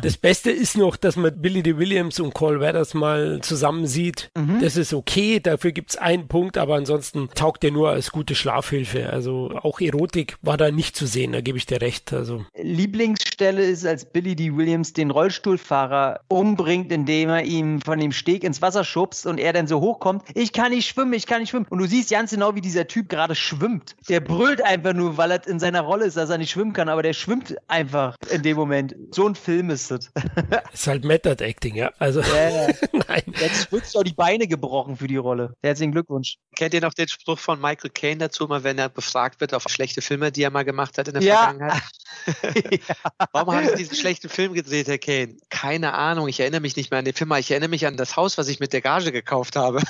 Das 0.02 0.18
Beste 0.18 0.50
ist 0.50 0.76
noch, 0.76 0.96
dass 0.96 1.16
man 1.16 1.40
Billy 1.40 1.62
D. 1.62 1.78
Williams 1.78 2.20
und 2.20 2.34
Cole 2.34 2.60
Weathers 2.60 2.94
mal 2.94 3.40
zusammen 3.40 3.86
sieht. 3.86 4.30
Mhm. 4.36 4.60
Das 4.60 4.76
ist 4.76 4.92
okay, 4.92 5.40
dafür 5.40 5.72
gibt 5.72 5.90
es 5.90 5.96
einen 5.96 6.28
Punkt, 6.28 6.58
aber 6.58 6.74
ansonsten 6.74 7.28
taugt 7.34 7.64
er 7.64 7.70
nur 7.70 7.90
als 7.90 8.10
gute 8.10 8.34
Schlafhilfe. 8.34 9.08
Also 9.10 9.52
auch 9.62 9.80
Erotik 9.80 10.36
war 10.42 10.56
da 10.56 10.70
nicht 10.70 10.96
zu 10.96 11.06
sehen, 11.06 11.32
da 11.32 11.40
gebe 11.40 11.56
ich 11.56 11.66
dir 11.66 11.80
recht. 11.80 12.12
Also. 12.12 12.44
Lieblingsstelle 12.60 13.64
ist, 13.64 13.86
als 13.86 14.04
Billy 14.04 14.36
D. 14.36 14.54
Williams 14.54 14.92
den 14.92 15.10
Rollstuhlfahrer 15.10 16.20
umbringt, 16.28 16.92
indem 16.92 17.30
er 17.30 17.44
ihm 17.44 17.80
von 17.80 17.98
dem 17.98 18.12
Steg 18.12 18.44
ins 18.44 18.60
Wasser 18.60 18.84
schubst 18.84 19.26
und 19.26 19.38
er 19.38 19.52
dann 19.52 19.66
so 19.66 19.80
hochkommt. 19.80 20.24
Ich 20.34 20.52
kann 20.52 20.72
nicht 20.72 20.88
schwimmen, 20.88 21.14
ich 21.14 21.26
kann 21.26 21.40
nicht 21.40 21.50
schwimmen. 21.50 21.66
Und 21.70 21.78
du 21.78 21.86
siehst 21.86 22.10
ganz 22.10 22.30
genau, 22.30 22.54
wie 22.54 22.60
dieser 22.60 22.86
Typ 22.86 23.05
gerade 23.08 23.34
schwimmt. 23.34 23.96
Der 24.08 24.20
brüllt 24.20 24.62
einfach 24.62 24.92
nur, 24.92 25.16
weil 25.16 25.30
er 25.30 25.46
in 25.46 25.60
seiner 25.60 25.82
Rolle 25.82 26.06
ist, 26.06 26.16
dass 26.16 26.30
er 26.30 26.38
nicht 26.38 26.50
schwimmen 26.50 26.72
kann, 26.72 26.88
aber 26.88 27.02
der 27.02 27.12
schwimmt 27.12 27.56
einfach 27.68 28.16
in 28.30 28.42
dem 28.42 28.56
Moment. 28.56 28.94
So 29.10 29.26
ein 29.26 29.34
Film 29.34 29.70
ist 29.70 29.90
es. 29.90 30.10
ist 30.72 30.86
halt 30.86 31.04
Method 31.04 31.42
Acting, 31.42 31.74
ja. 31.74 31.92
Also, 31.98 32.20
ja, 32.20 32.48
ja. 32.48 32.74
nein. 33.08 33.22
Jetzt 33.40 33.72
wird 33.72 33.84
auch 33.96 34.02
die 34.02 34.14
Beine 34.14 34.46
gebrochen 34.46 34.96
für 34.96 35.06
die 35.06 35.16
Rolle. 35.16 35.54
Herzlichen 35.62 35.92
Glückwunsch. 35.92 36.36
Kennt 36.56 36.74
ihr 36.74 36.80
noch 36.80 36.94
den 36.94 37.08
Spruch 37.08 37.38
von 37.38 37.60
Michael 37.60 37.90
Caine 37.90 38.18
dazu, 38.18 38.46
mal 38.46 38.64
wenn 38.64 38.78
er 38.78 38.88
befragt 38.88 39.40
wird 39.40 39.54
auf 39.54 39.64
schlechte 39.68 40.02
Filme, 40.02 40.32
die 40.32 40.42
er 40.42 40.50
mal 40.50 40.64
gemacht 40.64 40.98
hat 40.98 41.08
in 41.08 41.14
der 41.14 41.22
ja. 41.22 41.44
Vergangenheit? 41.44 41.82
ja. 42.88 43.26
Warum 43.32 43.54
haben 43.54 43.68
Sie 43.68 43.76
diesen 43.76 43.96
schlechten 43.96 44.28
Film 44.28 44.54
gedreht, 44.54 44.88
Herr 44.88 44.98
Caine? 44.98 45.36
Keine 45.50 45.94
Ahnung, 45.94 46.28
ich 46.28 46.40
erinnere 46.40 46.60
mich 46.60 46.76
nicht 46.76 46.90
mehr 46.90 46.98
an 46.98 47.04
den 47.04 47.14
Film, 47.14 47.32
ich 47.32 47.50
erinnere 47.50 47.70
mich 47.70 47.86
an 47.86 47.96
das 47.96 48.16
Haus, 48.16 48.38
was 48.38 48.48
ich 48.48 48.60
mit 48.60 48.72
der 48.72 48.80
Gage 48.80 49.12
gekauft 49.12 49.56
habe. 49.56 49.82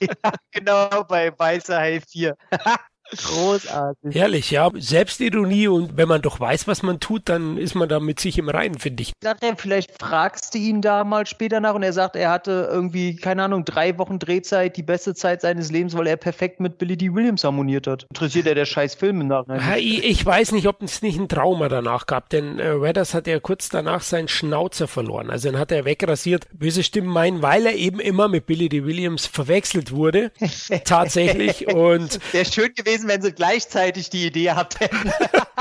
ja, 0.00 0.32
genau, 0.50 1.04
bei 1.04 1.36
Weißer 1.36 1.78
Hai 1.78 2.00
4. 2.00 2.21
franquia. 2.22 2.36
Großartig. 3.16 4.14
Herrlich, 4.14 4.50
ja. 4.50 4.70
Selbstironie 4.74 5.68
und 5.68 5.96
wenn 5.96 6.08
man 6.08 6.22
doch 6.22 6.40
weiß, 6.40 6.66
was 6.66 6.82
man 6.82 7.00
tut, 7.00 7.28
dann 7.28 7.58
ist 7.58 7.74
man 7.74 7.88
da 7.88 8.00
mit 8.00 8.20
sich 8.20 8.38
im 8.38 8.48
Reinen, 8.48 8.78
finde 8.78 9.02
ich. 9.02 9.12
Sagt 9.22 9.42
er, 9.42 9.56
vielleicht 9.56 9.92
fragst 10.00 10.54
du 10.54 10.58
ihn 10.58 10.82
da 10.82 11.04
mal 11.04 11.26
später 11.26 11.60
nach 11.60 11.74
und 11.74 11.82
er 11.82 11.92
sagt, 11.92 12.16
er 12.16 12.30
hatte 12.30 12.68
irgendwie, 12.70 13.16
keine 13.16 13.44
Ahnung, 13.44 13.64
drei 13.64 13.98
Wochen 13.98 14.18
Drehzeit, 14.18 14.76
die 14.76 14.82
beste 14.82 15.14
Zeit 15.14 15.42
seines 15.42 15.70
Lebens, 15.70 15.96
weil 15.96 16.06
er 16.06 16.16
perfekt 16.16 16.60
mit 16.60 16.78
Billy 16.78 16.96
D. 16.96 17.14
Williams 17.14 17.44
harmoniert 17.44 17.86
hat. 17.86 18.06
Interessiert 18.10 18.46
er 18.46 18.54
der 18.54 18.64
scheiß 18.64 18.94
Film 18.94 19.20
im 19.20 19.28
Nachhinein? 19.28 19.78
Ich, 19.78 20.04
ich 20.04 20.24
weiß 20.24 20.52
nicht, 20.52 20.66
ob 20.66 20.82
es 20.82 21.02
nicht 21.02 21.18
ein 21.18 21.28
Trauma 21.28 21.68
danach 21.68 22.06
gab, 22.06 22.28
denn 22.30 22.58
äh, 22.58 22.68
Redders 22.68 23.14
hat 23.14 23.26
ja 23.26 23.38
kurz 23.40 23.68
danach 23.68 24.02
seinen 24.02 24.28
Schnauzer 24.28 24.88
verloren. 24.88 25.30
Also 25.30 25.50
den 25.50 25.58
hat 25.58 25.72
er 25.72 25.84
wegrasiert. 25.84 26.46
Böse 26.52 26.82
Stimmen 26.82 27.08
meinen, 27.08 27.42
weil 27.42 27.66
er 27.66 27.74
eben 27.74 28.00
immer 28.00 28.28
mit 28.28 28.46
Billy 28.46 28.68
D. 28.68 28.84
Williams 28.84 29.26
verwechselt 29.26 29.92
wurde. 29.92 30.32
Tatsächlich. 30.84 31.68
Und 31.68 32.18
Wäre 32.32 32.44
schön 32.44 32.74
gewesen, 32.74 33.01
gewesen, 33.02 33.08
wenn 33.08 33.22
sie 33.22 33.32
gleichzeitig 33.32 34.10
die 34.10 34.26
Idee 34.26 34.44
gehabt 34.44 34.80
hätten. 34.80 35.12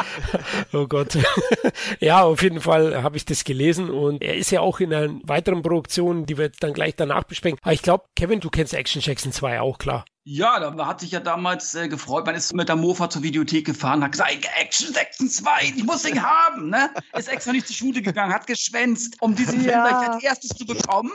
oh 0.73 0.87
Gott. 0.87 1.17
ja, 1.99 2.23
auf 2.23 2.41
jeden 2.41 2.61
Fall 2.61 3.01
habe 3.03 3.17
ich 3.17 3.25
das 3.25 3.43
gelesen 3.43 3.89
und 3.89 4.21
er 4.21 4.35
ist 4.35 4.51
ja 4.51 4.61
auch 4.61 4.79
in 4.79 4.93
einer 4.93 5.13
weiteren 5.23 5.61
Produktion, 5.61 6.25
die 6.25 6.37
wir 6.37 6.49
dann 6.59 6.73
gleich 6.73 6.95
danach 6.95 7.23
besprechen. 7.23 7.59
Aber 7.61 7.73
ich 7.73 7.81
glaube, 7.81 8.05
Kevin, 8.15 8.39
du 8.39 8.49
kennst 8.49 8.73
Action 8.73 9.01
Jackson 9.01 9.31
2 9.31 9.61
auch, 9.61 9.77
klar. 9.77 10.05
Ja, 10.23 10.59
da 10.59 10.85
hat 10.85 10.99
sich 10.99 11.11
ja 11.11 11.19
damals 11.19 11.73
äh, 11.73 11.87
gefreut. 11.87 12.27
Man 12.27 12.35
ist 12.35 12.53
mit 12.53 12.69
der 12.69 12.75
Mofa 12.75 13.09
zur 13.09 13.23
Videothek 13.23 13.65
gefahren, 13.65 14.03
hat 14.03 14.11
gesagt, 14.11 14.31
Action 14.59 15.27
2, 15.27 15.73
ich 15.75 15.83
muss 15.83 16.03
den 16.03 16.21
haben, 16.21 16.69
ne? 16.69 16.91
Ist 17.17 17.27
extra 17.27 17.51
nicht 17.51 17.65
zur 17.65 17.75
Schule 17.75 18.03
gegangen, 18.03 18.31
hat 18.31 18.45
geschwänzt, 18.45 19.15
um 19.19 19.35
diesen 19.35 19.63
ja. 19.63 19.83
Film 19.83 19.97
gleich 19.97 20.09
als 20.09 20.23
erstes 20.23 20.49
zu 20.49 20.65
bekommen. 20.65 21.11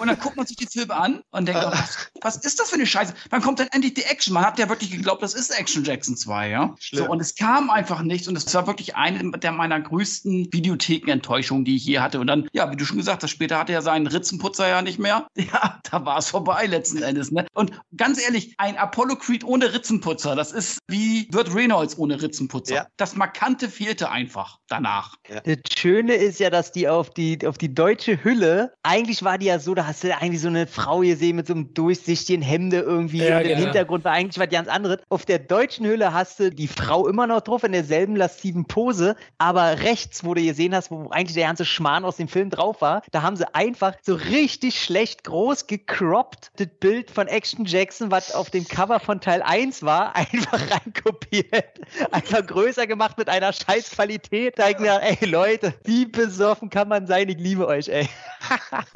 Und 0.00 0.08
dann 0.08 0.18
guckt 0.18 0.36
man 0.36 0.44
sich 0.44 0.56
die 0.56 0.66
Filme 0.66 0.92
an 0.94 1.22
und 1.30 1.46
denkt, 1.46 1.62
oh, 1.64 1.70
was, 1.70 2.10
was, 2.20 2.36
ist 2.38 2.58
das 2.58 2.70
für 2.70 2.74
eine 2.74 2.86
Scheiße? 2.86 3.14
Wann 3.30 3.42
kommt 3.42 3.60
denn 3.60 3.68
endlich 3.70 3.94
die 3.94 4.02
Action? 4.02 4.34
Man 4.34 4.44
hat 4.44 4.58
ja 4.58 4.68
wirklich 4.68 4.90
geglaubt, 4.90 5.22
das 5.22 5.34
ist 5.34 5.50
Action 5.50 5.84
Jackson 5.84 6.16
2, 6.16 6.48
ja? 6.48 6.74
Schlimm. 6.80 7.04
So, 7.04 7.10
und 7.10 7.20
es 7.20 7.36
kam 7.36 7.70
einfach 7.70 8.02
nichts 8.02 8.26
und 8.26 8.34
es 8.34 8.52
war 8.54 8.66
wirklich 8.66 8.96
eine 8.96 9.38
der 9.38 9.52
meiner 9.52 9.80
größten 9.80 10.52
Videothekenenttäuschungen, 10.52 11.64
die 11.64 11.76
ich 11.76 11.84
je 11.84 12.00
hatte. 12.00 12.18
Und 12.18 12.26
dann, 12.26 12.48
ja, 12.52 12.70
wie 12.72 12.76
du 12.76 12.84
schon 12.84 12.96
gesagt 12.96 13.22
hast, 13.22 13.30
später 13.30 13.58
hatte 13.58 13.72
er 13.72 13.82
seinen 13.82 14.08
Ritzenputzer 14.08 14.66
ja 14.66 14.82
nicht 14.82 14.98
mehr. 14.98 15.28
Ja, 15.48 15.80
da 15.90 16.04
war 16.04 16.18
es 16.18 16.28
vorbei 16.28 16.66
letzten 16.66 17.00
Endes, 17.00 17.30
ne? 17.30 17.46
Und 17.54 17.70
ganz 17.96 18.20
ehrlich, 18.20 18.47
ein 18.58 18.76
Apollo 18.76 19.16
Creed 19.16 19.44
ohne 19.44 19.72
Ritzenputzer. 19.72 20.34
Das 20.36 20.52
ist 20.52 20.78
wie 20.88 21.26
Burt 21.26 21.54
Reynolds 21.54 21.98
ohne 21.98 22.20
Ritzenputzer. 22.20 22.74
Ja. 22.74 22.86
Das 22.96 23.16
Markante 23.16 23.68
fehlte 23.68 24.10
einfach 24.10 24.58
danach. 24.68 25.14
Ja. 25.28 25.40
Das 25.40 25.58
Schöne 25.76 26.14
ist 26.14 26.40
ja, 26.40 26.50
dass 26.50 26.72
die 26.72 26.88
auf 26.88 27.10
die, 27.10 27.46
auf 27.46 27.58
die 27.58 27.74
deutsche 27.74 28.22
Hülle, 28.24 28.74
eigentlich 28.82 29.22
war 29.22 29.38
die 29.38 29.46
ja 29.46 29.58
so, 29.58 29.74
da 29.74 29.86
hast 29.86 30.04
du 30.04 30.14
eigentlich 30.16 30.40
so 30.40 30.48
eine 30.48 30.66
Frau 30.66 31.00
gesehen 31.00 31.36
mit 31.36 31.46
so 31.46 31.54
einem 31.54 31.74
durchsichtigen 31.74 32.42
Hemde 32.42 32.80
irgendwie 32.80 33.18
ja, 33.18 33.38
und 33.38 33.42
im 33.42 33.48
genau. 33.48 33.60
Hintergrund 33.60 34.04
war 34.04 34.12
eigentlich 34.12 34.38
was 34.38 34.50
ganz 34.50 34.68
anderes. 34.68 34.98
Auf 35.08 35.24
der 35.24 35.38
deutschen 35.38 35.86
Hülle 35.86 36.12
hast 36.12 36.40
du 36.40 36.50
die 36.50 36.68
Frau 36.68 37.06
immer 37.08 37.26
noch 37.26 37.40
drauf 37.40 37.64
in 37.64 37.72
derselben 37.72 38.16
lasziven 38.16 38.66
Pose, 38.66 39.16
aber 39.38 39.80
rechts, 39.80 40.24
wo 40.24 40.34
du 40.34 40.42
gesehen 40.42 40.74
hast, 40.74 40.90
wo 40.90 41.08
eigentlich 41.10 41.34
der 41.34 41.46
ganze 41.46 41.64
Schmarrn 41.64 42.04
aus 42.04 42.16
dem 42.16 42.28
Film 42.28 42.50
drauf 42.50 42.80
war, 42.80 43.02
da 43.10 43.22
haben 43.22 43.36
sie 43.36 43.54
einfach 43.54 43.94
so 44.02 44.14
richtig 44.14 44.82
schlecht 44.82 45.24
groß 45.24 45.66
gecroppt 45.66 46.50
das 46.56 46.68
Bild 46.80 47.10
von 47.10 47.26
Action 47.26 47.64
Jackson, 47.64 48.10
was 48.10 48.34
auf 48.38 48.50
dem 48.50 48.66
Cover 48.66 49.00
von 49.00 49.20
Teil 49.20 49.42
1 49.42 49.82
war, 49.82 50.16
einfach 50.16 50.60
reinkopiert, 50.70 51.80
einfach 52.12 52.46
größer 52.46 52.86
gemacht 52.86 53.18
mit 53.18 53.28
einer 53.28 53.52
scheiß 53.52 53.90
Qualität. 53.90 54.58
Da 54.58 54.70
ich 54.70 54.78
mir, 54.78 55.00
ey 55.02 55.26
Leute, 55.26 55.74
wie 55.84 56.06
besoffen 56.06 56.70
kann 56.70 56.88
man 56.88 57.06
sein? 57.06 57.28
Ich 57.28 57.38
liebe 57.38 57.66
euch, 57.66 57.88
ey. 57.88 58.08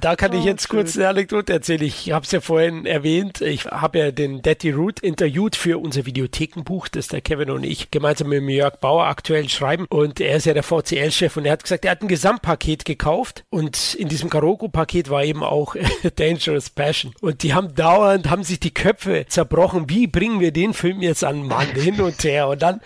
Da 0.01 0.17
kann 0.17 0.33
ich 0.33 0.45
jetzt 0.45 0.69
kurz 0.69 0.97
eine 0.97 1.09
Anekdote 1.09 1.53
erzählen. 1.53 1.83
Ich 1.83 2.13
habe 2.13 2.25
es 2.25 2.33
ja 2.33 2.41
vorhin 2.41 2.87
erwähnt. 2.87 3.41
Ich 3.41 3.67
habe 3.67 3.99
ja 3.99 4.11
den 4.11 4.43
Daddy 4.43 4.71
Root 4.71 5.01
interviewt 5.01 5.57
für 5.57 5.79
unser 5.79 6.07
Videothekenbuch, 6.07 6.89
das 6.89 7.09
der 7.09 7.21
Kevin 7.21 7.51
und 7.51 7.65
ich 7.65 7.91
gemeinsam 7.91 8.29
mit 8.29 8.43
Jörg 8.43 8.77
Bauer 8.77 9.07
aktuell 9.07 9.49
schreiben. 9.49 9.87
Und 9.89 10.21
er 10.21 10.37
ist 10.37 10.47
ja 10.47 10.55
der 10.55 10.63
VCL-Chef 10.63 11.37
und 11.37 11.45
er 11.45 11.53
hat 11.53 11.63
gesagt, 11.63 11.85
er 11.85 11.93
hat 11.93 12.03
ein 12.03 12.09
Gesamtpaket 12.09 12.85
gekauft 12.85 13.45
und 13.51 13.95
in 13.95 14.09
diesem 14.09 14.31
Karoko-Paket 14.31 15.11
war 15.11 15.25
eben 15.25 15.43
auch 15.43 15.77
Dangerous 16.17 16.71
Passion. 16.71 17.15
Und 17.21 17.43
die 17.43 17.55
haben 17.55 17.75
dauernd, 17.75 18.31
haben 18.31 18.45
sich 18.45 18.61
die 18.61 18.75
Köpfe 18.75 19.27
zerbrochen. 19.29 19.89
Wie 19.89 20.07
bringen 20.07 20.41
wir 20.41 20.53
den 20.53 20.75
Film 20.75 21.03
jetzt 21.03 21.25
an 21.25 21.47
Mann 21.47 21.69
hin 21.69 22.01
und 22.01 22.23
her? 22.25 22.49
Und 22.49 22.63
dann 22.63 22.81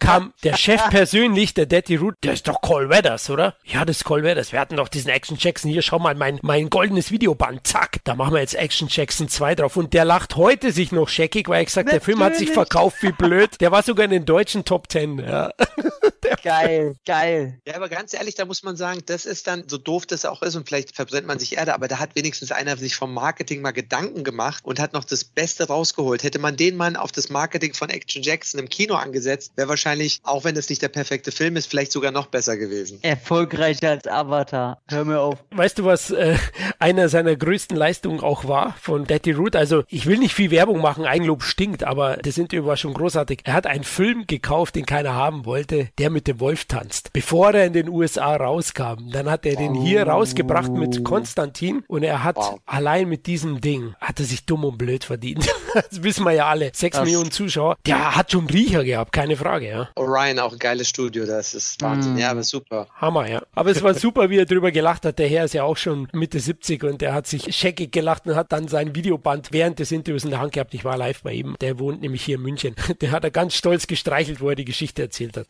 kam 0.00 0.32
der 0.44 0.56
Chef 0.56 0.82
persönlich, 0.90 1.54
der 1.54 1.66
Daddy 1.66 1.96
Root, 1.96 2.16
der 2.22 2.32
ist 2.34 2.48
doch 2.48 2.60
Cole 2.60 2.88
Weathers, 2.88 3.30
oder? 3.30 3.56
Ja, 3.64 3.84
das 3.84 3.98
ist 3.98 4.04
Cole 4.04 4.22
Weathers. 4.22 4.52
Wir 4.52 4.60
hatten 4.60 4.76
doch 4.76 4.88
diesen 4.88 5.10
Action 5.10 5.36
Jackson. 5.38 5.70
Hier, 5.70 5.82
schau 5.82 5.98
mal, 6.02 6.14
mein, 6.14 6.38
mein 6.42 6.70
goldenes 6.70 7.10
Videoband. 7.10 7.66
Zack, 7.66 8.00
da 8.04 8.14
machen 8.14 8.34
wir 8.34 8.40
jetzt 8.40 8.54
Action 8.54 8.88
Jackson 8.90 9.28
2 9.28 9.54
drauf. 9.56 9.76
Und 9.76 9.94
der 9.94 10.04
lacht 10.04 10.36
heute 10.36 10.72
sich 10.72 10.92
noch 10.92 11.08
scheckig, 11.08 11.48
weil 11.48 11.60
er 11.60 11.64
gesagt, 11.64 11.86
Natürlich. 11.86 12.04
der 12.04 12.04
Film 12.04 12.24
hat 12.24 12.36
sich 12.36 12.50
verkauft 12.50 13.02
wie 13.02 13.12
blöd. 13.12 13.60
Der 13.60 13.72
war 13.72 13.82
sogar 13.82 14.04
in 14.04 14.10
den 14.10 14.24
deutschen 14.24 14.64
Top 14.64 14.88
Ten. 14.88 15.18
Ja. 15.18 15.50
geil, 16.42 16.96
geil. 17.06 17.60
Ja, 17.66 17.76
aber 17.76 17.88
ganz 17.88 18.14
ehrlich, 18.14 18.34
da 18.34 18.44
muss 18.44 18.62
man 18.62 18.76
sagen, 18.76 19.02
das 19.06 19.26
ist 19.26 19.46
dann, 19.46 19.64
so 19.68 19.78
doof 19.78 20.06
das 20.06 20.24
auch 20.24 20.42
ist 20.42 20.56
und 20.56 20.66
vielleicht 20.68 20.94
verbrennt 20.94 21.26
man 21.26 21.38
sich 21.38 21.56
Erde, 21.56 21.74
aber 21.74 21.88
da 21.88 21.98
hat 21.98 22.14
wenigstens 22.14 22.52
einer 22.52 22.76
sich 22.76 22.96
vom 22.96 23.14
Marketing 23.14 23.62
mal 23.62 23.72
Gedanken 23.72 24.24
gemacht 24.24 24.64
und 24.64 24.80
hat 24.80 24.92
noch 24.92 25.04
das 25.04 25.24
Beste 25.24 25.66
rausgeholt. 25.68 26.22
Hätte 26.22 26.38
man 26.38 26.56
den 26.56 26.76
Mann 26.76 26.96
auf 26.96 27.12
das 27.12 27.28
Marketing 27.28 27.74
von 27.74 27.90
Action 27.90 28.22
Jackson 28.22 28.60
im 28.60 28.68
Kino 28.68 28.94
angesetzt, 28.94 29.52
wäre 29.56 29.68
wahrscheinlich, 29.68 30.20
auch 30.22 30.44
wenn 30.44 30.54
das 30.54 30.68
nicht 30.68 30.82
der 30.82 30.88
perfekte 30.88 31.32
Film 31.32 31.56
ist, 31.56 31.66
vielleicht 31.66 31.92
sogar 31.92 32.10
noch 32.10 32.26
besser 32.26 32.56
gewesen. 32.56 32.98
Erfolgreicher 33.02 33.90
als 33.90 34.06
Avatar. 34.06 34.80
Hör 34.88 35.04
mir 35.04 35.20
auf. 35.20 35.38
Weißt 35.50 35.78
du, 35.78 35.84
was 35.84 35.91
äh, 36.10 36.36
einer 36.78 37.08
seiner 37.08 37.36
größten 37.36 37.76
Leistungen 37.76 38.20
auch 38.20 38.46
war 38.46 38.74
von 38.80 39.06
Daddy 39.06 39.32
Root? 39.32 39.56
Also, 39.56 39.84
ich 39.88 40.06
will 40.06 40.18
nicht 40.18 40.34
viel 40.34 40.50
Werbung 40.50 40.80
machen, 40.80 41.04
Eigenlob 41.04 41.42
stinkt, 41.42 41.84
aber 41.84 42.16
das 42.16 42.38
Interview 42.38 42.66
war 42.66 42.76
schon 42.76 42.94
großartig. 42.94 43.40
Er 43.44 43.54
hat 43.54 43.66
einen 43.66 43.84
Film 43.84 44.26
gekauft, 44.26 44.74
den 44.74 44.86
keiner 44.86 45.14
haben 45.14 45.44
wollte, 45.44 45.88
der 45.98 46.10
mit 46.10 46.26
dem 46.26 46.40
Wolf 46.40 46.64
tanzt. 46.66 47.12
Bevor 47.12 47.52
er 47.52 47.66
in 47.66 47.72
den 47.72 47.88
USA 47.88 48.36
rauskam, 48.36 49.10
dann 49.12 49.30
hat 49.30 49.46
er 49.46 49.56
den 49.56 49.74
hier 49.74 50.06
rausgebracht 50.06 50.72
mit 50.72 51.04
Konstantin 51.04 51.84
und 51.88 52.02
er 52.02 52.24
hat 52.24 52.36
wow. 52.36 52.60
allein 52.66 53.08
mit 53.08 53.26
diesem 53.26 53.60
Ding, 53.60 53.94
hat 54.00 54.18
er 54.18 54.26
sich 54.26 54.46
dumm 54.46 54.64
und 54.64 54.78
blöd 54.78 55.04
verdient. 55.04 55.48
das 55.74 56.02
wissen 56.02 56.24
wir 56.24 56.32
ja 56.32 56.46
alle. 56.46 56.70
Sechs 56.74 56.96
das 56.96 57.04
Millionen 57.04 57.30
Zuschauer. 57.30 57.76
Der 57.86 58.16
hat 58.16 58.32
schon 58.32 58.46
Riecher 58.46 58.84
gehabt, 58.84 59.12
keine 59.12 59.36
Frage, 59.36 59.68
ja. 59.68 59.88
Orion, 59.94 60.38
auch 60.38 60.52
ein 60.52 60.58
geiles 60.58 60.88
Studio, 60.88 61.26
das 61.26 61.54
ist 61.54 61.80
Wahnsinn. 61.82 62.14
Mm. 62.14 62.18
Ja, 62.18 62.30
aber 62.30 62.42
super. 62.42 62.86
Hammer, 62.96 63.28
ja. 63.28 63.42
Aber 63.54 63.70
es 63.70 63.82
war 63.82 63.94
super, 63.94 64.30
wie 64.30 64.38
er 64.38 64.46
drüber 64.46 64.70
gelacht 64.70 65.04
hat. 65.04 65.18
Der 65.18 65.28
Herr 65.28 65.44
ist 65.44 65.54
ja 65.54 65.64
auch 65.64 65.76
schon 65.82 66.08
Mitte 66.12 66.40
70 66.40 66.84
und 66.84 67.00
der 67.00 67.12
hat 67.12 67.26
sich 67.26 67.54
scheckig 67.54 67.92
gelacht 67.92 68.26
und 68.26 68.34
hat 68.34 68.52
dann 68.52 68.68
sein 68.68 68.94
Videoband 68.94 69.52
während 69.52 69.78
des 69.78 69.92
Interviews 69.92 70.24
in 70.24 70.30
der 70.30 70.40
Hand 70.40 70.52
gehabt. 70.52 70.74
Ich 70.74 70.84
war 70.84 70.96
live 70.96 71.22
bei 71.22 71.32
ihm. 71.32 71.56
Der 71.60 71.78
wohnt 71.78 72.00
nämlich 72.00 72.22
hier 72.22 72.36
in 72.36 72.42
München. 72.42 72.74
Der 73.00 73.10
hat 73.10 73.24
er 73.24 73.30
ganz 73.30 73.54
stolz 73.54 73.86
gestreichelt, 73.86 74.40
wo 74.40 74.50
er 74.50 74.54
die 74.54 74.64
Geschichte 74.64 75.02
erzählt 75.02 75.36
hat. 75.36 75.46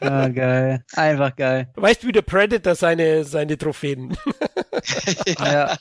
Ah, 0.00 0.28
geil. 0.28 0.84
Einfach 0.94 1.34
geil. 1.34 1.68
Weißt 1.74 2.02
du, 2.02 2.06
wie 2.06 2.12
der 2.12 2.22
Predator 2.22 2.74
seine, 2.74 3.24
seine 3.24 3.58
Trophäen? 3.58 4.16
Ja. 5.38 5.76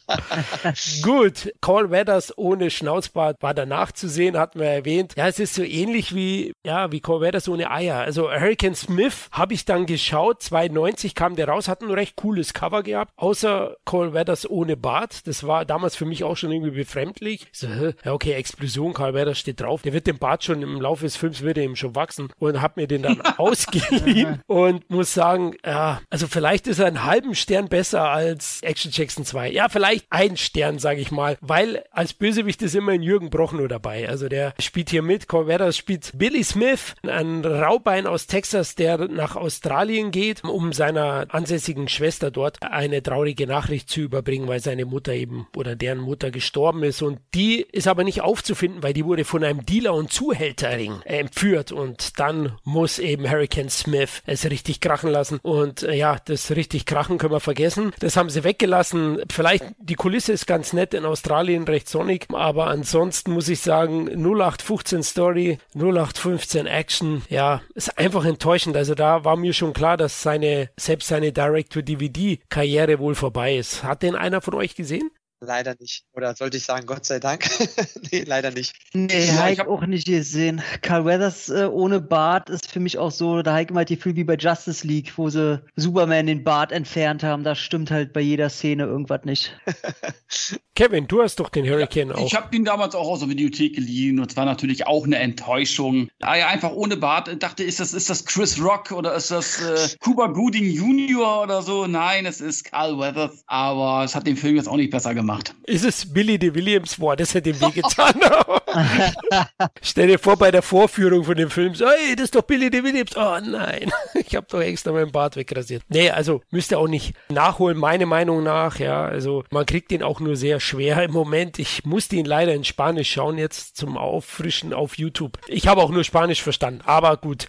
Gut, 1.01 1.53
Call 1.61 1.91
Weathers 1.91 2.37
ohne 2.37 2.69
Schnauzbart 2.69 3.41
war 3.41 3.53
danach 3.53 3.91
zu 3.91 4.07
sehen, 4.07 4.37
hatten 4.37 4.59
wir 4.59 4.67
erwähnt. 4.67 5.13
Ja, 5.15 5.27
es 5.27 5.39
ist 5.39 5.53
so 5.53 5.63
ähnlich 5.63 6.13
wie, 6.13 6.53
ja, 6.65 6.91
wie 6.91 6.99
Call 6.99 7.21
Weathers 7.21 7.49
ohne 7.49 7.71
Eier. 7.71 7.97
Also 7.97 8.29
Hurricane 8.31 8.75
Smith 8.75 9.29
habe 9.31 9.53
ich 9.53 9.65
dann 9.65 9.85
geschaut, 9.85 10.41
92 10.43 11.15
kam 11.15 11.35
der 11.35 11.47
raus, 11.47 11.67
hat 11.67 11.81
ein 11.81 11.91
recht 11.91 12.15
cooles 12.15 12.53
Cover 12.53 12.83
gehabt, 12.83 13.11
außer 13.15 13.75
Call 13.85 14.13
Weathers 14.13 14.49
ohne 14.49 14.77
Bart. 14.77 15.27
Das 15.27 15.45
war 15.45 15.65
damals 15.65 15.95
für 15.95 16.05
mich 16.05 16.23
auch 16.23 16.37
schon 16.37 16.51
irgendwie 16.51 16.71
befremdlich. 16.71 17.47
So, 17.51 17.67
ja, 17.67 18.13
okay, 18.13 18.33
Explosion, 18.33 18.93
Call 18.93 19.13
Weathers 19.13 19.39
steht 19.39 19.61
drauf. 19.61 19.81
Der 19.81 19.93
wird 19.93 20.07
den 20.07 20.17
Bart 20.17 20.43
schon 20.43 20.61
im 20.61 20.79
Laufe 20.81 21.03
des 21.03 21.15
Films, 21.15 21.41
wird 21.41 21.57
er 21.57 21.63
ihm 21.63 21.75
schon 21.75 21.95
wachsen 21.95 22.29
und 22.39 22.61
habe 22.61 22.81
mir 22.81 22.87
den 22.87 23.01
dann 23.01 23.21
ausgeliehen 23.37 24.41
und 24.47 24.89
muss 24.89 25.13
sagen, 25.13 25.55
ja, 25.65 26.01
also 26.09 26.27
vielleicht 26.27 26.67
ist 26.67 26.79
er 26.79 26.87
einen 26.87 27.03
halben 27.03 27.35
Stern 27.35 27.67
besser 27.67 28.09
als 28.09 28.61
Action 28.61 28.86
Jackson 28.91 29.25
2. 29.25 29.51
Ja, 29.51 29.69
vielleicht 29.69 30.05
ein 30.09 30.37
Stern, 30.37 30.79
sage 30.79 31.01
ich 31.01 31.11
mal, 31.11 31.37
weil 31.41 31.83
als 31.91 32.13
Bösewicht 32.13 32.61
ist 32.61 32.75
immer 32.75 32.93
ein 32.93 33.03
Jürgen 33.03 33.29
Brochnow 33.29 33.67
dabei. 33.67 34.07
Also 34.09 34.29
der 34.29 34.53
spielt 34.59 34.89
hier 34.89 35.01
mit. 35.01 35.27
Corveras 35.27 35.77
spielt 35.77 36.11
Billy 36.15 36.43
Smith, 36.43 36.95
ein 37.03 37.43
Raubein 37.45 38.07
aus 38.07 38.27
Texas, 38.27 38.75
der 38.75 38.97
nach 39.07 39.35
Australien 39.35 40.11
geht, 40.11 40.43
um 40.43 40.73
seiner 40.73 41.27
ansässigen 41.29 41.87
Schwester 41.87 42.31
dort 42.31 42.57
eine 42.61 43.01
traurige 43.03 43.47
Nachricht 43.47 43.89
zu 43.89 44.01
überbringen, 44.01 44.47
weil 44.47 44.59
seine 44.59 44.85
Mutter 44.85 45.13
eben 45.13 45.47
oder 45.55 45.75
deren 45.75 45.99
Mutter 45.99 46.31
gestorben 46.31 46.83
ist. 46.83 47.01
Und 47.01 47.19
die 47.33 47.61
ist 47.61 47.87
aber 47.87 48.03
nicht 48.03 48.21
aufzufinden, 48.21 48.83
weil 48.83 48.93
die 48.93 49.05
wurde 49.05 49.25
von 49.25 49.43
einem 49.43 49.65
Dealer 49.65 49.93
und 49.93 50.11
Zuhälterring 50.11 51.01
entführt. 51.03 51.71
Und 51.71 52.19
dann 52.19 52.57
muss 52.63 52.99
eben 52.99 53.29
Hurricane 53.29 53.69
Smith 53.69 54.21
es 54.25 54.45
richtig 54.49 54.81
krachen 54.81 55.09
lassen. 55.09 55.39
Und 55.41 55.83
äh, 55.83 55.95
ja, 55.95 56.17
das 56.25 56.51
richtig 56.51 56.85
krachen 56.85 57.17
können 57.17 57.33
wir 57.33 57.39
vergessen. 57.39 57.91
Das 57.99 58.17
haben 58.17 58.29
sie 58.29 58.43
weggelassen. 58.43 58.76
Vielleicht 58.83 59.65
die 59.79 59.95
Kulisse 59.95 60.33
ist 60.33 60.47
ganz 60.47 60.73
nett 60.73 60.93
in 60.93 61.05
Australien, 61.05 61.63
recht 61.63 61.89
sonnig, 61.89 62.27
aber 62.31 62.67
ansonsten 62.67 63.31
muss 63.31 63.49
ich 63.49 63.61
sagen, 63.61 64.07
0815 64.07 65.03
Story, 65.03 65.59
0815 65.75 66.65
Action, 66.67 67.23
ja, 67.29 67.61
ist 67.75 67.97
einfach 67.97 68.25
enttäuschend. 68.25 68.75
Also 68.75 68.95
da 68.95 69.23
war 69.23 69.35
mir 69.35 69.53
schon 69.53 69.73
klar, 69.73 69.97
dass 69.97 70.21
seine, 70.21 70.69
selbst 70.77 71.07
seine 71.07 71.31
Direct-to-DVD-Karriere 71.31 72.99
wohl 72.99 73.15
vorbei 73.15 73.57
ist. 73.57 73.83
Hat 73.83 74.03
den 74.03 74.15
einer 74.15 74.41
von 74.41 74.53
euch 74.53 74.75
gesehen? 74.75 75.09
Leider 75.39 75.75
nicht. 75.79 76.03
Oder 76.13 76.35
sollte 76.35 76.57
ich 76.57 76.63
sagen, 76.63 76.87
Gott 76.87 77.05
sei 77.05 77.19
Dank? 77.19 77.47
nee, 78.11 78.23
leider 78.25 78.49
nicht. 78.49 78.73
Nee, 78.93 79.27
ja, 79.27 79.49
ich 79.49 79.61
auch 79.61 79.85
nicht 79.85 80.07
gesehen. 80.07 80.63
Carl 80.81 81.05
Weathers 81.05 81.49
äh, 81.49 81.65
ohne 81.65 82.01
Bart 82.01 82.49
ist 82.49 82.71
für 82.71 82.79
mich 82.79 82.97
auch 82.97 83.11
so, 83.11 83.43
da 83.43 83.51
habe 83.51 83.63
ich 83.63 83.69
immer 83.69 83.85
die 83.85 83.97
Gefühl 83.97 84.15
wie 84.15 84.23
bei 84.23 84.35
Justice 84.35 84.85
League, 84.85 85.13
wo 85.15 85.29
sie 85.29 85.61
Superman 85.75 86.25
den 86.25 86.43
Bart 86.43 86.71
entfernt 86.71 87.21
haben. 87.21 87.43
Da 87.43 87.53
stimmt 87.53 87.91
halt 87.91 88.13
bei 88.13 88.21
jeder 88.21 88.49
Szene 88.49 88.85
irgendwas 88.85 89.25
nicht. 89.25 89.55
Kevin, 90.75 91.07
du 91.07 91.21
hast 91.21 91.39
doch 91.39 91.49
den 91.49 91.69
Hurricane 91.69 92.09
ja, 92.09 92.15
auch. 92.15 92.25
Ich 92.25 92.35
habe 92.35 92.55
ihn 92.55 92.65
damals 92.65 92.95
auch 92.95 93.07
aus 93.07 93.19
der 93.19 93.29
Videothek 93.29 93.75
geliehen 93.75 94.19
und 94.19 94.31
es 94.31 94.37
war 94.37 94.45
natürlich 94.45 94.87
auch 94.87 95.05
eine 95.05 95.17
Enttäuschung. 95.19 96.09
Da 96.17 96.35
er 96.35 96.47
einfach 96.47 96.71
ohne 96.71 96.97
Bart 96.97 97.29
dachte, 97.43 97.63
ist 97.63 97.79
das, 97.79 97.93
ist 97.93 98.09
das 98.09 98.25
Chris 98.25 98.59
Rock 98.59 98.91
oder 98.91 99.13
ist 99.13 99.29
das 99.29 99.61
äh, 99.61 99.95
Cuba 99.99 100.27
Gooding 100.27 100.65
Jr. 100.65 101.43
oder 101.43 101.61
so? 101.61 101.85
Nein, 101.85 102.25
es 102.25 102.41
ist 102.41 102.63
Carl 102.63 102.97
Weathers. 102.97 103.43
Aber 103.45 104.03
es 104.03 104.15
hat 104.15 104.25
den 104.25 104.35
Film 104.35 104.55
jetzt 104.55 104.67
auch 104.67 104.77
nicht 104.77 104.89
besser 104.89 105.13
gemacht 105.13 105.26
gemacht. 105.27 105.53
Ist 105.63 105.83
es 105.83 106.13
Billy 106.13 106.39
de 106.39 106.55
Williams? 106.55 106.95
Boah, 106.97 107.15
das 107.17 107.33
hätte 107.33 107.49
ihm 107.49 107.59
wehgetan. 107.59 108.15
Stell 109.81 110.07
dir 110.07 110.19
vor, 110.19 110.37
bei 110.37 110.51
der 110.51 110.61
Vorführung 110.61 111.25
von 111.25 111.35
dem 111.35 111.49
Film, 111.49 111.75
so, 111.75 111.85
hey, 111.85 112.15
das 112.15 112.25
ist 112.25 112.35
doch 112.35 112.43
Billy 112.43 112.69
de 112.69 112.83
Williams. 112.83 113.15
Oh 113.17 113.37
nein, 113.43 113.91
ich 114.13 114.35
habe 114.35 114.47
doch 114.49 114.61
extra 114.61 114.93
meinen 114.93 115.11
Bart 115.11 115.35
wegrasiert. 115.35 115.83
Nee, 115.89 116.09
also 116.09 116.41
müsst 116.49 116.71
ihr 116.71 116.79
auch 116.79 116.87
nicht 116.87 117.13
nachholen, 117.29 117.77
meine 117.77 118.05
Meinung 118.05 118.43
nach. 118.43 118.79
Ja, 118.79 119.03
also 119.05 119.43
man 119.51 119.65
kriegt 119.65 119.91
den 119.91 120.01
auch 120.01 120.21
nur 120.21 120.37
sehr 120.37 120.61
schwer 120.61 121.03
im 121.03 121.11
Moment. 121.11 121.59
Ich 121.59 121.83
musste 121.83 122.15
ihn 122.15 122.25
leider 122.25 122.53
in 122.53 122.63
Spanisch 122.63 123.11
schauen 123.11 123.37
jetzt 123.37 123.75
zum 123.75 123.97
Auffrischen 123.97 124.73
auf 124.73 124.97
YouTube. 124.97 125.37
Ich 125.47 125.67
habe 125.67 125.81
auch 125.81 125.89
nur 125.89 126.05
Spanisch 126.05 126.41
verstanden, 126.41 126.81
aber 126.85 127.17
gut. 127.17 127.47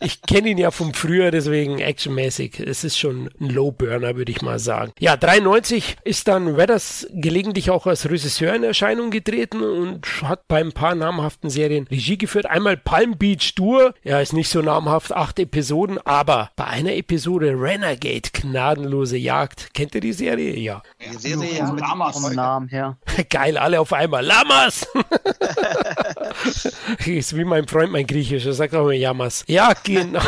Ich 0.00 0.22
kenne 0.22 0.50
ihn 0.50 0.58
ja 0.58 0.70
vom 0.70 0.94
früher, 0.94 1.30
deswegen 1.30 1.78
actionmäßig. 1.78 2.60
Es 2.60 2.84
ist 2.84 2.98
schon 2.98 3.30
ein 3.40 3.50
Low-Burner, 3.50 4.16
würde 4.16 4.32
ich 4.32 4.42
mal 4.42 4.58
sagen. 4.58 4.92
Ja, 4.98 5.16
93 5.16 5.96
ist 6.04 6.28
dann 6.28 6.56
Weathers 6.56 7.06
gelegentlich 7.12 7.70
auch 7.70 7.86
als 7.86 8.08
Regisseur 8.08 8.54
in 8.54 8.64
Erscheinung 8.64 9.10
getreten 9.10 9.62
und 9.62 10.06
hat 10.22 10.46
bei 10.48 10.60
ein 10.60 10.72
paar 10.72 10.94
namhaften 10.94 11.50
Serien 11.50 11.86
Regie 11.90 12.18
geführt. 12.18 12.46
Einmal 12.46 12.76
Palm 12.76 13.16
Beach 13.18 13.54
Tour, 13.54 13.94
ja, 14.02 14.20
ist 14.20 14.32
nicht 14.32 14.48
so 14.48 14.62
namhaft, 14.62 15.12
acht 15.12 15.38
Episoden, 15.38 15.98
aber 15.98 16.50
bei 16.56 16.64
einer 16.64 16.94
Episode 16.94 17.54
Renegade, 17.56 18.30
gnadenlose 18.32 19.16
Jagd. 19.16 19.74
Kennt 19.74 19.94
ihr 19.94 20.00
die 20.00 20.12
Serie? 20.12 20.56
Ja. 20.58 20.82
Die 21.00 21.16
Serie 21.16 21.58
ja, 21.58 21.70
mit 21.70 21.80
Lamas. 21.80 22.18
Vom 22.18 22.34
Namen 22.34 22.68
her. 22.68 22.96
Geil, 23.30 23.58
alle 23.58 23.80
auf 23.80 23.92
einmal. 23.92 24.24
Lamas! 24.24 24.86
ist 27.06 27.36
wie 27.36 27.44
mein 27.44 27.66
Freund, 27.66 27.92
mein 27.92 28.06
Griechisch, 28.06 28.46
er 28.46 28.52
sagt 28.52 28.74
auch 28.74 28.82
immer 28.82 28.92
Jammers. 28.92 29.44
Ja, 29.46 29.72
genau. 29.82 30.20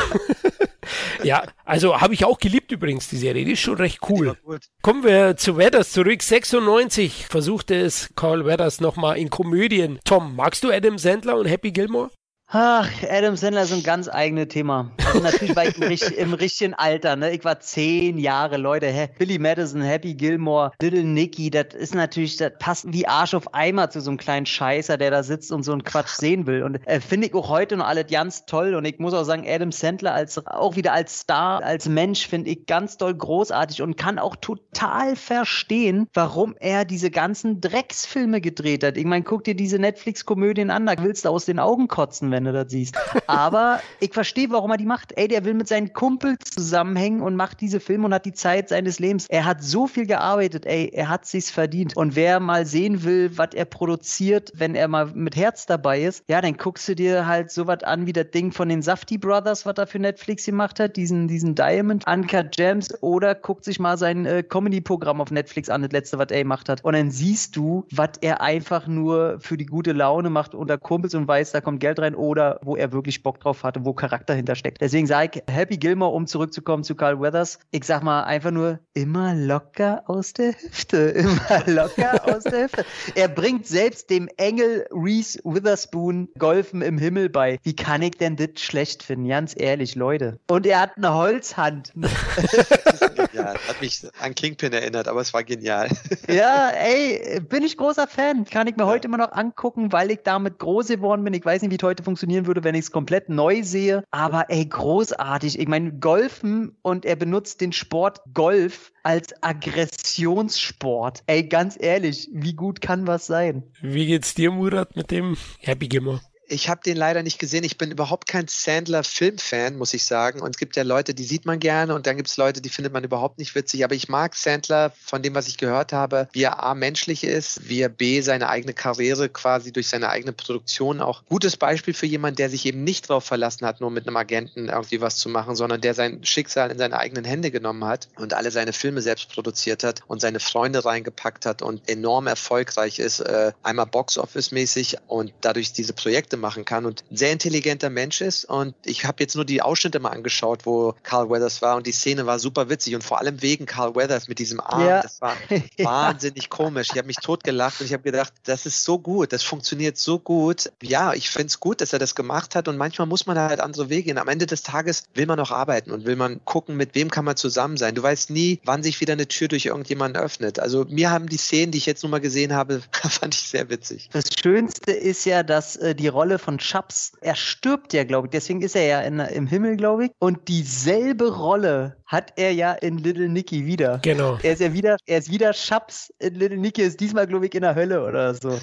ja, 1.22 1.44
also 1.64 2.00
habe 2.00 2.14
ich 2.14 2.24
auch 2.24 2.38
geliebt 2.38 2.72
übrigens, 2.72 3.08
die 3.08 3.16
Serie. 3.16 3.44
Die 3.44 3.52
ist 3.52 3.60
schon 3.60 3.76
recht 3.76 4.00
cool. 4.08 4.36
Kommen 4.82 5.04
wir 5.04 5.36
zu 5.36 5.56
Weathers 5.56 5.92
zurück. 5.92 6.22
96 6.22 7.26
versuchte 7.26 7.74
es 7.74 8.10
Carl 8.16 8.44
Weathers 8.46 8.80
nochmal 8.80 9.18
in 9.18 9.30
Komödien. 9.30 9.98
Tom, 10.04 10.36
magst 10.36 10.64
du 10.64 10.70
Adam 10.70 10.98
Sandler 10.98 11.36
und 11.36 11.46
Happy 11.46 11.72
Gilmore? 11.72 12.10
Ach, 12.48 12.88
Adam 13.10 13.34
Sandler 13.34 13.64
ist 13.64 13.72
ein 13.72 13.82
ganz 13.82 14.08
eigenes 14.08 14.46
Thema. 14.48 14.92
Also 15.04 15.18
natürlich 15.18 15.56
war 15.56 15.64
ich 15.64 15.80
im, 15.80 16.16
im, 16.16 16.34
richtigen 16.34 16.74
Alter, 16.74 17.16
ne? 17.16 17.32
Ich 17.32 17.44
war 17.44 17.58
zehn 17.58 18.18
Jahre, 18.18 18.56
Leute. 18.56 18.86
Hä? 18.86 19.08
Billy 19.18 19.40
Madison, 19.40 19.82
Happy 19.82 20.14
Gilmore, 20.14 20.70
Little 20.80 21.02
Nicky, 21.02 21.50
das 21.50 21.74
ist 21.74 21.96
natürlich, 21.96 22.36
das 22.36 22.52
passt 22.60 22.92
wie 22.92 23.04
Arsch 23.08 23.34
auf 23.34 23.52
Eimer 23.52 23.90
zu 23.90 24.00
so 24.00 24.10
einem 24.10 24.18
kleinen 24.18 24.46
Scheißer, 24.46 24.96
der 24.96 25.10
da 25.10 25.24
sitzt 25.24 25.50
und 25.50 25.64
so 25.64 25.72
einen 25.72 25.82
Quatsch 25.82 26.10
sehen 26.10 26.46
will. 26.46 26.62
Und 26.62 26.76
äh, 26.86 27.00
finde 27.00 27.26
ich 27.26 27.34
auch 27.34 27.48
heute 27.48 27.76
noch 27.76 27.88
alles 27.88 28.06
ganz 28.08 28.46
toll. 28.46 28.76
Und 28.76 28.84
ich 28.84 29.00
muss 29.00 29.12
auch 29.12 29.24
sagen, 29.24 29.44
Adam 29.44 29.72
Sandler 29.72 30.14
als 30.14 30.38
auch 30.46 30.76
wieder 30.76 30.92
als 30.92 31.18
Star, 31.18 31.64
als 31.64 31.88
Mensch 31.88 32.28
finde 32.28 32.50
ich 32.50 32.66
ganz 32.66 32.96
toll 32.96 33.14
großartig 33.14 33.82
und 33.82 33.96
kann 33.96 34.20
auch 34.20 34.36
total 34.36 35.16
verstehen, 35.16 36.06
warum 36.14 36.54
er 36.60 36.84
diese 36.84 37.10
ganzen 37.10 37.60
Drecksfilme 37.60 38.40
gedreht 38.40 38.84
hat. 38.84 38.96
Ich 38.96 39.04
meine, 39.04 39.24
guck 39.24 39.42
dir 39.42 39.56
diese 39.56 39.80
Netflix-Komödien 39.80 40.70
an, 40.70 40.86
da 40.86 40.94
willst 40.98 41.24
du 41.24 41.30
aus 41.30 41.44
den 41.44 41.58
Augen 41.58 41.88
kotzen, 41.88 42.35
wenn 42.36 42.44
du 42.44 42.52
das 42.52 42.70
siehst. 42.70 42.96
Aber 43.26 43.80
ich 43.98 44.12
verstehe, 44.12 44.50
warum 44.50 44.70
er 44.70 44.76
die 44.76 44.84
macht. 44.84 45.16
Ey, 45.16 45.26
der 45.26 45.44
will 45.46 45.54
mit 45.54 45.68
seinen 45.68 45.94
Kumpels 45.94 46.50
zusammenhängen 46.50 47.22
und 47.22 47.34
macht 47.34 47.62
diese 47.62 47.80
Filme 47.80 48.04
und 48.04 48.14
hat 48.14 48.26
die 48.26 48.34
Zeit 48.34 48.68
seines 48.68 48.98
Lebens. 48.98 49.26
Er 49.28 49.46
hat 49.46 49.62
so 49.62 49.86
viel 49.86 50.06
gearbeitet, 50.06 50.66
ey, 50.66 50.90
er 50.92 51.08
hat 51.08 51.24
sich's 51.24 51.50
verdient. 51.50 51.96
Und 51.96 52.14
wer 52.14 52.38
mal 52.40 52.66
sehen 52.66 53.04
will, 53.04 53.38
was 53.38 53.54
er 53.54 53.64
produziert, 53.64 54.52
wenn 54.54 54.74
er 54.74 54.86
mal 54.88 55.06
mit 55.14 55.34
Herz 55.34 55.64
dabei 55.64 56.02
ist, 56.02 56.24
ja, 56.28 56.42
dann 56.42 56.58
guckst 56.58 56.86
du 56.88 56.94
dir 56.94 57.26
halt 57.26 57.50
sowas 57.50 57.82
an 57.82 58.06
wie 58.06 58.12
das 58.12 58.30
Ding 58.32 58.52
von 58.52 58.68
den 58.68 58.82
Safety 58.82 59.16
Brothers, 59.16 59.64
was 59.64 59.78
er 59.78 59.86
für 59.86 59.98
Netflix 59.98 60.44
gemacht 60.44 60.78
hat, 60.78 60.96
diesen, 60.96 61.28
diesen 61.28 61.54
Diamond, 61.54 62.06
Uncut 62.06 62.52
Gems, 62.52 63.02
oder 63.02 63.34
guckt 63.34 63.64
sich 63.64 63.80
mal 63.80 63.96
sein 63.96 64.26
äh, 64.26 64.42
Comedy-Programm 64.42 65.22
auf 65.22 65.30
Netflix 65.30 65.70
an, 65.70 65.80
das 65.80 65.92
letzte, 65.92 66.18
was 66.18 66.30
er 66.30 66.42
gemacht 66.42 66.68
hat. 66.68 66.84
Und 66.84 66.92
dann 66.92 67.10
siehst 67.10 67.56
du, 67.56 67.86
was 67.90 68.10
er 68.20 68.42
einfach 68.42 68.86
nur 68.86 69.40
für 69.40 69.56
die 69.56 69.64
gute 69.64 69.92
Laune 69.92 70.28
macht 70.28 70.54
unter 70.54 70.76
Kumpels 70.76 71.14
und 71.14 71.26
weiß, 71.26 71.52
da 71.52 71.60
kommt 71.62 71.80
Geld 71.80 71.98
rein 71.98 72.14
oder 72.26 72.60
wo 72.62 72.76
er 72.76 72.92
wirklich 72.92 73.22
Bock 73.22 73.40
drauf 73.40 73.62
hatte, 73.62 73.84
wo 73.84 73.92
Charakter 73.92 74.34
hintersteckt. 74.34 74.80
Deswegen 74.80 75.06
sage 75.06 75.42
ich, 75.46 75.54
Happy 75.54 75.76
Gilmore, 75.76 76.12
um 76.12 76.26
zurückzukommen 76.26 76.84
zu 76.84 76.94
Carl 76.94 77.20
Weathers, 77.20 77.58
ich 77.70 77.84
sag 77.84 78.02
mal 78.02 78.24
einfach 78.24 78.50
nur, 78.50 78.80
immer 78.94 79.34
locker 79.34 80.02
aus 80.06 80.32
der 80.32 80.52
Hüfte, 80.52 80.96
immer 81.10 81.62
locker 81.66 82.20
aus 82.34 82.44
der 82.44 82.64
Hüfte. 82.64 82.84
Er 83.14 83.28
bringt 83.28 83.66
selbst 83.66 84.10
dem 84.10 84.28
Engel 84.36 84.86
Reese 84.90 85.38
Witherspoon 85.44 86.28
Golfen 86.38 86.82
im 86.82 86.98
Himmel 86.98 87.28
bei. 87.28 87.58
Wie 87.62 87.76
kann 87.76 88.02
ich 88.02 88.18
denn 88.18 88.36
das 88.36 88.60
schlecht 88.60 89.02
finden? 89.02 89.28
Ganz 89.28 89.54
ehrlich, 89.56 89.94
Leute. 89.94 90.38
Und 90.48 90.66
er 90.66 90.80
hat 90.80 90.96
eine 90.96 91.14
Holzhand. 91.14 91.92
ja, 93.36 93.54
hat 93.68 93.80
mich 93.80 94.06
an 94.20 94.34
Kingpin 94.34 94.72
erinnert, 94.72 95.08
aber 95.08 95.20
es 95.20 95.32
war 95.34 95.44
genial. 95.44 95.88
ja, 96.28 96.70
ey, 96.70 97.40
bin 97.40 97.62
ich 97.62 97.76
großer 97.76 98.06
Fan. 98.06 98.44
Kann 98.44 98.66
ich 98.66 98.76
mir 98.76 98.84
ja. 98.84 98.88
heute 98.88 99.08
immer 99.08 99.18
noch 99.18 99.32
angucken, 99.32 99.92
weil 99.92 100.10
ich 100.10 100.20
damit 100.24 100.58
groß 100.58 100.88
geworden 100.88 101.24
bin. 101.24 101.34
Ich 101.34 101.44
weiß 101.44 101.62
nicht, 101.62 101.70
wie 101.70 101.76
es 101.76 101.82
heute 101.82 102.02
funktionieren 102.02 102.46
würde, 102.46 102.64
wenn 102.64 102.74
ich 102.74 102.86
es 102.86 102.90
komplett 102.90 103.28
neu 103.28 103.62
sehe. 103.62 104.04
Aber 104.10 104.50
ey, 104.50 104.64
großartig. 104.66 105.58
Ich 105.58 105.68
meine, 105.68 105.92
Golfen 105.92 106.76
und 106.82 107.04
er 107.04 107.16
benutzt 107.16 107.60
den 107.60 107.72
Sport 107.72 108.20
Golf 108.32 108.92
als 109.02 109.34
Aggressionssport. 109.42 111.22
Ey, 111.26 111.44
ganz 111.44 111.76
ehrlich, 111.78 112.28
wie 112.32 112.54
gut 112.54 112.80
kann 112.80 113.06
was 113.06 113.26
sein? 113.26 113.62
Wie 113.80 114.06
geht's 114.06 114.34
dir, 114.34 114.50
Murat, 114.50 114.96
mit 114.96 115.10
dem 115.10 115.36
Happy 115.60 115.88
Gimmer? 115.88 116.20
Ich 116.48 116.68
habe 116.68 116.80
den 116.84 116.96
leider 116.96 117.22
nicht 117.22 117.38
gesehen. 117.38 117.64
Ich 117.64 117.76
bin 117.76 117.90
überhaupt 117.90 118.28
kein 118.28 118.46
Sandler-Filmfan, 118.48 119.76
muss 119.76 119.94
ich 119.94 120.04
sagen. 120.04 120.40
Und 120.40 120.50
es 120.50 120.58
gibt 120.58 120.76
ja 120.76 120.84
Leute, 120.84 121.12
die 121.12 121.24
sieht 121.24 121.44
man 121.44 121.58
gerne 121.58 121.94
und 121.94 122.06
dann 122.06 122.16
gibt 122.16 122.28
es 122.28 122.36
Leute, 122.36 122.60
die 122.60 122.68
findet 122.68 122.92
man 122.92 123.02
überhaupt 123.02 123.38
nicht 123.38 123.54
witzig. 123.54 123.84
Aber 123.84 123.94
ich 123.94 124.08
mag 124.08 124.36
Sandler 124.36 124.92
von 125.04 125.22
dem, 125.22 125.34
was 125.34 125.48
ich 125.48 125.56
gehört 125.56 125.92
habe, 125.92 126.28
wie 126.32 126.44
er 126.44 126.62
A 126.62 126.74
menschlich 126.74 127.24
ist, 127.24 127.68
wie 127.68 127.80
er 127.80 127.88
B 127.88 128.20
seine 128.20 128.48
eigene 128.48 128.74
Karriere 128.74 129.28
quasi 129.28 129.72
durch 129.72 129.88
seine 129.88 130.08
eigene 130.08 130.32
Produktion 130.32 131.00
auch 131.00 131.24
gutes 131.26 131.56
Beispiel 131.56 131.94
für 131.94 132.06
jemanden, 132.06 132.36
der 132.36 132.48
sich 132.48 132.64
eben 132.64 132.84
nicht 132.84 133.10
darauf 133.10 133.24
verlassen 133.24 133.66
hat, 133.66 133.80
nur 133.80 133.90
mit 133.90 134.06
einem 134.06 134.16
Agenten 134.16 134.68
irgendwie 134.68 135.00
was 135.00 135.16
zu 135.16 135.28
machen, 135.28 135.56
sondern 135.56 135.80
der 135.80 135.94
sein 135.94 136.24
Schicksal 136.24 136.70
in 136.70 136.78
seine 136.78 136.98
eigenen 136.98 137.24
Hände 137.24 137.50
genommen 137.50 137.84
hat 137.84 138.08
und 138.16 138.34
alle 138.34 138.52
seine 138.52 138.72
Filme 138.72 139.02
selbst 139.02 139.30
produziert 139.30 139.82
hat 139.82 140.02
und 140.06 140.20
seine 140.20 140.38
Freunde 140.38 140.84
reingepackt 140.84 141.44
hat 141.44 141.62
und 141.62 141.88
enorm 141.88 142.28
erfolgreich 142.28 143.00
ist, 143.00 143.20
äh, 143.20 143.52
einmal 143.62 143.86
Box-Office-mäßig 143.86 144.98
und 145.08 145.32
dadurch 145.40 145.72
diese 145.72 145.92
Projekte 145.92 146.35
machen 146.40 146.64
kann 146.64 146.84
und 146.86 147.04
ein 147.10 147.16
sehr 147.16 147.32
intelligenter 147.32 147.90
Mensch 147.90 148.20
ist. 148.20 148.44
Und 148.44 148.74
ich 148.84 149.04
habe 149.04 149.16
jetzt 149.20 149.34
nur 149.36 149.44
die 149.44 149.62
Ausschnitte 149.62 150.00
mal 150.00 150.10
angeschaut, 150.10 150.66
wo 150.66 150.94
Carl 151.02 151.30
Weathers 151.30 151.62
war 151.62 151.76
und 151.76 151.86
die 151.86 151.92
Szene 151.92 152.26
war 152.26 152.38
super 152.38 152.68
witzig 152.68 152.94
und 152.94 153.02
vor 153.04 153.18
allem 153.18 153.42
wegen 153.42 153.66
Carl 153.66 153.94
Weathers 153.94 154.28
mit 154.28 154.38
diesem 154.38 154.60
Arm, 154.60 154.86
Ja. 154.86 155.02
das 155.02 155.20
war 155.20 155.34
wahnsinnig 155.78 156.50
komisch. 156.50 156.88
Ich 156.92 156.98
habe 156.98 157.06
mich 157.06 157.16
totgelacht 157.16 157.80
und 157.80 157.86
ich 157.86 157.92
habe 157.92 158.02
gedacht, 158.02 158.32
das 158.44 158.66
ist 158.66 158.84
so 158.84 158.98
gut, 158.98 159.32
das 159.32 159.42
funktioniert 159.42 159.96
so 159.98 160.18
gut. 160.18 160.70
Ja, 160.82 161.12
ich 161.14 161.30
finde 161.30 161.46
es 161.48 161.60
gut, 161.60 161.80
dass 161.80 161.92
er 161.92 161.98
das 161.98 162.14
gemacht 162.14 162.54
hat 162.54 162.68
und 162.68 162.76
manchmal 162.76 163.06
muss 163.06 163.26
man 163.26 163.38
halt 163.38 163.60
andere 163.60 163.88
Wege 163.88 164.04
gehen. 164.04 164.18
Am 164.18 164.28
Ende 164.28 164.46
des 164.46 164.62
Tages 164.62 165.04
will 165.14 165.26
man 165.26 165.38
noch 165.38 165.50
arbeiten 165.50 165.90
und 165.90 166.04
will 166.04 166.16
man 166.16 166.40
gucken, 166.44 166.76
mit 166.76 166.94
wem 166.94 167.10
kann 167.10 167.24
man 167.24 167.36
zusammen 167.36 167.76
sein. 167.76 167.94
Du 167.94 168.02
weißt 168.02 168.30
nie, 168.30 168.60
wann 168.64 168.82
sich 168.82 169.00
wieder 169.00 169.12
eine 169.12 169.28
Tür 169.28 169.48
durch 169.48 169.66
irgendjemanden 169.66 170.20
öffnet. 170.22 170.58
Also 170.58 170.84
mir 170.88 171.10
haben 171.10 171.28
die 171.28 171.36
Szenen, 171.36 171.72
die 171.72 171.78
ich 171.78 171.86
jetzt 171.86 172.02
nur 172.02 172.10
mal 172.10 172.20
gesehen 172.20 172.52
habe, 172.54 172.82
fand 172.92 173.34
ich 173.34 173.48
sehr 173.48 173.68
witzig. 173.70 174.08
Das 174.12 174.24
Schönste 174.40 174.92
ist 174.92 175.24
ja, 175.24 175.42
dass 175.42 175.76
äh, 175.76 175.94
die 175.94 176.08
Rolle 176.08 176.25
von 176.38 176.58
Chaps, 176.58 177.12
er 177.20 177.34
stirbt 177.34 177.92
ja, 177.92 178.04
glaube 178.04 178.26
ich, 178.26 178.30
deswegen 178.30 178.60
ist 178.62 178.76
er 178.76 178.86
ja 178.86 179.00
in, 179.00 179.18
im 179.20 179.46
Himmel, 179.46 179.76
glaube 179.76 180.06
ich. 180.06 180.10
Und 180.18 180.48
dieselbe 180.48 181.34
Rolle 181.36 181.96
hat 182.06 182.32
er 182.36 182.52
ja 182.52 182.72
in 182.72 182.98
Little 182.98 183.28
Nicky 183.28 183.66
wieder. 183.66 183.98
Genau. 184.02 184.38
Er 184.42 184.52
ist 184.52 184.60
ja 184.60 184.72
wieder, 184.72 184.96
er 185.06 185.18
ist 185.18 185.30
wieder 185.30 185.52
Chaps 185.52 186.12
in 186.18 186.34
Little 186.34 186.58
Nicky, 186.58 186.82
ist 186.82 187.00
diesmal, 187.00 187.26
glaube 187.26 187.46
ich, 187.46 187.54
in 187.54 187.62
der 187.62 187.74
Hölle 187.74 188.04
oder 188.04 188.34
so. 188.34 188.58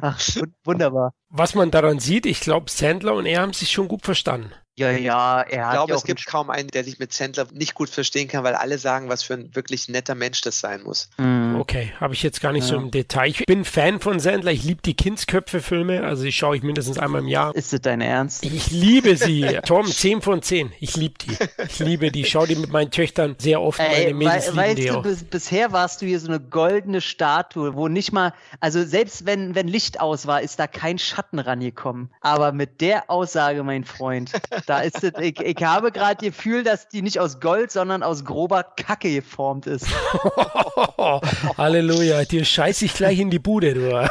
Ach, 0.00 0.18
wun- 0.36 0.54
wunderbar. 0.64 1.12
Was 1.28 1.54
man 1.54 1.70
daran 1.70 1.98
sieht, 2.00 2.26
ich 2.26 2.40
glaube, 2.40 2.70
Sandler 2.70 3.14
und 3.14 3.26
er 3.26 3.40
haben 3.42 3.52
sich 3.52 3.70
schon 3.70 3.88
gut 3.88 4.02
verstanden. 4.04 4.50
Ja, 4.78 4.90
ja, 4.90 5.40
er 5.40 5.48
Ich 5.50 5.58
hat 5.64 5.72
glaube, 5.72 5.92
ja 5.92 5.96
es 5.96 6.04
gibt 6.04 6.26
kaum 6.26 6.50
einen, 6.50 6.68
der 6.68 6.84
sich 6.84 6.98
mit 6.98 7.10
Sandler 7.10 7.46
nicht 7.52 7.72
gut 7.74 7.88
verstehen 7.88 8.28
kann, 8.28 8.44
weil 8.44 8.54
alle 8.54 8.76
sagen, 8.76 9.08
was 9.08 9.22
für 9.22 9.32
ein 9.32 9.54
wirklich 9.54 9.88
netter 9.88 10.14
Mensch 10.14 10.42
das 10.42 10.60
sein 10.60 10.82
muss. 10.82 11.08
Mhm. 11.16 11.56
Okay, 11.58 11.94
habe 11.98 12.12
ich 12.12 12.22
jetzt 12.22 12.42
gar 12.42 12.52
nicht 12.52 12.64
so 12.66 12.74
Ja. 12.74 12.82
im 12.82 12.90
Detail. 12.90 13.28
Ich 13.30 13.46
bin 13.46 13.64
Fan 13.64 14.00
von 14.00 14.20
Sandler, 14.20 14.52
ich 14.52 14.64
liebe 14.64 14.82
die 14.82 14.92
Kindsköpfe-Filme, 14.94 16.04
also 16.04 16.24
die 16.24 16.32
schaue 16.32 16.56
ich 16.58 16.62
mindestens 16.62 16.98
einmal 16.98 17.22
im 17.22 17.28
Jahr. 17.28 17.54
Ist 17.56 17.72
das 17.72 17.80
dein 17.80 18.02
Ernst? 18.02 18.44
Ich 18.44 18.70
liebe 18.70 19.16
sie. 19.16 19.60
Tom, 19.64 19.86
10 19.86 20.20
von 20.20 20.42
10. 20.42 20.72
Ich 20.78 20.94
liebe 20.96 21.14
die. 21.22 21.36
Ich 21.68 21.78
liebe 21.78 22.10
die. 22.12 22.20
Ich 22.20 22.28
schaue 22.28 22.46
die 22.46 22.56
mit 22.56 22.70
meinen 22.70 22.90
Töchtern 22.90 23.34
sehr 23.38 23.62
oft. 23.62 23.80
Ey, 23.80 24.12
Meine 24.12 24.14
Mädels 24.14 24.48
wei 24.48 24.50
lieben 24.50 24.56
weißt 24.56 24.78
die 24.78 24.86
du, 24.88 24.98
auch. 24.98 25.02
bis, 25.02 25.24
bisher 25.24 25.72
warst 25.72 26.02
du 26.02 26.06
hier 26.06 26.20
so 26.20 26.28
eine 26.28 26.38
goldene 26.40 27.00
Statue, 27.00 27.74
wo 27.74 27.88
nicht 27.88 28.12
mal, 28.12 28.34
also 28.60 28.84
selbst 28.84 29.24
wenn, 29.24 29.54
wenn 29.54 29.68
Licht 29.68 30.00
aus 30.00 30.26
war, 30.26 30.42
ist 30.42 30.58
da 30.58 30.66
kein 30.66 30.98
Schatten 30.98 31.38
rangekommen. 31.38 32.10
Aber 32.20 32.52
mit 32.52 32.82
der 32.82 33.10
Aussage, 33.10 33.62
mein 33.62 33.84
Freund, 33.84 34.32
da 34.66 34.80
ist 34.80 35.02
es, 35.02 35.12
ich, 35.20 35.40
ich 35.40 35.62
habe 35.62 35.92
gerade 35.92 36.24
Gefühl, 36.24 36.64
dass 36.64 36.88
die 36.88 37.02
nicht 37.02 37.20
aus 37.20 37.40
Gold, 37.40 37.70
sondern 37.70 38.02
aus 38.02 38.24
grober 38.24 38.64
Kacke 38.64 39.12
geformt 39.12 39.66
ist. 39.66 39.86
Halleluja, 41.56 42.24
dir 42.24 42.44
scheiß 42.44 42.82
ich 42.82 42.94
gleich 42.94 43.20
in 43.20 43.30
die 43.30 43.38
Bude, 43.38 43.74
du. 43.74 43.90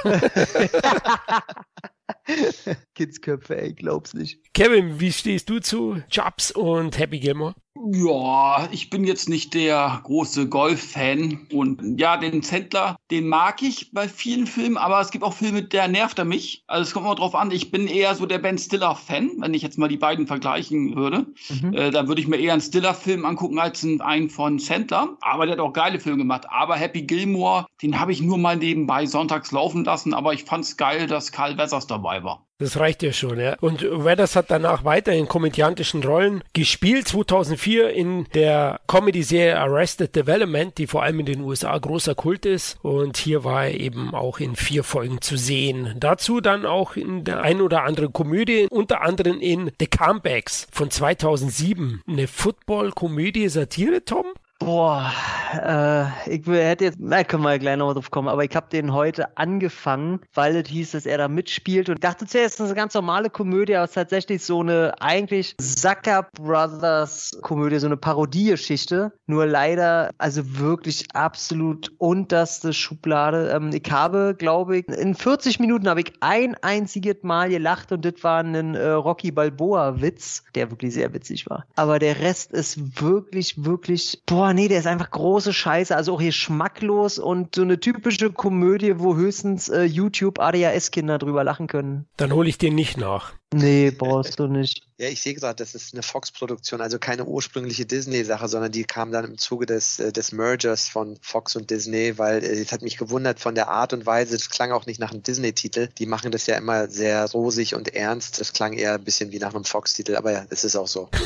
Kindsköpfe, 2.95 3.61
ey, 3.61 3.73
glaub's 3.73 4.13
nicht. 4.13 4.53
Kevin, 4.53 4.99
wie 4.99 5.11
stehst 5.11 5.49
du 5.49 5.59
zu 5.59 6.01
Jobs 6.09 6.51
und 6.51 6.97
Happy 6.97 7.19
Gilmore? 7.19 7.55
Ja, 7.91 8.69
ich 8.71 8.89
bin 8.89 9.03
jetzt 9.03 9.27
nicht 9.27 9.53
der 9.53 9.99
große 10.03 10.47
Golf-Fan. 10.47 11.47
Und 11.51 11.99
ja, 11.99 12.15
den 12.15 12.41
Sandler, 12.41 12.95
den 13.11 13.27
mag 13.27 13.61
ich 13.61 13.91
bei 13.91 14.07
vielen 14.07 14.47
Filmen, 14.47 14.77
aber 14.77 15.01
es 15.01 15.11
gibt 15.11 15.25
auch 15.25 15.33
Filme, 15.33 15.61
der 15.61 15.89
nervt 15.89 16.17
er 16.17 16.23
mich. 16.23 16.63
Also 16.67 16.83
es 16.83 16.93
kommt 16.93 17.05
immer 17.05 17.15
drauf 17.15 17.35
an, 17.35 17.51
ich 17.51 17.71
bin 17.71 17.87
eher 17.87 18.15
so 18.15 18.25
der 18.25 18.39
Ben 18.39 18.57
Stiller-Fan, 18.57 19.31
wenn 19.39 19.53
ich 19.53 19.61
jetzt 19.61 19.77
mal 19.77 19.89
die 19.89 19.97
beiden 19.97 20.25
vergleichen 20.25 20.95
würde. 20.95 21.25
Mhm. 21.49 21.73
Äh, 21.73 21.91
da 21.91 22.07
würde 22.07 22.21
ich 22.21 22.29
mir 22.29 22.37
eher 22.37 22.53
einen 22.53 22.61
Stiller-Film 22.61 23.25
angucken 23.25 23.59
als 23.59 23.85
einen, 23.99 24.29
von 24.29 24.57
Sandler. 24.57 25.17
Aber 25.19 25.45
der 25.45 25.53
hat 25.53 25.59
auch 25.59 25.73
geile 25.73 25.99
Filme 25.99 26.19
gemacht. 26.19 26.45
Aber 26.49 26.77
Happy 26.77 27.01
Gilmore, 27.01 27.65
den 27.81 27.99
habe 27.99 28.13
ich 28.13 28.21
nur 28.21 28.37
mal 28.37 28.55
nebenbei 28.55 29.05
sonntags 29.05 29.51
laufen 29.51 29.83
lassen. 29.83 30.13
Aber 30.13 30.33
ich 30.33 30.45
fand's 30.45 30.77
geil, 30.77 31.07
dass 31.07 31.33
Karl 31.33 31.57
Wessers 31.57 31.87
dabei 31.87 31.94
war. 32.03 32.45
Das 32.57 32.79
reicht 32.79 33.03
ja 33.03 33.11
schon, 33.11 33.37
ja. 33.37 33.57
Und 33.59 33.81
Weathers 33.81 34.37
hat 34.37 34.49
danach 34.49 34.85
weiter 34.85 35.11
in 35.11 35.27
komödiantischen 35.27 36.01
Rollen 36.03 36.41
gespielt. 36.53 37.05
2004 37.05 37.89
in 37.89 38.27
der 38.33 38.79
Comedy-Serie 38.87 39.59
Arrested 39.59 40.15
Development, 40.15 40.77
die 40.77 40.87
vor 40.87 41.03
allem 41.03 41.19
in 41.19 41.25
den 41.25 41.41
USA 41.41 41.77
großer 41.77 42.15
Kult 42.15 42.45
ist. 42.45 42.77
Und 42.81 43.17
hier 43.17 43.43
war 43.43 43.65
er 43.65 43.77
eben 43.77 44.15
auch 44.15 44.39
in 44.39 44.55
vier 44.55 44.85
Folgen 44.85 45.19
zu 45.19 45.35
sehen. 45.35 45.95
Dazu 45.97 46.39
dann 46.39 46.65
auch 46.65 46.95
in 46.95 47.25
der 47.25 47.41
ein 47.41 47.59
oder 47.59 47.83
anderen 47.83 48.13
Komödie, 48.13 48.67
unter 48.69 49.01
anderem 49.01 49.41
in 49.41 49.71
The 49.77 49.87
Comebacks 49.87 50.67
von 50.71 50.89
2007. 50.89 52.03
Eine 52.07 52.27
Football-Komödie, 52.27 53.49
Satire, 53.49 54.05
Tom? 54.05 54.27
Boah, 54.59 55.11
äh, 55.53 56.31
ich 56.33 56.47
hätte 56.47 56.85
jetzt, 56.85 56.97
na, 56.99 57.25
können 57.25 57.43
wir 57.43 57.59
gleich 57.59 57.75
noch 57.75 57.93
drauf 57.93 58.09
kommen, 58.09 58.29
aber 58.29 58.45
ich 58.45 58.55
habe 58.55 58.67
den 58.71 58.93
heute 58.93 59.37
angefangen, 59.37 60.21
weil 60.33 60.55
es 60.55 60.69
hieß, 60.69 60.91
dass 60.91 61.05
er 61.05 61.17
da 61.17 61.27
mitspielt 61.27 61.89
und 61.89 62.01
dachte 62.01 62.25
zuerst, 62.25 62.59
das 62.59 62.67
ist 62.67 62.71
eine 62.71 62.79
ganz 62.79 62.93
normale 62.93 63.29
Komödie, 63.29 63.75
aber 63.75 63.83
es 63.83 63.91
ist 63.91 63.95
tatsächlich 63.95 64.45
so 64.45 64.61
eine 64.61 64.93
eigentlich 65.01 65.57
Zucker 65.57 66.29
Brothers 66.33 67.37
Komödie, 67.41 67.79
so 67.79 67.87
eine 67.87 67.97
Parodiegeschichte. 67.97 69.11
Nur 69.27 69.45
leider, 69.45 70.11
also 70.19 70.57
wirklich 70.57 71.05
absolut 71.13 71.91
unterste 71.97 72.71
Schublade. 72.71 73.51
Ähm, 73.53 73.71
ich 73.73 73.91
habe, 73.91 74.35
glaube 74.37 74.77
ich, 74.77 74.87
in 74.87 75.15
40 75.15 75.59
Minuten 75.59 75.89
habe 75.89 75.99
ich 75.99 76.13
ein 76.21 76.55
einziges 76.61 77.17
Mal 77.23 77.49
gelacht 77.49 77.91
und 77.91 78.05
das 78.05 78.23
war 78.23 78.39
ein 78.39 78.75
äh, 78.75 78.89
Rocky 78.91 79.31
Balboa 79.31 80.01
Witz, 80.01 80.43
der 80.55 80.71
wirklich 80.71 80.93
sehr 80.93 81.13
witzig 81.13 81.49
war. 81.49 81.65
Aber 81.75 81.99
der 81.99 82.21
Rest 82.21 82.53
ist 82.53 83.01
wirklich, 83.01 83.65
wirklich, 83.65 84.21
boah, 84.25 84.44
nee, 84.53 84.67
der 84.67 84.79
ist 84.79 84.87
einfach 84.87 85.11
große 85.11 85.53
Scheiße. 85.53 85.95
Also 85.95 86.13
auch 86.13 86.21
hier 86.21 86.31
schmacklos 86.31 87.19
und 87.19 87.55
so 87.55 87.61
eine 87.61 87.79
typische 87.79 88.31
Komödie, 88.31 88.99
wo 88.99 89.15
höchstens 89.15 89.69
äh, 89.69 89.83
YouTube 89.83 90.39
ADHS-Kinder 90.39 91.17
drüber 91.17 91.43
lachen 91.43 91.67
können. 91.67 92.07
Dann 92.17 92.33
hole 92.33 92.49
ich 92.49 92.57
den 92.57 92.75
nicht 92.75 92.97
nach. 92.97 93.33
Nee, 93.55 93.91
brauchst 93.97 94.39
du 94.39 94.47
nicht. 94.47 94.83
Ja, 94.97 95.07
ich 95.07 95.21
sehe 95.21 95.33
gerade, 95.33 95.55
das 95.55 95.75
ist 95.75 95.93
eine 95.93 96.03
Fox-Produktion, 96.03 96.79
also 96.79 96.99
keine 96.99 97.25
ursprüngliche 97.25 97.85
Disney-Sache, 97.85 98.47
sondern 98.47 98.71
die 98.71 98.83
kam 98.85 99.11
dann 99.11 99.25
im 99.25 99.37
Zuge 99.37 99.65
des, 99.65 99.99
äh, 99.99 100.11
des 100.11 100.31
Mergers 100.31 100.87
von 100.87 101.17
Fox 101.21 101.55
und 101.55 101.69
Disney, 101.69 102.17
weil 102.17 102.43
äh, 102.43 102.47
es 102.47 102.71
hat 102.71 102.81
mich 102.81 102.97
gewundert 102.97 103.39
von 103.39 103.55
der 103.55 103.67
Art 103.69 103.93
und 103.93 104.05
Weise, 104.05 104.37
das 104.37 104.49
klang 104.49 104.71
auch 104.71 104.85
nicht 104.85 104.99
nach 104.99 105.11
einem 105.11 105.23
Disney-Titel. 105.23 105.89
Die 105.97 106.05
machen 106.05 106.31
das 106.31 106.47
ja 106.47 106.55
immer 106.55 106.87
sehr 106.89 107.25
rosig 107.31 107.75
und 107.75 107.93
ernst. 107.93 108.39
Das 108.39 108.53
klang 108.53 108.73
eher 108.73 108.93
ein 108.93 109.03
bisschen 109.03 109.31
wie 109.31 109.39
nach 109.39 109.53
einem 109.53 109.65
Fox-Titel, 109.65 110.15
aber 110.15 110.31
ja, 110.31 110.45
es 110.49 110.63
ist 110.63 110.75
auch 110.75 110.87
so. 110.87 111.09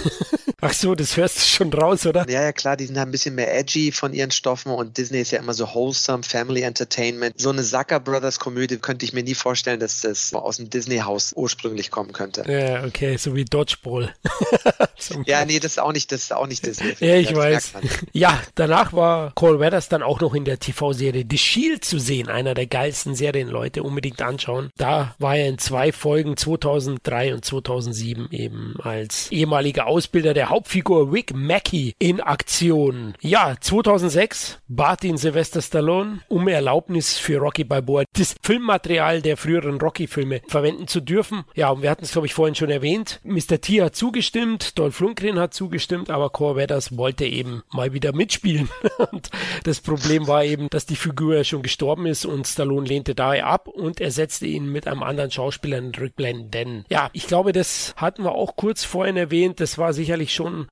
Ach 0.62 0.74
so, 0.74 0.94
das 0.94 1.16
hörst 1.16 1.38
du 1.38 1.42
schon 1.42 1.72
raus, 1.72 2.06
oder? 2.06 2.28
Ja, 2.30 2.42
ja, 2.42 2.52
klar, 2.52 2.76
die 2.76 2.86
sind 2.86 2.98
halt 2.98 3.08
ein 3.08 3.12
bisschen 3.12 3.36
mehr 3.36 3.56
edgy 3.58 3.94
von 3.94 4.14
ihren 4.14 4.32
Stoffen 4.32 4.74
und 4.74 4.98
Disney 4.98 5.22
ist 5.22 5.32
ja 5.32 5.40
immer 5.40 5.54
so 5.54 5.74
wholesome, 5.74 6.24
Family 6.24 6.64
Entertainment. 6.64 7.40
So 7.40 7.50
eine 7.50 7.64
Zucker 7.64 8.00
Brothers 8.02 8.40
Komödie 8.40 8.78
könnte 8.78 9.06
ich 9.06 9.14
mir 9.14 9.24
nie 9.24 9.36
vorstellen, 9.36 9.80
dass 9.80 10.02
das 10.02 10.34
aus 10.34 10.58
dem 10.58 10.70
Disney-Haus 10.70 11.32
ursprünglich 11.34 11.92
kommen 11.92 12.12
könnte. 12.12 12.19
Ja, 12.48 12.84
okay, 12.84 13.18
so 13.18 13.36
wie 13.36 13.46
Dodgeball. 13.46 14.14
Ja, 15.26 15.46
nee, 15.46 15.60
das 15.60 15.74
ist 15.74 15.80
auch 15.80 15.94
nicht, 15.94 16.12
das 16.12 16.24
ist 16.24 16.34
auch 16.34 16.48
nicht 16.48 16.66
Disney. 16.66 16.94
Ja, 17.00 17.16
ich 17.16 17.30
das 17.30 17.38
weiß. 17.38 17.74
Ja, 18.12 18.42
danach 18.56 18.94
war 18.94 19.32
Cole 19.36 19.60
Weathers 19.60 19.90
dann 19.90 20.04
auch 20.04 20.20
noch 20.20 20.34
in 20.34 20.46
der 20.46 20.60
TV-Serie 20.60 21.26
The 21.30 21.38
Shield 21.38 21.86
zu 21.86 22.00
sehen, 22.00 22.28
einer 22.28 22.54
der 22.54 22.68
geilsten 22.68 23.16
Serien, 23.16 23.48
Leute, 23.48 23.84
unbedingt 23.84 24.22
anschauen. 24.22 24.72
Da 24.78 25.16
war 25.20 25.38
er 25.38 25.48
in 25.48 25.58
zwei 25.58 25.92
Folgen 25.92 26.38
2003 26.38 27.34
und 27.34 27.46
2007 27.46 28.28
eben 28.32 28.76
als 28.84 29.32
ehemaliger 29.32 29.88
Ausbilder 29.88 30.34
der 30.34 30.50
Hauptfigur 30.50 31.12
Rick 31.12 31.34
Mackey 31.34 31.96
in 32.00 32.22
Aktion. 32.22 33.14
Ja, 33.22 33.56
2006 33.60 34.60
bat 34.68 35.04
ihn 35.04 35.18
Sylvester 35.18 35.62
Stallone 35.62 36.20
um 36.28 36.48
Erlaubnis 36.48 37.18
für 37.18 37.38
Rocky 37.38 37.64
Balboa, 37.64 38.04
das 38.18 38.36
Filmmaterial 38.44 39.22
der 39.22 39.38
früheren 39.38 39.80
Rocky-Filme 39.80 40.42
verwenden 40.48 40.88
zu 40.88 41.00
dürfen. 41.02 41.44
Ja, 41.56 41.70
und 41.70 41.82
wir 41.82 41.90
hatten 41.90 41.99
es, 42.02 42.12
glaube 42.12 42.28
ich, 42.28 42.34
vorhin 42.34 42.56
schon 42.56 42.70
erwähnt. 42.70 43.20
Mr. 43.24 43.62
T 43.62 43.82
hat 43.82 43.96
zugestimmt, 43.96 44.78
Dolph 44.78 45.00
Lundgren 45.00 45.40
hat 45.40 45.54
zugestimmt, 45.54 46.10
aber 46.10 46.30
Core 46.30 46.56
Weathers 46.56 46.98
wollte 46.98 47.26
eben 47.26 47.64
mal 47.72 47.94
wieder 47.94 48.14
mitspielen. 48.14 48.70
Und 49.12 49.30
das 49.64 49.82
Problem 49.82 50.28
war 50.28 50.44
eben, 50.44 50.70
dass 50.70 50.86
die 50.86 50.96
Figur 50.96 51.36
ja 51.36 51.44
schon 51.44 51.62
gestorben 51.62 52.06
ist 52.06 52.26
und 52.26 52.48
Stallone 52.48 52.88
lehnte 52.88 53.16
daher 53.16 53.48
ab 53.48 53.68
und 53.68 54.02
ersetzte 54.02 54.46
ihn 54.46 54.72
mit 54.72 54.88
einem 54.88 55.04
anderen 55.04 55.32
Schauspieler 55.32 55.78
in 55.78 55.94
Rückblenden. 55.94 56.86
Ja, 56.90 57.10
ich 57.14 57.28
glaube, 57.28 57.52
das 57.52 57.94
hatten 57.96 58.24
wir 58.24 58.34
auch 58.34 58.56
kurz 58.56 58.84
vorhin 58.84 59.18
erwähnt. 59.18 59.60
Das 59.60 59.78
war 59.78 59.94
sicherlich 59.94 60.34
schon. 60.34 60.68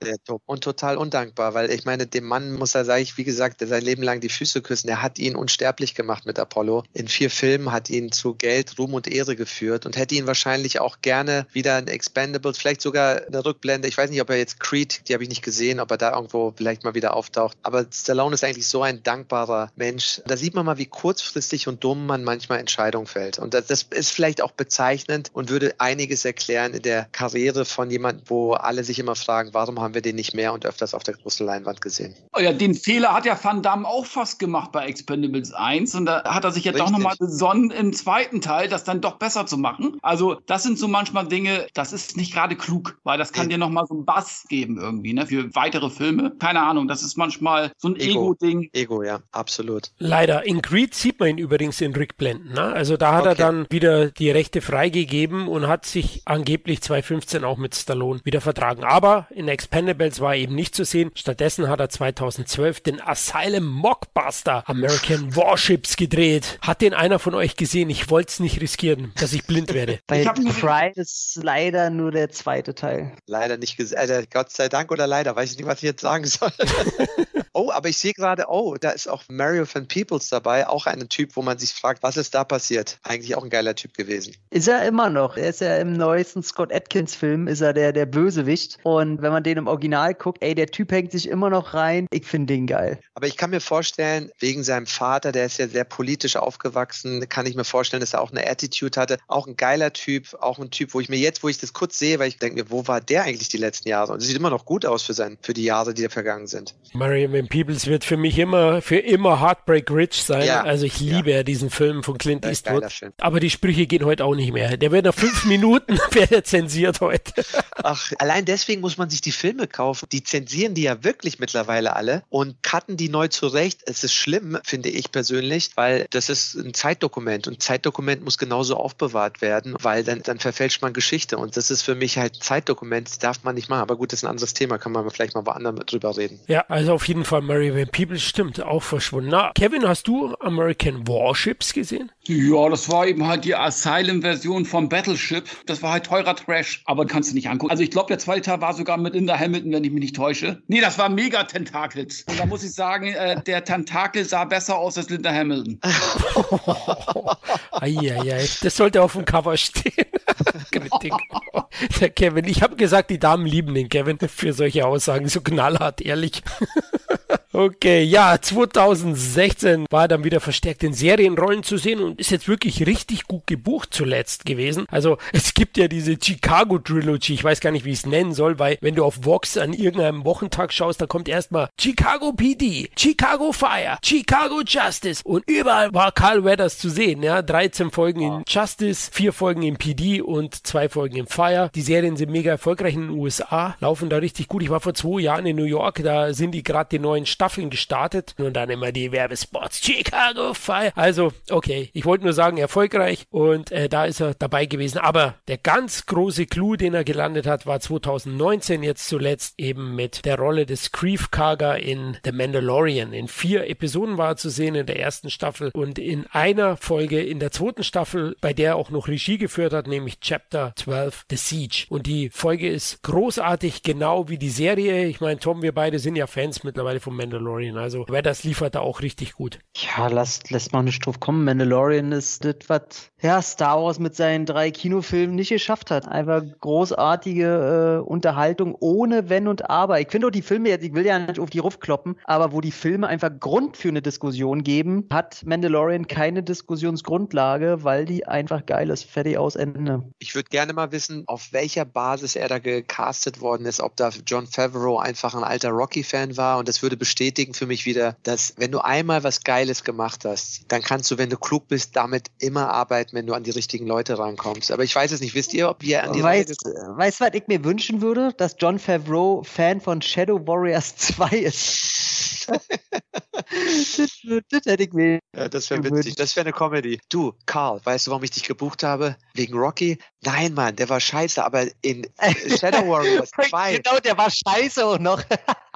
Und 0.45 0.64
total 0.64 0.98
undankbar, 0.98 1.54
weil 1.54 1.72
ich 1.72 1.86
meine, 1.86 2.08
dem 2.08 2.26
Mann 2.26 2.54
muss 2.54 2.76
er, 2.76 2.86
sage 2.86 3.02
ich, 3.02 3.18
wie 3.18 3.24
gesagt, 3.24 3.62
sein 3.66 3.84
Leben 3.84 4.04
lang 4.04 4.20
die 4.20 4.30
Füße 4.30 4.62
küssen. 4.62 4.90
Er 4.90 5.02
hat 5.02 5.20
ihn 5.20 5.36
unsterblich 5.36 5.95
gemacht 5.95 6.26
mit 6.26 6.40
Apollo. 6.40 6.84
In 6.94 7.08
vier 7.08 7.30
Filmen 7.30 7.72
hat 7.72 7.90
ihn 7.90 8.12
zu 8.12 8.36
Geld, 8.36 8.78
Ruhm 8.78 8.94
und 8.94 9.08
Ehre 9.08 9.36
geführt 9.36 9.86
und 9.86 9.98
hätte 9.98 10.16
ihn 10.16 10.28
wahrscheinlich 10.28 10.80
auch 10.80 11.02
gerne 11.18 11.48
wieder 11.52 11.80
in 11.80 11.88
Expendables, 11.88 12.57
vielleicht 12.57 12.81
sogar 12.81 13.22
eine 13.26 13.44
Rückblende. 13.44 13.88
Ich 13.88 13.98
weiß 13.98 14.10
nicht, 14.11 14.22
ob 14.22 14.30
er 14.30 14.38
jetzt 14.38 14.60
Creed, 14.60 15.07
die 15.07 15.14
habe 15.14 15.23
ich 15.23 15.30
nicht 15.30 15.41
gesehen, 15.41 15.80
ob 15.80 15.89
er 15.89 15.98
da 15.98 16.14
irgendwo 16.14 16.53
vielleicht 16.56 16.84
mal 16.84 16.94
wieder 16.94 17.15
auftaucht. 17.15 17.57
Aber 17.64 17.85
Stallone 17.91 18.35
ist 18.35 18.44
eigentlich 18.44 18.68
so 18.68 18.84
ein 18.84 19.02
dankbarer 19.02 19.72
Mensch. 19.76 20.22
Da 20.27 20.38
sieht 20.38 20.53
man 20.53 20.65
mal, 20.65 20.77
wie 20.77 20.85
kurzfristig 20.85 21.68
und 21.68 21.84
dumm 21.84 22.06
man 22.06 22.23
manchmal 22.23 22.60
Entscheidungen 22.60 23.07
fällt. 23.07 23.39
Und 23.39 23.56
das, 23.56 23.65
das 23.65 23.84
ist 23.84 24.11
vielleicht 24.11 24.41
auch 24.41 24.52
bezeichnend 24.52 25.31
und 25.34 25.49
würde 25.49 25.73
einiges 25.80 26.23
erklären 26.23 26.73
in 26.73 26.84
der 26.84 27.07
Karriere 27.11 27.65
von 27.65 27.89
jemandem, 27.89 28.23
wo 28.27 28.53
alle 28.53 28.84
sich 28.84 28.99
immer 28.99 29.15
fragen, 29.15 29.49
warum 29.53 29.80
haben 29.81 29.95
wir 29.95 30.02
den 30.02 30.15
nicht 30.15 30.35
mehr 30.35 30.53
und 30.53 30.65
öfters 30.65 30.94
auf 30.94 31.03
der 31.03 31.15
großen 31.15 31.45
Leinwand 31.45 31.81
gesehen. 31.81 32.14
Oh 32.35 32.39
ja, 32.39 32.53
den 32.53 32.76
Fehler 32.76 33.14
hat 33.14 33.26
ja 33.26 33.38
Van 33.41 33.64
Damme 33.64 33.88
auch 33.88 34.06
fast 34.06 34.38
gemacht 34.38 34.72
bei 34.72 34.85
Expendables 34.85 35.52
1 35.52 35.95
und 35.95 36.06
da 36.06 36.23
hat 36.26 36.44
er 36.44 36.52
sich 36.52 36.64
jetzt 36.64 36.80
auch 36.80 36.91
nochmal 36.91 37.15
besonnen 37.18 37.72
im 37.72 37.94
zweiten 37.94 38.41
Teil, 38.41 38.68
das 38.68 38.84
dann 38.84 39.02
doch 39.02 39.18
besser 39.18 39.48
zu 39.48 39.57
machen. 39.57 39.98
Also 40.03 40.38
das 40.45 40.61
sind 40.61 40.77
so 40.77 40.88
manchmal 41.08 41.28
Dinge, 41.28 41.68
das 41.74 41.94
ist 41.94 42.18
nicht 42.18 42.34
gerade 42.34 42.56
klug, 42.56 42.98
weil 43.04 43.18
das 43.18 43.32
kann 43.32 43.48
Nee. 43.48 43.54
dir 43.54 43.58
nochmal 43.60 43.86
so 43.88 43.94
einen 43.96 44.04
Bass 44.06 44.46
geben 44.50 44.78
irgendwie, 44.78 45.14
ne, 45.14 45.26
für 45.26 45.54
weitere 45.56 45.90
Filme. 45.90 46.34
Keine 46.40 46.62
Ahnung, 46.62 46.88
das 46.90 47.02
ist 47.02 47.18
manchmal 47.18 47.72
so 47.78 47.88
ein 47.90 47.96
Ego. 47.96 48.34
Ego-Ding. 48.34 48.70
Ego, 48.74 49.04
ja, 49.04 49.22
absolut. 49.32 49.92
Leider. 50.00 50.46
In 50.46 50.62
Creed 50.62 50.94
sieht 50.94 51.20
man 51.20 51.30
ihn 51.30 51.38
übrigens 51.38 51.80
in 51.82 51.96
Rückblenden. 51.96 52.52
Ne? 52.54 52.62
Also 52.62 52.98
da 52.98 53.14
hat 53.14 53.26
er 53.26 53.32
Okay. 53.32 53.42
dann 53.42 53.68
wieder 53.70 54.12
die 54.12 54.30
Rechte 54.32 54.60
freigegeben 54.62 55.48
und 55.48 55.68
hat 55.68 55.86
sich 55.86 56.22
angeblich 56.26 56.82
2015 56.82 57.44
auch 57.46 57.58
mit 57.58 57.74
Stallone 57.76 58.20
wieder 58.26 58.42
vertragen. 58.42 58.84
Aber 58.84 59.28
in 59.30 59.48
Expendables 59.48 60.20
war 60.20 60.36
er 60.36 60.42
eben 60.42 60.56
nicht 60.56 60.76
zu 60.76 60.84
sehen. 60.84 61.12
Stattdessen 61.16 61.70
hat 61.70 61.80
er 61.80 61.90
2012 61.90 62.82
den 62.82 63.02
Asylum 63.02 63.66
Mockbuster 63.66 64.64
American 64.68 65.36
Warships 65.36 65.96
gedreht. 65.96 66.60
Hat 66.62 66.82
den 66.82 66.94
einer 66.94 67.20
von 67.20 67.34
euch 67.34 67.56
gesehen? 67.56 67.90
Ich 67.90 68.10
wollte 68.10 68.30
es 68.32 68.40
nicht 68.40 68.60
riskieren, 68.62 69.14
dass 69.20 69.32
ich 69.34 69.46
blind 69.46 69.74
werde. 69.74 70.00
Bei 70.08 70.22
Ich 70.22 70.28
Pride 70.60 70.97
ist 70.98 71.40
leider 71.41 71.90
nur 71.90 72.11
der 72.11 72.30
zweite 72.30 72.76
Teil. 72.76 73.14
Leider 73.26 73.57
nicht 73.57 73.78
gesehen. 73.78 73.98
Äh, 73.98 74.26
Gott 74.32 74.52
sei 74.52 74.69
Dank 74.69 74.91
oder 74.91 75.07
leider, 75.07 75.36
weiß 75.36 75.52
ich 75.52 75.57
nicht, 75.57 75.68
was 75.68 75.78
ich 75.78 75.84
jetzt 75.84 76.02
sagen 76.02 76.26
soll. 76.26 76.52
oh, 77.53 77.72
aber 77.72 77.90
ich 77.90 77.98
sehe 77.98 78.14
gerade, 78.14 78.45
oh, 78.49 78.76
da 78.80 78.91
ist 78.91 79.07
auch 79.07 79.24
Mario 79.30 79.65
van 79.72 79.88
Peebles 79.88 80.30
dabei, 80.30 80.68
auch 80.68 80.86
ein 80.86 81.10
Typ, 81.10 81.36
wo 81.36 81.41
man 81.41 81.57
sich 81.57 81.74
fragt, 81.74 82.03
was 82.03 82.18
ist 82.18 82.36
da 82.36 82.44
passiert? 82.44 82.99
Eigentlich 83.03 83.36
auch 83.36 83.44
ein 83.44 83.49
geiler 83.49 83.76
Typ 83.76 83.95
gewesen. 83.95 84.36
Ist 84.49 84.68
er 84.68 84.86
immer 84.86 85.10
noch. 85.10 85.38
Er 85.38 85.49
ist 85.49 85.61
ja 85.61 85.78
im 85.78 85.94
neuesten 85.94 86.44
Scott 86.44 86.74
Atkins-Film, 86.74 87.48
ist 87.48 87.61
er 87.61 87.74
der, 87.74 87.94
der 87.94 88.06
Bösewicht. 88.06 88.78
Und 88.84 89.22
wenn 89.22 89.32
man 89.32 89.44
den 89.44 89.57
im 89.57 89.68
Original 89.68 90.14
guckt, 90.14 90.40
ey, 90.41 90.56
der 90.56 90.68
Typ 90.68 90.91
hängt 90.91 91.11
sich 91.11 91.28
immer 91.30 91.49
noch 91.49 91.74
rein. 91.74 92.07
Ich 92.11 92.26
finde 92.26 92.53
den 92.53 92.68
geil. 92.68 92.99
Aber 93.14 93.28
ich 93.28 93.38
kann 93.38 93.49
mir 93.49 93.61
vorstellen, 93.61 94.32
wegen 94.40 94.64
seinem 94.64 94.86
Vater, 94.86 95.32
der 95.32 95.45
ist 95.45 95.57
ja 95.57 95.68
sehr 95.68 95.84
politisch 95.84 96.36
aufgewachsen, 96.36 97.28
kann 97.30 97.45
ich 97.45 97.56
mir 97.56 97.64
vorstellen, 97.64 98.02
dass 98.02 98.14
er 98.14 98.22
auch 98.22 98.32
eine 98.32 98.48
Attitude 98.49 98.99
hatte. 98.99 99.18
Auch 99.28 99.48
ein 99.48 99.57
geiler 99.57 99.94
Typ, 99.94 100.36
auch 100.40 100.60
ein 100.60 100.69
Typ, 100.69 100.87
wo 100.94 101.00
ich 101.00 101.10
mir 101.10 101.18
jetzt, 101.18 101.44
wo 101.44 101.50
ich 101.50 101.58
das 101.58 101.74
kurz 101.74 101.98
sehe, 102.00 102.20
weil 102.20 102.28
ich 102.30 102.38
denke 102.38 102.64
mir, 102.64 102.70
wo 102.72 102.88
war 102.88 103.02
der 103.02 103.24
eigentlich 103.24 103.50
die 103.50 103.58
letzten 103.58 103.90
Jahre? 103.90 104.14
Und 104.14 104.22
es 104.22 104.28
sieht 104.28 104.38
immer 104.38 104.50
noch 104.50 104.66
gut 104.66 104.86
aus 104.86 105.04
für, 105.04 105.14
sein, 105.14 105.38
für 105.42 105.54
die 105.54 105.64
Jahre, 105.64 105.94
die 105.94 106.04
da 106.04 106.10
vergangen 106.10 106.48
sind. 106.48 106.76
Marion 106.94 107.48
Peebles 107.48 107.88
wird 107.88 108.04
für 108.06 108.18
mich 108.18 108.38
immer, 108.40 108.82
für 108.82 108.98
immer 108.98 109.42
Heartbreak 109.42 109.90
Rich 109.92 110.24
sein. 110.24 110.46
Ja. 110.46 110.64
Also 110.64 110.86
ich 110.86 111.00
Ja. 111.00 111.18
liebe 111.18 111.32
ja 111.32 111.44
diesen 111.44 111.70
Film 111.70 112.04
von 112.04 112.18
Clint 112.18 112.46
Ein 112.46 112.52
Eastwood. 112.52 112.82
geiler. 112.82 113.14
Aber 113.20 113.40
die 113.40 113.50
Sprüche 113.50 113.88
gehen 113.88 114.06
heute 114.06 114.26
auch 114.26 114.36
nicht 114.36 114.52
mehr. 114.54 114.78
Der 114.78 114.92
wird 114.92 115.06
nach 115.06 115.14
fünf 115.14 115.46
Minuten 115.46 115.98
wird 116.12 116.32
er 116.32 116.44
zensiert 116.44 117.02
heute. 117.02 117.34
Ach, 117.76 118.12
allein 118.20 118.46
deswegen 118.46 118.82
muss 118.82 118.98
man 118.98 119.10
sich 119.10 119.22
die 119.22 119.32
Filme 119.32 119.68
kaufen. 119.68 120.08
Die 120.12 120.24
zensieren 120.24 120.74
die 120.74 120.84
ja 120.84 121.04
wirklich 121.04 121.40
mittlerweile 121.40 121.96
alle 121.96 122.24
und 122.30 122.62
cutten 122.64 122.98
die 122.98 123.10
neu 123.10 123.28
zurecht. 123.28 123.82
Es 123.86 124.04
ist 124.04 124.14
schlimm, 124.14 124.58
finde 124.64 124.90
ich 124.90 125.12
persönlich, 125.12 125.72
weil 125.76 126.08
das 126.12 126.30
ist 126.30 126.56
ein 126.56 126.74
Zeitdokument 126.74 127.48
und 127.48 127.62
Zeitdokument 127.62 128.24
muss 128.24 128.38
genauso 128.38 128.76
aufbewahrt 128.78 129.42
werden, 129.42 129.76
weil 129.82 130.04
dann, 130.04 130.22
dann 130.24 130.40
verfälscht 130.40 130.77
man 130.82 130.94
Geschichte 130.94 131.38
und 131.38 131.58
das 131.58 131.72
ist 131.72 131.82
für 131.82 131.95
mich 131.95 132.18
halt 132.18 132.36
Zeitdokument, 132.44 133.08
das 133.08 133.20
darf 133.20 133.44
man 133.44 133.56
nicht 133.56 133.70
machen. 133.70 133.82
Aber 133.82 133.95
gut, 133.95 134.12
das 134.12 134.20
ist 134.20 134.24
ein 134.26 134.30
anderes 134.30 134.54
Thema, 134.54 134.78
kann 134.78 134.91
man 134.91 135.10
vielleicht 135.10 135.36
mal 135.36 135.45
woanders 135.45 135.86
drüber 135.86 136.16
reden. 136.16 136.40
Ja, 136.48 136.66
also 136.68 136.94
auf 136.94 137.08
jeden 137.08 137.26
Fall 137.26 137.41
Mary 137.41 137.74
Van 137.76 137.90
Peebles 137.90 138.24
stimmt, 138.24 138.62
auch 138.62 138.84
verschwunden. 138.84 139.30
Na, 139.30 139.52
Kevin, 139.56 139.88
hast 139.88 140.08
du 140.08 140.36
American 140.40 141.08
Warships 141.08 141.74
gesehen? 141.74 142.12
Ja, 142.28 142.70
das 142.70 142.90
war 142.90 143.08
eben 143.08 143.26
halt 143.26 143.45
die 143.45 143.56
Asylum-Version 143.56 144.66
vom 144.66 144.90
Battleship. 144.90 145.45
Das 145.66 145.82
war 145.82 145.94
halt 145.94 146.06
teurer 146.06 146.36
Trash, 146.36 146.82
aber 146.86 147.06
kannst 147.06 147.32
du 147.32 147.36
nicht 147.36 147.49
angucken. 147.49 147.72
Also 147.72 147.84
ich 147.84 147.91
glaube, 147.91 148.08
der 148.08 148.20
zweite 148.20 148.41
Teil 148.41 148.62
war 148.62 148.74
sogar 148.74 148.98
mit 148.98 149.14
Linda 149.14 149.38
Hamilton, 149.38 149.72
wenn 149.72 149.84
ich 149.84 149.91
mich 149.91 150.02
nicht 150.02 150.16
täusche. 150.16 150.62
Nee, 150.68 150.82
das 150.82 150.98
war 150.98 151.10
mega 151.10 151.44
Tentakels. 151.44 152.24
Und 152.28 152.40
da 152.40 152.45
muss 152.45 152.64
ich 152.64 152.74
sagen, 152.74 153.08
äh, 153.08 153.41
der 153.44 153.64
Tentakel 153.64 154.26
sah 154.26 154.45
besser 154.45 154.78
aus 154.78 154.98
als 154.98 155.10
Linda 155.10 155.32
Hamilton. 155.32 155.80
Eieiei, 157.72 158.48
das 158.62 158.76
sollte 158.76 159.02
auf 159.02 159.14
dem 159.14 159.26
Cover 159.26 159.56
stehen. 159.56 159.94
Kritik. 160.72 161.14
Der 161.99 162.10
Kevin, 162.10 162.45
ich 162.45 162.61
habe 162.61 162.76
gesagt, 162.76 163.10
die 163.10 163.19
Damen 163.19 163.45
lieben 163.45 163.73
den 163.73 163.89
Kevin 163.89 164.18
für 164.19 164.53
solche 164.53 164.85
Aussagen, 164.85 165.27
so 165.27 165.41
knallhart, 165.41 166.02
ehrlich. 166.02 166.44
Okay, 167.58 168.04
ja, 168.04 168.40
2016 168.40 169.88
war 169.90 170.08
dann 170.08 170.24
wieder 170.24 170.40
verstärkt 170.40 170.84
in 170.84 170.94
Serienrollen 170.94 171.64
zu 171.64 171.78
sehen 171.78 172.02
und 172.02 172.20
ist 172.20 172.30
jetzt 172.30 172.48
wirklich 172.48 172.86
richtig 172.86 173.24
gut 173.24 173.48
gebucht 173.48 173.96
zuletzt 173.96 174.46
gewesen. 174.46 174.86
Also 174.92 175.18
es 175.34 175.56
gibt 175.56 175.76
ja 175.78 175.88
diese 175.88 176.18
Chicago 176.22 176.78
Trilogy, 176.78 177.34
ich 177.34 177.44
weiß 177.44 177.60
gar 177.60 177.72
nicht, 177.72 177.84
wie 177.84 177.94
ich 177.94 177.98
es 177.98 178.06
nennen 178.06 178.36
soll, 178.36 178.60
weil 178.60 178.78
wenn 178.82 178.94
du 178.94 179.04
auf 179.04 179.26
Vox 179.26 179.58
an 179.58 179.74
irgendeinem 179.74 180.24
Wochentag 180.24 180.72
schaust, 180.72 181.02
da 181.02 181.08
kommt 181.08 181.28
erstmal 181.28 181.70
Chicago 181.82 182.32
PD, 182.32 182.92
Chicago 182.96 183.52
Fire, 183.52 183.98
Chicago 184.06 184.62
Justice 184.64 185.24
und 185.24 185.44
überall 185.50 185.92
war 185.96 186.12
Carl 186.12 186.44
Weathers 186.44 186.78
zu 186.78 186.92
sehen, 186.92 187.24
ja, 187.24 187.42
13 187.42 187.90
Folgen 187.90 188.22
in 188.22 188.44
Justice, 188.48 189.10
4 189.12 189.34
Folgen 189.34 189.64
in 189.64 189.78
PD 189.78 190.22
und 190.22 190.54
2 190.54 190.90
Folgen 190.90 191.16
in 191.16 191.26
Fire. 191.26 191.72
Die 191.74 191.82
Serien 191.82 192.18
sind 192.18 192.30
mega 192.30 192.52
erfolgreich 192.52 192.94
in 192.94 193.08
den 193.08 193.18
USA, 193.18 193.76
laufen 193.80 194.12
da 194.12 194.18
richtig 194.18 194.48
gut. 194.48 194.62
Ich 194.62 194.70
war 194.70 194.80
vor 194.80 194.94
zwei 194.94 195.22
Jahren 195.22 195.48
in 195.48 195.56
New 195.56 195.64
York, 195.64 196.04
da 196.04 196.36
sind 196.36 196.52
die 196.52 196.62
gerade 196.62 196.90
die 196.92 197.00
neuen 197.00 197.26
Staffeln 197.26 197.47
gestartet 197.56 198.36
und 198.38 198.53
dann 198.53 198.69
immer 198.69 198.91
die 198.91 199.11
Werbespots 199.11 199.82
Chicago 199.84 200.53
Fire. 200.53 200.91
Also, 200.95 201.32
okay, 201.49 201.90
ich 201.94 202.06
wollte 202.06 202.24
nur 202.24 202.34
sagen, 202.34 202.57
erfolgreich 202.57 203.26
und 203.30 203.72
äh, 203.72 203.90
da 203.90 204.06
ist 204.06 204.19
er 204.19 204.34
dabei 204.34 204.65
gewesen. 204.65 204.99
Aber 204.99 205.36
der 205.48 205.57
ganz 205.57 206.06
große 206.06 206.45
Clou, 206.45 206.76
den 206.76 206.94
er 206.94 207.03
gelandet 207.03 207.48
hat, 207.48 207.65
war 207.65 207.80
2019 207.80 208.84
jetzt 208.84 209.07
zuletzt 209.07 209.56
eben 209.57 209.95
mit 209.95 210.26
der 210.26 210.38
Rolle 210.38 210.65
des 210.65 210.91
Grief 210.91 211.32
Karga 211.32 211.76
in 211.76 212.18
The 212.24 212.32
Mandalorian. 212.32 213.14
In 213.14 213.28
vier 213.28 213.69
Episoden 213.69 214.18
war 214.18 214.30
er 214.30 214.38
zu 214.38 214.49
sehen 214.49 214.76
in 214.76 214.86
der 214.86 214.99
ersten 214.99 215.30
Staffel 215.30 215.72
und 215.74 215.99
in 215.99 216.26
einer 216.32 216.78
Folge 216.78 217.22
in 217.22 217.40
der 217.40 217.52
zweiten 217.52 217.84
Staffel, 217.84 218.36
bei 218.41 218.53
der 218.53 218.68
er 218.68 218.76
auch 218.76 218.90
noch 218.90 219.07
Regie 219.07 219.38
geführt 219.38 219.74
hat, 219.74 219.88
nämlich 219.88 220.19
Chapter 220.19 220.74
12 220.76 221.26
The 221.30 221.36
Siege. 221.38 221.86
Und 221.90 222.06
die 222.06 222.30
Folge 222.30 222.69
ist 222.69 223.02
großartig, 223.03 223.84
genau 223.84 224.30
wie 224.30 224.38
die 224.38 224.49
Serie. 224.49 225.06
Ich 225.06 225.22
meine, 225.22 225.40
Tom, 225.40 225.61
wir 225.61 225.72
beide 225.72 225.99
sind 225.99 226.15
ja 226.15 226.28
Fans 226.28 226.64
mittlerweile 226.64 226.99
vom 226.99 227.15
Mandalorian. 227.15 227.37
Also 227.78 228.06
wer 228.10 228.22
das 228.22 228.44
liefert 228.44 228.76
da 228.76 228.80
auch 228.80 229.02
richtig 229.02 229.34
gut. 229.34 229.60
Ja, 229.76 230.08
lasst, 230.08 230.50
lässt 230.50 230.74
mal 230.74 230.84
nicht 230.84 231.06
drauf 231.06 231.20
kommen. 231.20 231.44
Mandalorian 231.44 232.12
ist 232.12 232.46
das, 232.46 232.56
was 232.68 233.12
ja, 233.22 233.42
Star 233.42 233.82
Wars 233.82 233.98
mit 233.98 234.16
seinen 234.16 234.46
drei 234.46 234.70
Kinofilmen 234.70 235.36
nicht 235.36 235.50
geschafft 235.50 235.90
hat. 235.90 236.08
Einfach 236.08 236.44
großartige 236.60 238.02
äh, 238.04 238.08
Unterhaltung 238.08 238.76
ohne 238.80 239.30
Wenn 239.30 239.48
und 239.48 239.70
Aber. 239.70 240.00
Ich 240.00 240.10
finde 240.12 240.28
auch 240.28 240.32
die 240.32 240.44
Filme 240.44 240.70
jetzt, 240.70 240.84
ich 240.84 240.94
will 240.94 241.06
ja 241.06 241.18
nicht 241.18 241.40
auf 241.40 241.50
die 241.50 241.60
Ruf 241.60 241.80
kloppen, 241.80 242.20
aber 242.26 242.52
wo 242.52 242.62
die 242.62 242.72
Filme 242.72 243.08
einfach 243.08 243.32
Grund 243.40 243.76
für 243.76 243.90
eine 243.90 244.04
Diskussion 244.04 244.64
geben, 244.64 245.08
hat 245.12 245.44
Mandalorian 245.46 246.08
keine 246.08 246.44
Diskussionsgrundlage, 246.44 247.84
weil 247.84 248.06
die 248.06 248.28
einfach 248.28 248.66
geil 248.66 248.90
ist. 248.92 249.06
Fertig 249.06 249.38
aus 249.38 249.56
Ende. 249.56 250.04
Ich 250.20 250.36
würde 250.36 250.50
gerne 250.50 250.74
mal 250.74 250.92
wissen, 250.92 251.24
auf 251.26 251.54
welcher 251.54 251.86
Basis 251.86 252.36
er 252.36 252.48
da 252.50 252.60
gecastet 252.60 253.42
worden 253.42 253.66
ist, 253.66 253.82
ob 253.82 253.96
da 253.96 254.10
John 254.26 254.46
Favreau 254.46 255.00
einfach 255.00 255.34
ein 255.34 255.44
alter 255.44 255.70
Rocky-Fan 255.70 256.38
war 256.38 256.60
und 256.60 256.68
das 256.68 256.84
würde 256.84 256.98
bestätigen 257.18 257.56
für 257.56 257.65
mich 257.65 257.88
wieder, 257.88 258.15
dass 258.22 258.53
wenn 258.57 258.72
du 258.72 258.77
einmal 258.77 259.23
was 259.23 259.41
Geiles 259.41 259.84
gemacht 259.84 260.23
hast, 260.23 260.65
dann 260.68 260.84
kannst 260.84 261.10
du, 261.10 261.18
wenn 261.18 261.31
du 261.31 261.38
klug 261.38 261.68
bist, 261.68 261.95
damit 261.95 262.27
immer 262.38 262.69
arbeiten, 262.69 263.15
wenn 263.15 263.26
du 263.26 263.34
an 263.34 263.41
die 263.41 263.49
richtigen 263.49 263.88
Leute 263.88 264.19
rankommst. 264.19 264.72
Aber 264.72 264.84
ich 264.84 264.95
weiß 264.95 265.11
es 265.11 265.19
nicht, 265.19 265.34
wisst 265.34 265.56
ihr, 265.56 265.68
ob 265.68 265.81
wir 265.81 266.03
an 266.03 266.14
die 266.14 266.22
Weißt 266.22 266.64
Rolle 266.64 266.98
weißt 266.98 267.19
du, 267.19 267.26
was 267.26 267.34
ich 267.34 267.48
mir 267.48 267.64
wünschen 267.64 268.02
würde? 268.02 268.34
Dass 268.38 268.56
John 268.60 268.77
Favreau 268.77 269.41
Fan 269.41 269.81
von 269.81 269.99
Shadow 269.99 270.45
Warriors 270.45 270.95
2 270.98 271.30
ist. 271.38 272.48
das, 272.48 274.22
das 274.49 274.65
hätte 274.65 274.84
ich 274.84 274.94
mir. 274.94 275.19
Ja, 275.35 275.49
das 275.49 275.72
wäre 275.72 275.84
witzig. 275.84 276.15
Das 276.15 276.35
wäre 276.35 276.45
eine 276.45 276.53
Comedy. 276.53 276.99
Du, 277.10 277.34
Karl, 277.48 277.81
weißt 277.84 278.06
du, 278.06 278.11
warum 278.11 278.23
ich 278.23 278.31
dich 278.31 278.44
gebucht 278.44 278.84
habe? 278.84 279.15
Wegen 279.34 279.57
Rocky? 279.57 279.98
Nein, 280.22 280.53
Mann, 280.53 280.76
der 280.76 280.88
war 280.89 280.99
scheiße, 280.99 281.44
aber 281.44 281.65
in 281.81 282.07
Shadow 282.60 282.88
Warriors 282.88 283.31
2, 283.31 283.77
Genau, 283.80 283.99
der 283.99 284.18
war 284.18 284.30
scheiße 284.30 284.85
auch 284.85 284.99
noch. 284.99 285.23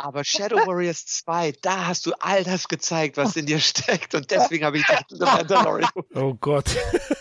Aber 0.02 0.24
Shadow 0.26 0.58
Warriors 0.68 1.06
2, 1.06 1.54
da 1.62 1.88
hast 1.88 2.06
du 2.06 2.14
all 2.20 2.44
das 2.44 2.68
gezeigt, 2.68 3.18
was 3.18 3.36
in 3.36 3.46
dir 3.46 3.60
steckt. 3.60 4.16
Und 4.16 4.32
deswegen 4.32 4.66
habe 4.66 4.78
ich 4.78 4.86
gedacht, 4.86 5.06
The 5.10 5.26
Mandalorian. 5.26 5.90
Oh 6.16 6.34
Gott. 6.34 6.66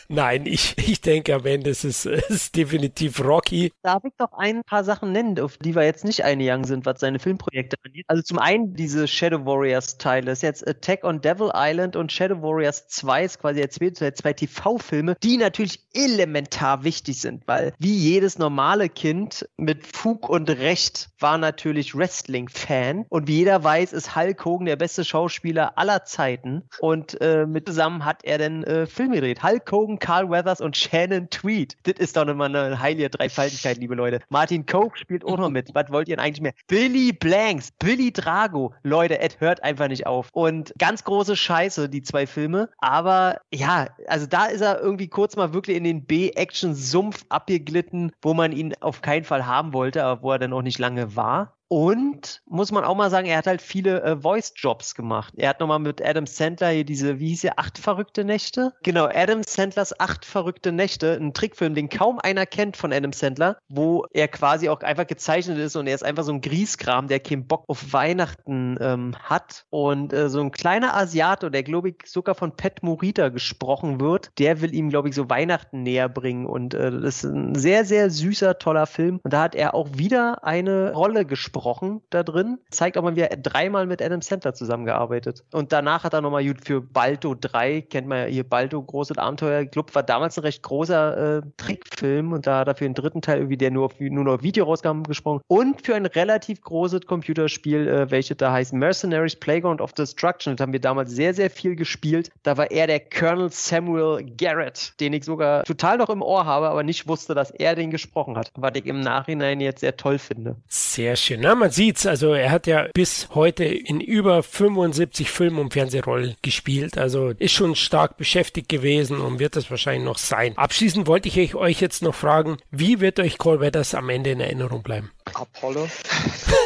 Nein, 0.08 0.46
ich, 0.46 0.76
ich 0.78 1.00
denke 1.00 1.34
am 1.34 1.46
Ende 1.46 1.70
ist 1.70 1.84
es 1.84 2.06
ist 2.06 2.56
definitiv 2.56 3.20
Rocky. 3.20 3.72
Darf 3.82 4.04
ich 4.04 4.12
doch 4.18 4.32
ein 4.32 4.62
paar 4.64 4.82
Sachen 4.82 5.12
nennen, 5.12 5.38
auf 5.38 5.56
die 5.58 5.74
wir 5.74 5.84
jetzt 5.84 6.04
nicht 6.04 6.24
eingegangen 6.24 6.64
sind, 6.64 6.86
was 6.86 7.00
seine 7.00 7.18
Filmprojekte 7.18 7.76
angeht? 7.84 8.06
Also 8.08 8.22
zum 8.22 8.38
einen 8.38 8.74
diese 8.74 9.06
Shadow 9.06 9.44
Warriors 9.44 9.98
Teile. 9.98 10.26
Das 10.26 10.38
ist 10.38 10.42
jetzt 10.42 10.66
Attack 10.66 11.04
on 11.04 11.20
Devil 11.20 11.50
Island 11.54 11.96
und 11.96 12.10
Shadow 12.10 12.42
Warriors 12.42 12.88
2 12.88 13.24
ist 13.24 13.40
quasi 13.40 13.60
der 13.60 13.70
zweite, 13.70 14.14
zwei 14.14 14.32
TV-Filme, 14.32 15.16
die 15.22 15.36
natürlich 15.36 15.80
elementar 15.92 16.82
wichtig 16.84 17.20
sind, 17.20 17.46
weil 17.46 17.72
wie 17.78 17.94
jedes 17.94 18.38
normale 18.38 18.88
Kind 18.88 19.48
mit 19.56 19.86
Fug 19.86 20.28
und 20.28 20.48
Recht 20.50 21.10
war 21.18 21.38
natürlich 21.38 21.94
Wrestling-Fan 21.94 22.69
und 23.08 23.26
wie 23.26 23.38
jeder 23.38 23.64
weiß, 23.64 23.92
ist 23.92 24.14
Hulk 24.14 24.44
Hogan 24.44 24.66
der 24.66 24.76
beste 24.76 25.04
Schauspieler 25.04 25.76
aller 25.76 26.04
Zeiten 26.04 26.62
und 26.78 27.20
äh, 27.20 27.46
mit 27.46 27.66
zusammen 27.66 28.04
hat 28.04 28.24
er 28.24 28.38
dann 28.38 28.62
äh, 28.64 28.86
Filme 28.86 29.16
gedreht. 29.16 29.42
Hulk 29.42 29.70
Hogan, 29.70 29.98
Carl 29.98 30.30
Weathers 30.30 30.60
und 30.60 30.76
Shannon 30.76 31.28
Tweed. 31.30 31.76
Das 31.82 31.94
ist 31.98 32.16
doch 32.16 32.26
immer 32.26 32.44
eine 32.44 32.80
heilige 32.80 33.10
Dreifaltigkeit, 33.10 33.78
liebe 33.78 33.94
Leute. 33.94 34.20
Martin 34.28 34.66
Coke 34.66 34.98
spielt 34.98 35.24
auch 35.24 35.38
noch 35.38 35.50
mit. 35.50 35.74
Was 35.74 35.90
wollt 35.90 36.08
ihr 36.08 36.16
denn 36.16 36.24
eigentlich 36.24 36.42
mehr? 36.42 36.52
Billy 36.68 37.12
Blanks, 37.12 37.72
Billy 37.72 38.12
Drago. 38.12 38.74
Leute, 38.82 39.20
Ed 39.20 39.40
hört 39.40 39.62
einfach 39.62 39.88
nicht 39.88 40.06
auf. 40.06 40.28
Und 40.32 40.72
ganz 40.78 41.04
große 41.04 41.36
Scheiße, 41.36 41.88
die 41.88 42.02
zwei 42.02 42.26
Filme. 42.26 42.70
Aber 42.78 43.40
ja, 43.52 43.88
also 44.06 44.26
da 44.26 44.46
ist 44.46 44.60
er 44.60 44.80
irgendwie 44.80 45.08
kurz 45.08 45.36
mal 45.36 45.52
wirklich 45.52 45.76
in 45.76 45.84
den 45.84 46.04
B-Action-Sumpf 46.04 47.24
abgeglitten, 47.28 48.12
wo 48.22 48.34
man 48.34 48.52
ihn 48.52 48.74
auf 48.80 49.02
keinen 49.02 49.24
Fall 49.24 49.46
haben 49.46 49.72
wollte, 49.72 50.04
aber 50.04 50.22
wo 50.22 50.32
er 50.32 50.38
dann 50.38 50.52
auch 50.52 50.62
nicht 50.62 50.78
lange 50.78 51.16
war. 51.16 51.56
Und 51.72 52.42
muss 52.46 52.72
man 52.72 52.82
auch 52.82 52.96
mal 52.96 53.10
sagen, 53.10 53.28
er 53.28 53.38
hat 53.38 53.46
halt 53.46 53.62
viele 53.62 54.02
äh, 54.02 54.16
Voice-Jobs 54.16 54.96
gemacht. 54.96 55.34
Er 55.36 55.50
hat 55.50 55.60
nochmal 55.60 55.78
mit 55.78 56.04
Adam 56.04 56.26
Sandler 56.26 56.70
hier 56.70 56.84
diese, 56.84 57.20
wie 57.20 57.28
hieß 57.28 57.44
er, 57.44 57.60
acht 57.60 57.78
verrückte 57.78 58.24
Nächte? 58.24 58.72
Genau, 58.82 59.04
Adam 59.06 59.44
Sandlers 59.44 59.98
acht 60.00 60.24
verrückte 60.24 60.72
Nächte, 60.72 61.12
ein 61.12 61.32
Trickfilm, 61.32 61.76
den 61.76 61.88
kaum 61.88 62.18
einer 62.18 62.44
kennt 62.44 62.76
von 62.76 62.92
Adam 62.92 63.12
Sandler, 63.12 63.56
wo 63.68 64.04
er 64.12 64.26
quasi 64.26 64.68
auch 64.68 64.80
einfach 64.80 65.06
gezeichnet 65.06 65.58
ist 65.58 65.76
und 65.76 65.86
er 65.86 65.94
ist 65.94 66.02
einfach 66.02 66.24
so 66.24 66.32
ein 66.32 66.40
Grieskram, 66.40 67.06
der 67.06 67.20
keinen 67.20 67.46
Bock 67.46 67.62
auf 67.68 67.92
Weihnachten 67.92 68.76
ähm, 68.80 69.14
hat. 69.22 69.64
Und 69.70 70.12
äh, 70.12 70.28
so 70.28 70.40
ein 70.40 70.50
kleiner 70.50 70.96
Asiate, 70.96 71.52
der 71.52 71.62
glaube 71.62 71.90
ich 71.90 71.98
sogar 72.04 72.34
von 72.34 72.56
Pat 72.56 72.82
Morita 72.82 73.28
gesprochen 73.28 74.00
wird, 74.00 74.32
der 74.40 74.60
will 74.60 74.74
ihm, 74.74 74.90
glaube 74.90 75.08
ich, 75.08 75.14
so 75.14 75.30
Weihnachten 75.30 75.84
näher 75.84 76.08
bringen. 76.08 76.46
Und 76.46 76.74
äh, 76.74 76.90
das 76.90 77.22
ist 77.22 77.30
ein 77.30 77.54
sehr, 77.54 77.84
sehr 77.84 78.10
süßer, 78.10 78.58
toller 78.58 78.88
Film. 78.88 79.20
Und 79.22 79.32
da 79.32 79.42
hat 79.42 79.54
er 79.54 79.74
auch 79.74 79.90
wieder 79.92 80.42
eine 80.42 80.94
Rolle 80.94 81.24
gesprochen 81.24 81.59
gesprochen 81.60 82.00
da 82.08 82.22
drin. 82.22 82.58
Zeigt 82.70 82.96
auch 82.96 83.02
mal, 83.02 83.16
wie 83.16 83.20
er 83.20 83.36
dreimal 83.36 83.86
mit 83.86 84.00
Adam 84.00 84.22
Sandler 84.22 84.54
zusammengearbeitet. 84.54 85.44
Und 85.52 85.72
danach 85.72 86.04
hat 86.04 86.14
er 86.14 86.22
nochmal 86.22 86.40
für 86.64 86.80
Balto 86.80 87.36
3, 87.38 87.82
kennt 87.82 88.08
man 88.08 88.18
ja 88.18 88.24
hier 88.24 88.44
Balto, 88.44 88.82
großes 88.82 89.18
Abenteuer. 89.18 89.66
Club 89.66 89.94
war 89.94 90.02
damals 90.02 90.38
ein 90.38 90.44
recht 90.44 90.62
großer 90.62 91.38
äh, 91.38 91.42
Trickfilm 91.58 92.32
und 92.32 92.46
da 92.46 92.60
hat 92.60 92.68
er 92.68 92.74
für 92.74 92.84
den 92.84 92.94
dritten 92.94 93.20
Teil 93.20 93.38
irgendwie, 93.38 93.58
der 93.58 93.70
nur, 93.70 93.86
auf, 93.86 94.00
nur 94.00 94.24
noch 94.24 94.42
Video 94.42 94.64
rauskam, 94.64 95.02
gesprochen. 95.02 95.42
Und 95.48 95.84
für 95.84 95.94
ein 95.94 96.06
relativ 96.06 96.62
großes 96.62 97.02
Computerspiel, 97.06 97.86
äh, 97.86 98.10
welches 98.10 98.38
da 98.38 98.52
heißt 98.52 98.72
Mercenaries 98.72 99.36
Playground 99.36 99.82
of 99.82 99.92
Destruction. 99.92 100.56
Das 100.56 100.62
haben 100.62 100.72
wir 100.72 100.80
damals 100.80 101.10
sehr, 101.10 101.34
sehr 101.34 101.50
viel 101.50 101.76
gespielt. 101.76 102.30
Da 102.42 102.56
war 102.56 102.70
er 102.70 102.86
der 102.86 103.00
Colonel 103.00 103.50
Samuel 103.50 104.24
Garrett, 104.36 104.98
den 104.98 105.12
ich 105.12 105.24
sogar 105.24 105.64
total 105.64 105.98
noch 105.98 106.08
im 106.08 106.22
Ohr 106.22 106.46
habe, 106.46 106.70
aber 106.70 106.82
nicht 106.82 107.06
wusste, 107.06 107.34
dass 107.34 107.50
er 107.50 107.74
den 107.74 107.90
gesprochen 107.90 108.38
hat. 108.38 108.50
Was 108.56 108.72
ich 108.74 108.86
im 108.86 109.00
Nachhinein 109.00 109.60
jetzt 109.60 109.80
sehr 109.80 109.96
toll 109.96 110.18
finde. 110.18 110.56
Sehr 110.68 111.16
schön. 111.16 111.40
Ja, 111.50 111.56
man 111.56 111.72
sieht's. 111.72 112.06
Also 112.06 112.32
er 112.32 112.52
hat 112.52 112.68
ja 112.68 112.86
bis 112.94 113.26
heute 113.34 113.64
in 113.64 114.00
über 114.00 114.44
75 114.44 115.32
Film- 115.32 115.58
und 115.58 115.72
Fernsehrollen 115.72 116.36
gespielt. 116.42 116.96
Also 116.96 117.30
ist 117.30 117.50
schon 117.50 117.74
stark 117.74 118.16
beschäftigt 118.16 118.68
gewesen 118.68 119.20
und 119.20 119.40
wird 119.40 119.56
es 119.56 119.68
wahrscheinlich 119.68 120.04
noch 120.04 120.18
sein. 120.18 120.56
Abschließend 120.56 121.08
wollte 121.08 121.28
ich 121.28 121.56
euch 121.56 121.80
jetzt 121.80 122.02
noch 122.02 122.14
fragen, 122.14 122.58
wie 122.70 123.00
wird 123.00 123.18
euch 123.18 123.36
Cole 123.36 123.58
Weathers 123.58 123.96
am 123.96 124.10
Ende 124.10 124.30
in 124.30 124.38
Erinnerung 124.38 124.84
bleiben? 124.84 125.10
Apollo. 125.34 125.88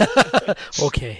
okay. 0.80 1.18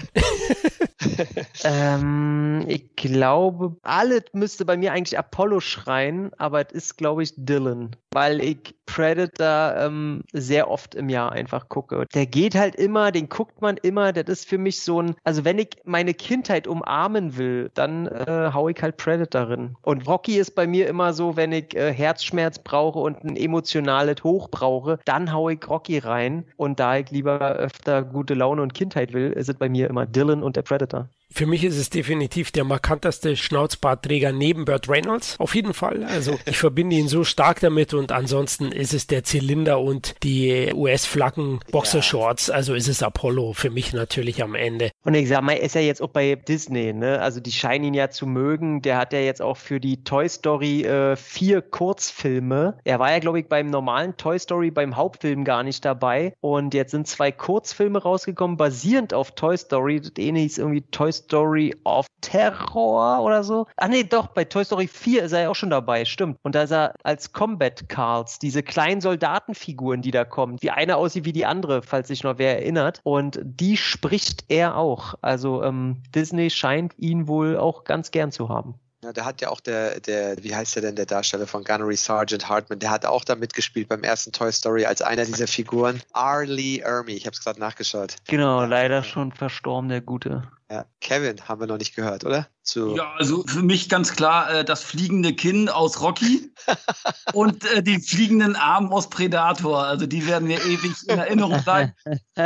ähm, 1.65 2.65
ich 2.69 2.97
glaube, 2.97 3.77
alles 3.83 4.25
müsste 4.33 4.65
bei 4.65 4.77
mir 4.77 4.93
eigentlich 4.93 5.19
Apollo 5.19 5.61
schreien, 5.61 6.31
aber 6.39 6.67
es 6.67 6.73
ist, 6.73 6.97
glaube 6.97 7.23
ich, 7.23 7.33
Dylan, 7.37 7.97
weil 8.13 8.43
ich 8.43 8.75
Predator 8.87 9.75
ähm, 9.79 10.23
sehr 10.33 10.71
oft 10.71 10.95
im 10.95 11.09
Jahr 11.09 11.33
einfach 11.33 11.69
gucke. 11.69 12.07
Der 12.15 12.27
geht 12.27 12.55
halt 12.55 12.75
immer, 12.77 13.13
den 13.13 13.29
guckt 13.29 13.61
man 13.61 13.77
immer. 13.79 14.13
Das 14.13 14.25
ist 14.27 14.49
für 14.49 14.59
mich 14.59 14.83
so 14.83 15.01
ein, 15.01 15.17
also 15.25 15.45
wenn 15.45 15.59
ich 15.59 15.79
meine 15.85 16.15
Kindheit 16.15 16.67
umarmen 16.67 17.37
will, 17.37 17.71
dann 17.75 18.07
äh, 18.07 18.51
hau 18.53 18.69
ich 18.69 18.81
halt 18.83 18.97
Predator 18.97 19.47
drin. 19.47 19.77
Und 19.83 20.07
Rocky 20.07 20.37
ist 20.37 20.55
bei 20.55 20.67
mir 20.67 20.87
immer 20.87 21.13
so, 21.13 21.37
wenn 21.37 21.53
ich 21.53 21.75
äh, 21.75 21.93
Herzschmerz 21.93 22.59
brauche 22.59 22.99
und 22.99 23.25
ein 23.25 23.37
emotionales 23.37 24.23
Hoch 24.23 24.49
brauche, 24.49 24.99
dann 25.05 25.33
hau 25.33 25.49
ich 25.49 25.67
Rocky 25.69 25.99
rein. 25.99 26.45
Und 26.57 26.81
da 26.81 26.97
ich 26.99 27.11
lieber 27.11 27.34
öfter 27.39 28.03
gute 28.03 28.35
Laune 28.35 28.63
und 28.63 28.75
Kindheit 28.75 29.13
will, 29.13 29.33
es 29.37 29.49
bei 29.59 29.69
mir 29.69 29.89
immer 29.89 30.07
Dylan 30.07 30.43
und 30.43 30.57
der 30.57 30.63
Predator. 30.63 31.09
Für 31.31 31.47
mich 31.47 31.65
ist 31.65 31.77
es 31.77 31.91
definitiv 31.91 32.53
der 32.53 32.65
markanteste 32.65 33.37
Schnauzbartträger 33.37 34.33
neben 34.33 34.65
Burt 34.65 34.89
Reynolds. 34.89 35.35
Auf 35.41 35.55
jeden 35.55 35.75
Fall. 35.75 36.05
Also 36.05 36.39
ich 36.47 36.59
verbinde 36.59 36.97
ihn 36.97 37.09
so 37.09 37.25
stark 37.25 37.61
damit 37.61 37.95
und 37.95 38.13
ansonsten 38.13 38.71
ist 38.71 38.95
es 38.95 39.07
der 39.07 39.25
Zylinder 39.25 39.81
und 39.81 40.15
die 40.23 40.73
US-Flaggen 40.73 41.61
Boxershorts. 41.71 42.51
Also 42.51 42.75
ist 42.75 42.89
es 42.89 43.03
Apollo 43.03 43.55
für 43.55 43.71
mich 43.71 43.93
natürlich 43.93 44.43
am 44.43 44.55
Ende. 44.55 44.91
Und 45.05 45.15
ich 45.15 45.29
sag 45.29 45.43
mal, 45.43 45.55
ist 45.55 45.75
ja 45.75 45.81
jetzt 45.81 46.03
auch 46.03 46.11
bei 46.11 46.35
Disney, 46.37 46.93
ne? 46.93 47.21
Also 47.21 47.41
die 47.41 47.53
scheinen 47.53 47.87
ihn 47.87 47.95
ja 47.95 48.11
zu 48.11 48.27
mögen. 48.27 48.83
Der 48.83 48.99
hat 48.99 49.13
ja 49.13 49.21
jetzt 49.21 49.43
auch 49.43 49.57
für 49.57 49.81
die 49.81 50.05
Toy 50.05 50.29
Story 50.29 50.85
äh, 50.85 51.17
vier 51.17 51.63
Kurzfilme. 51.63 52.79
Er 52.85 52.99
war 52.99 53.11
ja, 53.11 53.19
glaube 53.19 53.41
ich, 53.41 53.49
beim 53.49 53.67
normalen 53.67 54.17
Toy 54.17 54.39
Story 54.39 54.71
beim 54.71 54.97
Hauptfilm 54.97 55.45
gar 55.45 55.63
nicht 55.63 55.85
dabei. 55.85 56.35
Und 56.41 56.75
jetzt 56.75 56.93
sind 56.93 57.09
zwei 57.09 57.33
Kurzfilme 57.33 58.01
rausgekommen, 58.01 58.57
basierend 58.57 59.15
auf 59.15 59.33
Toy 59.33 59.57
Story. 59.57 60.01
Das 60.01 60.13
eine 60.19 60.39
hieß 60.41 60.59
irgendwie 60.59 60.83
Toy 60.91 61.11
Story 61.15 61.75
of 61.85 62.07
Terror 62.21 63.23
oder 63.23 63.45
so. 63.45 63.67
Ah 63.77 63.89
nee, 63.89 64.05
doch, 64.05 64.29
bei 64.29 64.45
Toy 64.45 64.65
Story 64.65 64.87
4 64.87 65.25
ist 65.25 65.33
er 65.33 65.43
ja 65.43 65.49
auch 65.51 65.55
schon 65.55 65.71
dabei, 65.71 66.05
stimmt. 66.05 66.39
Und 66.43 66.55
da 66.55 66.63
ist 66.63 66.73
er 66.73 66.95
als 67.03 67.33
Combat 67.33 67.89
Carls, 67.89 68.39
diese 68.39 68.63
kleinen 68.63 69.01
Soldatenfiguren, 69.01 70.03
die 70.03 70.11
da 70.11 70.25
kommen, 70.25 70.59
wie 70.61 70.71
eine 70.71 70.97
aussieht 70.97 71.25
wie 71.25 71.33
die 71.33 71.47
andere, 71.47 71.83
falls 71.83 72.09
sich 72.09 72.23
noch 72.23 72.39
wer 72.39 72.59
erinnert. 72.59 73.01
Und 73.03 73.41
die 73.43 73.77
spricht 73.77 74.45
er 74.49 74.77
auch. 74.77 75.15
Also 75.23 75.63
ähm, 75.63 76.03
Disney 76.15 76.51
scheint 76.51 76.95
ihn 76.99 77.29
wohl 77.29 77.57
auch 77.57 77.85
ganz 77.85 78.11
gern 78.11 78.33
zu 78.33 78.49
haben. 78.49 78.75
Ja, 79.05 79.13
da 79.13 79.27
hat 79.27 79.43
ja 79.43 79.51
auch 79.51 79.61
der, 79.61 80.01
der, 80.01 80.43
wie 80.43 80.55
heißt 80.55 80.77
der 80.77 80.83
denn, 80.83 80.97
der 80.97 81.05
Darsteller 81.05 81.47
von 81.47 81.63
Gunnery 81.63 81.95
Sergeant 81.95 82.49
Hartman, 82.49 82.79
der 82.79 82.91
hat 82.91 83.05
auch 83.05 83.23
da 83.23 83.35
mitgespielt 83.35 83.87
beim 83.87 84.03
ersten 84.03 84.33
Toy 84.33 84.51
Story 84.51 84.87
als 84.87 85.03
einer 85.03 85.27
dieser 85.27 85.47
Figuren. 85.47 86.01
R. 86.15 86.47
Lee 86.47 86.79
Ermey, 86.79 87.13
ich 87.13 87.27
habe 87.27 87.35
es 87.35 87.45
gerade 87.45 87.61
nachgeschaut. 87.61 88.17
Genau, 88.29 88.65
leider 88.65 89.03
schon 89.03 89.31
verstorben, 89.31 89.91
der 89.91 90.01
Gute. 90.01 90.49
Ja. 90.71 90.87
Kevin 91.01 91.47
haben 91.47 91.61
wir 91.61 91.67
noch 91.67 91.77
nicht 91.77 91.95
gehört, 91.95 92.25
oder? 92.25 92.49
Zu 92.63 92.97
ja, 92.97 93.13
also 93.19 93.45
für 93.47 93.63
mich 93.63 93.91
ganz 93.91 94.17
klar 94.17 94.51
äh, 94.51 94.65
das 94.65 94.83
fliegende 94.83 95.35
Kinn 95.35 95.69
aus 95.69 96.01
Rocky 96.01 96.51
und 97.35 97.71
äh, 97.73 97.83
die 97.83 98.01
fliegenden 98.01 98.57
Arme 98.57 98.91
aus 98.91 99.11
Predator. 99.11 99.85
Also 99.85 100.07
die 100.07 100.27
werden 100.27 100.49
mir 100.49 100.59
ewig 100.65 100.95
in 101.07 101.19
Erinnerung 101.19 101.63
bleiben. 101.63 101.93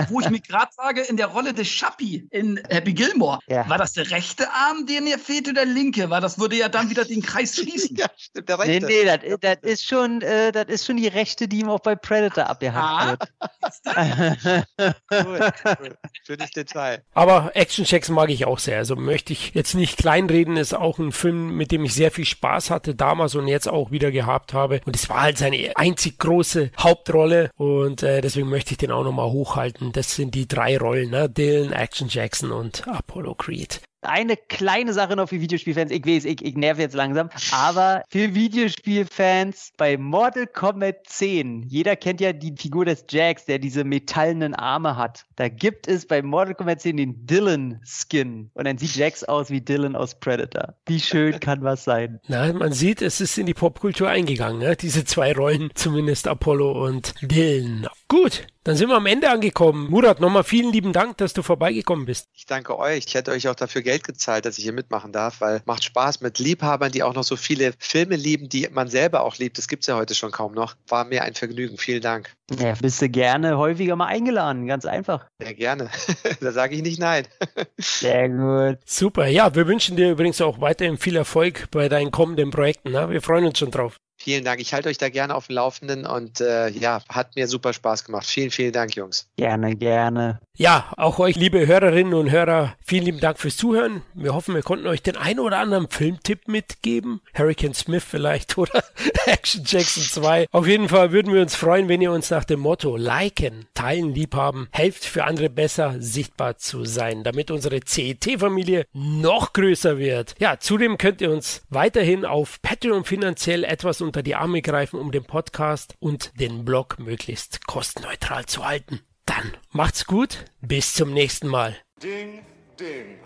Wo 0.09 0.20
ich 0.20 0.28
mir 0.28 0.40
gerade 0.40 0.73
sage, 0.77 1.03
in 1.03 1.16
der 1.16 1.28
Rolle 1.28 1.55
des 1.55 1.69
Chappie 1.69 2.27
in 2.32 2.61
Happy 2.69 2.95
Gilmore, 2.95 3.39
ja. 3.47 3.69
war 3.69 3.78
das 3.78 3.93
der 3.93 4.11
rechte 4.11 4.51
Arm, 4.51 4.86
der 4.86 5.03
mir 5.03 5.20
fehlte, 5.20 5.51
oder 5.51 5.65
der 5.65 5.73
linke? 5.73 6.11
Weil 6.11 6.20
das 6.20 6.40
würde 6.40 6.57
ja 6.57 6.69
dann 6.69 6.90
wieder 6.90 7.05
den 7.05 7.23
Kreis 7.23 7.55
schließen. 7.55 7.97
ja, 7.97 8.07
stimmt, 8.16 8.49
der 8.49 8.59
rechte. 8.59 8.86
Nee, 8.86 9.05
nee, 9.05 9.36
das, 9.39 9.61
das 9.61 9.73
ist 9.73 9.85
schon, 9.86 10.23
äh, 10.23 10.51
das 10.51 10.66
ist 10.66 10.86
schon 10.86 10.97
die 10.97 11.07
rechte, 11.07 11.47
die 11.47 11.61
ihm 11.61 11.69
auch 11.69 11.81
bei 11.81 11.95
Predator 11.95 12.47
abgehackt 12.49 13.28
ah. 13.39 13.95
wird. 13.95 14.66
cool, 15.12 15.53
cool. 15.65 15.99
Schönes 16.27 16.51
Detail. 16.51 17.05
Aber 17.15 17.53
Action-Checks 17.55 18.08
mag 18.11 18.31
ich 18.31 18.47
auch 18.47 18.59
sehr. 18.59 18.79
Also 18.79 18.97
möchte 18.97 19.33
ich 19.33 19.53
jetzt 19.55 19.75
nicht 19.75 19.97
kleinreden, 19.97 20.57
ist 20.57 20.75
auch 20.75 20.99
ein 20.99 21.13
Film, 21.13 21.57
mit 21.57 21.73
dem 21.73 21.85
ich 21.85 21.95
sehr 21.95 22.11
viel 22.11 22.25
Spaß 22.25 22.71
hatte 22.71 22.95
damals 22.95 23.35
und 23.35 23.49
jetzt 23.49 23.69
auch 23.69 23.91
wieder 23.91 24.11
gehabt 24.11 24.53
habe. 24.53 24.81
Und 24.87 24.97
es 24.97 25.09
war 25.09 25.23
halt 25.23 25.39
seine 25.39 25.77
einzig 25.77 26.19
große 26.19 26.71
Hauptrolle 26.79 27.51
und 27.57 28.03
äh, 28.03 28.21
deswegen 28.21 28.49
möchte 28.49 28.73
ich 28.73 28.79
den 28.79 28.91
auch 28.91 29.05
nochmal 29.05 29.31
hochhalten. 29.31 29.93
Das 29.93 30.15
sind 30.15 30.35
die 30.35 30.49
drei 30.49 30.79
Rollen, 30.79 31.11
ne? 31.11 31.29
Dylan, 31.29 31.73
Action 31.73 32.09
Jackson 32.09 32.53
und 32.53 32.87
Apollo 32.89 33.35
Creed 33.35 33.81
eine 34.03 34.37
kleine 34.37 34.93
Sache 34.93 35.16
noch 35.16 35.29
für 35.29 35.41
Videospielfans. 35.41 35.91
Ich 35.91 36.07
weiß, 36.07 36.25
ich, 36.25 36.45
ich 36.45 36.57
nerv 36.57 36.79
jetzt 36.79 36.95
langsam. 36.95 37.31
Aber 37.53 38.03
für 38.09 38.35
Videospielfans 38.35 39.73
bei 39.77 39.97
Mortal 39.97 40.47
Kombat 40.47 41.07
10, 41.07 41.65
jeder 41.69 41.97
kennt 41.97 42.20
ja 42.20 42.33
die 42.33 42.55
Figur 42.57 42.85
des 42.85 43.05
Jax, 43.11 43.45
der 43.47 43.59
diese 43.59 43.85
metallenen 43.85 44.55
Arme 44.55 44.97
hat. 44.97 45.25
Da 45.37 45.49
gibt 45.49 45.89
es 45.89 46.07
bei 46.07 46.23
Mortal 46.23 46.55
Kombat 46.55 46.81
10 46.81 46.97
den 46.97 47.27
Dylan-Skin. 47.27 48.51
Und 48.55 48.66
dann 48.66 48.79
sieht 48.79 48.97
Jax 48.97 49.25
aus 49.25 49.51
wie 49.51 49.61
Dylan 49.61 49.97
aus 49.97 50.19
Predator. 50.19 50.75
Wie 50.87 51.01
schön 51.01 51.41
kann 51.41 51.62
was 51.62 51.85
sein? 51.85 52.20
Na, 52.29 52.53
man 52.53 52.73
sieht, 52.73 53.03
es 53.03 53.20
ist 53.20 53.39
in 53.39 53.47
die 53.47 53.55
Popkultur 53.55 54.09
eingegangen, 54.09 54.61
ne? 54.61 54.77
diese 54.77 55.05
zwei 55.05 55.33
Rollen, 55.33 55.70
zumindest 55.75 56.29
Apollo 56.29 56.85
und 56.87 57.15
Dylan. 57.23 57.87
Gut, 58.09 58.47
dann 58.69 58.77
sind 58.77 58.90
wir 58.90 58.97
am 58.97 59.07
Ende 59.07 59.31
angekommen. 59.31 59.89
Murat, 59.89 60.20
nochmal 60.20 60.45
vielen 60.45 60.70
lieben 60.70 60.93
Dank, 60.93 61.16
dass 61.16 61.32
du 61.32 61.43
vorbeigekommen 61.43 62.05
bist. 62.05 62.28
Ich 62.35 62.45
danke 62.45 62.78
euch. 62.78 63.07
Ich 63.07 63.15
hätte 63.15 63.31
euch 63.31 63.49
auch 63.49 63.55
dafür 63.55 63.81
Geld 63.81 64.05
gezahlt, 64.05 64.45
dass 64.45 64.59
ich 64.59 64.65
hier 64.65 64.74
mitmachen 64.74 65.11
darf, 65.11 65.40
weil 65.40 65.62
macht 65.65 65.85
Spaß 65.85 66.20
mit 66.20 66.39
Liebhabern, 66.39 66.93
die 66.93 67.03
auch 67.03 67.15
noch 67.15 67.24
so 67.24 67.36
viele 67.36 67.73
Filme 67.78 68.16
lieben, 68.16 68.51
die 68.51 68.69
man 68.70 68.89
selber 68.89 69.23
auch 69.23 69.39
liebt. 69.39 69.57
Das 69.57 69.69
gibt 69.69 69.85
es 69.85 69.86
ja 69.86 69.97
heute 69.97 70.15
schon 70.15 70.32
kaum 70.32 70.53
noch. 70.53 70.77
War 70.86 71.07
mir 71.07 71.23
ein 71.23 71.32
Vergnügen. 71.32 71.78
Vielen 71.78 72.03
Dank. 72.03 72.31
Ja, 72.59 72.74
bist 72.78 73.01
du 73.01 73.09
gerne 73.09 73.57
häufiger 73.57 73.97
mal 73.97 74.09
eingeladen, 74.09 74.66
ganz 74.66 74.85
einfach. 74.85 75.24
Sehr 75.40 75.55
gerne. 75.55 75.89
da 76.43 76.53
sage 76.53 76.74
ich 76.74 76.82
nicht 76.82 77.01
nein. 77.01 77.27
Sehr 77.78 78.28
gut. 78.28 78.81
Super. 78.85 79.28
Ja, 79.28 79.55
wir 79.55 79.66
wünschen 79.66 79.97
dir 79.97 80.11
übrigens 80.11 80.43
auch 80.43 80.61
weiterhin 80.61 80.99
viel 80.99 81.16
Erfolg 81.16 81.70
bei 81.70 81.89
deinen 81.89 82.11
kommenden 82.11 82.51
Projekten. 82.51 82.90
Ne? 82.90 83.09
Wir 83.09 83.23
freuen 83.23 83.47
uns 83.47 83.59
schon 83.59 83.70
drauf. 83.70 83.97
Vielen 84.20 84.45
Dank. 84.45 84.61
Ich 84.61 84.74
halte 84.74 84.89
euch 84.89 84.99
da 84.99 85.09
gerne 85.09 85.35
auf 85.35 85.47
dem 85.47 85.55
Laufenden 85.55 86.05
und 86.05 86.40
äh, 86.40 86.69
ja, 86.70 87.01
hat 87.09 87.36
mir 87.36 87.47
super 87.47 87.73
Spaß 87.73 88.05
gemacht. 88.05 88.27
Vielen, 88.27 88.51
vielen 88.51 88.73
Dank, 88.73 88.97
Jungs. 88.97 89.28
Gerne, 89.36 89.77
gerne. 89.77 90.40
Ja, 90.61 90.93
auch 90.97 91.21
euch, 91.21 91.37
liebe 91.37 91.69
Hörerinnen 91.69 92.15
und 92.15 92.33
Hörer, 92.33 92.75
vielen 92.85 93.05
lieben 93.05 93.21
Dank 93.21 93.39
fürs 93.39 93.57
Zuhören. 93.57 94.03
Wir 94.15 94.35
hoffen, 94.35 94.57
wir 94.57 94.65
konnten 94.65 94.89
euch 94.89 95.05
den 95.05 95.17
einen 95.17 95.39
oder 95.39 95.59
anderen 95.59 95.89
Filmtipp 95.89 96.49
mitgeben. 96.49 97.21
Hurricane 97.33 97.75
Smith 97.75 98.03
vielleicht 98.03 98.59
oder 98.59 98.83
Action 99.27 99.63
Jackson 99.65 100.03
2. 100.03 100.49
Auf 100.51 100.67
jeden 100.67 100.89
Fall 100.89 101.13
würden 101.13 101.33
wir 101.33 101.43
uns 101.43 101.55
freuen, 101.55 101.89
wenn 101.89 102.03
ihr 102.03 102.11
uns 102.11 102.31
nach 102.31 102.43
dem 102.43 102.59
Motto 102.59 102.97
liken, 102.97 103.67
teilen, 103.75 104.13
liebhaben, 104.13 104.67
helft 104.73 105.05
für 105.05 105.23
andere 105.23 105.49
besser 105.49 105.95
sichtbar 106.01 106.59
zu 106.59 106.85
sein, 106.85 107.23
damit 107.23 107.53
unsere 107.53 107.79
CET-Familie 107.79 108.87
noch 108.93 109.53
größer 109.53 109.99
wird. 109.99 110.35
Ja, 110.41 110.59
zudem 110.59 110.99
könnt 110.99 111.21
ihr 111.21 111.31
uns 111.31 111.63
weiterhin 111.69 112.25
auf 112.25 112.61
Patreon 112.63 113.05
finanziell 113.05 113.63
etwas 113.63 114.01
unter 114.01 114.25
die 114.25 114.35
Arme 114.35 114.61
greifen, 114.61 114.99
um 114.99 115.13
den 115.13 115.23
Podcast 115.23 115.95
und 116.01 116.33
den 116.41 116.65
Blog 116.65 116.99
möglichst 116.99 117.65
kostenneutral 117.69 118.47
zu 118.47 118.67
halten. 118.67 119.03
Dann 119.29 119.53
macht's 119.73 120.07
gut, 120.07 120.47
bis 120.63 120.95
zum 120.95 121.13
nächsten 121.13 121.49
Mal. 121.49 121.77
Ding, 122.03 122.47
ding. 122.81 123.19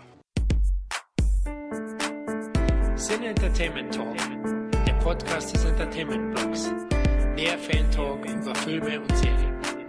Sin 2.97 3.23
Entertainment 3.23 3.95
Talk, 3.95 4.17
der 4.85 4.93
Podcast 4.95 5.55
des 5.55 5.63
Entertainment 5.63 6.35
Blogs. 6.35 6.69
Der 7.37 7.57
Fan 7.57 7.89
Talk 7.91 8.25
über 8.25 8.53
Filme 8.53 8.99
und 8.99 9.17
Serien. 9.17 9.82